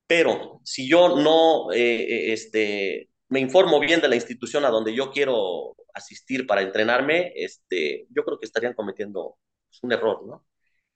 Pero 0.08 0.60
si 0.64 0.90
yo 0.90 1.18
no 1.18 1.72
eh, 1.72 2.02
eh, 2.02 2.34
este, 2.34 3.10
me 3.30 3.40
informo 3.40 3.80
bien 3.80 4.02
de 4.02 4.10
la 4.10 4.16
institución 4.16 4.66
a 4.66 4.70
donde 4.70 4.94
yo 4.94 5.12
quiero 5.12 5.76
asistir 5.94 6.48
para 6.48 6.62
entrenarme, 6.62 7.34
este, 7.36 8.08
yo 8.10 8.24
creo 8.24 8.40
que 8.40 8.46
estarían 8.46 8.74
cometiendo 8.74 9.38
un 9.82 9.92
error, 9.92 10.26
¿no? 10.26 10.46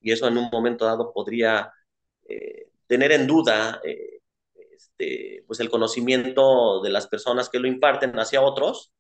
Y 0.02 0.12
eso 0.12 0.28
en 0.28 0.38
un 0.38 0.50
momento 0.52 0.86
dado 0.86 1.14
podría 1.14 1.72
eh, 2.28 2.70
tener 2.88 3.12
en 3.12 3.28
duda 3.28 3.82
este, 4.98 5.44
pues 5.48 5.60
el 5.60 5.70
conocimiento 5.70 6.82
de 6.82 6.90
las 6.90 7.08
personas 7.08 7.50
que 7.50 7.60
lo 7.60 7.68
imparten 7.68 8.18
hacia 8.20 8.42
otros, 8.42 8.94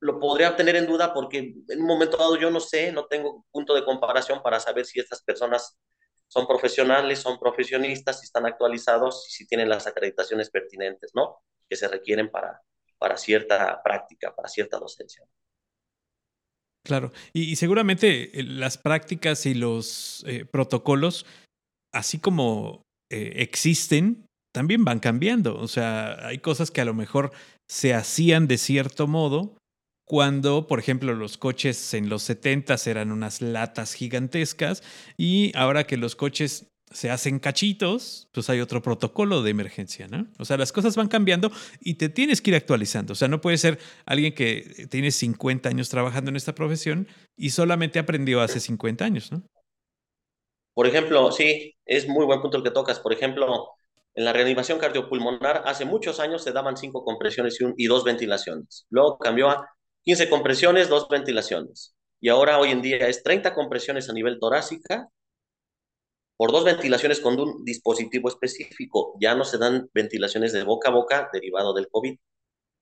lo 0.00 0.18
podría 0.18 0.56
tener 0.56 0.76
en 0.76 0.86
duda 0.86 1.14
porque 1.14 1.54
en 1.68 1.80
un 1.80 1.86
momento 1.86 2.16
dado 2.16 2.36
yo 2.36 2.50
no 2.50 2.60
sé, 2.60 2.92
no 2.92 3.06
tengo 3.06 3.44
punto 3.52 3.74
de 3.74 3.84
comparación 3.84 4.42
para 4.42 4.58
saber 4.58 4.84
si 4.84 4.98
estas 4.98 5.22
personas 5.22 5.78
son 6.26 6.46
profesionales, 6.46 7.20
son 7.20 7.38
profesionistas, 7.38 8.20
si 8.20 8.24
están 8.24 8.46
actualizados 8.46 9.26
y 9.28 9.32
si 9.32 9.46
tienen 9.46 9.68
las 9.68 9.86
acreditaciones 9.86 10.50
pertinentes, 10.50 11.12
¿no? 11.14 11.36
Que 11.68 11.76
se 11.76 11.86
requieren 11.88 12.30
para, 12.30 12.60
para 13.02 13.16
cierta 13.16 13.82
práctica, 13.82 14.32
para 14.32 14.48
cierta 14.48 14.78
docencia. 14.78 15.26
Claro, 16.86 17.10
y, 17.32 17.56
seguramente 17.56 18.38
eh, 18.38 18.44
las 18.44 18.78
prácticas 18.78 19.44
y 19.44 19.54
los 19.54 20.24
eh, 20.28 20.44
protocolos, 20.44 21.26
así 21.92 22.20
como 22.20 22.82
eh, 23.10 23.32
existen, 23.38 24.26
también 24.54 24.84
van 24.84 25.00
cambiando. 25.00 25.58
O 25.58 25.66
sea, 25.66 26.28
hay 26.28 26.38
cosas 26.38 26.70
que 26.70 26.80
a 26.80 26.84
lo 26.84 26.94
mejor 26.94 27.32
se 27.68 27.92
hacían 27.92 28.46
de 28.46 28.56
cierto 28.56 29.08
modo 29.08 29.56
cuando, 30.06 30.68
por 30.68 30.78
ejemplo, 30.78 31.12
los 31.12 31.38
coches 31.38 31.94
en 31.94 32.08
los 32.08 32.22
70 32.22 32.76
eran 32.86 33.10
unas 33.10 33.42
latas 33.42 33.94
gigantescas 33.94 34.84
y 35.16 35.50
ahora 35.56 35.88
que 35.88 35.96
los 35.96 36.14
coches 36.14 36.68
se 36.92 37.10
hacen 37.10 37.38
cachitos, 37.38 38.28
pues 38.32 38.48
hay 38.50 38.60
otro 38.60 38.82
protocolo 38.82 39.42
de 39.42 39.50
emergencia, 39.50 40.08
¿no? 40.08 40.26
O 40.38 40.44
sea, 40.44 40.56
las 40.56 40.72
cosas 40.72 40.96
van 40.96 41.08
cambiando 41.08 41.50
y 41.80 41.94
te 41.94 42.08
tienes 42.08 42.40
que 42.40 42.50
ir 42.50 42.56
actualizando. 42.56 43.12
O 43.12 43.16
sea, 43.16 43.28
no 43.28 43.40
puede 43.40 43.58
ser 43.58 43.78
alguien 44.06 44.34
que 44.34 44.86
tiene 44.90 45.10
50 45.10 45.68
años 45.68 45.88
trabajando 45.88 46.30
en 46.30 46.36
esta 46.36 46.54
profesión 46.54 47.08
y 47.36 47.50
solamente 47.50 47.98
aprendió 47.98 48.40
hace 48.40 48.60
50 48.60 49.04
años, 49.04 49.32
¿no? 49.32 49.42
Por 50.74 50.86
ejemplo, 50.86 51.30
sí, 51.32 51.74
es 51.84 52.08
muy 52.08 52.24
buen 52.24 52.40
punto 52.40 52.56
el 52.56 52.62
que 52.62 52.70
tocas. 52.70 52.98
Por 52.98 53.12
ejemplo, 53.12 53.70
en 54.14 54.24
la 54.24 54.32
reanimación 54.32 54.78
cardiopulmonar, 54.78 55.62
hace 55.66 55.84
muchos 55.84 56.18
años 56.20 56.42
se 56.42 56.52
daban 56.52 56.76
cinco 56.76 57.04
compresiones 57.04 57.60
y, 57.60 57.84
y 57.84 57.86
dos 57.86 58.04
ventilaciones. 58.04 58.86
Luego 58.88 59.18
cambió 59.18 59.50
a 59.50 59.68
15 60.02 60.28
compresiones, 60.28 60.88
dos 60.88 61.08
ventilaciones. 61.08 61.94
Y 62.20 62.28
ahora 62.28 62.58
hoy 62.58 62.70
en 62.70 62.82
día 62.82 63.08
es 63.08 63.22
30 63.22 63.52
compresiones 63.54 64.08
a 64.08 64.12
nivel 64.12 64.38
torácica 64.38 65.08
por 66.36 66.52
dos 66.52 66.64
ventilaciones 66.64 67.20
con 67.20 67.38
un 67.38 67.64
dispositivo 67.64 68.28
específico. 68.28 69.16
Ya 69.20 69.34
no 69.34 69.44
se 69.44 69.58
dan 69.58 69.88
ventilaciones 69.92 70.52
de 70.52 70.64
boca 70.64 70.88
a 70.88 70.92
boca 70.92 71.30
derivado 71.32 71.72
del 71.74 71.88
COVID. 71.88 72.18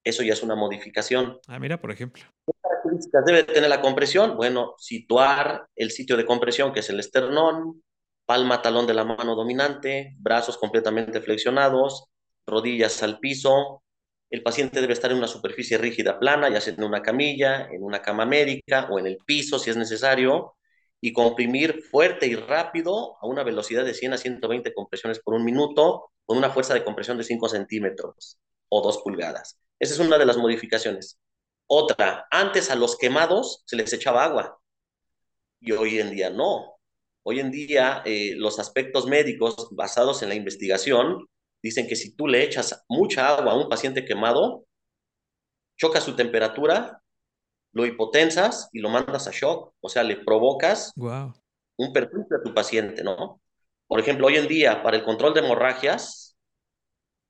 Eso 0.03 0.23
ya 0.23 0.33
es 0.33 0.43
una 0.43 0.55
modificación. 0.55 1.39
Ah, 1.47 1.59
mira, 1.59 1.81
por 1.81 1.91
ejemplo. 1.91 2.23
¿Qué 2.47 2.53
características 2.63 3.25
debe 3.25 3.45
tener 3.45 3.69
la 3.69 3.83
compresión? 3.83 4.37
Bueno, 4.37 4.75
situar 4.79 5.67
el 5.77 5.91
sitio 5.91 6.17
de 6.17 6.25
compresión, 6.25 6.73
que 6.73 6.81
es 6.81 6.89
el 6.89 7.01
esternón, 7.01 7.83
palma, 8.25 8.63
talón 8.63 8.87
de 8.87 8.95
la 8.95 9.05
mano 9.05 9.35
dominante, 9.35 10.15
brazos 10.19 10.57
completamente 10.57 11.21
flexionados, 11.21 12.07
rodillas 12.47 13.03
al 13.03 13.19
piso, 13.19 13.83
el 14.31 14.45
paciente 14.45 14.81
debe 14.81 14.93
estar 14.93 15.11
en 15.11 15.19
una 15.19 15.27
superficie 15.27 15.77
rígida 15.77 16.19
plana, 16.19 16.49
ya 16.49 16.61
sea 16.61 16.73
en 16.73 16.85
una 16.85 17.03
camilla, 17.03 17.67
en 17.71 17.83
una 17.83 18.01
cama 18.01 18.25
médica 18.25 18.89
o 18.89 18.99
en 18.99 19.09
el 19.09 19.19
piso 19.19 19.59
si 19.59 19.71
es 19.71 19.77
necesario, 19.77 20.55
y 21.01 21.13
comprimir 21.13 21.83
fuerte 21.83 22.27
y 22.27 22.35
rápido 22.35 23.17
a 23.21 23.27
una 23.27 23.43
velocidad 23.43 23.85
de 23.85 23.95
100 23.95 24.13
a 24.13 24.19
120 24.19 24.75
compresiones 24.75 25.21
por 25.21 25.35
un 25.35 25.45
minuto 25.45 26.11
con 26.27 26.37
una 26.37 26.51
fuerza 26.51 26.75
de 26.75 26.85
compresión 26.85 27.17
de 27.17 27.25
5 27.25 27.49
centímetros 27.49 28.39
o 28.69 28.83
2 28.83 28.99
pulgadas. 28.99 29.59
Esa 29.79 29.95
es 29.95 30.01
una 30.01 30.19
de 30.19 30.27
las 30.27 30.37
modificaciones. 30.37 31.19
Otra, 31.67 32.27
antes 32.31 32.71
a 32.71 32.75
los 32.75 32.99
quemados 32.99 33.63
se 33.65 33.77
les 33.77 33.93
echaba 33.93 34.25
agua 34.25 34.61
y 35.61 35.73
hoy 35.73 35.99
en 35.99 36.11
día 36.11 36.31
no. 36.31 36.77
Hoy 37.23 37.41
en 37.41 37.51
día 37.51 38.03
eh, 38.05 38.35
los 38.37 38.59
aspectos 38.59 39.07
médicos 39.07 39.69
basados 39.73 40.23
en 40.23 40.31
la 40.31 40.35
investigación 40.35 41.27
dicen 41.63 41.87
que 41.87 41.97
si 41.97 42.15
tú 42.15 42.27
le 42.27 42.43
echas 42.43 42.85
mucha 42.89 43.29
agua 43.29 43.53
a 43.53 43.57
un 43.57 43.69
paciente 43.69 44.05
quemado, 44.05 44.65
choca 45.77 46.01
su 46.01 46.17
temperatura, 46.17 47.00
lo 47.73 47.87
hipotensas 47.87 48.69
y 48.73 48.81
lo 48.81 48.89
mandas 48.91 49.27
a 49.29 49.33
shock, 49.33 49.75
o 49.81 49.89
sea, 49.89 50.03
le 50.03 50.17
provocas 50.17 50.93
un 51.77 51.93
perjuicio 51.93 52.37
a 52.39 52.43
tu 52.43 52.55
paciente, 52.55 53.03
¿no? 53.05 53.41
Por 53.87 54.01
ejemplo, 54.01 54.27
hoy 54.29 54.37
en 54.37 54.49
día, 54.49 54.83
para 54.83 54.97
el 54.99 55.05
control 55.05 55.35
de 55.35 55.41
hemorragias, 55.41 56.27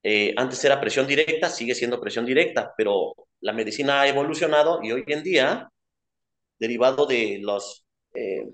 Eh, 0.03 0.33
antes 0.37 0.65
era 0.65 0.81
presión 0.81 1.07
directa, 1.07 1.51
sigue 1.51 1.75
siendo 1.75 2.01
presión 2.01 2.25
directa, 2.27 2.73
pero 2.77 3.15
la 3.41 3.53
medicina 3.53 4.01
ha 4.01 4.09
evolucionado 4.09 4.81
y 4.83 4.93
hoy 4.93 5.05
en 5.07 5.23
día, 5.23 5.71
derivado 6.59 7.07
de, 7.07 7.39
los, 7.43 7.85
eh, 8.15 8.47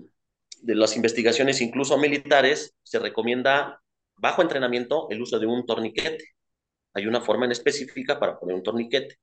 de 0.61 0.75
las 0.75 0.95
investigaciones 0.95 1.61
incluso 1.61 1.97
militares, 1.97 2.73
se 2.83 2.99
recomienda 2.99 3.81
bajo 4.17 4.41
entrenamiento 4.41 5.07
el 5.09 5.21
uso 5.21 5.39
de 5.39 5.45
un 5.47 5.65
torniquete. 5.65 6.25
Hay 6.93 7.07
una 7.07 7.21
forma 7.21 7.45
en 7.45 7.51
específica 7.53 8.19
para 8.19 8.37
poner 8.39 8.55
un 8.55 8.63
torniquete. 8.63 9.17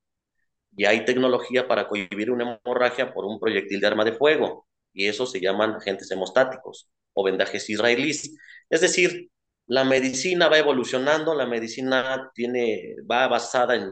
Y 0.75 0.85
hay 0.85 1.05
tecnología 1.05 1.67
para 1.67 1.87
cohibir 1.87 2.31
una 2.31 2.59
hemorragia 2.63 3.13
por 3.13 3.25
un 3.25 3.39
proyectil 3.39 3.79
de 3.79 3.87
arma 3.87 4.05
de 4.05 4.13
fuego. 4.13 4.67
Y 4.93 5.07
eso 5.07 5.25
se 5.25 5.39
llaman 5.39 5.75
agentes 5.75 6.11
hemostáticos 6.11 6.89
o 7.13 7.23
vendajes 7.23 7.69
israelíes. 7.69 8.35
Es 8.69 8.81
decir, 8.81 9.29
la 9.67 9.83
medicina 9.83 10.47
va 10.49 10.59
evolucionando, 10.59 11.33
la 11.33 11.45
medicina 11.45 12.31
tiene, 12.33 12.95
va 13.09 13.27
basada 13.27 13.75
en, 13.75 13.91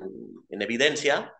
en 0.49 0.61
evidencia 0.61 1.33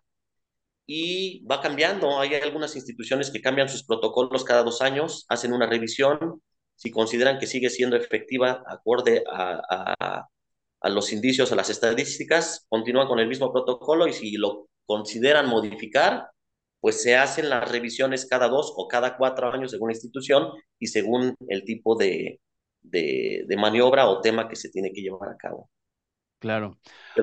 y 0.85 1.45
va 1.45 1.61
cambiando. 1.61 2.19
Hay 2.19 2.35
algunas 2.35 2.75
instituciones 2.75 3.31
que 3.31 3.41
cambian 3.41 3.69
sus 3.69 3.83
protocolos 3.85 4.43
cada 4.43 4.63
dos 4.63 4.81
años, 4.81 5.25
hacen 5.29 5.53
una 5.53 5.67
revisión, 5.67 6.41
si 6.75 6.91
consideran 6.91 7.39
que 7.39 7.47
sigue 7.47 7.69
siendo 7.69 7.95
efectiva 7.95 8.63
acorde 8.67 9.23
a, 9.31 9.95
a, 9.99 10.29
a, 10.81 10.89
los 10.89 11.13
indicios, 11.13 11.51
a 11.51 11.55
las 11.55 11.69
estadísticas, 11.69 12.65
continúan 12.69 13.07
con 13.07 13.19
el 13.19 13.27
mismo 13.27 13.51
protocolo 13.51 14.07
y 14.07 14.13
si 14.13 14.31
lo 14.37 14.67
consideran 14.85 15.47
modificar, 15.47 16.29
pues 16.79 17.01
se 17.01 17.15
hacen 17.15 17.49
las 17.49 17.71
revisiones 17.71 18.25
cada 18.25 18.47
dos 18.47 18.73
o 18.75 18.87
cada 18.87 19.17
cuatro 19.17 19.51
años 19.51 19.71
según 19.71 19.89
la 19.89 19.93
institución 19.93 20.49
y 20.79 20.87
según 20.87 21.35
el 21.47 21.63
tipo 21.63 21.95
de, 21.95 22.41
de, 22.81 23.45
de 23.47 23.57
maniobra 23.57 24.07
o 24.09 24.21
tema 24.21 24.49
que 24.49 24.55
se 24.55 24.69
tiene 24.69 24.91
que 24.91 25.01
llevar 25.01 25.29
a 25.29 25.37
cabo. 25.37 25.69
Claro. 26.43 26.77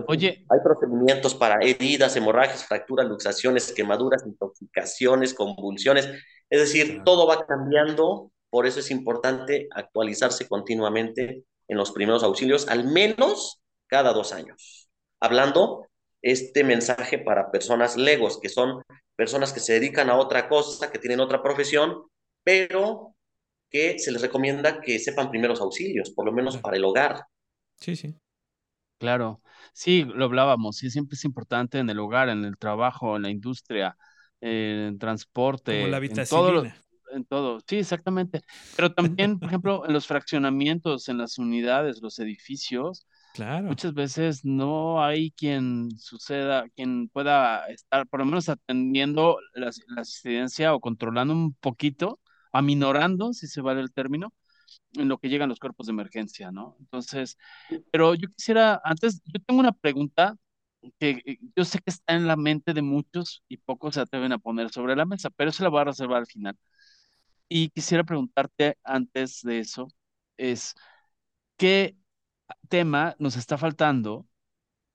Oye. 0.06 0.46
Hay 0.48 0.60
procedimientos 0.64 1.34
para 1.34 1.58
heridas, 1.60 2.16
hemorragias, 2.16 2.64
fracturas, 2.64 3.06
luxaciones, 3.06 3.70
quemaduras, 3.70 4.24
intoxicaciones, 4.26 5.34
convulsiones. 5.34 6.08
Es 6.48 6.60
decir, 6.60 6.86
claro. 6.86 7.04
todo 7.04 7.26
va 7.26 7.44
cambiando. 7.44 8.32
Por 8.48 8.66
eso 8.66 8.80
es 8.80 8.90
importante 8.90 9.68
actualizarse 9.74 10.48
continuamente 10.48 11.44
en 11.68 11.76
los 11.76 11.92
primeros 11.92 12.24
auxilios, 12.24 12.66
al 12.66 12.84
menos 12.84 13.60
cada 13.88 14.14
dos 14.14 14.32
años. 14.32 14.88
Hablando 15.20 15.86
este 16.22 16.64
mensaje 16.64 17.18
para 17.18 17.50
personas 17.50 17.96
legos, 17.96 18.38
que 18.40 18.48
son 18.48 18.82
personas 19.16 19.52
que 19.52 19.60
se 19.60 19.74
dedican 19.74 20.10
a 20.10 20.16
otra 20.16 20.48
cosa, 20.48 20.90
que 20.90 20.98
tienen 20.98 21.20
otra 21.20 21.42
profesión, 21.42 22.04
pero 22.42 23.14
que 23.70 23.98
se 23.98 24.12
les 24.12 24.22
recomienda 24.22 24.80
que 24.80 24.98
sepan 24.98 25.30
primeros 25.30 25.60
auxilios, 25.60 26.10
por 26.10 26.26
lo 26.26 26.32
menos 26.32 26.58
para 26.58 26.76
el 26.76 26.84
hogar. 26.84 27.24
Sí, 27.80 27.96
sí. 27.96 28.14
Claro, 28.98 29.40
sí, 29.72 30.04
lo 30.04 30.26
hablábamos, 30.26 30.76
sí, 30.76 30.90
siempre 30.90 31.14
es 31.14 31.24
importante 31.24 31.78
en 31.78 31.88
el 31.88 31.98
hogar, 31.98 32.28
en 32.28 32.44
el 32.44 32.58
trabajo, 32.58 33.16
en 33.16 33.22
la 33.22 33.30
industria, 33.30 33.96
en 34.42 34.98
transporte, 34.98 35.72
Como 35.72 35.86
la 35.86 35.98
en 35.98 36.26
todo, 36.26 36.66
en 37.12 37.24
todo, 37.24 37.60
sí, 37.66 37.78
exactamente. 37.78 38.42
Pero 38.76 38.92
también, 38.92 39.38
por 39.38 39.48
ejemplo, 39.48 39.86
en 39.86 39.94
los 39.94 40.06
fraccionamientos, 40.06 41.08
en 41.08 41.16
las 41.16 41.38
unidades, 41.38 42.02
los 42.02 42.18
edificios, 42.18 43.06
Claro. 43.32 43.68
muchas 43.68 43.94
veces 43.94 44.44
no 44.44 45.02
hay 45.04 45.30
quien 45.32 45.90
suceda, 45.98 46.68
quien 46.70 47.08
pueda 47.08 47.66
estar, 47.68 48.06
por 48.08 48.20
lo 48.20 48.26
menos 48.26 48.48
atendiendo 48.48 49.38
la, 49.54 49.70
la 49.88 50.00
asistencia 50.02 50.74
o 50.74 50.80
controlando 50.80 51.32
un 51.34 51.54
poquito, 51.54 52.20
aminorando, 52.52 53.32
si 53.32 53.46
se 53.46 53.60
vale 53.60 53.80
el 53.80 53.92
término, 53.92 54.32
en 54.94 55.08
lo 55.08 55.18
que 55.18 55.28
llegan 55.28 55.48
los 55.48 55.60
cuerpos 55.60 55.86
de 55.86 55.92
emergencia, 55.92 56.52
¿no? 56.52 56.76
Entonces, 56.80 57.38
pero 57.92 58.14
yo 58.14 58.28
quisiera, 58.36 58.80
antes, 58.84 59.22
yo 59.26 59.40
tengo 59.46 59.60
una 59.60 59.72
pregunta 59.72 60.36
que 60.98 61.22
eh, 61.26 61.38
yo 61.56 61.64
sé 61.64 61.78
que 61.80 61.90
está 61.90 62.14
en 62.14 62.26
la 62.26 62.36
mente 62.36 62.74
de 62.74 62.82
muchos 62.82 63.44
y 63.48 63.58
pocos 63.58 63.94
se 63.96 64.00
atreven 64.02 64.32
a 64.32 64.38
poner 64.38 64.70
sobre 64.70 64.96
la 64.96 65.06
mesa, 65.06 65.30
pero 65.30 65.52
se 65.52 65.62
la 65.64 65.70
voy 65.70 65.80
a 65.82 65.84
reservar 65.84 66.18
al 66.18 66.26
final. 66.26 66.56
Y 67.48 67.70
quisiera 67.70 68.04
preguntarte 68.04 68.78
antes 68.84 69.42
de 69.42 69.58
eso, 69.60 69.88
es, 70.36 70.74
¿qué 71.56 71.96
tema 72.68 73.16
nos 73.18 73.36
está 73.36 73.58
faltando 73.58 74.26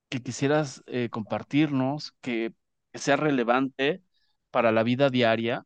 que 0.09 0.21
quisieras 0.23 0.83
eh, 0.87 1.09
compartirnos, 1.09 2.13
que, 2.21 2.53
sea 2.93 3.17
relevante 3.17 4.03
para 4.51 4.71
la 4.71 4.83
vida 4.83 5.09
diaria, 5.09 5.65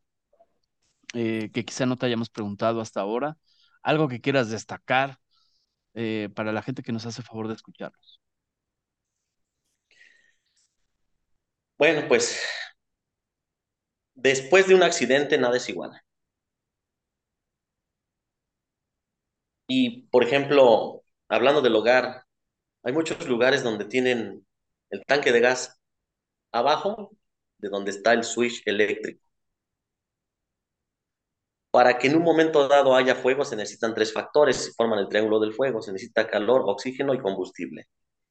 eh, 1.14 1.50
que 1.52 1.64
quizá 1.64 1.86
no 1.86 1.96
te 1.96 2.06
hayamos 2.06 2.30
preguntado 2.30 2.80
hasta 2.80 3.00
ahora? 3.00 3.36
algo 3.82 4.08
que 4.08 4.20
quieras 4.20 4.50
destacar 4.50 5.18
eh, 5.94 6.28
para 6.34 6.52
la 6.52 6.62
gente 6.62 6.82
que 6.82 6.92
nos 6.92 7.06
hace 7.06 7.22
favor 7.22 7.48
de 7.48 7.54
escucharnos. 7.54 8.20
Bueno, 11.78 12.06
pues 12.08 12.42
después 14.14 14.68
de 14.68 14.74
un 14.74 14.82
accidente 14.82 15.38
nada 15.38 15.56
es 15.56 15.68
igual. 15.68 15.92
Y, 19.68 20.02
por 20.08 20.24
ejemplo, 20.24 20.99
hablando 21.30 21.62
del 21.62 21.74
hogar, 21.76 22.24
hay 22.82 22.92
muchos 22.92 23.26
lugares 23.26 23.62
donde 23.62 23.84
tienen 23.84 24.46
el 24.90 25.04
tanque 25.06 25.32
de 25.32 25.40
gas 25.40 25.80
abajo 26.52 27.12
de 27.58 27.68
donde 27.68 27.92
está 27.92 28.12
el 28.12 28.24
switch 28.24 28.62
eléctrico. 28.66 29.22
Para 31.70 31.98
que 31.98 32.08
en 32.08 32.16
un 32.16 32.24
momento 32.24 32.66
dado 32.66 32.96
haya 32.96 33.14
fuego 33.14 33.44
se 33.44 33.54
necesitan 33.54 33.94
tres 33.94 34.12
factores, 34.12 34.74
forman 34.76 34.98
el 34.98 35.08
triángulo 35.08 35.38
del 35.38 35.54
fuego, 35.54 35.80
se 35.80 35.92
necesita 35.92 36.28
calor, 36.28 36.62
oxígeno 36.66 37.14
y 37.14 37.20
combustible. 37.20 37.86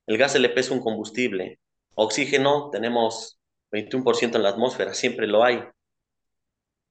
El 0.06 0.18
gas 0.18 0.36
LP 0.36 0.60
es 0.60 0.72
un 0.72 0.82
combustible. 0.82 1.60
Oxígeno 1.96 2.70
tenemos 2.70 3.40
21% 3.72 4.36
en 4.36 4.44
la 4.44 4.50
atmósfera, 4.50 4.94
siempre 4.94 5.26
lo 5.26 5.44
hay. 5.44 5.64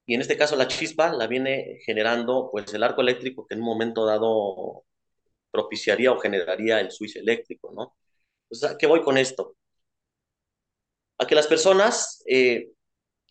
Y 0.07 0.15
en 0.15 0.21
este 0.21 0.37
caso 0.37 0.55
la 0.55 0.67
chispa 0.67 1.13
la 1.13 1.27
viene 1.27 1.77
generando 1.85 2.49
pues 2.51 2.73
el 2.73 2.81
arco 2.81 3.01
eléctrico 3.01 3.45
que 3.45 3.53
en 3.53 3.61
un 3.61 3.67
momento 3.67 4.07
dado 4.07 4.85
propiciaría 5.51 6.11
o 6.11 6.19
generaría 6.19 6.79
el 6.79 6.91
switch 6.91 7.17
eléctrico, 7.17 7.71
¿no? 7.73 7.95
Entonces, 8.43 8.71
¿a 8.71 8.77
qué 8.77 8.87
voy 8.87 9.01
con 9.03 9.17
esto? 9.17 9.55
A 11.17 11.27
que 11.27 11.35
las 11.35 11.47
personas 11.47 12.23
eh, 12.27 12.71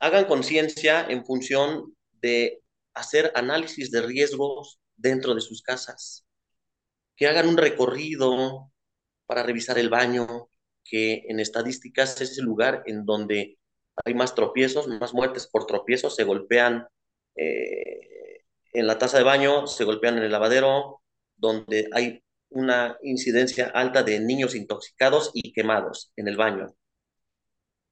hagan 0.01 0.27
conciencia 0.27 1.07
en 1.09 1.25
función 1.25 1.97
de 2.13 2.61
hacer 2.95 3.33
análisis 3.35 3.91
de 3.91 4.03
riesgos 4.03 4.81
dentro 4.97 5.35
de 5.35 5.41
sus 5.41 5.63
casas, 5.63 6.27
que 7.17 7.27
hagan 7.27 7.49
un 7.49 7.57
recorrido 7.57 8.73
para 9.27 9.43
revisar 9.43 9.79
el 9.79 9.91
baño, 9.91 10.49
que 10.85 11.25
en 11.29 11.41
estadísticas 11.41 12.21
es 12.21 12.39
el 12.39 12.45
lugar 12.45 12.83
en 12.87 13.05
donde 13.05 13.59
hay 14.05 14.15
más 14.15 14.35
tropiezos, 14.35 14.87
más 14.89 15.15
muertes 15.15 15.47
por 15.47 15.67
tropiezos, 15.67 16.17
se 16.17 16.25
golpean 16.25 16.87
eh, 17.37 18.45
en 18.73 18.87
la 18.87 18.99
taza 18.99 19.19
de 19.19 19.25
baño, 19.25 19.67
se 19.67 19.85
golpean 19.85 20.19
en 20.19 20.25
el 20.25 20.33
lavadero, 20.33 21.03
donde 21.39 21.89
hay 21.93 22.23
una 22.51 22.99
incidencia 23.03 23.67
alta 23.75 24.03
de 24.03 24.21
niños 24.21 24.55
intoxicados 24.55 25.31
y 25.35 25.53
quemados 25.53 26.13
en 26.17 26.29
el 26.29 26.37
baño. 26.37 26.75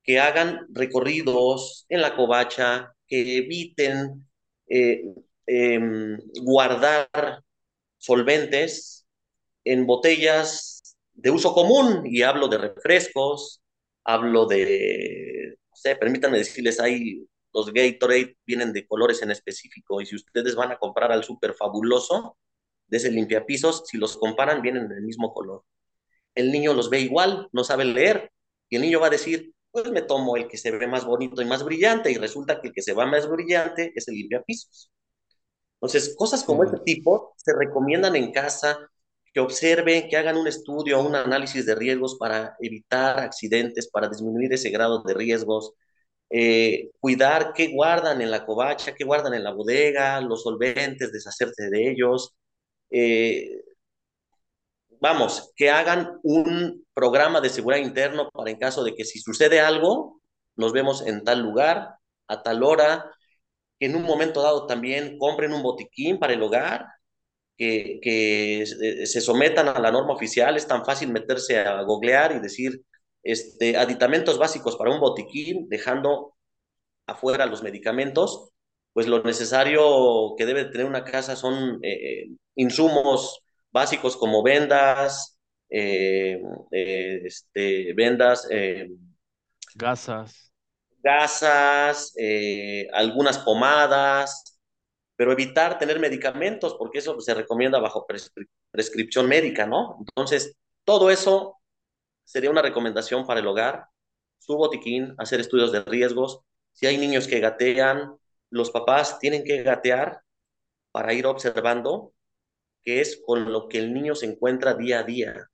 Que 0.03 0.21
hagan 0.21 0.67
recorridos 0.71 1.87
en 1.89 2.01
la 2.01 2.15
covacha, 2.15 2.93
que 3.07 3.39
eviten 3.39 4.29
eh, 4.69 5.03
eh, 5.47 5.81
guardar 6.43 7.43
solventes 7.99 9.07
en 9.65 9.87
botellas 9.87 10.97
de 11.13 11.31
uso 11.31 11.55
común, 11.55 12.03
y 12.05 12.23
hablo 12.23 12.49
de 12.49 12.59
refrescos, 12.59 13.63
hablo 14.05 14.47
de, 14.47 15.57
no 15.71 15.77
sé, 15.77 15.97
permítanme 15.97 16.39
decirles, 16.39 16.79
hay 16.79 17.27
los 17.53 17.73
Gatorade 17.73 18.37
vienen 18.47 18.73
de 18.73 18.87
colores 18.87 19.23
en 19.23 19.31
específico, 19.31 20.01
y 20.01 20.07
si 20.07 20.17
ustedes 20.17 20.55
van 20.55 20.73
a 20.73 20.79
comprar 20.79 21.11
al 21.11 21.25
súper 21.25 21.55
fabuloso 21.55 22.37
de 22.89 22.97
ese 22.99 23.11
limpiapisos, 23.11 23.85
si 23.87 23.99
los 23.99 24.17
comparan, 24.17 24.63
vienen 24.63 24.89
del 24.89 25.03
mismo 25.03 25.33
color. 25.33 25.65
El 26.35 26.53
niño 26.53 26.75
los 26.75 26.91
ve 26.91 27.01
igual, 27.01 27.49
no 27.53 27.65
sabe 27.65 27.85
leer, 27.85 28.31
y 28.69 28.77
el 28.77 28.83
niño 28.83 29.01
va 29.01 29.09
a 29.09 29.11
decir, 29.11 29.53
pues 29.71 29.91
me 29.91 30.03
tomo 30.03 30.37
el 30.37 30.49
que 30.49 30.57
se 30.59 30.71
ve 30.71 30.87
más 30.87 31.05
bonito 31.05 31.43
y 31.43 31.45
más 31.45 31.65
brillante 31.65 32.11
y 32.11 32.17
resulta 32.17 32.61
que 32.61 32.69
el 32.69 32.75
que 32.75 32.83
se 32.83 32.95
va 32.95 33.07
más 33.07 33.29
brillante 33.29 33.93
es 33.95 34.09
el 34.09 34.15
limpiapisos. 34.17 34.91
Entonces, 35.77 36.15
cosas 36.17 36.45
como 36.45 36.65
este 36.65 36.79
tipo 36.81 37.35
se 37.37 37.53
recomiendan 37.55 38.17
en 38.17 38.33
casa, 38.33 38.79
que 39.33 39.41
observen, 39.41 40.09
que 40.09 40.17
hagan 40.17 40.39
un 40.39 40.47
estudio, 40.47 41.01
un 41.03 41.15
análisis 41.15 41.67
de 41.67 41.75
riesgos 41.75 42.17
para 42.19 42.57
evitar 42.61 43.21
accidentes, 43.21 43.89
para 43.91 44.09
disminuir 44.09 44.53
ese 44.55 44.71
grado 44.71 45.03
de 45.03 45.13
riesgos, 45.15 45.75
eh, 46.31 46.91
cuidar 47.01 47.53
qué 47.55 47.69
guardan 47.69 48.23
en 48.23 48.31
la 48.31 48.47
covacha, 48.47 48.95
qué 48.95 49.05
guardan 49.05 49.35
en 49.35 49.45
la 49.45 49.53
bodega, 49.53 50.21
los 50.23 50.43
solventes, 50.43 51.13
deshacerse 51.13 51.69
de 51.71 51.91
ellos. 51.91 52.35
Eh, 52.91 53.63
vamos, 55.01 55.53
que 55.57 55.71
hagan 55.71 56.19
un 56.23 56.85
programa 56.95 57.41
de 57.41 57.51
seguridad 57.51 57.85
interno 57.85 58.31
para 58.31 58.51
en 58.51 58.59
caso 58.59 58.85
de 58.85 58.95
que 58.95 59.05
si 59.05 59.19
sucede 59.21 59.61
algo, 59.61 60.21
nos 60.57 60.73
vemos 60.73 61.07
en 61.07 61.25
tal 61.25 61.41
lugar, 61.41 61.97
a 62.29 62.43
tal 62.43 62.63
hora, 62.63 63.11
que 63.79 63.87
en 63.87 63.97
un 63.97 64.03
momento 64.03 64.43
dado 64.43 64.67
también 64.67 65.19
compren 65.19 65.53
un 65.53 65.63
botiquín 65.63 66.19
para 66.19 66.33
el 66.33 66.43
hogar, 66.43 66.87
que, 67.57 68.01
que 68.03 68.65
se 69.07 69.21
sometan 69.21 69.69
a 69.69 69.79
la 69.81 69.91
norma 69.91 70.13
oficial, 70.15 70.57
es 70.57 70.67
tan 70.67 70.85
fácil 70.85 71.11
meterse 71.11 71.59
a 71.59 71.83
googlear 71.83 72.33
y 72.33 72.41
decir 72.41 72.83
este, 73.23 73.77
aditamentos 73.77 74.39
básicos 74.39 74.77
para 74.77 74.93
un 74.93 75.01
botiquín, 75.01 75.69
dejando 75.69 76.35
afuera 77.07 77.47
los 77.47 77.63
medicamentos, 77.63 78.51
pues 78.97 79.09
lo 79.09 79.23
necesario 79.23 80.35
que 80.39 80.47
debe 80.47 80.65
tener 80.65 80.87
una 80.87 81.05
casa 81.05 81.37
son 81.37 81.79
eh, 81.83 82.29
insumos 82.55 83.43
básicos 83.71 84.17
como 84.17 84.43
vendas, 84.43 85.39
eh, 85.69 86.41
eh, 86.71 87.21
este, 87.27 87.93
vendas, 87.93 88.49
gasas, 89.75 90.51
gasas, 91.03 92.15
algunas 92.95 93.37
pomadas, 93.41 94.59
pero 95.15 95.31
evitar 95.31 95.79
tener 95.79 96.01
medicamentos, 96.01 96.75
porque 96.79 97.01
eso 97.01 97.21
se 97.21 97.35
recomienda 97.35 97.79
bajo 97.79 98.07
prescripción 98.71 99.29
médica, 99.29 99.67
¿no? 99.67 99.99
Entonces, 99.99 100.57
todo 100.85 101.11
eso 101.11 101.59
sería 102.25 102.49
una 102.49 102.63
recomendación 102.63 103.27
para 103.27 103.41
el 103.41 103.47
hogar, 103.47 103.89
su 104.39 104.57
botiquín, 104.57 105.15
hacer 105.19 105.41
estudios 105.41 105.71
de 105.71 105.83
riesgos. 105.83 106.41
Si 106.73 106.87
hay 106.87 106.97
niños 106.97 107.29
que 107.29 107.41
gatean, 107.41 108.17
los 108.51 108.71
papás 108.71 109.19
tienen 109.19 109.45
que 109.45 109.63
gatear 109.63 110.21
para 110.93 111.13
ir 111.13 111.27
observando 111.27 112.13
qué 112.83 113.01
es 113.01 113.21
con 113.27 113.53
lo 113.53 113.69
que 113.69 113.79
el 113.79 113.93
niño 113.93 114.15
se 114.15 114.27
encuentra 114.27 114.75
día 114.75 115.01
a 115.01 115.03
día. 115.03 115.51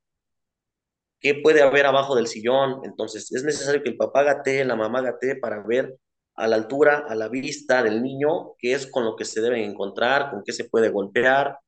¿Qué 1.20 1.36
puede 1.36 1.62
haber 1.62 1.86
abajo 1.86 2.14
del 2.14 2.26
sillón? 2.26 2.80
Entonces, 2.84 3.32
es 3.32 3.44
necesario 3.44 3.82
que 3.82 3.90
el 3.90 3.96
papá 3.96 4.22
gatee, 4.22 4.64
la 4.64 4.76
mamá 4.76 5.00
gatee 5.00 5.36
para 5.36 5.62
ver 5.62 5.96
a 6.34 6.48
la 6.48 6.56
altura, 6.56 7.06
a 7.08 7.14
la 7.14 7.28
vista 7.28 7.82
del 7.82 8.02
niño, 8.02 8.54
qué 8.58 8.72
es 8.72 8.86
con 8.86 9.04
lo 9.04 9.16
que 9.16 9.24
se 9.24 9.40
deben 9.40 9.62
encontrar, 9.62 10.30
con 10.30 10.42
qué 10.44 10.52
se 10.52 10.64
puede 10.64 10.88
golpear. 10.88 11.58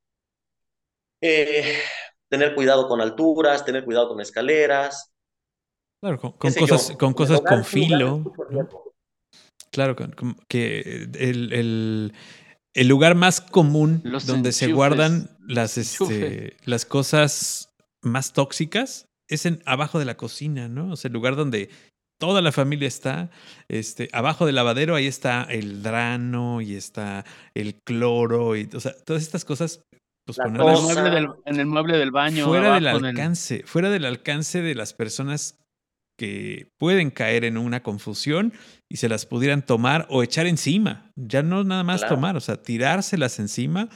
Eh, 1.20 1.78
tener 2.28 2.54
cuidado 2.54 2.88
con 2.88 3.00
alturas, 3.00 3.64
tener 3.64 3.84
cuidado 3.84 4.08
con 4.08 4.20
escaleras. 4.20 5.12
Claro, 6.00 6.18
con, 6.18 6.52
cosas, 6.52 6.96
con 6.98 7.14
cosas 7.14 7.40
con 7.40 7.64
filo. 7.64 8.22
Claro, 9.74 9.96
que 10.46 11.08
el, 11.18 12.12
lugar 12.88 13.16
más 13.16 13.40
común 13.40 14.02
donde 14.24 14.52
se 14.52 14.72
guardan 14.72 15.30
las, 15.48 15.78
este, 15.78 16.56
las 16.64 16.86
cosas 16.86 17.74
más 18.02 18.32
tóxicas 18.32 19.08
es 19.28 19.46
en 19.46 19.62
abajo 19.66 19.98
de 19.98 20.04
la 20.04 20.16
cocina, 20.16 20.68
¿no? 20.68 20.92
O 20.92 20.96
sea, 20.96 21.08
el 21.08 21.14
lugar 21.14 21.34
donde 21.34 21.70
toda 22.20 22.40
la 22.40 22.52
familia 22.52 22.86
está, 22.86 23.30
este, 23.68 24.08
abajo 24.12 24.46
del 24.46 24.54
lavadero 24.54 24.94
ahí 24.94 25.08
está 25.08 25.42
el 25.42 25.82
drano 25.82 26.60
y 26.60 26.76
está 26.76 27.24
el 27.54 27.74
cloro 27.82 28.54
y, 28.54 28.68
o 28.72 28.78
sea, 28.78 28.94
todas 29.04 29.22
estas 29.22 29.44
cosas 29.44 29.82
pues 30.24 30.38
en, 30.38 30.54
el 30.54 30.62
mueble 30.62 31.10
del, 31.10 31.28
en 31.46 31.60
el 31.60 31.66
mueble 31.66 31.98
del 31.98 32.12
baño. 32.12 32.46
Fuera 32.46 32.74
del 32.74 32.86
alcance, 32.86 33.64
fuera 33.66 33.90
del 33.90 34.04
alcance 34.04 34.62
de 34.62 34.76
las 34.76 34.94
personas 34.94 35.58
que 36.16 36.68
pueden 36.78 37.10
caer 37.10 37.44
en 37.44 37.56
una 37.56 37.82
confusión 37.82 38.52
y 38.90 38.96
se 38.96 39.08
las 39.08 39.26
pudieran 39.26 39.64
tomar 39.64 40.06
o 40.10 40.22
echar 40.22 40.46
encima. 40.46 41.10
Ya 41.16 41.42
no 41.42 41.64
nada 41.64 41.82
más 41.82 42.06
tomar, 42.06 42.36
o 42.36 42.40
sea, 42.40 42.62
tirárselas 42.62 43.38
encima 43.38 43.88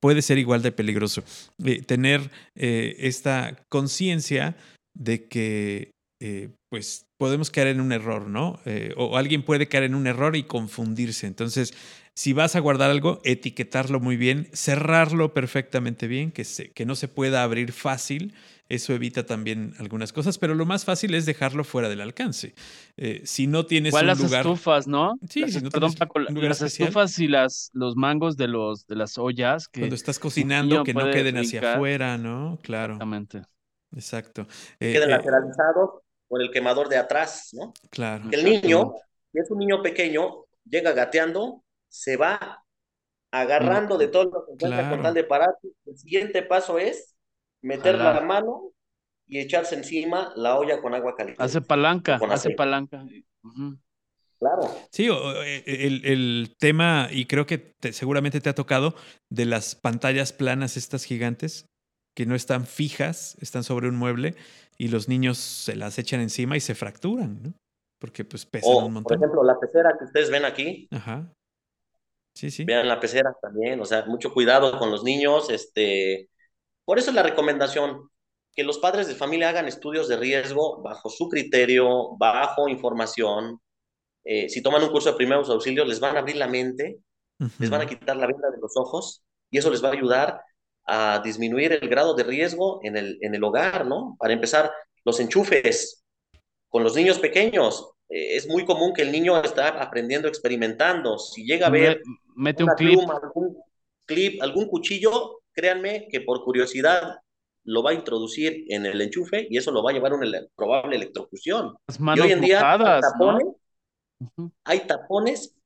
puede 0.00 0.22
ser 0.22 0.38
igual 0.38 0.62
de 0.62 0.72
peligroso. 0.72 1.22
Eh, 1.64 1.82
tener 1.82 2.30
eh, 2.54 2.96
esta 3.00 3.56
conciencia 3.68 4.56
de 4.94 5.28
que 5.28 5.90
eh, 6.22 6.50
pues 6.70 7.06
podemos 7.18 7.50
caer 7.50 7.68
en 7.68 7.80
un 7.80 7.92
error, 7.92 8.28
¿no? 8.28 8.60
o 8.96 9.16
alguien 9.16 9.42
puede 9.42 9.68
caer 9.68 9.84
en 9.84 9.94
un 9.94 10.06
error 10.06 10.36
y 10.36 10.44
confundirse. 10.44 11.26
Entonces, 11.26 11.74
si 12.14 12.32
vas 12.32 12.56
a 12.56 12.60
guardar 12.60 12.90
algo, 12.90 13.20
etiquetarlo 13.24 14.00
muy 14.00 14.16
bien, 14.16 14.48
cerrarlo 14.52 15.32
perfectamente 15.32 16.06
bien, 16.06 16.32
que, 16.32 16.44
se, 16.44 16.70
que 16.70 16.84
no 16.84 16.94
se 16.94 17.08
pueda 17.08 17.42
abrir 17.42 17.72
fácil. 17.72 18.34
Eso 18.70 18.94
evita 18.94 19.26
también 19.26 19.74
algunas 19.80 20.12
cosas, 20.12 20.38
pero 20.38 20.54
lo 20.54 20.64
más 20.64 20.84
fácil 20.84 21.12
es 21.16 21.26
dejarlo 21.26 21.64
fuera 21.64 21.88
del 21.88 22.00
alcance. 22.00 22.54
Eh, 22.96 23.20
si 23.24 23.48
no 23.48 23.66
tienes 23.66 23.92
un 23.92 24.06
las 24.06 24.20
estufas, 24.20 24.86
¿no? 24.86 25.18
Sí, 25.28 25.40
las, 25.40 25.60
perdón, 25.64 25.92
Paco, 25.94 26.20
las 26.20 26.62
estufas 26.62 27.18
y 27.18 27.26
las, 27.26 27.70
los 27.72 27.96
mangos 27.96 28.36
de, 28.36 28.46
los, 28.46 28.86
de 28.86 28.94
las 28.94 29.18
ollas. 29.18 29.66
Que 29.66 29.80
Cuando 29.80 29.96
estás 29.96 30.20
cocinando, 30.20 30.84
que 30.84 30.94
no 30.94 31.10
queden 31.10 31.38
hacia 31.38 31.74
afuera, 31.74 32.16
¿no? 32.16 32.60
Claro. 32.62 32.92
Exactamente. 32.92 33.42
Exacto. 33.92 34.46
Eh, 34.78 34.92
queden 34.92 35.10
eh, 35.10 35.14
lateralizados 35.14 36.02
por 36.28 36.40
el 36.40 36.52
quemador 36.52 36.88
de 36.88 36.98
atrás, 36.98 37.48
¿no? 37.54 37.74
Claro. 37.90 38.28
el 38.30 38.44
niño, 38.44 38.94
si 39.32 39.40
es 39.40 39.50
un 39.50 39.58
niño 39.58 39.82
pequeño, 39.82 40.44
llega 40.64 40.92
gateando, 40.92 41.64
se 41.88 42.16
va 42.16 42.64
agarrando 43.32 43.98
de 43.98 44.06
todo 44.06 44.24
lo 44.26 44.46
que 44.46 44.52
encuentra 44.52 44.90
con 44.90 45.02
tal 45.02 45.14
de 45.14 45.24
parar. 45.24 45.56
El 45.86 45.98
siguiente 45.98 46.44
paso 46.44 46.78
es 46.78 47.16
meter 47.62 47.98
la 47.98 48.20
mano 48.20 48.72
y 49.26 49.38
echarse 49.38 49.74
encima 49.74 50.32
la 50.36 50.58
olla 50.58 50.80
con 50.80 50.94
agua 50.94 51.14
caliente. 51.14 51.42
Hace 51.42 51.60
palanca, 51.60 52.18
hace 52.30 52.50
palanca. 52.50 53.04
Claro. 54.38 54.62
Sí, 54.90 55.08
eh, 55.08 55.62
el, 55.66 56.04
el, 56.04 56.56
tema, 56.58 57.08
y 57.10 57.26
creo 57.26 57.44
que 57.44 57.74
seguramente 57.92 58.40
te 58.40 58.48
ha 58.48 58.54
tocado, 58.54 58.94
de 59.28 59.44
las 59.44 59.74
pantallas 59.74 60.32
planas 60.32 60.78
estas 60.78 61.04
gigantes, 61.04 61.66
que 62.16 62.26
no 62.26 62.34
están 62.34 62.66
fijas, 62.66 63.36
están 63.40 63.64
sobre 63.64 63.88
un 63.88 63.96
mueble, 63.96 64.34
y 64.78 64.88
los 64.88 65.08
niños 65.08 65.36
se 65.36 65.76
las 65.76 65.98
echan 65.98 66.20
encima 66.20 66.56
y 66.56 66.60
se 66.60 66.74
fracturan, 66.74 67.42
¿no? 67.42 67.52
Porque 68.00 68.24
pues 68.24 68.46
pesan 68.46 68.76
un 68.76 68.94
montón. 68.94 69.04
Por 69.04 69.16
ejemplo, 69.18 69.44
la 69.44 69.60
pecera 69.60 69.94
que 69.98 70.06
ustedes 70.06 70.30
ven 70.30 70.46
aquí. 70.46 70.88
Ajá. 70.90 71.30
Sí, 72.34 72.50
sí. 72.50 72.64
Vean 72.64 72.88
la 72.88 72.98
pecera 72.98 73.36
también, 73.42 73.78
o 73.78 73.84
sea, 73.84 74.06
mucho 74.06 74.32
cuidado 74.32 74.78
con 74.78 74.90
los 74.90 75.04
niños. 75.04 75.50
Este, 75.50 76.29
por 76.90 76.98
eso 76.98 77.10
es 77.10 77.14
la 77.14 77.22
recomendación, 77.22 78.10
que 78.52 78.64
los 78.64 78.78
padres 78.78 79.06
de 79.06 79.14
familia 79.14 79.50
hagan 79.50 79.68
estudios 79.68 80.08
de 80.08 80.16
riesgo 80.16 80.82
bajo 80.82 81.08
su 81.08 81.28
criterio, 81.28 82.16
bajo 82.16 82.68
información. 82.68 83.60
Eh, 84.24 84.48
si 84.48 84.60
toman 84.60 84.82
un 84.82 84.90
curso 84.90 85.12
de 85.12 85.16
primeros 85.16 85.48
auxilios, 85.50 85.86
les 85.86 86.00
van 86.00 86.16
a 86.16 86.18
abrir 86.18 86.34
la 86.34 86.48
mente, 86.48 86.98
les 87.60 87.70
van 87.70 87.82
a 87.82 87.86
quitar 87.86 88.16
la 88.16 88.26
venda 88.26 88.50
de 88.50 88.58
los 88.60 88.76
ojos 88.76 89.22
y 89.52 89.58
eso 89.58 89.70
les 89.70 89.84
va 89.84 89.90
a 89.90 89.92
ayudar 89.92 90.42
a 90.84 91.22
disminuir 91.24 91.78
el 91.80 91.88
grado 91.88 92.14
de 92.14 92.24
riesgo 92.24 92.80
en 92.82 92.96
el, 92.96 93.18
en 93.20 93.36
el 93.36 93.44
hogar, 93.44 93.86
¿no? 93.86 94.16
Para 94.18 94.32
empezar, 94.32 94.72
los 95.04 95.20
enchufes 95.20 96.02
con 96.68 96.82
los 96.82 96.96
niños 96.96 97.20
pequeños. 97.20 97.88
Eh, 98.08 98.34
es 98.34 98.48
muy 98.48 98.64
común 98.64 98.94
que 98.94 99.02
el 99.02 99.12
niño 99.12 99.40
está 99.40 99.80
aprendiendo, 99.80 100.26
experimentando. 100.26 101.20
Si 101.20 101.44
llega 101.44 101.68
a 101.68 101.70
ver 101.70 102.02
mete 102.34 102.64
un 102.64 102.70
clip. 102.70 102.98
algún 103.08 103.56
clip, 104.06 104.42
algún 104.42 104.66
cuchillo, 104.66 105.39
créanme 105.52 106.08
que 106.10 106.20
por 106.20 106.42
curiosidad 106.44 107.20
lo 107.64 107.82
va 107.82 107.90
a 107.90 107.94
introducir 107.94 108.64
en 108.68 108.86
el 108.86 109.00
enchufe 109.00 109.46
y 109.50 109.58
eso 109.58 109.70
lo 109.70 109.82
va 109.82 109.90
a 109.90 109.94
llevar 109.94 110.12
a 110.12 110.16
una 110.16 110.40
probable 110.56 110.96
electrocución. 110.96 111.76
y 112.16 112.20
hoy 112.20 112.32
en 112.32 112.40
día 112.40 112.72
hay 112.72 113.00
tapones, 113.00 113.46
hay 114.64 114.80
tapones 114.86 115.56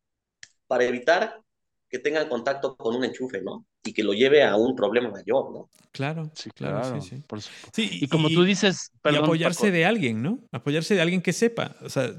para 0.66 0.84
evitar 0.84 1.40
que 1.88 1.98
tengan 1.98 2.28
contacto 2.28 2.76
con 2.76 2.96
un 2.96 3.04
enchufe, 3.04 3.40
¿no? 3.42 3.64
Y 3.84 3.92
que 3.92 4.02
lo 4.02 4.14
lleve 4.14 4.42
a 4.42 4.56
un 4.56 4.74
problema 4.74 5.10
mayor, 5.10 5.52
¿no? 5.52 5.68
Claro, 5.92 6.28
sí, 6.34 6.50
claro, 6.50 7.00
sí, 7.00 7.22
sí. 7.72 7.88
y, 8.00 8.08
como 8.08 8.28
tú 8.28 8.42
dices, 8.42 8.90
apoyarse 9.04 9.70
de 9.70 9.84
alguien, 9.84 10.22
¿no? 10.22 10.40
Apoyarse 10.50 10.96
de 10.96 11.00
alguien 11.00 11.22
que 11.22 11.32
sepa. 11.32 11.76
O 11.82 11.88
sea, 11.88 12.10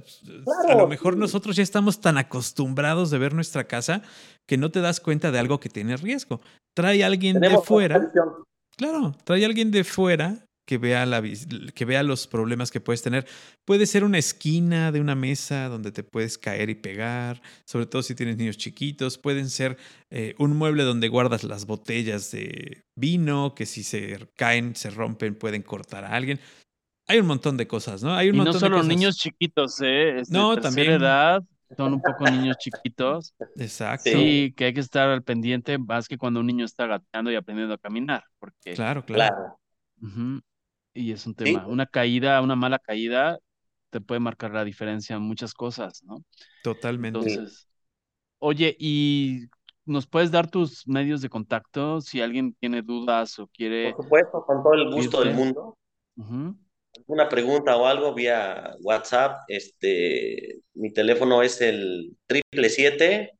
a 0.69 0.75
lo 0.75 0.87
mejor 0.87 1.17
nosotros 1.17 1.57
ya 1.57 1.63
estamos 1.63 1.99
tan 1.99 2.17
acostumbrados 2.17 3.11
de 3.11 3.17
ver 3.17 3.33
nuestra 3.33 3.65
casa 3.65 4.01
que 4.45 4.57
no 4.57 4.71
te 4.71 4.79
das 4.79 5.01
cuenta 5.01 5.29
de 5.31 5.39
algo 5.39 5.59
que 5.59 5.67
tiene 5.67 5.97
riesgo. 5.97 6.39
Trae 6.73 7.03
a 7.03 7.07
alguien 7.07 7.41
de 7.41 7.57
fuera. 7.57 8.09
Claro, 8.77 9.13
trae 9.25 9.43
a 9.43 9.47
alguien 9.47 9.71
de 9.71 9.83
fuera 9.83 10.45
que 10.65 10.77
vea, 10.77 11.05
la, 11.05 11.21
que 11.21 11.85
vea 11.85 12.03
los 12.03 12.27
problemas 12.27 12.71
que 12.71 12.81
puedes 12.81 13.01
tener. 13.01 13.25
Puede 13.65 13.85
ser 13.85 14.03
una 14.03 14.17
esquina 14.17 14.91
de 14.91 14.99
una 14.99 15.15
mesa 15.15 15.69
donde 15.69 15.91
te 15.91 16.03
puedes 16.03 16.37
caer 16.37 16.69
y 16.69 16.75
pegar, 16.75 17.41
sobre 17.65 17.85
todo 17.85 18.01
si 18.01 18.15
tienes 18.15 18.37
niños 18.37 18.57
chiquitos. 18.57 19.17
Pueden 19.17 19.49
ser 19.49 19.77
eh, 20.09 20.35
un 20.39 20.55
mueble 20.57 20.83
donde 20.83 21.07
guardas 21.07 21.43
las 21.43 21.65
botellas 21.65 22.31
de 22.31 22.83
vino, 22.95 23.53
que 23.55 23.65
si 23.65 23.83
se 23.83 24.27
caen, 24.35 24.75
se 24.75 24.89
rompen, 24.89 25.35
pueden 25.35 25.61
cortar 25.61 26.03
a 26.03 26.15
alguien. 26.15 26.39
Hay 27.07 27.19
un 27.19 27.27
montón 27.27 27.55
de 27.55 27.67
cosas, 27.67 28.01
¿no? 28.01 28.15
Hay 28.15 28.29
un 28.29 28.35
y 28.37 28.39
no 28.39 28.53
solo 28.53 28.81
niños 28.81 29.17
chiquitos, 29.17 29.79
¿eh? 29.81 30.23
no, 30.29 30.57
también. 30.59 30.93
edad, 30.93 31.43
son 31.77 31.93
un 31.93 32.01
poco 32.01 32.25
niños 32.25 32.57
chiquitos. 32.57 33.35
Exacto. 33.57 34.09
Sí, 34.09 34.53
que 34.57 34.65
hay 34.65 34.73
que 34.73 34.79
estar 34.79 35.09
al 35.09 35.21
pendiente 35.21 35.77
más 35.77 36.07
que 36.07 36.17
cuando 36.17 36.39
un 36.39 36.47
niño 36.47 36.65
está 36.65 36.87
gateando 36.87 37.31
y 37.31 37.35
aprendiendo 37.35 37.75
a 37.75 37.77
caminar. 37.77 38.23
Porque... 38.39 38.73
Claro, 38.73 39.05
claro. 39.05 39.59
Y 40.95 41.11
es 41.11 41.27
un 41.27 41.35
tema. 41.35 41.67
Una 41.67 41.85
caída, 41.85 42.41
una 42.41 42.55
mala 42.55 42.79
caída, 42.79 43.37
te 43.91 44.01
puede 44.01 44.19
marcar 44.19 44.51
la 44.51 44.63
diferencia 44.63 45.17
en 45.17 45.21
muchas 45.21 45.53
cosas, 45.53 46.01
¿no? 46.03 46.23
Totalmente. 46.63 47.19
Entonces, 47.19 47.67
oye, 48.39 48.75
¿y 48.79 49.47
nos 49.85 50.07
puedes 50.07 50.31
dar 50.31 50.49
tus 50.49 50.87
medios 50.87 51.21
de 51.21 51.29
contacto 51.29 52.01
si 52.01 52.19
alguien 52.21 52.53
tiene 52.53 52.81
dudas 52.81 53.37
o 53.39 53.47
quiere. 53.47 53.93
Por 53.93 54.03
supuesto, 54.03 54.43
con 54.45 54.63
todo 54.63 54.73
el 54.73 54.91
gusto 54.91 55.23
del 55.23 55.35
mundo. 55.35 55.77
Una 57.07 57.29
pregunta 57.29 57.75
o 57.77 57.85
algo 57.85 58.13
vía 58.13 58.75
WhatsApp. 58.81 59.41
Este, 59.47 60.61
mi 60.73 60.91
teléfono 60.91 61.43
es 61.43 61.61
el 61.61 62.17
triple 62.25 62.69
siete 62.69 63.37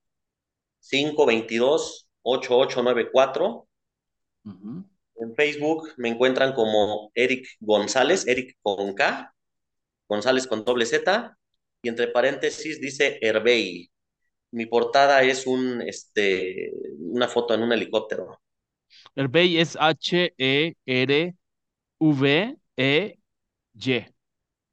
522 0.81 2.07
8894 2.21 3.67
En 5.17 5.33
Facebook 5.35 5.93
me 5.97 6.09
encuentran 6.09 6.53
como 6.53 7.11
Eric 7.13 7.47
González, 7.59 8.27
Eric 8.27 8.57
con 8.61 8.93
K, 8.93 9.33
González 10.07 10.45
con 10.47 10.63
doble 10.65 10.85
Z, 10.85 11.37
y 11.81 11.89
entre 11.89 12.07
paréntesis 12.09 12.81
dice 12.81 13.17
Herbey. 13.21 13.89
Mi 14.51 14.65
portada 14.65 15.21
es 15.23 15.47
un, 15.47 15.81
este, 15.81 16.71
una 16.99 17.27
foto 17.27 17.53
en 17.53 17.63
un 17.63 17.71
helicóptero. 17.71 18.39
Herbey 19.15 19.57
es 19.57 19.77
H-E-R-V-E-Y 19.79 20.75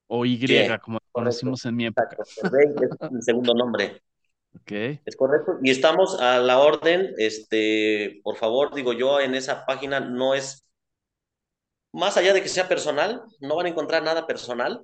o 0.08 0.26
Y, 0.26 0.68
como 0.82 0.98
conocimos 1.10 1.64
en 1.64 1.76
mi 1.76 1.86
época. 1.86 2.16
Herbey 2.42 2.66
es 2.66 3.10
mi 3.10 3.22
segundo 3.22 3.54
nombre. 3.54 4.02
Okay. 4.60 5.00
Es 5.04 5.16
correcto. 5.16 5.58
Y 5.62 5.70
estamos 5.70 6.20
a 6.20 6.38
la 6.38 6.58
orden, 6.58 7.14
este, 7.18 8.20
por 8.22 8.36
favor, 8.36 8.74
digo 8.74 8.92
yo, 8.92 9.20
en 9.20 9.34
esa 9.34 9.64
página 9.66 10.00
no 10.00 10.34
es, 10.34 10.64
más 11.92 12.16
allá 12.16 12.32
de 12.32 12.42
que 12.42 12.48
sea 12.48 12.68
personal, 12.68 13.22
no 13.40 13.56
van 13.56 13.66
a 13.66 13.70
encontrar 13.70 14.02
nada 14.02 14.26
personal. 14.26 14.82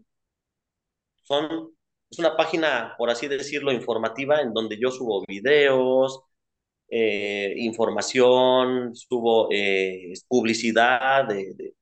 Son, 1.23 1.70
es 2.11 2.19
una 2.19 2.36
página, 2.36 2.95
por 2.97 3.11
así 3.11 3.28
decirlo, 3.28 3.73
informativa, 3.73 4.40
en 4.40 4.53
donde 4.53 4.78
yo 4.81 4.90
subo 4.90 5.23
videos, 5.27 6.23
eh, 6.89 7.55
información, 7.59 8.97
subo 8.97 9.49
eh, 9.53 10.15
publicidad 10.27 11.28
de, 11.28 11.74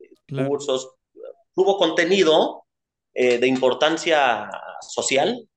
cursos, 0.48 0.90
subo 1.54 1.78
contenido 1.78 2.64
eh, 3.14 3.38
de 3.38 3.46
importancia 3.46 4.50
social 4.80 5.48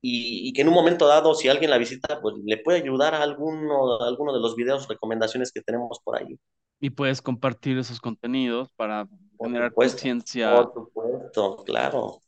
y, 0.00 0.52
que 0.52 0.62
en 0.62 0.68
un 0.68 0.74
momento 0.74 1.06
dado, 1.06 1.34
si 1.34 1.48
alguien 1.48 1.70
la 1.70 1.78
visita, 1.78 2.20
pues 2.20 2.36
le 2.44 2.58
puede 2.58 2.78
ayudar 2.78 3.14
a 3.14 3.22
alguno, 3.22 4.00
alguno 4.00 4.32
de 4.32 4.40
los 4.40 4.54
videos, 4.54 4.88
recomendaciones 4.88 5.50
que 5.52 5.60
tenemos 5.60 5.98
por 6.04 6.16
ahí. 6.16 6.38
Y 6.80 6.90
puedes 6.90 7.20
compartir 7.20 7.78
esos 7.78 8.00
contenidos 8.00 8.70
para 8.76 9.08
generar 9.40 9.72
conciencia. 9.72 10.54
Por 10.54 10.72
supuesto, 10.72 11.64
claro. 11.64 12.20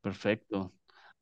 Perfecto. 0.00 0.72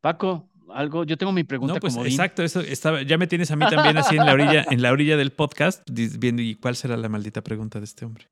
Paco, 0.00 0.48
algo, 0.70 1.04
yo 1.04 1.18
tengo 1.18 1.32
mi 1.32 1.44
pregunta 1.44 1.74
no, 1.74 1.80
pues, 1.80 1.96
Exacto, 1.96 2.42
eso 2.42 2.60
estaba, 2.60 3.02
ya 3.02 3.18
me 3.18 3.26
tienes 3.26 3.50
a 3.50 3.56
mí 3.56 3.66
también 3.68 3.96
así 3.98 4.16
en 4.16 4.24
la 4.24 4.32
orilla, 4.32 4.64
en 4.70 4.80
la 4.80 4.92
orilla 4.92 5.16
del 5.16 5.32
podcast, 5.32 5.82
viendo 5.90 6.40
y 6.40 6.54
cuál 6.54 6.76
será 6.76 6.96
la 6.96 7.08
maldita 7.08 7.42
pregunta 7.42 7.78
de 7.78 7.84
este 7.84 8.06
hombre. 8.06 8.28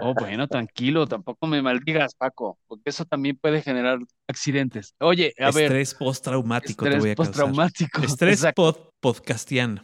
Oh, 0.00 0.14
bueno, 0.14 0.46
tranquilo, 0.48 1.06
tampoco 1.06 1.46
me 1.46 1.60
maldigas, 1.62 2.14
Paco, 2.14 2.58
porque 2.66 2.90
eso 2.90 3.04
también 3.04 3.36
puede 3.36 3.62
generar 3.62 3.98
accidentes. 4.28 4.94
Oye, 5.00 5.34
a 5.38 5.50
ver. 5.50 5.64
Estrés 5.64 5.94
postraumático 5.94 6.84
te 6.84 6.98
voy 6.98 7.10
a 7.10 7.14
postraumático. 7.14 8.02
Estrés 8.02 8.44
pod 8.54 8.76
podcastiano. 9.00 9.82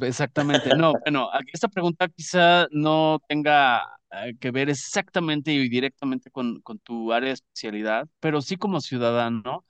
Exactamente. 0.00 0.74
No, 0.76 0.92
bueno, 1.04 1.30
esta 1.52 1.68
pregunta 1.68 2.08
quizá 2.08 2.66
no 2.70 3.20
tenga 3.28 3.82
eh, 4.12 4.34
que 4.38 4.50
ver 4.50 4.70
exactamente 4.70 5.52
y 5.52 5.68
directamente 5.68 6.30
con, 6.30 6.60
con 6.60 6.78
tu 6.78 7.12
área 7.12 7.28
de 7.28 7.34
especialidad, 7.34 8.06
pero 8.20 8.40
sí 8.40 8.56
como 8.56 8.80
ciudadano. 8.80 9.64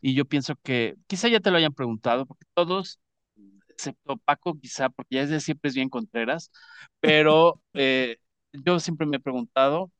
Y 0.00 0.14
yo 0.14 0.24
pienso 0.24 0.54
que 0.62 0.94
quizá 1.08 1.28
ya 1.28 1.40
te 1.40 1.50
lo 1.50 1.56
hayan 1.56 1.74
preguntado, 1.74 2.24
porque 2.24 2.46
todos, 2.54 3.00
excepto 3.68 4.16
Paco, 4.18 4.58
quizá, 4.60 4.90
porque 4.90 5.16
ya 5.16 5.22
es 5.22 5.30
de 5.30 5.40
siempre 5.40 5.68
es 5.70 5.74
bien 5.74 5.88
Contreras, 5.88 6.52
pero 7.00 7.60
eh, 7.74 8.18
yo 8.64 8.80
siempre 8.80 9.06
me 9.06 9.16
he 9.18 9.20
preguntado, 9.20 9.90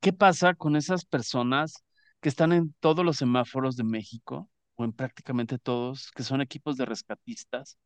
¿qué 0.00 0.12
pasa 0.12 0.54
con 0.54 0.76
esas 0.76 1.04
personas 1.04 1.74
que 2.20 2.28
están 2.28 2.52
en 2.52 2.74
todos 2.80 3.04
los 3.04 3.16
semáforos 3.18 3.76
de 3.76 3.84
México, 3.84 4.50
o 4.76 4.84
en 4.84 4.92
prácticamente 4.92 5.58
todos, 5.58 6.10
que 6.12 6.22
son 6.22 6.40
equipos 6.40 6.76
de 6.76 6.84
rescatistas, 6.86 7.78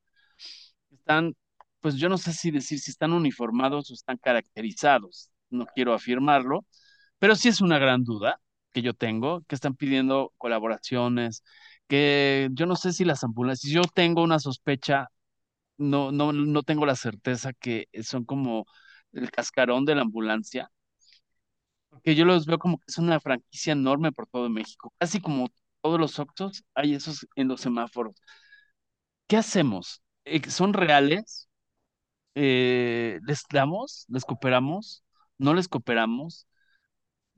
están, 0.91 1.35
pues 1.81 1.97
yo 1.97 2.09
no 2.09 2.19
sé 2.19 2.33
si 2.33 2.51
decir 2.51 2.79
si 2.81 2.91
están 2.91 3.13
uniformados 3.13 3.91
o 3.91 3.95
están 3.95 4.19
caracterizados, 4.19 5.31
no 5.51 5.67
quiero 5.67 5.95
afirmarlo, 5.95 6.67
pero 7.19 7.37
sí 7.37 7.49
es 7.49 7.61
una 7.61 7.79
gran 7.79 8.05
duda 8.05 8.41
que 8.73 8.83
yo 8.83 8.95
tengo, 8.95 9.43
que 9.49 9.55
están 9.55 9.75
pidiendo 9.75 10.33
colaboraciones, 10.39 11.45
que 11.89 12.49
yo 12.53 12.67
no 12.67 12.77
sé 12.77 12.93
si 12.93 13.05
las 13.05 13.25
ambulancias, 13.25 13.73
yo 13.73 13.83
tengo 13.95 14.23
una 14.23 14.39
sospecha, 14.39 15.09
no, 15.79 16.13
no, 16.13 16.33
no 16.33 16.63
tengo 16.63 16.87
la 16.87 16.97
certeza 16.97 17.53
que 17.55 17.89
son 18.03 18.25
como 18.25 18.67
el 19.13 19.31
cascarón 19.31 19.85
de 19.85 19.95
la 19.95 20.03
ambulancia, 20.03 20.71
porque 21.89 22.15
yo 22.15 22.25
los 22.25 22.47
veo 22.47 22.59
como 22.59 22.79
que 22.79 22.85
es 22.89 22.99
una 22.99 23.21
franquicia 23.21 23.73
enorme 23.73 24.13
por 24.13 24.27
todo 24.27 24.49
México, 24.49 24.93
casi 24.99 25.21
como 25.21 25.49
todos 25.83 25.99
los 25.99 26.19
Oxos 26.19 26.65
hay 26.75 26.95
esos 26.95 27.27
en 27.37 27.49
los 27.49 27.61
semáforos. 27.61 28.17
¿Qué 29.27 29.37
hacemos? 29.37 30.03
Eh, 30.25 30.49
¿Son 30.51 30.73
reales? 30.73 31.49
Eh, 32.35 33.21
¿Les 33.27 33.45
damos? 33.51 34.07
¿Les 34.09 34.25
cooperamos? 34.25 35.05
¿No 35.39 35.55
les 35.55 35.69
cooperamos? 35.69 36.47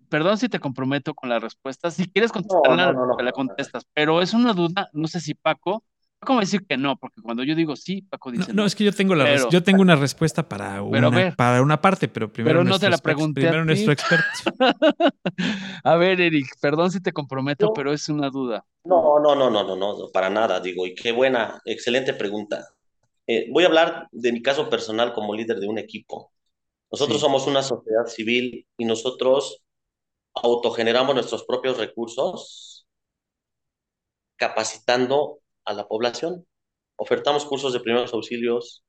Perdón 0.09 0.39
si 0.39 0.49
te 0.49 0.61
comprometo 0.61 1.15
con 1.15 1.29
la 1.31 1.39
respuesta. 1.39 1.91
Si 1.91 2.11
quieres 2.11 2.33
contestarla, 2.33 2.93
la 3.23 3.33
contestas, 3.33 3.85
pero 3.95 4.21
es 4.21 4.35
una 4.35 4.53
duda, 4.53 4.91
no 4.93 5.09
sé 5.09 5.21
si 5.21 5.35
Paco 5.35 5.85
¿Cómo 6.25 6.41
decir 6.41 6.65
que 6.67 6.77
no? 6.77 6.97
Porque 6.97 7.21
cuando 7.21 7.43
yo 7.43 7.55
digo 7.55 7.75
sí, 7.75 8.03
Paco 8.03 8.31
dice 8.31 8.53
no. 8.53 8.63
No, 8.63 8.67
es 8.67 8.77
que 8.77 8.85
yo 8.85 8.93
tengo, 8.93 9.15
la 9.15 9.49
yo 9.49 9.63
tengo 9.63 9.83
una 9.83 9.97
respuesta 9.97 10.49
para 10.49 10.81
una, 10.83 11.35
para 11.35 11.61
una 11.63 11.81
parte, 11.81 12.07
pero 12.07 12.33
primero, 12.33 12.61
pero 12.61 12.65
no 12.65 12.79
te 12.79 12.89
la 12.89 12.99
pregunté 12.99 13.41
primero 13.41 13.65
nuestro 13.65 13.93
experto. 13.93 14.27
a 15.85 15.97
ver, 15.97 16.21
Eric, 16.21 16.47
perdón 16.61 16.93
si 16.93 17.01
te 17.01 17.13
comprometo, 17.13 17.73
pero 17.73 17.93
es 17.93 18.09
una 18.09 18.31
duda. 18.31 18.65
No, 18.85 19.19
no, 19.19 19.35
no, 19.35 19.51
no, 19.51 19.65
no, 19.65 19.77
no, 19.77 20.09
para 20.13 20.31
nada, 20.31 20.61
digo, 20.61 20.87
y 20.87 20.95
qué 20.95 21.11
buena, 21.11 21.61
excelente 21.65 22.15
pregunta. 22.15 22.69
Eh, 23.27 23.49
voy 23.51 23.65
a 23.65 23.67
hablar 23.67 24.09
de 24.13 24.33
mi 24.33 24.43
caso 24.43 24.71
personal 24.71 25.13
como 25.13 25.35
líder 25.35 25.59
de 25.59 25.67
un 25.67 25.79
equipo. 25.79 26.33
Nosotros 26.91 27.21
somos 27.21 27.47
una 27.47 27.63
sociedad 27.63 28.07
civil 28.07 28.67
y 28.77 28.85
nosotros 28.85 29.63
autogeneramos 30.35 31.15
nuestros 31.15 31.45
propios 31.45 31.79
recursos 31.79 32.87
capacitando 34.37 35.42
a 35.65 35.75
la 35.75 35.87
población. 35.89 36.47
Ofertamos 36.97 37.45
cursos 37.45 37.73
de 37.73 37.81
primeros 37.81 38.13
auxilios, 38.15 38.85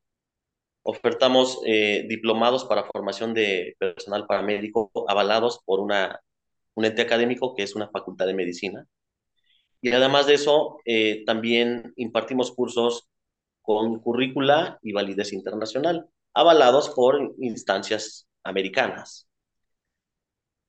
ofertamos 0.83 1.59
eh, 1.65 2.05
diplomados 2.07 2.65
para 2.65 2.85
formación 2.85 3.33
de 3.33 3.75
personal 3.79 4.25
paramédico 4.27 4.91
avalados 5.07 5.59
por 5.65 5.79
una, 5.79 6.19
un 6.75 6.85
ente 6.85 7.01
académico 7.01 7.55
que 7.55 7.63
es 7.63 7.75
una 7.75 7.89
facultad 7.89 8.27
de 8.27 8.33
medicina. 8.33 8.87
Y 9.81 9.91
además 9.91 10.27
de 10.27 10.35
eso, 10.35 10.79
eh, 10.85 11.23
también 11.25 11.93
impartimos 11.97 12.51
cursos 12.51 13.09
con 13.61 13.99
currícula 13.99 14.79
y 14.81 14.93
validez 14.93 15.33
internacional, 15.33 16.07
avalados 16.33 16.89
por 16.89 17.35
instancias 17.39 18.27
americanas. 18.43 19.27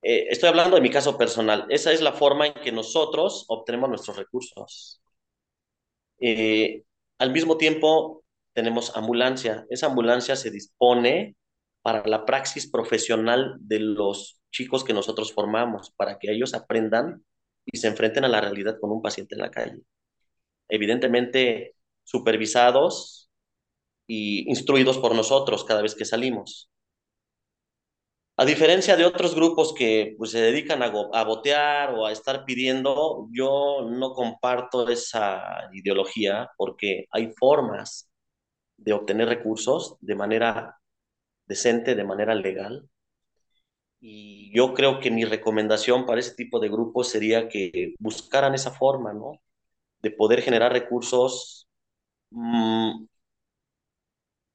Eh, 0.03 0.27
estoy 0.31 0.51
hablando 0.51 0.77
de 0.77 0.83
mi 0.83 0.91
caso 0.91 1.17
personal. 1.17 1.67
Esa 1.71 1.93
es 1.93 2.01
la 2.03 2.13
forma 2.13 2.47
en 2.49 2.55
que 2.55 2.73
nosotros 2.73 3.47
obtenemos 3.49 3.89
nuestros 3.89 4.17
recursos. 4.17 5.01
Eh, 6.21 6.85
al 7.19 7.33
mismo 7.33 7.57
tiempo, 7.57 8.25
tenemos 8.53 8.97
ambulancia. 8.97 9.67
Esa 9.71 9.87
ambulancia 9.87 10.37
se 10.37 10.51
dispone 10.51 11.37
para 11.83 12.07
la 12.07 12.25
praxis 12.25 12.71
profesional 12.71 13.57
de 13.61 13.81
los 13.81 14.41
chicos 14.51 14.85
que 14.85 14.95
nosotros 14.95 15.33
formamos, 15.33 15.93
para 15.97 16.19
que 16.19 16.33
ellos 16.33 16.55
aprendan 16.55 17.25
y 17.67 17.79
se 17.79 17.89
enfrenten 17.89 18.25
a 18.25 18.29
la 18.29 18.41
realidad 18.41 18.79
con 18.81 18.91
un 18.91 19.03
paciente 19.03 19.35
en 19.35 19.41
la 19.41 19.51
calle. 19.51 19.83
Evidentemente, 20.69 21.75
supervisados 22.05 23.31
y 24.07 24.49
instruidos 24.51 24.99
por 24.99 25.15
nosotros 25.15 25.65
cada 25.65 25.83
vez 25.83 25.95
que 25.95 26.05
salimos. 26.05 26.71
A 28.37 28.45
diferencia 28.45 28.97
de 28.97 29.05
otros 29.05 29.35
grupos 29.35 29.73
que 29.75 30.15
pues, 30.19 30.33
se 30.33 30.41
dedican 30.41 30.83
a, 30.83 30.87
a, 30.87 31.25
botear 31.25 31.95
o 31.95 32.07
a 32.07 32.13
estar 32.13 32.45
pidiendo, 32.45 33.29
yo 33.33 33.89
no 33.89 34.13
comparto 34.13 34.89
esa 34.89 35.69
ideología 35.73 36.51
porque 36.57 37.07
hay 37.13 37.33
formas 37.39 38.11
de 38.77 38.93
obtener 38.93 39.29
recursos 39.29 39.97
de 40.01 40.17
manera 40.17 40.77
decente, 41.47 41.95
de 41.95 42.05
manera 42.05 42.35
legal. 42.35 42.89
Y 44.01 44.53
yo 44.55 44.75
creo 44.75 45.01
que 45.01 45.11
mi 45.11 45.25
recomendación 45.25 46.05
para 46.07 46.21
ese 46.21 46.35
tipo 46.35 46.61
de 46.61 46.69
grupos 46.69 47.09
sería 47.09 47.49
que 47.49 47.95
buscaran 47.99 48.55
esa 48.55 48.71
forma, 48.73 49.13
¿no? 49.15 49.41
De 50.03 50.11
poder 50.11 50.43
generar 50.43 50.73
recursos 50.73 51.69
mmm, 52.31 53.07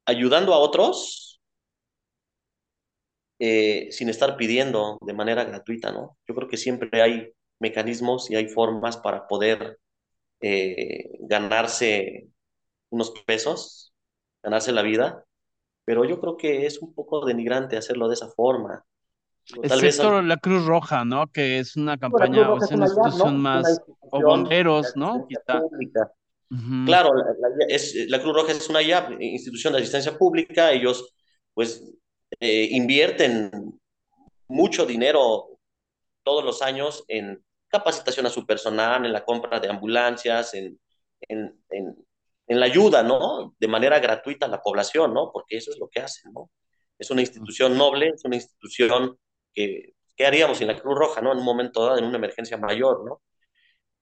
ayudando 0.06 0.54
a 0.54 0.58
otros 0.58 1.19
eh, 3.42 3.88
sin 3.90 4.10
estar 4.10 4.36
pidiendo 4.36 4.98
de 5.00 5.14
manera 5.14 5.44
gratuita, 5.44 5.90
¿no? 5.92 6.18
Yo 6.28 6.34
creo 6.34 6.46
que 6.46 6.58
siempre 6.58 7.00
hay 7.00 7.32
mecanismos 7.58 8.30
y 8.30 8.36
hay 8.36 8.48
formas 8.48 8.98
para 8.98 9.26
poder 9.26 9.78
eh, 10.42 11.08
ganarse 11.20 12.28
unos 12.90 13.12
pesos, 13.24 13.94
ganarse 14.42 14.72
la 14.72 14.82
vida, 14.82 15.24
pero 15.86 16.04
yo 16.04 16.20
creo 16.20 16.36
que 16.36 16.66
es 16.66 16.82
un 16.82 16.92
poco 16.92 17.24
denigrante 17.24 17.78
hacerlo 17.78 18.08
de 18.08 18.14
esa 18.14 18.28
forma. 18.28 18.84
Tal 19.46 19.84
Excepto 19.84 20.16
vez... 20.16 20.24
la 20.26 20.36
Cruz 20.36 20.66
Roja, 20.66 21.06
¿no? 21.06 21.26
Que 21.28 21.60
es 21.60 21.76
una 21.76 21.96
campaña, 21.96 22.52
o 22.52 22.62
es 22.62 22.70
una 22.70 22.84
institución 22.84 23.40
más, 23.40 23.80
o 24.00 24.20
bomberos, 24.20 24.92
¿no? 24.96 25.26
Claro, 26.84 27.14
la, 27.14 27.66
es, 27.68 27.94
la 28.06 28.20
Cruz 28.20 28.34
Roja 28.34 28.52
es 28.52 28.68
una 28.68 28.82
institución 28.82 29.72
de 29.72 29.78
asistencia 29.78 30.18
pública, 30.18 30.72
ellos 30.72 31.14
pues 31.54 31.82
eh, 32.38 32.68
invierten 32.70 33.80
mucho 34.48 34.86
dinero 34.86 35.58
todos 36.22 36.44
los 36.44 36.62
años 36.62 37.04
en 37.08 37.42
capacitación 37.68 38.26
a 38.26 38.30
su 38.30 38.46
personal, 38.46 39.04
en 39.06 39.12
la 39.12 39.24
compra 39.24 39.60
de 39.60 39.68
ambulancias, 39.68 40.54
en, 40.54 40.78
en, 41.22 41.56
en, 41.70 42.60
la 42.60 42.66
ayuda, 42.66 43.02
¿no? 43.02 43.54
De 43.58 43.68
manera 43.68 44.00
gratuita 44.00 44.46
a 44.46 44.48
la 44.48 44.60
población, 44.60 45.14
¿no? 45.14 45.30
Porque 45.32 45.56
eso 45.56 45.70
es 45.70 45.78
lo 45.78 45.88
que 45.88 46.00
hacen, 46.00 46.32
¿no? 46.32 46.50
Es 46.98 47.10
una 47.10 47.20
institución 47.20 47.78
noble, 47.78 48.08
es 48.08 48.24
una 48.24 48.36
institución 48.36 49.16
que, 49.54 49.94
¿qué 50.16 50.26
haríamos 50.26 50.58
sin 50.58 50.66
la 50.66 50.78
Cruz 50.78 50.98
Roja, 50.98 51.20
¿no? 51.20 51.32
En 51.32 51.38
un 51.38 51.44
momento 51.44 51.84
dado, 51.84 51.98
en 51.98 52.04
una 52.04 52.18
emergencia 52.18 52.56
mayor, 52.56 53.04
¿no? 53.04 53.22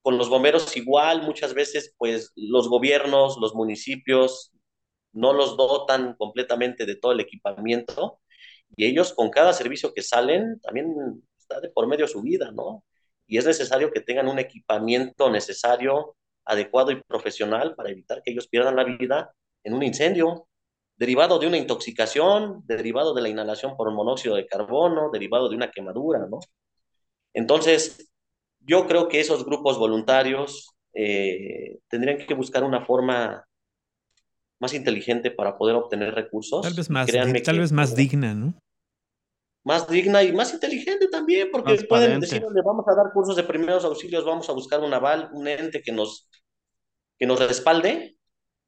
Con 0.01 0.17
los 0.17 0.31
bomberos 0.31 0.75
igual, 0.77 1.23
muchas 1.23 1.53
veces, 1.53 1.95
pues 1.99 2.33
los 2.37 2.69
gobiernos, 2.69 3.37
los 3.39 3.55
municipios 3.55 4.53
no 5.13 5.33
los 5.33 5.57
dotan 5.57 6.15
completamente 6.15 6.87
de 6.87 6.97
todo 6.97 7.13
el 7.13 7.21
equipamiento 7.21 8.21
y 8.77 8.87
ellos 8.87 9.13
con 9.13 9.31
cada 9.31 9.53
servicio 9.53 9.93
que 9.95 10.03
salen 10.03 10.61
también 10.61 11.23
está 11.39 11.61
de 11.61 11.71
por 11.71 11.87
medio 11.87 12.07
su 12.07 12.23
vida, 12.23 12.51
¿no? 12.53 12.85
Y 13.27 13.39
es 13.39 13.47
necesario 13.47 13.91
que 13.91 14.01
tengan 14.01 14.29
un 14.29 14.39
equipamiento 14.39 15.31
necesario, 15.31 16.17
adecuado 16.45 16.93
y 16.93 17.03
profesional 17.03 17.75
para 17.75 17.91
evitar 17.91 18.23
que 18.23 18.33
ellos 18.33 18.49
pierdan 18.49 18.77
la 18.77 18.85
vida 18.85 19.35
en 19.65 19.75
un 19.75 19.83
incendio 19.83 20.49
derivado 20.97 21.39
de 21.39 21.47
una 21.47 21.59
intoxicación, 21.59 22.63
derivado 22.67 23.15
de 23.15 23.23
la 23.23 23.29
inhalación 23.29 23.77
por 23.77 23.93
monóxido 23.93 24.35
de 24.35 24.47
carbono, 24.47 25.11
derivado 25.11 25.49
de 25.49 25.57
una 25.57 25.71
quemadura, 25.71 26.27
¿no? 26.29 26.41
Entonces, 27.33 28.11
yo 28.61 28.87
creo 28.87 29.09
que 29.09 29.21
esos 29.21 29.45
grupos 29.45 29.79
voluntarios 29.79 30.75
eh, 30.93 31.79
tendrían 31.89 32.19
que 32.19 32.35
buscar 32.35 32.65
una 32.65 32.85
forma 32.85 33.48
más 34.61 34.75
inteligente 34.75 35.31
para 35.31 35.57
poder 35.57 35.77
obtener 35.77 36.15
recursos. 36.15 36.63
Tal 36.63 36.75
vez 36.75 36.91
más, 36.91 37.09
tal 37.45 37.59
vez 37.59 37.73
más 37.73 37.95
digna, 37.95 38.35
¿no? 38.35 38.55
Más 39.65 39.89
digna 39.89 40.23
y 40.23 40.33
más 40.33 40.55
inteligente 40.55 41.09
también, 41.09 41.51
porque 41.53 41.77
pueden 41.89 42.21
decir, 42.21 42.43
le 42.43 42.63
vamos 42.63 42.87
a 42.89 42.95
dar 42.95 43.13
cursos 43.13 43.37
de 43.37 43.43
primeros 43.43 43.85
auxilios, 43.85 44.25
vamos 44.25 44.49
a 44.49 44.53
buscar 44.53 44.81
un 44.81 44.95
aval, 44.95 45.31
un 45.33 45.47
ente 45.47 45.83
que 45.83 45.93
nos, 45.93 46.29
que 47.19 47.27
nos 47.27 47.39
respalde 47.39 48.17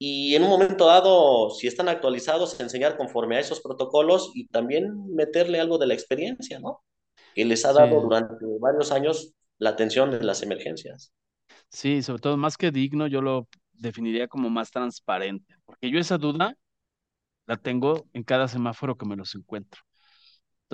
y 0.03 0.35
en 0.35 0.43
un 0.45 0.49
momento 0.49 0.87
dado, 0.87 1.51
si 1.51 1.67
están 1.67 1.89
actualizados, 1.89 2.59
enseñar 2.59 2.97
conforme 2.97 3.37
a 3.37 3.41
esos 3.41 3.61
protocolos 3.61 4.31
y 4.35 4.49
también 4.49 5.15
meterle 5.15 5.61
algo 5.61 5.77
de 5.77 5.87
la 5.87 5.95
experiencia, 5.95 6.59
¿no? 6.59 6.83
Que 7.35 7.45
les 7.45 7.67
ha 7.67 7.73
dado 7.75 8.01
durante 8.01 8.35
varios 8.61 8.93
años 8.93 9.35
la 9.59 9.71
atención 9.71 10.11
de 10.11 10.25
las 10.25 10.43
emergencias. 10.43 11.13
Sí, 11.69 12.03
sobre 12.03 12.23
todo 12.23 12.37
más 12.39 12.57
que 12.57 12.71
digno, 12.71 13.07
yo 13.09 13.21
lo 13.21 13.47
definiría 13.81 14.29
como 14.29 14.51
más 14.51 14.71
transparente, 14.71 15.57
porque 15.65 15.91
yo 15.91 15.99
esa 15.99 16.19
duda 16.19 16.55
la 17.47 17.57
tengo 17.57 18.07
en 18.13 18.23
cada 18.23 18.47
semáforo 18.47 18.97
que 18.97 19.07
me 19.07 19.17
los 19.17 19.35
encuentro. 19.35 19.81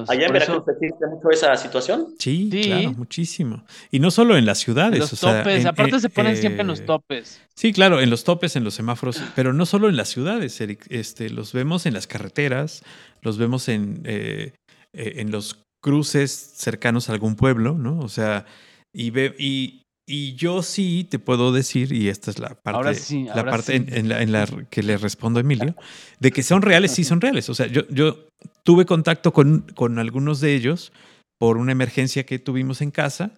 ¿Allá 0.09 0.27
en 0.27 0.33
Veracruz 0.33 0.62
existe 0.69 1.07
mucho 1.07 1.31
esa 1.31 1.57
situación? 1.57 2.09
Sí, 2.19 2.51
claro, 2.51 2.93
muchísimo. 2.93 3.65
Y 3.91 3.99
no 3.99 4.11
solo 4.11 4.37
en 4.37 4.45
las 4.45 4.59
ciudades. 4.59 4.99
los 4.99 5.19
topes, 5.19 5.65
aparte 5.65 6.01
se 6.01 6.11
ponen 6.11 6.37
siempre 6.37 6.61
en 6.61 6.66
los 6.66 6.81
eh, 6.81 6.85
topes. 6.85 7.41
Sí, 7.55 7.73
claro, 7.73 8.01
en 8.01 8.11
los 8.11 8.23
topes, 8.23 8.57
en 8.57 8.65
los 8.65 8.74
semáforos, 8.74 9.23
pero 9.35 9.55
no 9.55 9.65
solo 9.65 9.89
en 9.89 9.97
las 9.97 10.09
ciudades, 10.09 10.61
Este, 10.61 11.31
los 11.31 11.55
vemos 11.55 11.87
en 11.87 11.95
las 11.95 12.07
carreteras, 12.07 12.83
los 13.23 13.39
vemos 13.39 13.70
en, 13.70 14.03
eh, 14.05 14.53
eh, 14.93 15.12
en 15.16 15.31
los 15.31 15.62
cruces 15.83 16.31
cercanos 16.31 17.09
a 17.09 17.15
algún 17.15 17.35
pueblo, 17.37 17.78
¿no? 17.78 17.99
O 18.01 18.09
sea, 18.09 18.45
y, 18.93 19.11
ve, 19.11 19.35
y 19.39 19.86
y 20.09 20.35
yo 20.35 20.62
sí 20.62 21.07
te 21.11 21.19
puedo 21.19 21.53
decir, 21.53 21.93
y 21.93 22.09
esta 22.09 22.31
es 22.31 22.39
la 22.39 22.55
parte, 22.55 23.24
la 23.24 23.45
parte 23.45 23.74
en, 23.74 24.33
la, 24.33 24.47
que 24.70 24.83
le 24.83 24.97
respondo 24.99 25.39
a 25.39 25.41
Emilio, 25.41 25.74
de 26.20 26.31
que 26.31 26.45
son 26.45 26.62
reales, 26.62 26.93
sí 26.93 27.03
son 27.03 27.20
reales. 27.20 27.51
O 27.51 27.55
sea, 27.55 27.66
yo, 27.66 27.83
yo 27.89 28.28
tuve 28.62 28.87
contacto 28.87 29.33
con, 29.33 29.66
con 29.74 29.99
algunos 29.99 30.41
de 30.41 30.55
ellos 30.55 30.93
por 31.39 31.57
una 31.57 31.73
emergencia 31.73 32.24
que 32.24 32.39
tuvimos 32.39 32.83
en 32.83 32.93
casa 32.93 33.33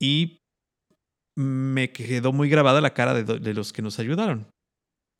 y 0.00 0.38
me 1.36 1.90
quedó 1.90 2.32
muy 2.32 2.48
grabada 2.48 2.80
la 2.80 2.94
cara 2.94 3.14
de, 3.14 3.54
los 3.54 3.72
que 3.72 3.82
nos 3.82 3.98
ayudaron. 3.98 4.46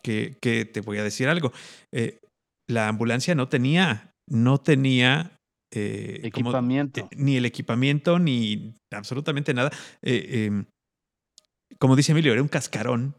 Que, 0.02 0.36
que, 0.40 0.64
te 0.64 0.80
voy 0.80 0.98
a 0.98 1.02
decir 1.02 1.28
algo. 1.28 1.52
Eh, 1.92 2.20
la 2.68 2.88
ambulancia 2.88 3.34
no 3.34 3.48
tenía, 3.48 4.12
no 4.28 4.58
tenía 4.58 5.36
eh, 5.74 6.20
equipamiento. 6.22 7.08
ni 7.16 7.36
el 7.36 7.44
equipamiento, 7.44 8.18
ni 8.18 8.74
absolutamente 8.92 9.52
nada. 9.52 9.70
Eh, 10.02 10.46
em, 10.46 10.64
como 11.78 11.96
dice 11.96 12.12
Emilio, 12.12 12.32
era 12.32 12.42
un 12.42 12.48
cascarón 12.48 13.16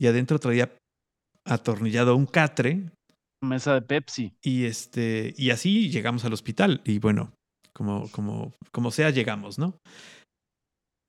y 0.00 0.06
adentro 0.06 0.38
traía 0.38 0.76
atornillado 1.44 2.16
un 2.16 2.26
catre. 2.26 2.90
Mesa 3.42 3.74
de 3.74 3.82
Pepsi. 3.82 4.32
Y 4.42 4.64
este, 4.64 5.34
y 5.36 5.50
así 5.50 5.90
llegamos 5.90 6.24
al 6.24 6.32
hospital. 6.32 6.82
Y 6.84 6.98
bueno, 6.98 7.32
como, 7.72 8.10
como, 8.10 8.52
como 8.72 8.90
sea, 8.90 9.10
llegamos, 9.10 9.58
¿no? 9.58 9.78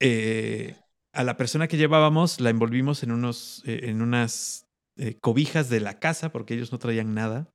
Eh, 0.01 0.75
a 1.13 1.23
la 1.23 1.37
persona 1.37 1.67
que 1.67 1.77
llevábamos 1.77 2.39
la 2.39 2.49
envolvimos 2.49 3.03
en 3.03 3.11
unos, 3.11 3.63
eh, 3.65 3.81
en 3.89 4.01
unas 4.01 4.65
eh, 4.97 5.17
cobijas 5.21 5.69
de 5.69 5.79
la 5.79 5.99
casa, 5.99 6.31
porque 6.31 6.53
ellos 6.53 6.71
no 6.71 6.79
traían 6.79 7.13
nada, 7.13 7.49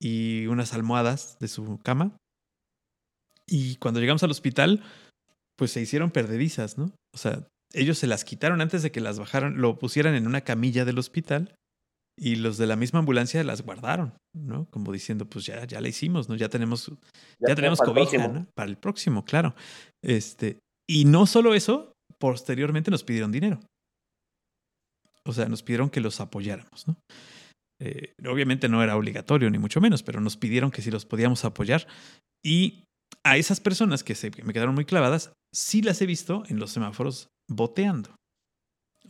y 0.00 0.46
unas 0.46 0.74
almohadas 0.74 1.38
de 1.38 1.46
su 1.46 1.78
cama. 1.78 2.16
Y 3.46 3.76
cuando 3.76 4.00
llegamos 4.00 4.22
al 4.24 4.32
hospital, 4.32 4.82
pues 5.56 5.70
se 5.70 5.80
hicieron 5.80 6.10
perdedizas, 6.10 6.78
¿no? 6.78 6.92
O 7.14 7.18
sea, 7.18 7.46
ellos 7.72 7.98
se 7.98 8.06
las 8.06 8.24
quitaron 8.24 8.60
antes 8.60 8.82
de 8.82 8.90
que 8.90 9.00
las 9.00 9.18
bajaran, 9.18 9.60
lo 9.60 9.78
pusieran 9.78 10.14
en 10.14 10.26
una 10.26 10.40
camilla 10.42 10.84
del 10.84 10.98
hospital 10.98 11.54
y 12.18 12.36
los 12.36 12.58
de 12.58 12.66
la 12.66 12.76
misma 12.76 12.98
ambulancia 12.98 13.44
las 13.44 13.62
guardaron, 13.62 14.14
¿no? 14.34 14.66
Como 14.70 14.92
diciendo, 14.92 15.26
pues 15.26 15.46
ya, 15.46 15.64
ya 15.66 15.80
la 15.80 15.88
hicimos, 15.88 16.28
¿no? 16.28 16.34
Ya 16.34 16.48
tenemos, 16.48 16.90
ya, 17.38 17.54
tenemos 17.54 17.78
cobija, 17.78 18.26
¿no? 18.28 18.46
Para 18.54 18.68
el 18.68 18.76
próximo, 18.76 19.24
claro. 19.24 19.54
Este, 20.02 20.58
y 20.88 21.04
no 21.04 21.26
solo 21.26 21.54
eso, 21.54 21.92
posteriormente 22.18 22.90
nos 22.90 23.04
pidieron 23.04 23.30
dinero. 23.30 23.60
O 25.24 25.32
sea, 25.32 25.46
nos 25.46 25.62
pidieron 25.62 25.90
que 25.90 26.00
los 26.00 26.20
apoyáramos, 26.20 26.88
¿no? 26.88 26.96
Eh, 27.80 28.14
obviamente 28.28 28.68
no 28.68 28.82
era 28.82 28.96
obligatorio, 28.96 29.48
ni 29.50 29.58
mucho 29.58 29.80
menos, 29.80 30.02
pero 30.02 30.20
nos 30.20 30.36
pidieron 30.36 30.72
que 30.72 30.82
si 30.82 30.90
los 30.90 31.04
podíamos 31.04 31.44
apoyar. 31.44 31.86
Y 32.44 32.84
a 33.24 33.36
esas 33.36 33.60
personas 33.60 34.02
que, 34.02 34.16
se, 34.16 34.32
que 34.32 34.42
me 34.42 34.52
quedaron 34.52 34.74
muy 34.74 34.84
clavadas, 34.84 35.32
sí 35.54 35.82
las 35.82 36.02
he 36.02 36.06
visto 36.06 36.42
en 36.48 36.58
los 36.58 36.72
semáforos 36.72 37.28
boteando. 37.48 38.14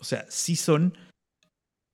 O 0.00 0.04
sea, 0.04 0.24
sí 0.28 0.56
son 0.56 0.96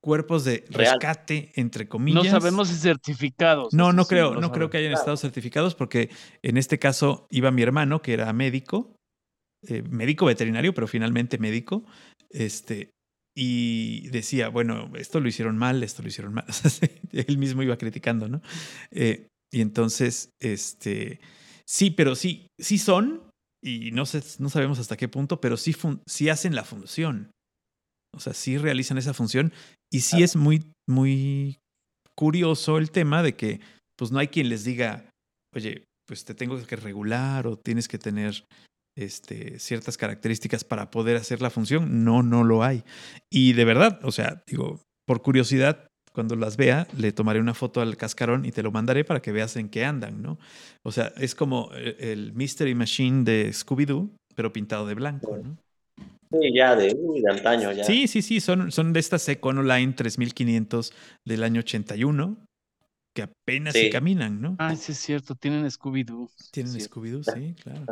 cuerpos 0.05 0.45
de 0.45 0.65
rescate, 0.69 1.51
entre 1.55 1.89
comillas. 1.89 2.25
No 2.25 2.31
sabemos 2.31 2.69
si 2.69 2.75
certificados. 2.75 3.73
No, 3.73 3.93
no 3.95 4.05
creo, 4.05 4.35
no, 4.35 4.53
creo 4.53 4.69
que 4.69 4.77
hayan 4.77 4.93
estado 4.93 5.17
certificados 5.17 5.75
porque 5.75 6.11
en 6.43 6.59
este 6.59 6.79
caso 6.79 7.27
iba 7.31 7.51
mi 7.51 7.63
hermano, 7.63 8.03
que 8.03 8.13
era 8.13 8.31
médico, 8.35 8.95
eh, 9.67 9.83
médico 9.89 10.27
veterinario, 10.27 10.75
pero 10.75 10.87
finalmente 10.87 11.39
médico, 11.39 11.85
este, 12.29 12.91
y 13.35 14.09
decía, 14.11 14.49
bueno, 14.51 14.93
esto 14.95 15.21
lo 15.21 15.29
hicieron 15.29 15.57
mal, 15.57 15.83
esto 15.83 16.03
lo 16.03 16.09
hicieron 16.09 16.35
mal. 16.35 16.45
Él 17.13 17.39
mismo 17.39 17.63
iba 17.63 17.79
criticando, 17.79 18.29
¿no? 18.29 18.43
Eh, 18.91 19.29
y 19.51 19.63
entonces, 19.63 20.31
este, 20.39 21.21
sí, 21.67 21.91
pero 21.91 22.15
sí, 22.15 22.49
sí 22.61 22.77
son, 22.77 23.23
y 23.65 23.93
no, 23.93 24.05
sé, 24.05 24.23
no 24.41 24.51
sabemos 24.51 24.79
hasta 24.79 24.99
qué 24.99 25.09
punto, 25.09 25.41
pero 25.41 25.57
sí, 25.57 25.75
sí 26.07 26.29
hacen 26.29 26.55
la 26.55 26.65
función. 26.65 27.31
O 28.15 28.21
sea, 28.21 28.35
sí 28.35 28.59
realizan 28.59 28.99
esa 28.99 29.15
función 29.15 29.53
y 29.91 30.03
sí 30.03 30.23
es 30.23 30.37
muy, 30.37 30.71
muy 30.87 31.59
curioso 32.15 32.77
el 32.77 32.91
tema 32.91 33.23
de 33.23 33.35
que 33.35 33.61
pues 33.97 34.13
no 34.13 34.19
hay 34.19 34.29
quien 34.29 34.51
les 34.51 34.65
diga, 34.65 35.11
oye, 35.55 35.85
pues 36.07 36.25
te 36.27 36.35
tengo 36.35 36.63
que 36.65 36.77
regular 36.77 37.47
o 37.47 37.57
tienes 37.57 37.89
que 37.89 37.99
tener 37.99 38.45
este, 38.97 39.59
ciertas 39.59 39.97
características 39.97 40.63
para 40.63 40.91
poder 40.91 41.17
hacer 41.17 41.41
la 41.41 41.51
función. 41.51 42.05
No, 42.05 42.23
no 42.23 42.45
lo 42.45 42.63
hay. 42.63 42.85
Y 43.33 43.55
de 43.55 43.65
verdad, 43.65 43.99
o 44.03 44.13
sea, 44.13 44.43
digo, 44.47 44.83
por 45.07 45.23
curiosidad, 45.23 45.89
cuando 46.15 46.37
las 46.37 46.57
vea, 46.57 46.87
le 46.97 47.13
tomaré 47.13 47.41
una 47.41 47.55
foto 47.55 47.81
al 47.81 47.97
cascarón 47.97 48.45
y 48.45 48.53
te 48.53 48.63
lo 48.63 48.71
mandaré 48.71 49.05
para 49.05 49.21
que 49.21 49.33
veas 49.33 49.57
en 49.57 49.69
qué 49.69 49.85
andan, 49.85 50.23
¿no? 50.23 50.39
O 50.85 50.93
sea, 50.93 51.13
es 51.17 51.35
como 51.35 51.71
eh, 51.75 51.97
el 51.99 52.33
Mystery 52.33 52.75
Machine 52.75 53.25
de 53.25 53.53
Scooby-Doo, 53.53 54.11
pero 54.37 54.53
pintado 54.53 54.87
de 54.87 54.95
blanco, 54.95 55.37
¿no? 55.37 55.57
Sí, 56.31 56.55
ya 56.55 56.77
de, 56.77 56.95
de 56.95 57.31
antaño 57.31 57.73
ya. 57.73 57.85
Sí, 57.85 58.07
sí, 58.07 58.23
sí, 58.23 58.41
son, 58.41 58.71
son 58.71 58.93
de 58.93 59.01
estas 59.01 59.29
Econoline 59.29 59.93
3500 59.95 60.93
del 61.27 61.43
año 61.43 61.61
81 61.61 62.39
que 63.15 63.23
apenas 63.23 63.75
se 63.75 63.91
caminan, 63.91 64.41
¿no? 64.41 64.57
Ah, 64.59 64.75
sí 64.75 64.91
es 64.93 64.99
cierto, 64.99 65.37
tienen 65.37 65.65
Scooby-Doo. 65.67 66.29
Tienen 66.51 66.75
Scooby-Doo, 66.75 67.23
sí, 67.35 67.55
claro. 67.63 67.87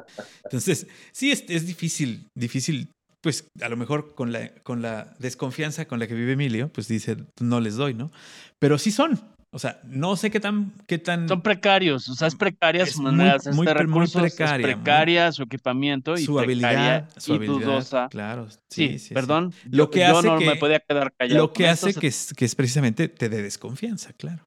Entonces, 0.44 0.86
sí, 1.12 1.30
es, 1.30 1.44
es 1.48 1.66
difícil, 1.66 2.26
difícil 2.36 2.88
pues 3.22 3.48
a 3.62 3.68
lo 3.68 3.76
mejor 3.76 4.14
con 4.14 4.32
la, 4.32 4.52
con 4.62 4.82
la 4.82 5.14
desconfianza 5.18 5.86
con 5.86 5.98
la 5.98 6.06
que 6.06 6.14
vive 6.14 6.32
Emilio, 6.32 6.70
pues 6.72 6.88
dice, 6.88 7.16
no 7.40 7.60
les 7.60 7.76
doy, 7.76 7.94
¿no? 7.94 8.10
Pero 8.58 8.78
sí 8.78 8.90
son. 8.90 9.18
O 9.54 9.58
sea, 9.58 9.80
no 9.84 10.16
sé 10.16 10.30
qué 10.30 10.40
tan... 10.40 10.72
Qué 10.86 10.98
tan 10.98 11.28
son 11.28 11.42
precarios, 11.42 12.08
o 12.08 12.14
sea, 12.14 12.26
es 12.26 12.34
precaria 12.34 12.86
su 12.86 13.02
manera 13.02 13.36
de 13.36 13.52
muy, 13.52 13.66
precaria, 13.66 14.70
es 14.70 14.74
precaria 14.74 15.32
su 15.32 15.42
equipamiento 15.42 16.14
y 16.14 16.24
su 16.24 16.38
habilidad, 16.38 17.10
su 17.18 17.34
habilidad, 17.34 17.60
dudosa. 17.60 18.08
Claro, 18.08 18.48
sí, 18.70 18.98
sí, 18.98 19.12
perdón. 19.12 19.52
Lo 19.70 19.90
que 19.90 20.06
hace 20.06 20.26
no 20.26 20.38
que, 20.38 20.46
me 20.46 20.56
podía 20.56 20.80
quedar 20.80 21.12
callado. 21.12 21.38
Lo 21.38 21.52
que 21.52 21.68
hace 21.68 21.92
que, 21.92 22.06
es, 22.06 22.32
que 22.34 22.46
es 22.46 22.54
precisamente 22.54 23.08
te 23.08 23.28
dé 23.28 23.42
desconfianza, 23.42 24.14
claro. 24.14 24.42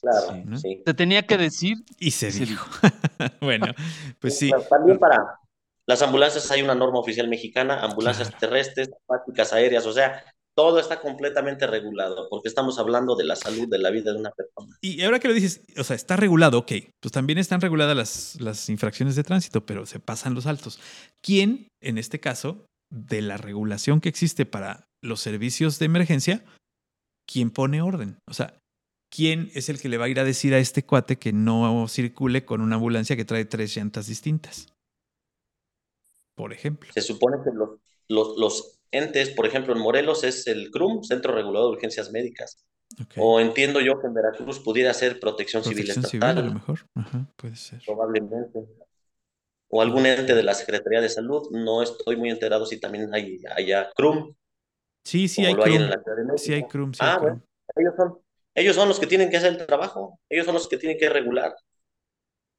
Claro, 0.00 0.32
Sí. 0.32 0.42
¿no? 0.44 0.58
sí. 0.58 0.82
Se 0.86 0.94
tenía 0.94 1.26
que 1.26 1.38
decir. 1.38 1.78
Y 1.98 2.12
se 2.12 2.30
Se 2.30 2.46
dijo. 2.46 2.70
bueno, 3.40 3.66
pues 4.20 4.38
sí. 4.38 4.50
Pero 4.52 4.62
También 4.62 4.98
para 4.98 5.40
las 5.88 6.02
ambulancias 6.02 6.50
hay 6.50 6.62
una 6.62 6.74
norma 6.74 6.98
oficial 6.98 7.28
mexicana, 7.28 7.80
ambulancias 7.82 8.28
Claro. 8.28 8.40
terrestres, 8.40 8.90
acuáticas, 9.04 9.52
aéreas, 9.52 9.86
o 9.86 9.92
sea, 9.92 10.24
todo 10.56 10.80
está 10.80 11.00
completamente 11.00 11.66
regulado, 11.66 12.28
porque 12.30 12.48
estamos 12.48 12.78
hablando 12.78 13.14
de 13.14 13.24
la 13.24 13.36
salud, 13.36 13.68
de 13.68 13.78
la 13.78 13.90
vida 13.90 14.12
de 14.12 14.20
una 14.20 14.30
persona. 14.30 14.74
Y 14.80 15.02
ahora 15.02 15.18
que 15.18 15.28
lo 15.28 15.34
dices, 15.34 15.62
o 15.76 15.84
sea, 15.84 15.94
está 15.96 16.16
regulado, 16.16 16.58
ok, 16.58 16.72
pues 17.00 17.12
también 17.12 17.38
están 17.38 17.60
reguladas 17.60 17.94
las, 17.96 18.40
las 18.40 18.68
infracciones 18.70 19.16
de 19.16 19.22
tránsito, 19.22 19.66
pero 19.66 19.84
se 19.84 20.00
pasan 20.00 20.34
los 20.34 20.46
altos. 20.46 20.80
¿Quién, 21.22 21.68
en 21.82 21.98
este 21.98 22.20
caso, 22.20 22.64
de 22.90 23.20
la 23.20 23.36
regulación 23.36 24.00
que 24.00 24.08
existe 24.08 24.46
para 24.46 24.86
los 25.02 25.20
servicios 25.20 25.78
de 25.78 25.86
emergencia, 25.86 26.42
quién 27.30 27.50
pone 27.50 27.82
orden? 27.82 28.16
O 28.28 28.32
sea, 28.32 28.58
¿quién 29.14 29.50
es 29.54 29.68
el 29.68 29.78
que 29.78 29.90
le 29.90 29.98
va 29.98 30.06
a 30.06 30.08
ir 30.08 30.20
a 30.20 30.24
decir 30.24 30.54
a 30.54 30.58
este 30.58 30.84
cuate 30.84 31.16
que 31.16 31.34
no 31.34 31.86
circule 31.86 32.46
con 32.46 32.62
una 32.62 32.76
ambulancia 32.76 33.14
que 33.14 33.26
trae 33.26 33.44
tres 33.44 33.76
llantas 33.76 34.06
distintas? 34.06 34.68
Por 36.36 36.52
ejemplo. 36.52 36.88
Se 36.92 37.00
supone 37.02 37.38
que 37.42 37.50
los, 37.52 37.70
los, 38.08 38.36
los 38.38 38.78
entes, 38.92 39.30
por 39.30 39.46
ejemplo, 39.46 39.74
en 39.74 39.80
Morelos 39.80 40.22
es 40.22 40.46
el 40.46 40.70
CRUM, 40.70 41.02
Centro 41.02 41.34
Regulador 41.34 41.70
de 41.70 41.76
Urgencias 41.76 42.12
Médicas, 42.12 42.64
o 43.16 43.40
entiendo 43.40 43.80
yo 43.80 44.00
que 44.00 44.06
en 44.06 44.14
Veracruz 44.14 44.60
pudiera 44.60 44.94
ser 44.94 45.18
Protección, 45.18 45.62
Protección 45.64 46.04
Civil 46.04 46.04
civil, 46.08 46.24
a 46.24 46.32
lo 46.34 46.38
Estatal, 46.40 46.54
mejor. 46.54 46.78
Ajá, 46.94 47.26
puede 47.36 47.56
ser. 47.56 47.80
probablemente, 47.84 48.60
o 49.68 49.82
algún 49.82 50.06
ente 50.06 50.34
de 50.36 50.42
la 50.44 50.54
Secretaría 50.54 51.00
de 51.00 51.08
Salud, 51.08 51.48
no 51.50 51.82
estoy 51.82 52.16
muy 52.16 52.30
enterado 52.30 52.64
si 52.66 52.78
también 52.78 53.12
hay 53.12 53.40
allá 53.56 53.90
CRUM, 53.96 54.34
Sí, 55.04 55.26
sí 55.28 55.44
hay 55.46 55.54
lo 55.54 55.64
hay 55.64 55.74
en 55.74 55.88
CRUM. 55.88 55.90
la. 56.26 56.36
Sí 56.38 56.52
hay 56.52 56.62
CRUM, 56.64 56.92
sí 56.94 56.98
hay 57.02 57.08
Ah, 57.10 57.18
CRUM. 57.18 57.28
bueno, 57.30 57.42
ellos 57.76 57.94
son, 57.96 58.18
ellos 58.54 58.76
son 58.76 58.88
los 58.88 59.00
que 59.00 59.06
tienen 59.06 59.30
que 59.30 59.36
hacer 59.38 59.52
el 59.58 59.66
trabajo, 59.66 60.20
ellos 60.28 60.44
son 60.46 60.54
los 60.54 60.68
que 60.68 60.76
tienen 60.78 60.98
que 60.98 61.08
regular 61.08 61.54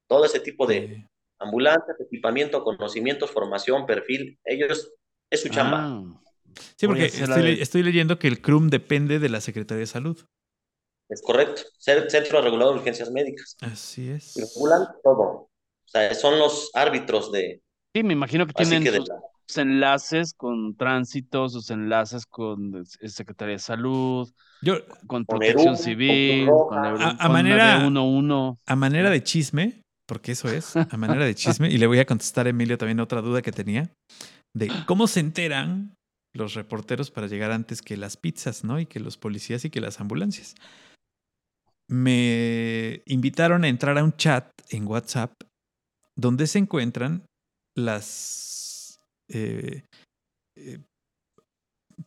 todo 0.08 0.24
ese 0.24 0.40
tipo 0.40 0.66
de 0.66 0.76
Eh, 0.78 1.08
ambulancias, 1.40 1.96
equipamiento, 2.00 2.62
conocimientos, 2.64 3.30
formación, 3.30 3.86
perfil, 3.86 4.38
ellos, 4.44 4.92
es 5.30 5.42
su 5.42 5.48
chamba. 5.48 5.84
Ah, 5.86 6.20
Sí, 6.76 6.86
porque 6.88 7.04
estoy, 7.06 7.42
le- 7.42 7.56
de- 7.56 7.62
estoy 7.62 7.82
leyendo 7.84 8.18
que 8.18 8.26
el 8.26 8.40
CRUM 8.40 8.68
depende 8.68 9.18
de 9.20 9.28
la 9.28 9.40
Secretaría 9.40 9.80
de 9.80 9.86
Salud. 9.86 10.18
Es 11.08 11.22
correcto. 11.22 11.62
Centro 11.78 12.42
Regulador 12.42 12.74
de 12.74 12.80
Urgencias 12.80 13.10
Médicas. 13.12 13.56
Así 13.60 14.10
es. 14.10 14.36
Y 14.36 14.40
regulan 14.40 14.88
todo. 15.04 15.22
O 15.22 15.50
sea, 15.86 16.12
son 16.14 16.38
los 16.38 16.70
árbitros 16.74 17.30
de. 17.32 17.62
sí, 17.94 18.02
me 18.02 18.12
imagino 18.14 18.46
que 18.46 18.52
tienen 18.54 18.82
que 18.82 18.90
sus 18.92 19.08
la- 19.08 19.20
sus 19.46 19.58
enlaces 19.58 20.34
con 20.34 20.76
tránsito, 20.76 21.48
sus 21.48 21.70
enlaces 21.70 22.26
con 22.26 22.84
Secretaría 22.84 23.54
de 23.54 23.58
Salud, 23.60 24.28
Yo, 24.60 24.84
con 25.06 25.24
Con 25.24 25.38
Protección 25.38 25.74
con 25.74 25.76
Civil, 25.78 26.46
con. 26.48 26.78
Eru- 26.84 27.00
A- 27.00 27.10
a 27.10 27.16
con 27.18 27.32
manera- 27.32 27.78
911. 27.78 28.58
a 28.66 28.76
manera 28.76 29.08
de 29.10 29.22
chisme, 29.22 29.82
porque 30.08 30.32
eso 30.32 30.48
es, 30.48 30.74
a 30.74 30.96
manera 30.96 31.24
de 31.24 31.34
chisme, 31.34 31.70
y 31.70 31.76
le 31.76 31.86
voy 31.86 31.98
a 31.98 32.06
contestar 32.06 32.46
a 32.46 32.50
Emilio 32.50 32.78
también 32.78 32.98
otra 32.98 33.20
duda 33.20 33.42
que 33.42 33.52
tenía, 33.52 33.92
de 34.56 34.72
cómo 34.86 35.06
se 35.06 35.20
enteran 35.20 35.94
los 36.34 36.54
reporteros 36.54 37.10
para 37.10 37.26
llegar 37.26 37.52
antes 37.52 37.82
que 37.82 37.96
las 37.96 38.16
pizzas, 38.16 38.64
¿no? 38.64 38.80
Y 38.80 38.86
que 38.86 39.00
los 39.00 39.18
policías 39.18 39.64
y 39.64 39.70
que 39.70 39.80
las 39.80 40.00
ambulancias. 40.00 40.54
Me 41.90 43.02
invitaron 43.06 43.64
a 43.64 43.68
entrar 43.68 43.98
a 43.98 44.04
un 44.04 44.16
chat 44.16 44.50
en 44.70 44.86
WhatsApp 44.86 45.32
donde 46.16 46.46
se 46.46 46.58
encuentran 46.58 47.26
las, 47.76 48.98
eh, 49.30 49.84
eh, 50.56 50.80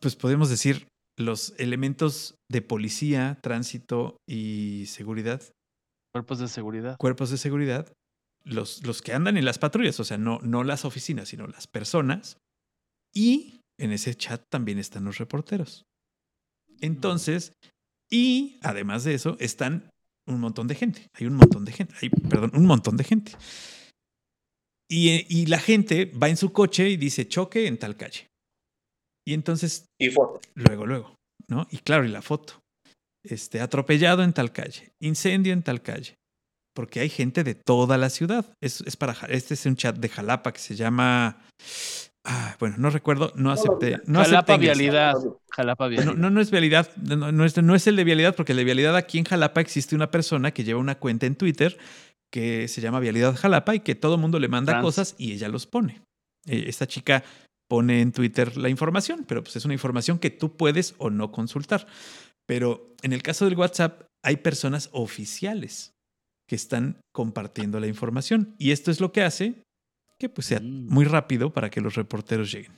pues 0.00 0.16
podemos 0.16 0.50
decir, 0.50 0.88
los 1.18 1.54
elementos 1.58 2.36
de 2.50 2.62
policía, 2.62 3.38
tránsito 3.42 4.16
y 4.28 4.86
seguridad 4.86 5.42
Cuerpos 6.12 6.38
de 6.38 6.48
seguridad. 6.48 6.96
cuerpos 6.98 7.30
de 7.30 7.38
seguridad, 7.38 7.92
los, 8.44 8.84
los 8.86 9.02
que 9.02 9.12
andan 9.12 9.36
en 9.36 9.44
las 9.44 9.58
patrullas, 9.58 9.98
o 10.00 10.04
sea, 10.04 10.18
no, 10.18 10.40
no 10.42 10.62
las 10.64 10.84
oficinas, 10.84 11.28
sino 11.28 11.46
las 11.46 11.66
personas. 11.66 12.36
Y 13.14 13.60
en 13.78 13.92
ese 13.92 14.14
chat 14.14 14.42
también 14.50 14.78
están 14.78 15.04
los 15.04 15.18
reporteros. 15.18 15.84
Entonces, 16.80 17.52
y 18.10 18.58
además 18.62 19.04
de 19.04 19.14
eso, 19.14 19.36
están 19.40 19.88
un 20.26 20.40
montón 20.40 20.68
de 20.68 20.74
gente. 20.74 21.06
Hay 21.14 21.26
un 21.26 21.34
montón 21.34 21.64
de 21.64 21.72
gente. 21.72 21.94
Hay, 22.00 22.10
perdón, 22.10 22.52
un 22.54 22.66
montón 22.66 22.96
de 22.96 23.04
gente. 23.04 23.32
Y, 24.90 25.24
y 25.34 25.46
la 25.46 25.58
gente 25.58 26.06
va 26.06 26.28
en 26.28 26.36
su 26.36 26.52
coche 26.52 26.90
y 26.90 26.96
dice 26.96 27.26
choque 27.26 27.66
en 27.66 27.78
tal 27.78 27.96
calle. 27.96 28.26
Y 29.26 29.34
entonces 29.34 29.86
Y 29.98 30.10
foto. 30.10 30.40
luego, 30.54 30.84
luego, 30.84 31.14
¿no? 31.48 31.66
Y 31.70 31.78
claro, 31.78 32.04
y 32.04 32.08
la 32.08 32.20
foto. 32.22 32.60
Este, 33.24 33.60
atropellado 33.60 34.22
en 34.22 34.32
tal 34.32 34.52
calle, 34.52 34.92
incendio 35.00 35.52
en 35.52 35.62
tal 35.62 35.82
calle. 35.82 36.18
Porque 36.74 37.00
hay 37.00 37.08
gente 37.10 37.44
de 37.44 37.54
toda 37.54 37.98
la 37.98 38.08
ciudad. 38.10 38.46
Es, 38.60 38.80
es 38.86 38.96
para, 38.96 39.12
este 39.28 39.54
es 39.54 39.66
un 39.66 39.76
chat 39.76 39.96
de 39.96 40.08
Jalapa 40.08 40.52
que 40.52 40.58
se 40.58 40.74
llama, 40.74 41.38
ah, 42.24 42.56
bueno, 42.58 42.76
no 42.78 42.88
recuerdo, 42.88 43.30
no 43.36 43.50
acepté, 43.52 44.00
no 44.06 44.20
acepté 44.20 44.36
Jalapa 44.36 44.54
inglés. 44.54 44.78
Vialidad. 44.78 45.14
Jalapa 45.50 45.84
No, 45.84 45.90
Vialidad. 45.90 46.14
no, 46.14 46.30
no 46.30 46.40
es 46.40 46.50
vialidad, 46.50 46.90
no, 46.96 47.30
no 47.30 47.44
es, 47.44 47.56
no 47.62 47.74
es 47.74 47.86
el 47.86 47.96
de 47.96 48.04
vialidad, 48.04 48.34
porque 48.34 48.52
el 48.52 48.58
de 48.58 48.64
vialidad 48.64 48.96
aquí 48.96 49.18
en 49.18 49.24
Jalapa 49.24 49.60
existe 49.60 49.94
una 49.94 50.10
persona 50.10 50.52
que 50.52 50.64
lleva 50.64 50.80
una 50.80 50.94
cuenta 50.98 51.26
en 51.26 51.34
Twitter 51.36 51.76
que 52.32 52.66
se 52.68 52.80
llama 52.80 52.98
Vialidad 53.00 53.36
Jalapa 53.36 53.74
y 53.74 53.80
que 53.80 53.94
todo 53.94 54.16
mundo 54.16 54.38
le 54.40 54.48
manda 54.48 54.72
Trans. 54.72 54.82
cosas 54.84 55.14
y 55.18 55.32
ella 55.32 55.48
los 55.48 55.66
pone. 55.66 56.00
Eh, 56.46 56.64
Esta 56.68 56.86
chica 56.86 57.22
pone 57.68 58.00
en 58.00 58.12
Twitter 58.12 58.56
la 58.56 58.70
información, 58.70 59.26
pero 59.28 59.42
pues 59.42 59.56
es 59.56 59.64
una 59.66 59.74
información 59.74 60.18
que 60.18 60.30
tú 60.30 60.56
puedes 60.56 60.94
o 60.96 61.10
no 61.10 61.30
consultar. 61.30 61.86
Pero 62.46 62.94
en 63.02 63.12
el 63.12 63.22
caso 63.22 63.44
del 63.44 63.56
WhatsApp 63.56 64.02
hay 64.24 64.36
personas 64.36 64.88
oficiales 64.92 65.92
que 66.48 66.56
están 66.56 67.00
compartiendo 67.14 67.80
la 67.80 67.86
información 67.86 68.54
y 68.58 68.72
esto 68.72 68.90
es 68.90 69.00
lo 69.00 69.12
que 69.12 69.22
hace 69.22 69.62
que 70.20 70.28
pues 70.28 70.46
sea 70.46 70.60
Mm. 70.60 70.86
muy 70.88 71.04
rápido 71.04 71.52
para 71.52 71.70
que 71.70 71.80
los 71.80 71.94
reporteros 71.94 72.52
lleguen. 72.52 72.76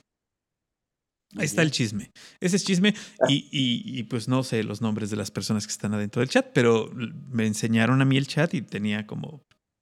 Ahí 1.37 1.45
está 1.45 1.61
el 1.63 1.71
chisme. 1.71 2.11
Ese 2.39 2.55
es 2.55 2.63
chisme 2.63 2.93
y, 3.27 3.49
y- 3.51 3.99
y, 3.99 4.03
pues 4.03 4.27
no 4.29 4.41
sé 4.43 4.63
los 4.63 4.81
nombres 4.81 5.09
de 5.09 5.17
las 5.17 5.31
personas 5.31 5.67
que 5.67 5.71
están 5.71 5.93
adentro 5.93 6.21
del 6.21 6.29
chat, 6.29 6.47
pero 6.53 6.89
me 6.93 7.45
enseñaron 7.45 8.01
a 8.01 8.05
mí 8.05 8.15
el 8.15 8.27
chat 8.27 8.53
y 8.53 8.61
tenía 8.61 9.05
como 9.05 9.41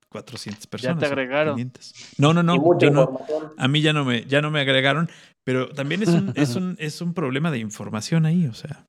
400 0.10 0.66
personas. 0.68 1.04
o 1.04 1.06
agregaron. 1.06 1.56
500. 1.56 1.94
No, 2.18 2.34
no, 2.34 2.42
no, 2.42 2.80
yo 2.80 2.90
no. 2.90 3.20
A 3.58 3.68
mí 3.68 3.82
ya 3.82 3.94
no 3.94 4.04
me, 4.04 4.26
ya 4.26 4.42
no 4.42 4.50
me 4.50 4.62
agregaron, 4.62 5.10
pero 5.46 5.70
también 5.72 6.02
es 6.02 6.10
un, 6.10 6.34
es 6.36 6.56
un, 6.56 6.76
es 6.80 7.02
un 7.02 7.14
problema 7.14 7.52
de 7.52 7.60
información 7.60 8.26
ahí, 8.26 8.48
o 8.48 8.54
sea. 8.54 8.86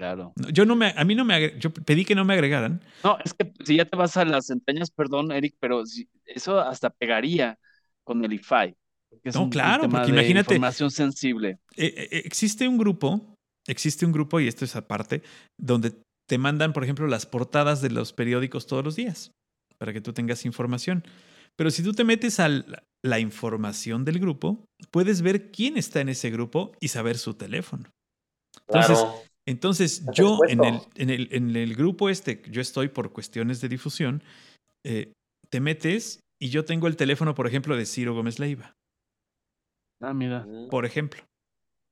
Claro. 0.00 0.32
no, 0.36 0.48
Yo 0.48 0.64
no 0.64 0.76
me, 0.76 0.94
a 0.96 1.04
mí 1.04 1.14
no 1.14 1.26
me, 1.26 1.58
yo 1.58 1.70
pedí 1.70 2.06
que 2.06 2.14
no 2.14 2.24
me 2.24 2.32
agregaran. 2.32 2.80
No, 3.04 3.18
es 3.22 3.34
que 3.34 3.52
si 3.66 3.76
ya 3.76 3.84
te 3.84 3.96
vas 3.96 4.16
a 4.16 4.24
las 4.24 4.48
entrañas, 4.48 4.90
perdón, 4.90 5.30
Eric, 5.30 5.56
pero 5.60 5.84
si- 5.84 6.08
eso 6.24 6.58
hasta 6.58 6.88
pegaría 6.88 7.58
con 8.02 8.24
el 8.24 8.32
IFAI. 8.32 8.74
que 9.22 9.28
es 9.28 9.34
No, 9.34 9.40
un- 9.42 9.44
un 9.46 9.50
claro, 9.50 9.82
tema 9.82 9.98
porque 9.98 10.12
imagínate- 10.12 10.54
Información 10.54 10.90
sensible. 10.90 11.58
Eh, 11.76 12.08
eh, 12.12 12.22
existe 12.24 12.66
un 12.68 12.78
grupo, 12.78 13.34
existe 13.66 14.06
un 14.06 14.12
grupo, 14.12 14.40
y 14.40 14.46
esto 14.48 14.64
es 14.64 14.74
aparte, 14.76 15.22
donde 15.60 15.92
te 16.28 16.38
mandan, 16.38 16.72
por 16.72 16.84
ejemplo, 16.84 17.06
las 17.08 17.26
portadas 17.26 17.82
de 17.82 17.90
los 17.90 18.12
periódicos 18.14 18.66
todos 18.68 18.82
los 18.84 18.94
días, 18.96 19.32
para 19.78 19.92
que 19.92 20.00
tú 20.00 20.12
tengas 20.14 20.44
información. 20.46 21.02
Pero 21.56 21.70
si 21.72 21.82
tú 21.82 21.92
te 21.92 22.04
metes 22.04 22.38
a 22.40 22.48
la, 22.48 22.84
la 23.04 23.18
información 23.18 24.04
del 24.04 24.18
grupo, 24.20 24.64
puedes 24.92 25.20
ver 25.22 25.50
quién 25.50 25.76
está 25.76 26.00
en 26.00 26.08
ese 26.08 26.30
grupo 26.30 26.72
y 26.80 26.88
saber 26.88 27.18
su 27.18 27.34
teléfono. 27.34 27.90
Entonces, 28.68 28.98
Claro. 28.98 29.22
Entonces, 29.46 30.02
Por 30.04 30.14
yo 30.14 30.38
en 30.48 30.64
el, 30.64 30.80
en, 30.96 31.10
el, 31.10 31.28
en 31.32 31.56
el 31.56 31.74
grupo 31.74 32.08
este, 32.08 32.42
yo 32.50 32.60
estoy 32.60 32.88
por 32.88 33.12
cuestiones 33.12 33.60
de 33.60 33.68
difusión, 33.68 34.22
eh, 34.84 35.12
te 35.48 35.60
metes 35.60 36.20
y 36.40 36.50
yo 36.50 36.64
tengo 36.64 36.86
el 36.86 36.96
teléfono, 36.96 37.34
por 37.34 37.46
ejemplo, 37.46 37.76
de 37.76 37.86
Ciro 37.86 38.14
Gómez 38.14 38.38
Leiva, 38.38 38.74
Ah, 40.02 40.14
mira. 40.14 40.46
Mm. 40.46 40.68
por 40.68 40.86
ejemplo. 40.86 41.22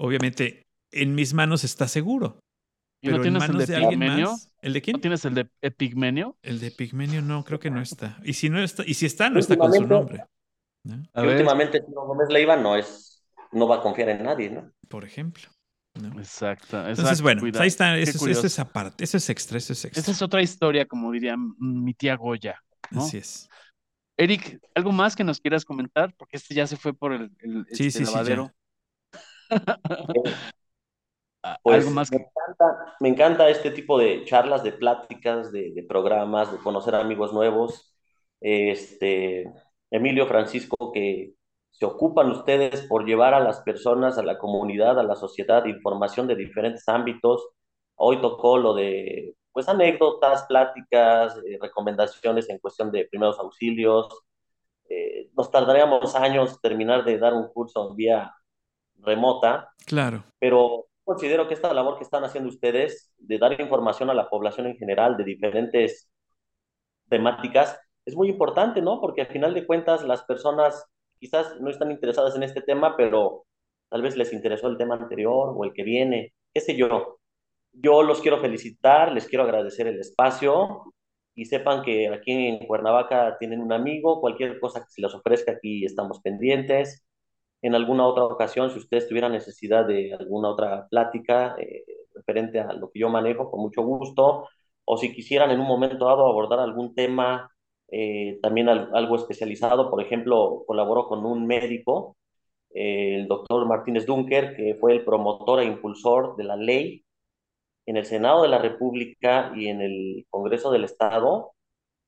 Obviamente, 0.00 0.62
en 0.92 1.14
mis 1.14 1.34
manos 1.34 1.64
está 1.64 1.88
seguro, 1.88 2.38
¿Y 3.02 3.08
pero 3.08 3.18
no 3.18 3.22
en 3.22 3.22
tienes 3.22 3.42
el 3.44 3.48
manos 3.48 3.66
de 3.66 3.72
de 3.74 3.76
alguien 3.76 4.00
Pigmenio? 4.00 4.30
más. 4.30 4.52
¿El 4.62 4.72
de 4.72 4.82
quién? 4.82 4.94
¿No 4.94 5.00
tienes 5.00 5.24
el 5.24 5.34
de 5.34 5.48
Epigmenio? 5.62 6.36
El 6.42 6.60
de 6.60 6.70
Pigmenio 6.70 7.22
no, 7.22 7.44
creo 7.44 7.58
que 7.60 7.70
no 7.70 7.80
está. 7.80 8.18
Y 8.24 8.32
si 8.34 8.48
no 8.48 8.62
está, 8.62 8.84
y 8.86 8.94
si 8.94 9.06
está, 9.06 9.30
no 9.30 9.38
está 9.40 9.56
con 9.56 9.72
su 9.72 9.86
nombre. 9.86 10.24
¿no? 10.84 11.02
A 11.12 11.22
Y 11.22 11.26
ver. 11.26 11.36
últimamente 11.36 11.82
Ciro 11.84 12.06
Gómez 12.06 12.28
Leiva 12.30 12.56
no 12.56 12.76
es, 12.76 13.22
no 13.52 13.68
va 13.68 13.76
a 13.76 13.82
confiar 13.82 14.08
en 14.10 14.22
nadie, 14.24 14.50
¿no? 14.50 14.70
Por 14.88 15.04
ejemplo. 15.04 15.48
¿No? 15.98 16.18
Exacto. 16.18 16.78
Entonces, 16.88 17.20
exacto, 17.20 17.22
bueno, 17.22 17.40
cuidado. 17.40 17.62
ahí 17.62 17.68
está. 17.68 17.96
Eso, 17.98 18.26
es- 18.28 18.38
eso 18.38 18.46
es 18.46 18.58
aparte. 18.58 19.04
Eso 19.04 19.16
es 19.16 19.28
extra. 19.30 19.58
Eso 19.58 19.72
es 19.72 19.84
extra. 19.84 20.00
Esa 20.00 20.10
es 20.12 20.22
otra 20.22 20.42
historia, 20.42 20.86
como 20.86 21.10
diría 21.12 21.36
mi 21.58 21.94
tía 21.94 22.16
Goya. 22.16 22.62
¿no? 22.90 23.02
Así 23.02 23.18
es. 23.18 23.48
Eric, 24.16 24.60
¿algo 24.74 24.92
más 24.92 25.14
que 25.16 25.24
nos 25.24 25.40
quieras 25.40 25.64
comentar? 25.64 26.14
Porque 26.16 26.36
este 26.38 26.54
ya 26.54 26.66
se 26.66 26.76
fue 26.76 26.92
por 26.94 27.12
el, 27.12 27.30
el 27.40 27.66
Sí, 27.72 27.86
este, 27.86 27.90
sí, 27.90 28.04
sí, 28.06 28.12
lavadero. 28.12 28.52
Ah, 31.42 31.58
Pues, 31.62 31.76
¿Algo 31.84 31.90
más 31.92 32.10
me, 32.10 32.18
que 32.18 32.24
encanta, 32.24 32.96
me 33.00 33.08
encanta 33.08 33.48
este 33.48 33.70
tipo 33.70 33.98
de 33.98 34.24
charlas, 34.24 34.64
de 34.64 34.72
pláticas, 34.72 35.52
de, 35.52 35.72
de 35.72 35.82
programas, 35.84 36.50
de 36.52 36.58
conocer 36.58 36.94
amigos 36.96 37.32
nuevos. 37.32 37.94
Este, 38.40 39.52
Emilio 39.90 40.26
Francisco, 40.26 40.92
que 40.92 41.34
se 41.78 41.86
ocupan 41.86 42.32
ustedes 42.32 42.82
por 42.88 43.06
llevar 43.06 43.34
a 43.34 43.40
las 43.40 43.60
personas, 43.60 44.18
a 44.18 44.24
la 44.24 44.36
comunidad, 44.36 44.98
a 44.98 45.04
la 45.04 45.14
sociedad, 45.14 45.64
información 45.66 46.26
de 46.26 46.34
diferentes 46.34 46.88
ámbitos. 46.88 47.50
Hoy 47.94 48.20
tocó 48.20 48.58
lo 48.58 48.74
de 48.74 49.36
pues 49.52 49.68
anécdotas, 49.68 50.44
pláticas, 50.48 51.36
eh, 51.36 51.56
recomendaciones 51.60 52.50
en 52.50 52.58
cuestión 52.58 52.90
de 52.90 53.04
primeros 53.04 53.38
auxilios. 53.38 54.08
Eh, 54.88 55.30
nos 55.36 55.52
tardaríamos 55.52 56.16
años 56.16 56.60
terminar 56.60 57.04
de 57.04 57.16
dar 57.16 57.32
un 57.32 57.46
curso 57.52 57.94
vía 57.94 58.34
remota. 58.96 59.72
Claro. 59.86 60.24
Pero 60.40 60.86
considero 61.04 61.46
que 61.46 61.54
esta 61.54 61.72
labor 61.72 61.96
que 61.96 62.04
están 62.04 62.24
haciendo 62.24 62.48
ustedes 62.48 63.12
de 63.18 63.38
dar 63.38 63.60
información 63.60 64.10
a 64.10 64.14
la 64.14 64.28
población 64.28 64.66
en 64.66 64.76
general 64.76 65.16
de 65.16 65.22
diferentes 65.22 66.10
temáticas 67.08 67.78
es 68.04 68.16
muy 68.16 68.30
importante, 68.30 68.82
¿no? 68.82 69.00
Porque 69.00 69.20
al 69.20 69.28
final 69.28 69.54
de 69.54 69.64
cuentas 69.64 70.02
las 70.02 70.24
personas 70.24 70.84
quizás 71.18 71.60
no 71.60 71.70
están 71.70 71.90
interesadas 71.90 72.36
en 72.36 72.42
este 72.42 72.62
tema, 72.62 72.96
pero 72.96 73.46
tal 73.88 74.02
vez 74.02 74.16
les 74.16 74.32
interesó 74.32 74.68
el 74.68 74.76
tema 74.78 74.96
anterior 74.96 75.54
o 75.56 75.64
el 75.64 75.72
que 75.72 75.82
viene, 75.82 76.34
qué 76.54 76.60
sé 76.60 76.76
yo. 76.76 77.18
Yo 77.72 78.02
los 78.02 78.20
quiero 78.20 78.40
felicitar, 78.40 79.12
les 79.12 79.26
quiero 79.26 79.44
agradecer 79.44 79.86
el 79.86 80.00
espacio 80.00 80.92
y 81.34 81.44
sepan 81.46 81.82
que 81.82 82.08
aquí 82.08 82.32
en 82.32 82.66
Cuernavaca 82.66 83.36
tienen 83.38 83.60
un 83.60 83.72
amigo, 83.72 84.20
cualquier 84.20 84.58
cosa 84.60 84.80
que 84.80 84.90
se 84.90 85.02
les 85.02 85.14
ofrezca 85.14 85.52
aquí 85.52 85.84
estamos 85.84 86.20
pendientes. 86.20 87.04
En 87.62 87.74
alguna 87.74 88.06
otra 88.06 88.24
ocasión, 88.24 88.70
si 88.70 88.78
ustedes 88.78 89.08
tuvieran 89.08 89.32
necesidad 89.32 89.86
de 89.86 90.14
alguna 90.14 90.50
otra 90.50 90.88
plática 90.88 91.56
eh, 91.58 91.84
referente 92.14 92.60
a 92.60 92.72
lo 92.72 92.90
que 92.90 93.00
yo 93.00 93.08
manejo, 93.08 93.50
con 93.50 93.60
mucho 93.60 93.82
gusto, 93.82 94.48
o 94.84 94.96
si 94.96 95.12
quisieran 95.14 95.50
en 95.50 95.60
un 95.60 95.66
momento 95.66 96.06
dado 96.06 96.26
abordar 96.26 96.60
algún 96.60 96.94
tema 96.94 97.50
eh, 97.90 98.38
también 98.42 98.68
algo 98.68 99.16
especializado, 99.16 99.90
por 99.90 100.02
ejemplo, 100.02 100.64
colaboro 100.66 101.06
con 101.08 101.24
un 101.24 101.46
médico, 101.46 102.16
eh, 102.74 103.16
el 103.16 103.28
doctor 103.28 103.66
Martínez 103.66 104.06
Dunker, 104.06 104.54
que 104.56 104.74
fue 104.74 104.92
el 104.92 105.04
promotor 105.04 105.60
e 105.60 105.64
impulsor 105.64 106.36
de 106.36 106.44
la 106.44 106.56
ley 106.56 107.04
en 107.86 107.96
el 107.96 108.04
Senado 108.04 108.42
de 108.42 108.48
la 108.48 108.58
República 108.58 109.52
y 109.56 109.68
en 109.68 109.80
el 109.80 110.26
Congreso 110.30 110.70
del 110.70 110.84
Estado, 110.84 111.52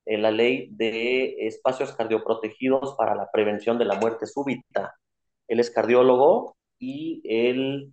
en 0.07 0.23
la 0.23 0.31
ley 0.31 0.69
de 0.73 1.47
espacios 1.47 1.93
cardioprotegidos 1.93 2.95
para 2.97 3.15
la 3.15 3.31
prevención 3.31 3.79
de 3.79 3.87
la 3.87 3.95
muerte 3.95 4.27
súbita. 4.27 4.95
Él 5.49 5.61
es 5.61 5.71
cardiólogo 5.71 6.57
y 6.79 7.23
él 7.25 7.93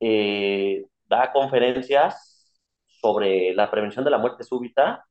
eh, 0.00 0.86
da 1.06 1.32
conferencias 1.32 2.60
sobre 2.86 3.54
la 3.54 3.70
prevención 3.70 4.04
de 4.04 4.10
la 4.10 4.18
muerte 4.18 4.44
súbita 4.44 5.04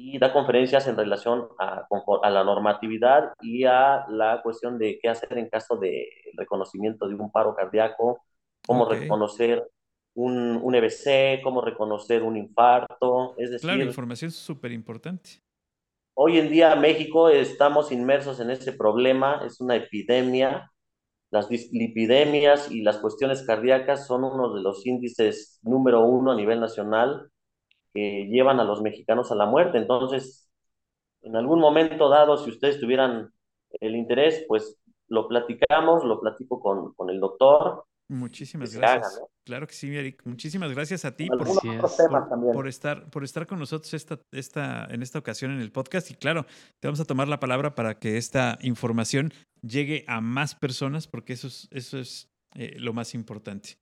y 0.00 0.16
da 0.16 0.32
conferencias 0.32 0.86
en 0.86 0.96
relación 0.96 1.48
a, 1.58 1.84
a, 2.22 2.30
la 2.30 2.44
normatividad 2.44 3.32
y 3.40 3.64
a 3.64 4.06
la 4.08 4.40
cuestión 4.44 4.78
de 4.78 4.96
qué 5.02 5.08
hacer 5.08 5.36
en 5.36 5.48
caso 5.48 5.76
de 5.76 6.08
reconocimiento 6.36 7.08
de 7.08 7.16
un 7.16 7.32
paro 7.32 7.52
cardíaco, 7.56 8.22
cómo 8.64 8.88
reconocer 8.88 9.68
un, 10.14 10.60
un 10.62 10.74
EBC, 10.76 11.42
cómo 11.42 11.62
reconocer 11.62 12.22
un 12.22 12.36
infarto. 12.36 13.34
Es 13.38 13.50
decir, 13.50 13.68
claro, 13.68 13.82
información 13.82 14.30
súper 14.30 14.70
importante. 14.70 15.42
Hoy 16.14 16.38
en 16.38 16.48
día 16.48 16.76
México 16.76 17.28
estamos 17.28 17.90
inmersos 17.90 18.38
en 18.38 18.50
ese 18.50 18.72
problema, 18.74 19.42
es 19.44 19.60
una 19.60 19.74
epidemia. 19.74 20.70
Las 21.32 21.48
dislipidemias 21.48 22.70
y 22.70 22.82
las 22.82 22.98
cuestiones 22.98 23.42
cardíacas 23.42 24.06
son 24.06 24.22
uno 24.22 24.54
de 24.54 24.62
los 24.62 24.86
índices 24.86 25.58
número 25.64 26.06
uno 26.06 26.30
a 26.30 26.36
nivel 26.36 26.60
nacional 26.60 27.32
que 27.98 28.28
llevan 28.30 28.60
a 28.60 28.64
los 28.64 28.80
mexicanos 28.80 29.32
a 29.32 29.34
la 29.34 29.46
muerte. 29.46 29.78
Entonces, 29.78 30.48
en 31.22 31.34
algún 31.34 31.58
momento 31.58 32.08
dado, 32.08 32.36
si 32.36 32.50
ustedes 32.50 32.78
tuvieran 32.78 33.32
el 33.80 33.96
interés, 33.96 34.44
pues 34.46 34.80
lo 35.08 35.26
platicamos, 35.26 36.04
lo 36.04 36.20
platico 36.20 36.60
con, 36.60 36.94
con 36.94 37.10
el 37.10 37.18
doctor. 37.18 37.84
Muchísimas 38.08 38.74
gracias. 38.74 39.20
Claro 39.44 39.66
que 39.66 39.74
sí, 39.74 39.94
Eric. 39.94 40.22
Muchísimas 40.24 40.72
gracias 40.72 41.04
a 41.04 41.16
ti 41.16 41.26
por, 41.26 41.44
por, 42.52 42.68
estar, 42.68 43.10
por 43.10 43.24
estar 43.24 43.46
con 43.46 43.58
nosotros 43.58 43.92
esta, 43.92 44.20
esta, 44.30 44.86
en 44.90 45.02
esta 45.02 45.18
ocasión 45.18 45.50
en 45.50 45.60
el 45.60 45.72
podcast. 45.72 46.10
Y 46.10 46.14
claro, 46.14 46.46
te 46.78 46.86
vamos 46.86 47.00
a 47.00 47.04
tomar 47.04 47.28
la 47.28 47.40
palabra 47.40 47.74
para 47.74 47.98
que 47.98 48.16
esta 48.16 48.58
información 48.62 49.32
llegue 49.60 50.04
a 50.06 50.20
más 50.20 50.54
personas, 50.54 51.08
porque 51.08 51.32
eso 51.32 51.48
es, 51.48 51.68
eso 51.70 51.98
es 51.98 52.30
eh, 52.54 52.76
lo 52.78 52.92
más 52.92 53.14
importante. 53.14 53.78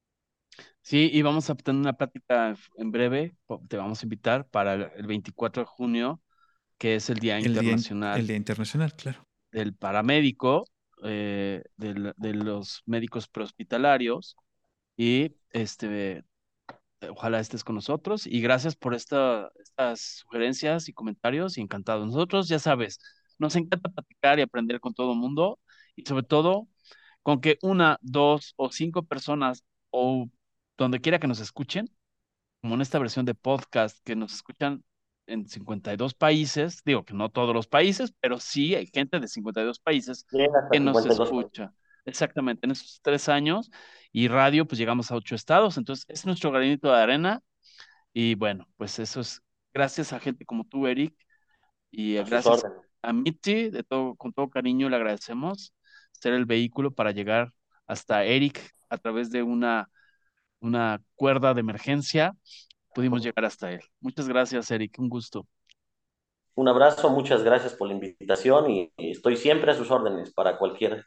Sí, 0.81 1.11
y 1.13 1.23
vamos 1.23 1.51
a 1.51 1.55
tener 1.57 1.81
una 1.81 1.95
plática 1.95 2.55
en 2.77 2.91
breve, 2.93 3.37
te 3.69 3.77
vamos 3.77 4.01
a 4.01 4.07
invitar 4.07 4.47
para 4.49 4.75
el 4.75 5.07
24 5.07 5.63
de 5.63 5.67
junio, 5.67 6.23
que 6.79 6.95
es 6.95 7.11
el 7.11 7.19
Día 7.19 7.41
Internacional. 7.41 8.21
el 8.21 8.27
Día 8.27 8.37
Internacional, 8.37 8.95
claro. 8.95 9.27
Del 9.51 9.75
paramédico, 9.75 10.69
eh, 11.03 11.65
de 11.77 12.35
los 12.35 12.83
médicos 12.87 13.27
prehospitalarios, 13.27 14.37
y 14.97 15.35
este, 15.51 16.25
ojalá 17.11 17.41
estés 17.41 17.65
con 17.65 17.75
nosotros, 17.75 18.27
y 18.27 18.41
gracias 18.41 18.77
por 18.77 18.95
esta, 18.95 19.51
estas 19.59 20.01
sugerencias 20.21 20.89
y 20.89 20.93
comentarios, 20.93 21.59
y 21.59 21.63
encantado. 21.63 22.07
Nosotros, 22.07 22.49
ya 22.49 22.59
sabes, 22.59 23.01
nos 23.39 23.57
encanta 23.57 23.91
platicar 23.91 24.39
y 24.39 24.43
aprender 24.43 24.79
con 24.81 24.95
todo 24.95 25.13
el 25.13 25.19
mundo, 25.19 25.59
y 25.97 26.03
sobre 26.03 26.23
todo 26.23 26.69
con 27.23 27.41
que 27.41 27.59
una, 27.63 27.99
dos 28.03 28.55
o 28.57 28.71
cinco 28.71 29.03
personas 29.03 29.65
o 29.91 30.29
donde 30.77 31.01
quiera 31.01 31.19
que 31.19 31.27
nos 31.27 31.41
escuchen, 31.41 31.91
como 32.61 32.75
en 32.75 32.81
esta 32.81 32.99
versión 32.99 33.25
de 33.25 33.35
podcast 33.35 33.99
que 34.05 34.17
nos 34.17 34.35
escuchan 34.35 34.83
en 35.27 35.49
52 35.49 36.15
países, 36.15 36.83
digo 36.85 37.05
que 37.05 37.15
no 37.15 37.29
todos 37.31 37.55
los 37.55 37.67
países, 37.67 38.13
pero 38.21 38.39
sí 38.39 38.75
hay 38.75 38.87
gente 38.87 39.19
de 39.19 39.29
52 39.29 39.81
países 39.81 40.27
que 40.71 40.81
nos 40.81 41.05
escucha. 41.05 41.73
Exactamente, 42.05 42.67
en 42.67 42.71
esos 42.71 43.01
tres 43.03 43.29
años 43.29 43.71
y 44.13 44.29
radio, 44.29 44.65
pues 44.67 44.79
llegamos 44.79 45.11
a 45.11 45.17
ocho 45.17 45.35
estados, 45.35 45.77
entonces 45.77 46.05
es 46.09 46.25
nuestro 46.25 46.53
granito 46.53 46.89
de 46.89 47.01
arena 47.01 47.43
y 48.13 48.37
bueno, 48.37 48.69
pues 48.77 49.01
eso 49.01 49.21
es 49.21 49.43
gracias 49.75 50.13
a 50.13 50.21
gente 50.21 50.47
como 50.47 50.65
tú, 50.65 50.87
Eric, 50.87 51.15
y 51.91 52.15
gracias 52.15 52.65
a 53.03 53.13
Mitzi, 53.13 53.71
de 53.71 53.83
todo, 53.83 54.15
con 54.15 54.33
todo 54.33 54.49
cariño 54.49 54.89
le 54.89 54.97
agradecemos 54.97 55.75
ser 56.13 56.33
el 56.35 56.47
vehículo 56.47 56.93
para 56.93 57.11
llegar 57.11 57.53
hasta 57.87 58.25
Eric 58.25 58.71
a 58.89 58.99
través 58.99 59.31
de 59.31 59.43
una 59.43 59.91
una 60.61 61.03
cuerda 61.15 61.55
de 61.55 61.61
emergencia, 61.61 62.35
pudimos 62.95 63.23
llegar 63.23 63.45
hasta 63.45 63.73
él. 63.73 63.81
Muchas 64.01 64.29
gracias, 64.29 64.71
Eric, 64.71 64.99
un 64.99 65.09
gusto. 65.09 65.47
Un 66.55 66.69
abrazo, 66.69 67.11
muchas 67.11 67.43
gracias 67.43 67.75
por 67.75 67.89
la 67.89 67.95
invitación 67.95 68.71
y 68.71 68.91
estoy 68.97 69.37
siempre 69.37 69.71
a 69.71 69.75
sus 69.75 69.91
órdenes 69.91 70.33
para 70.33 70.57
cualquier 70.57 71.05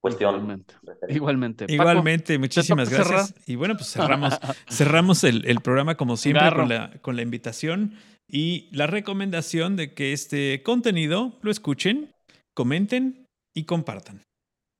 cuestión. 0.00 0.34
Igualmente. 0.34 0.74
Igualmente, 1.08 1.66
Igualmente 1.68 2.38
muchísimas 2.38 2.90
gracias. 2.90 3.34
Y 3.46 3.56
bueno, 3.56 3.74
pues 3.74 3.90
cerramos, 3.90 4.38
cerramos 4.70 5.24
el, 5.24 5.44
el, 5.46 5.60
programa 5.60 5.96
como 5.96 6.16
siempre 6.16 6.48
con 6.54 6.68
la, 6.68 6.92
con 7.00 7.16
la 7.16 7.22
invitación 7.22 7.94
y 8.28 8.68
la 8.72 8.86
recomendación 8.86 9.74
de 9.76 9.94
que 9.94 10.12
este 10.12 10.62
contenido 10.62 11.38
lo 11.42 11.50
escuchen, 11.50 12.14
comenten 12.54 13.26
y 13.54 13.64
compartan. 13.64 14.22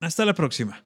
Hasta 0.01 0.25
la 0.25 0.35
próxima. 0.35 0.86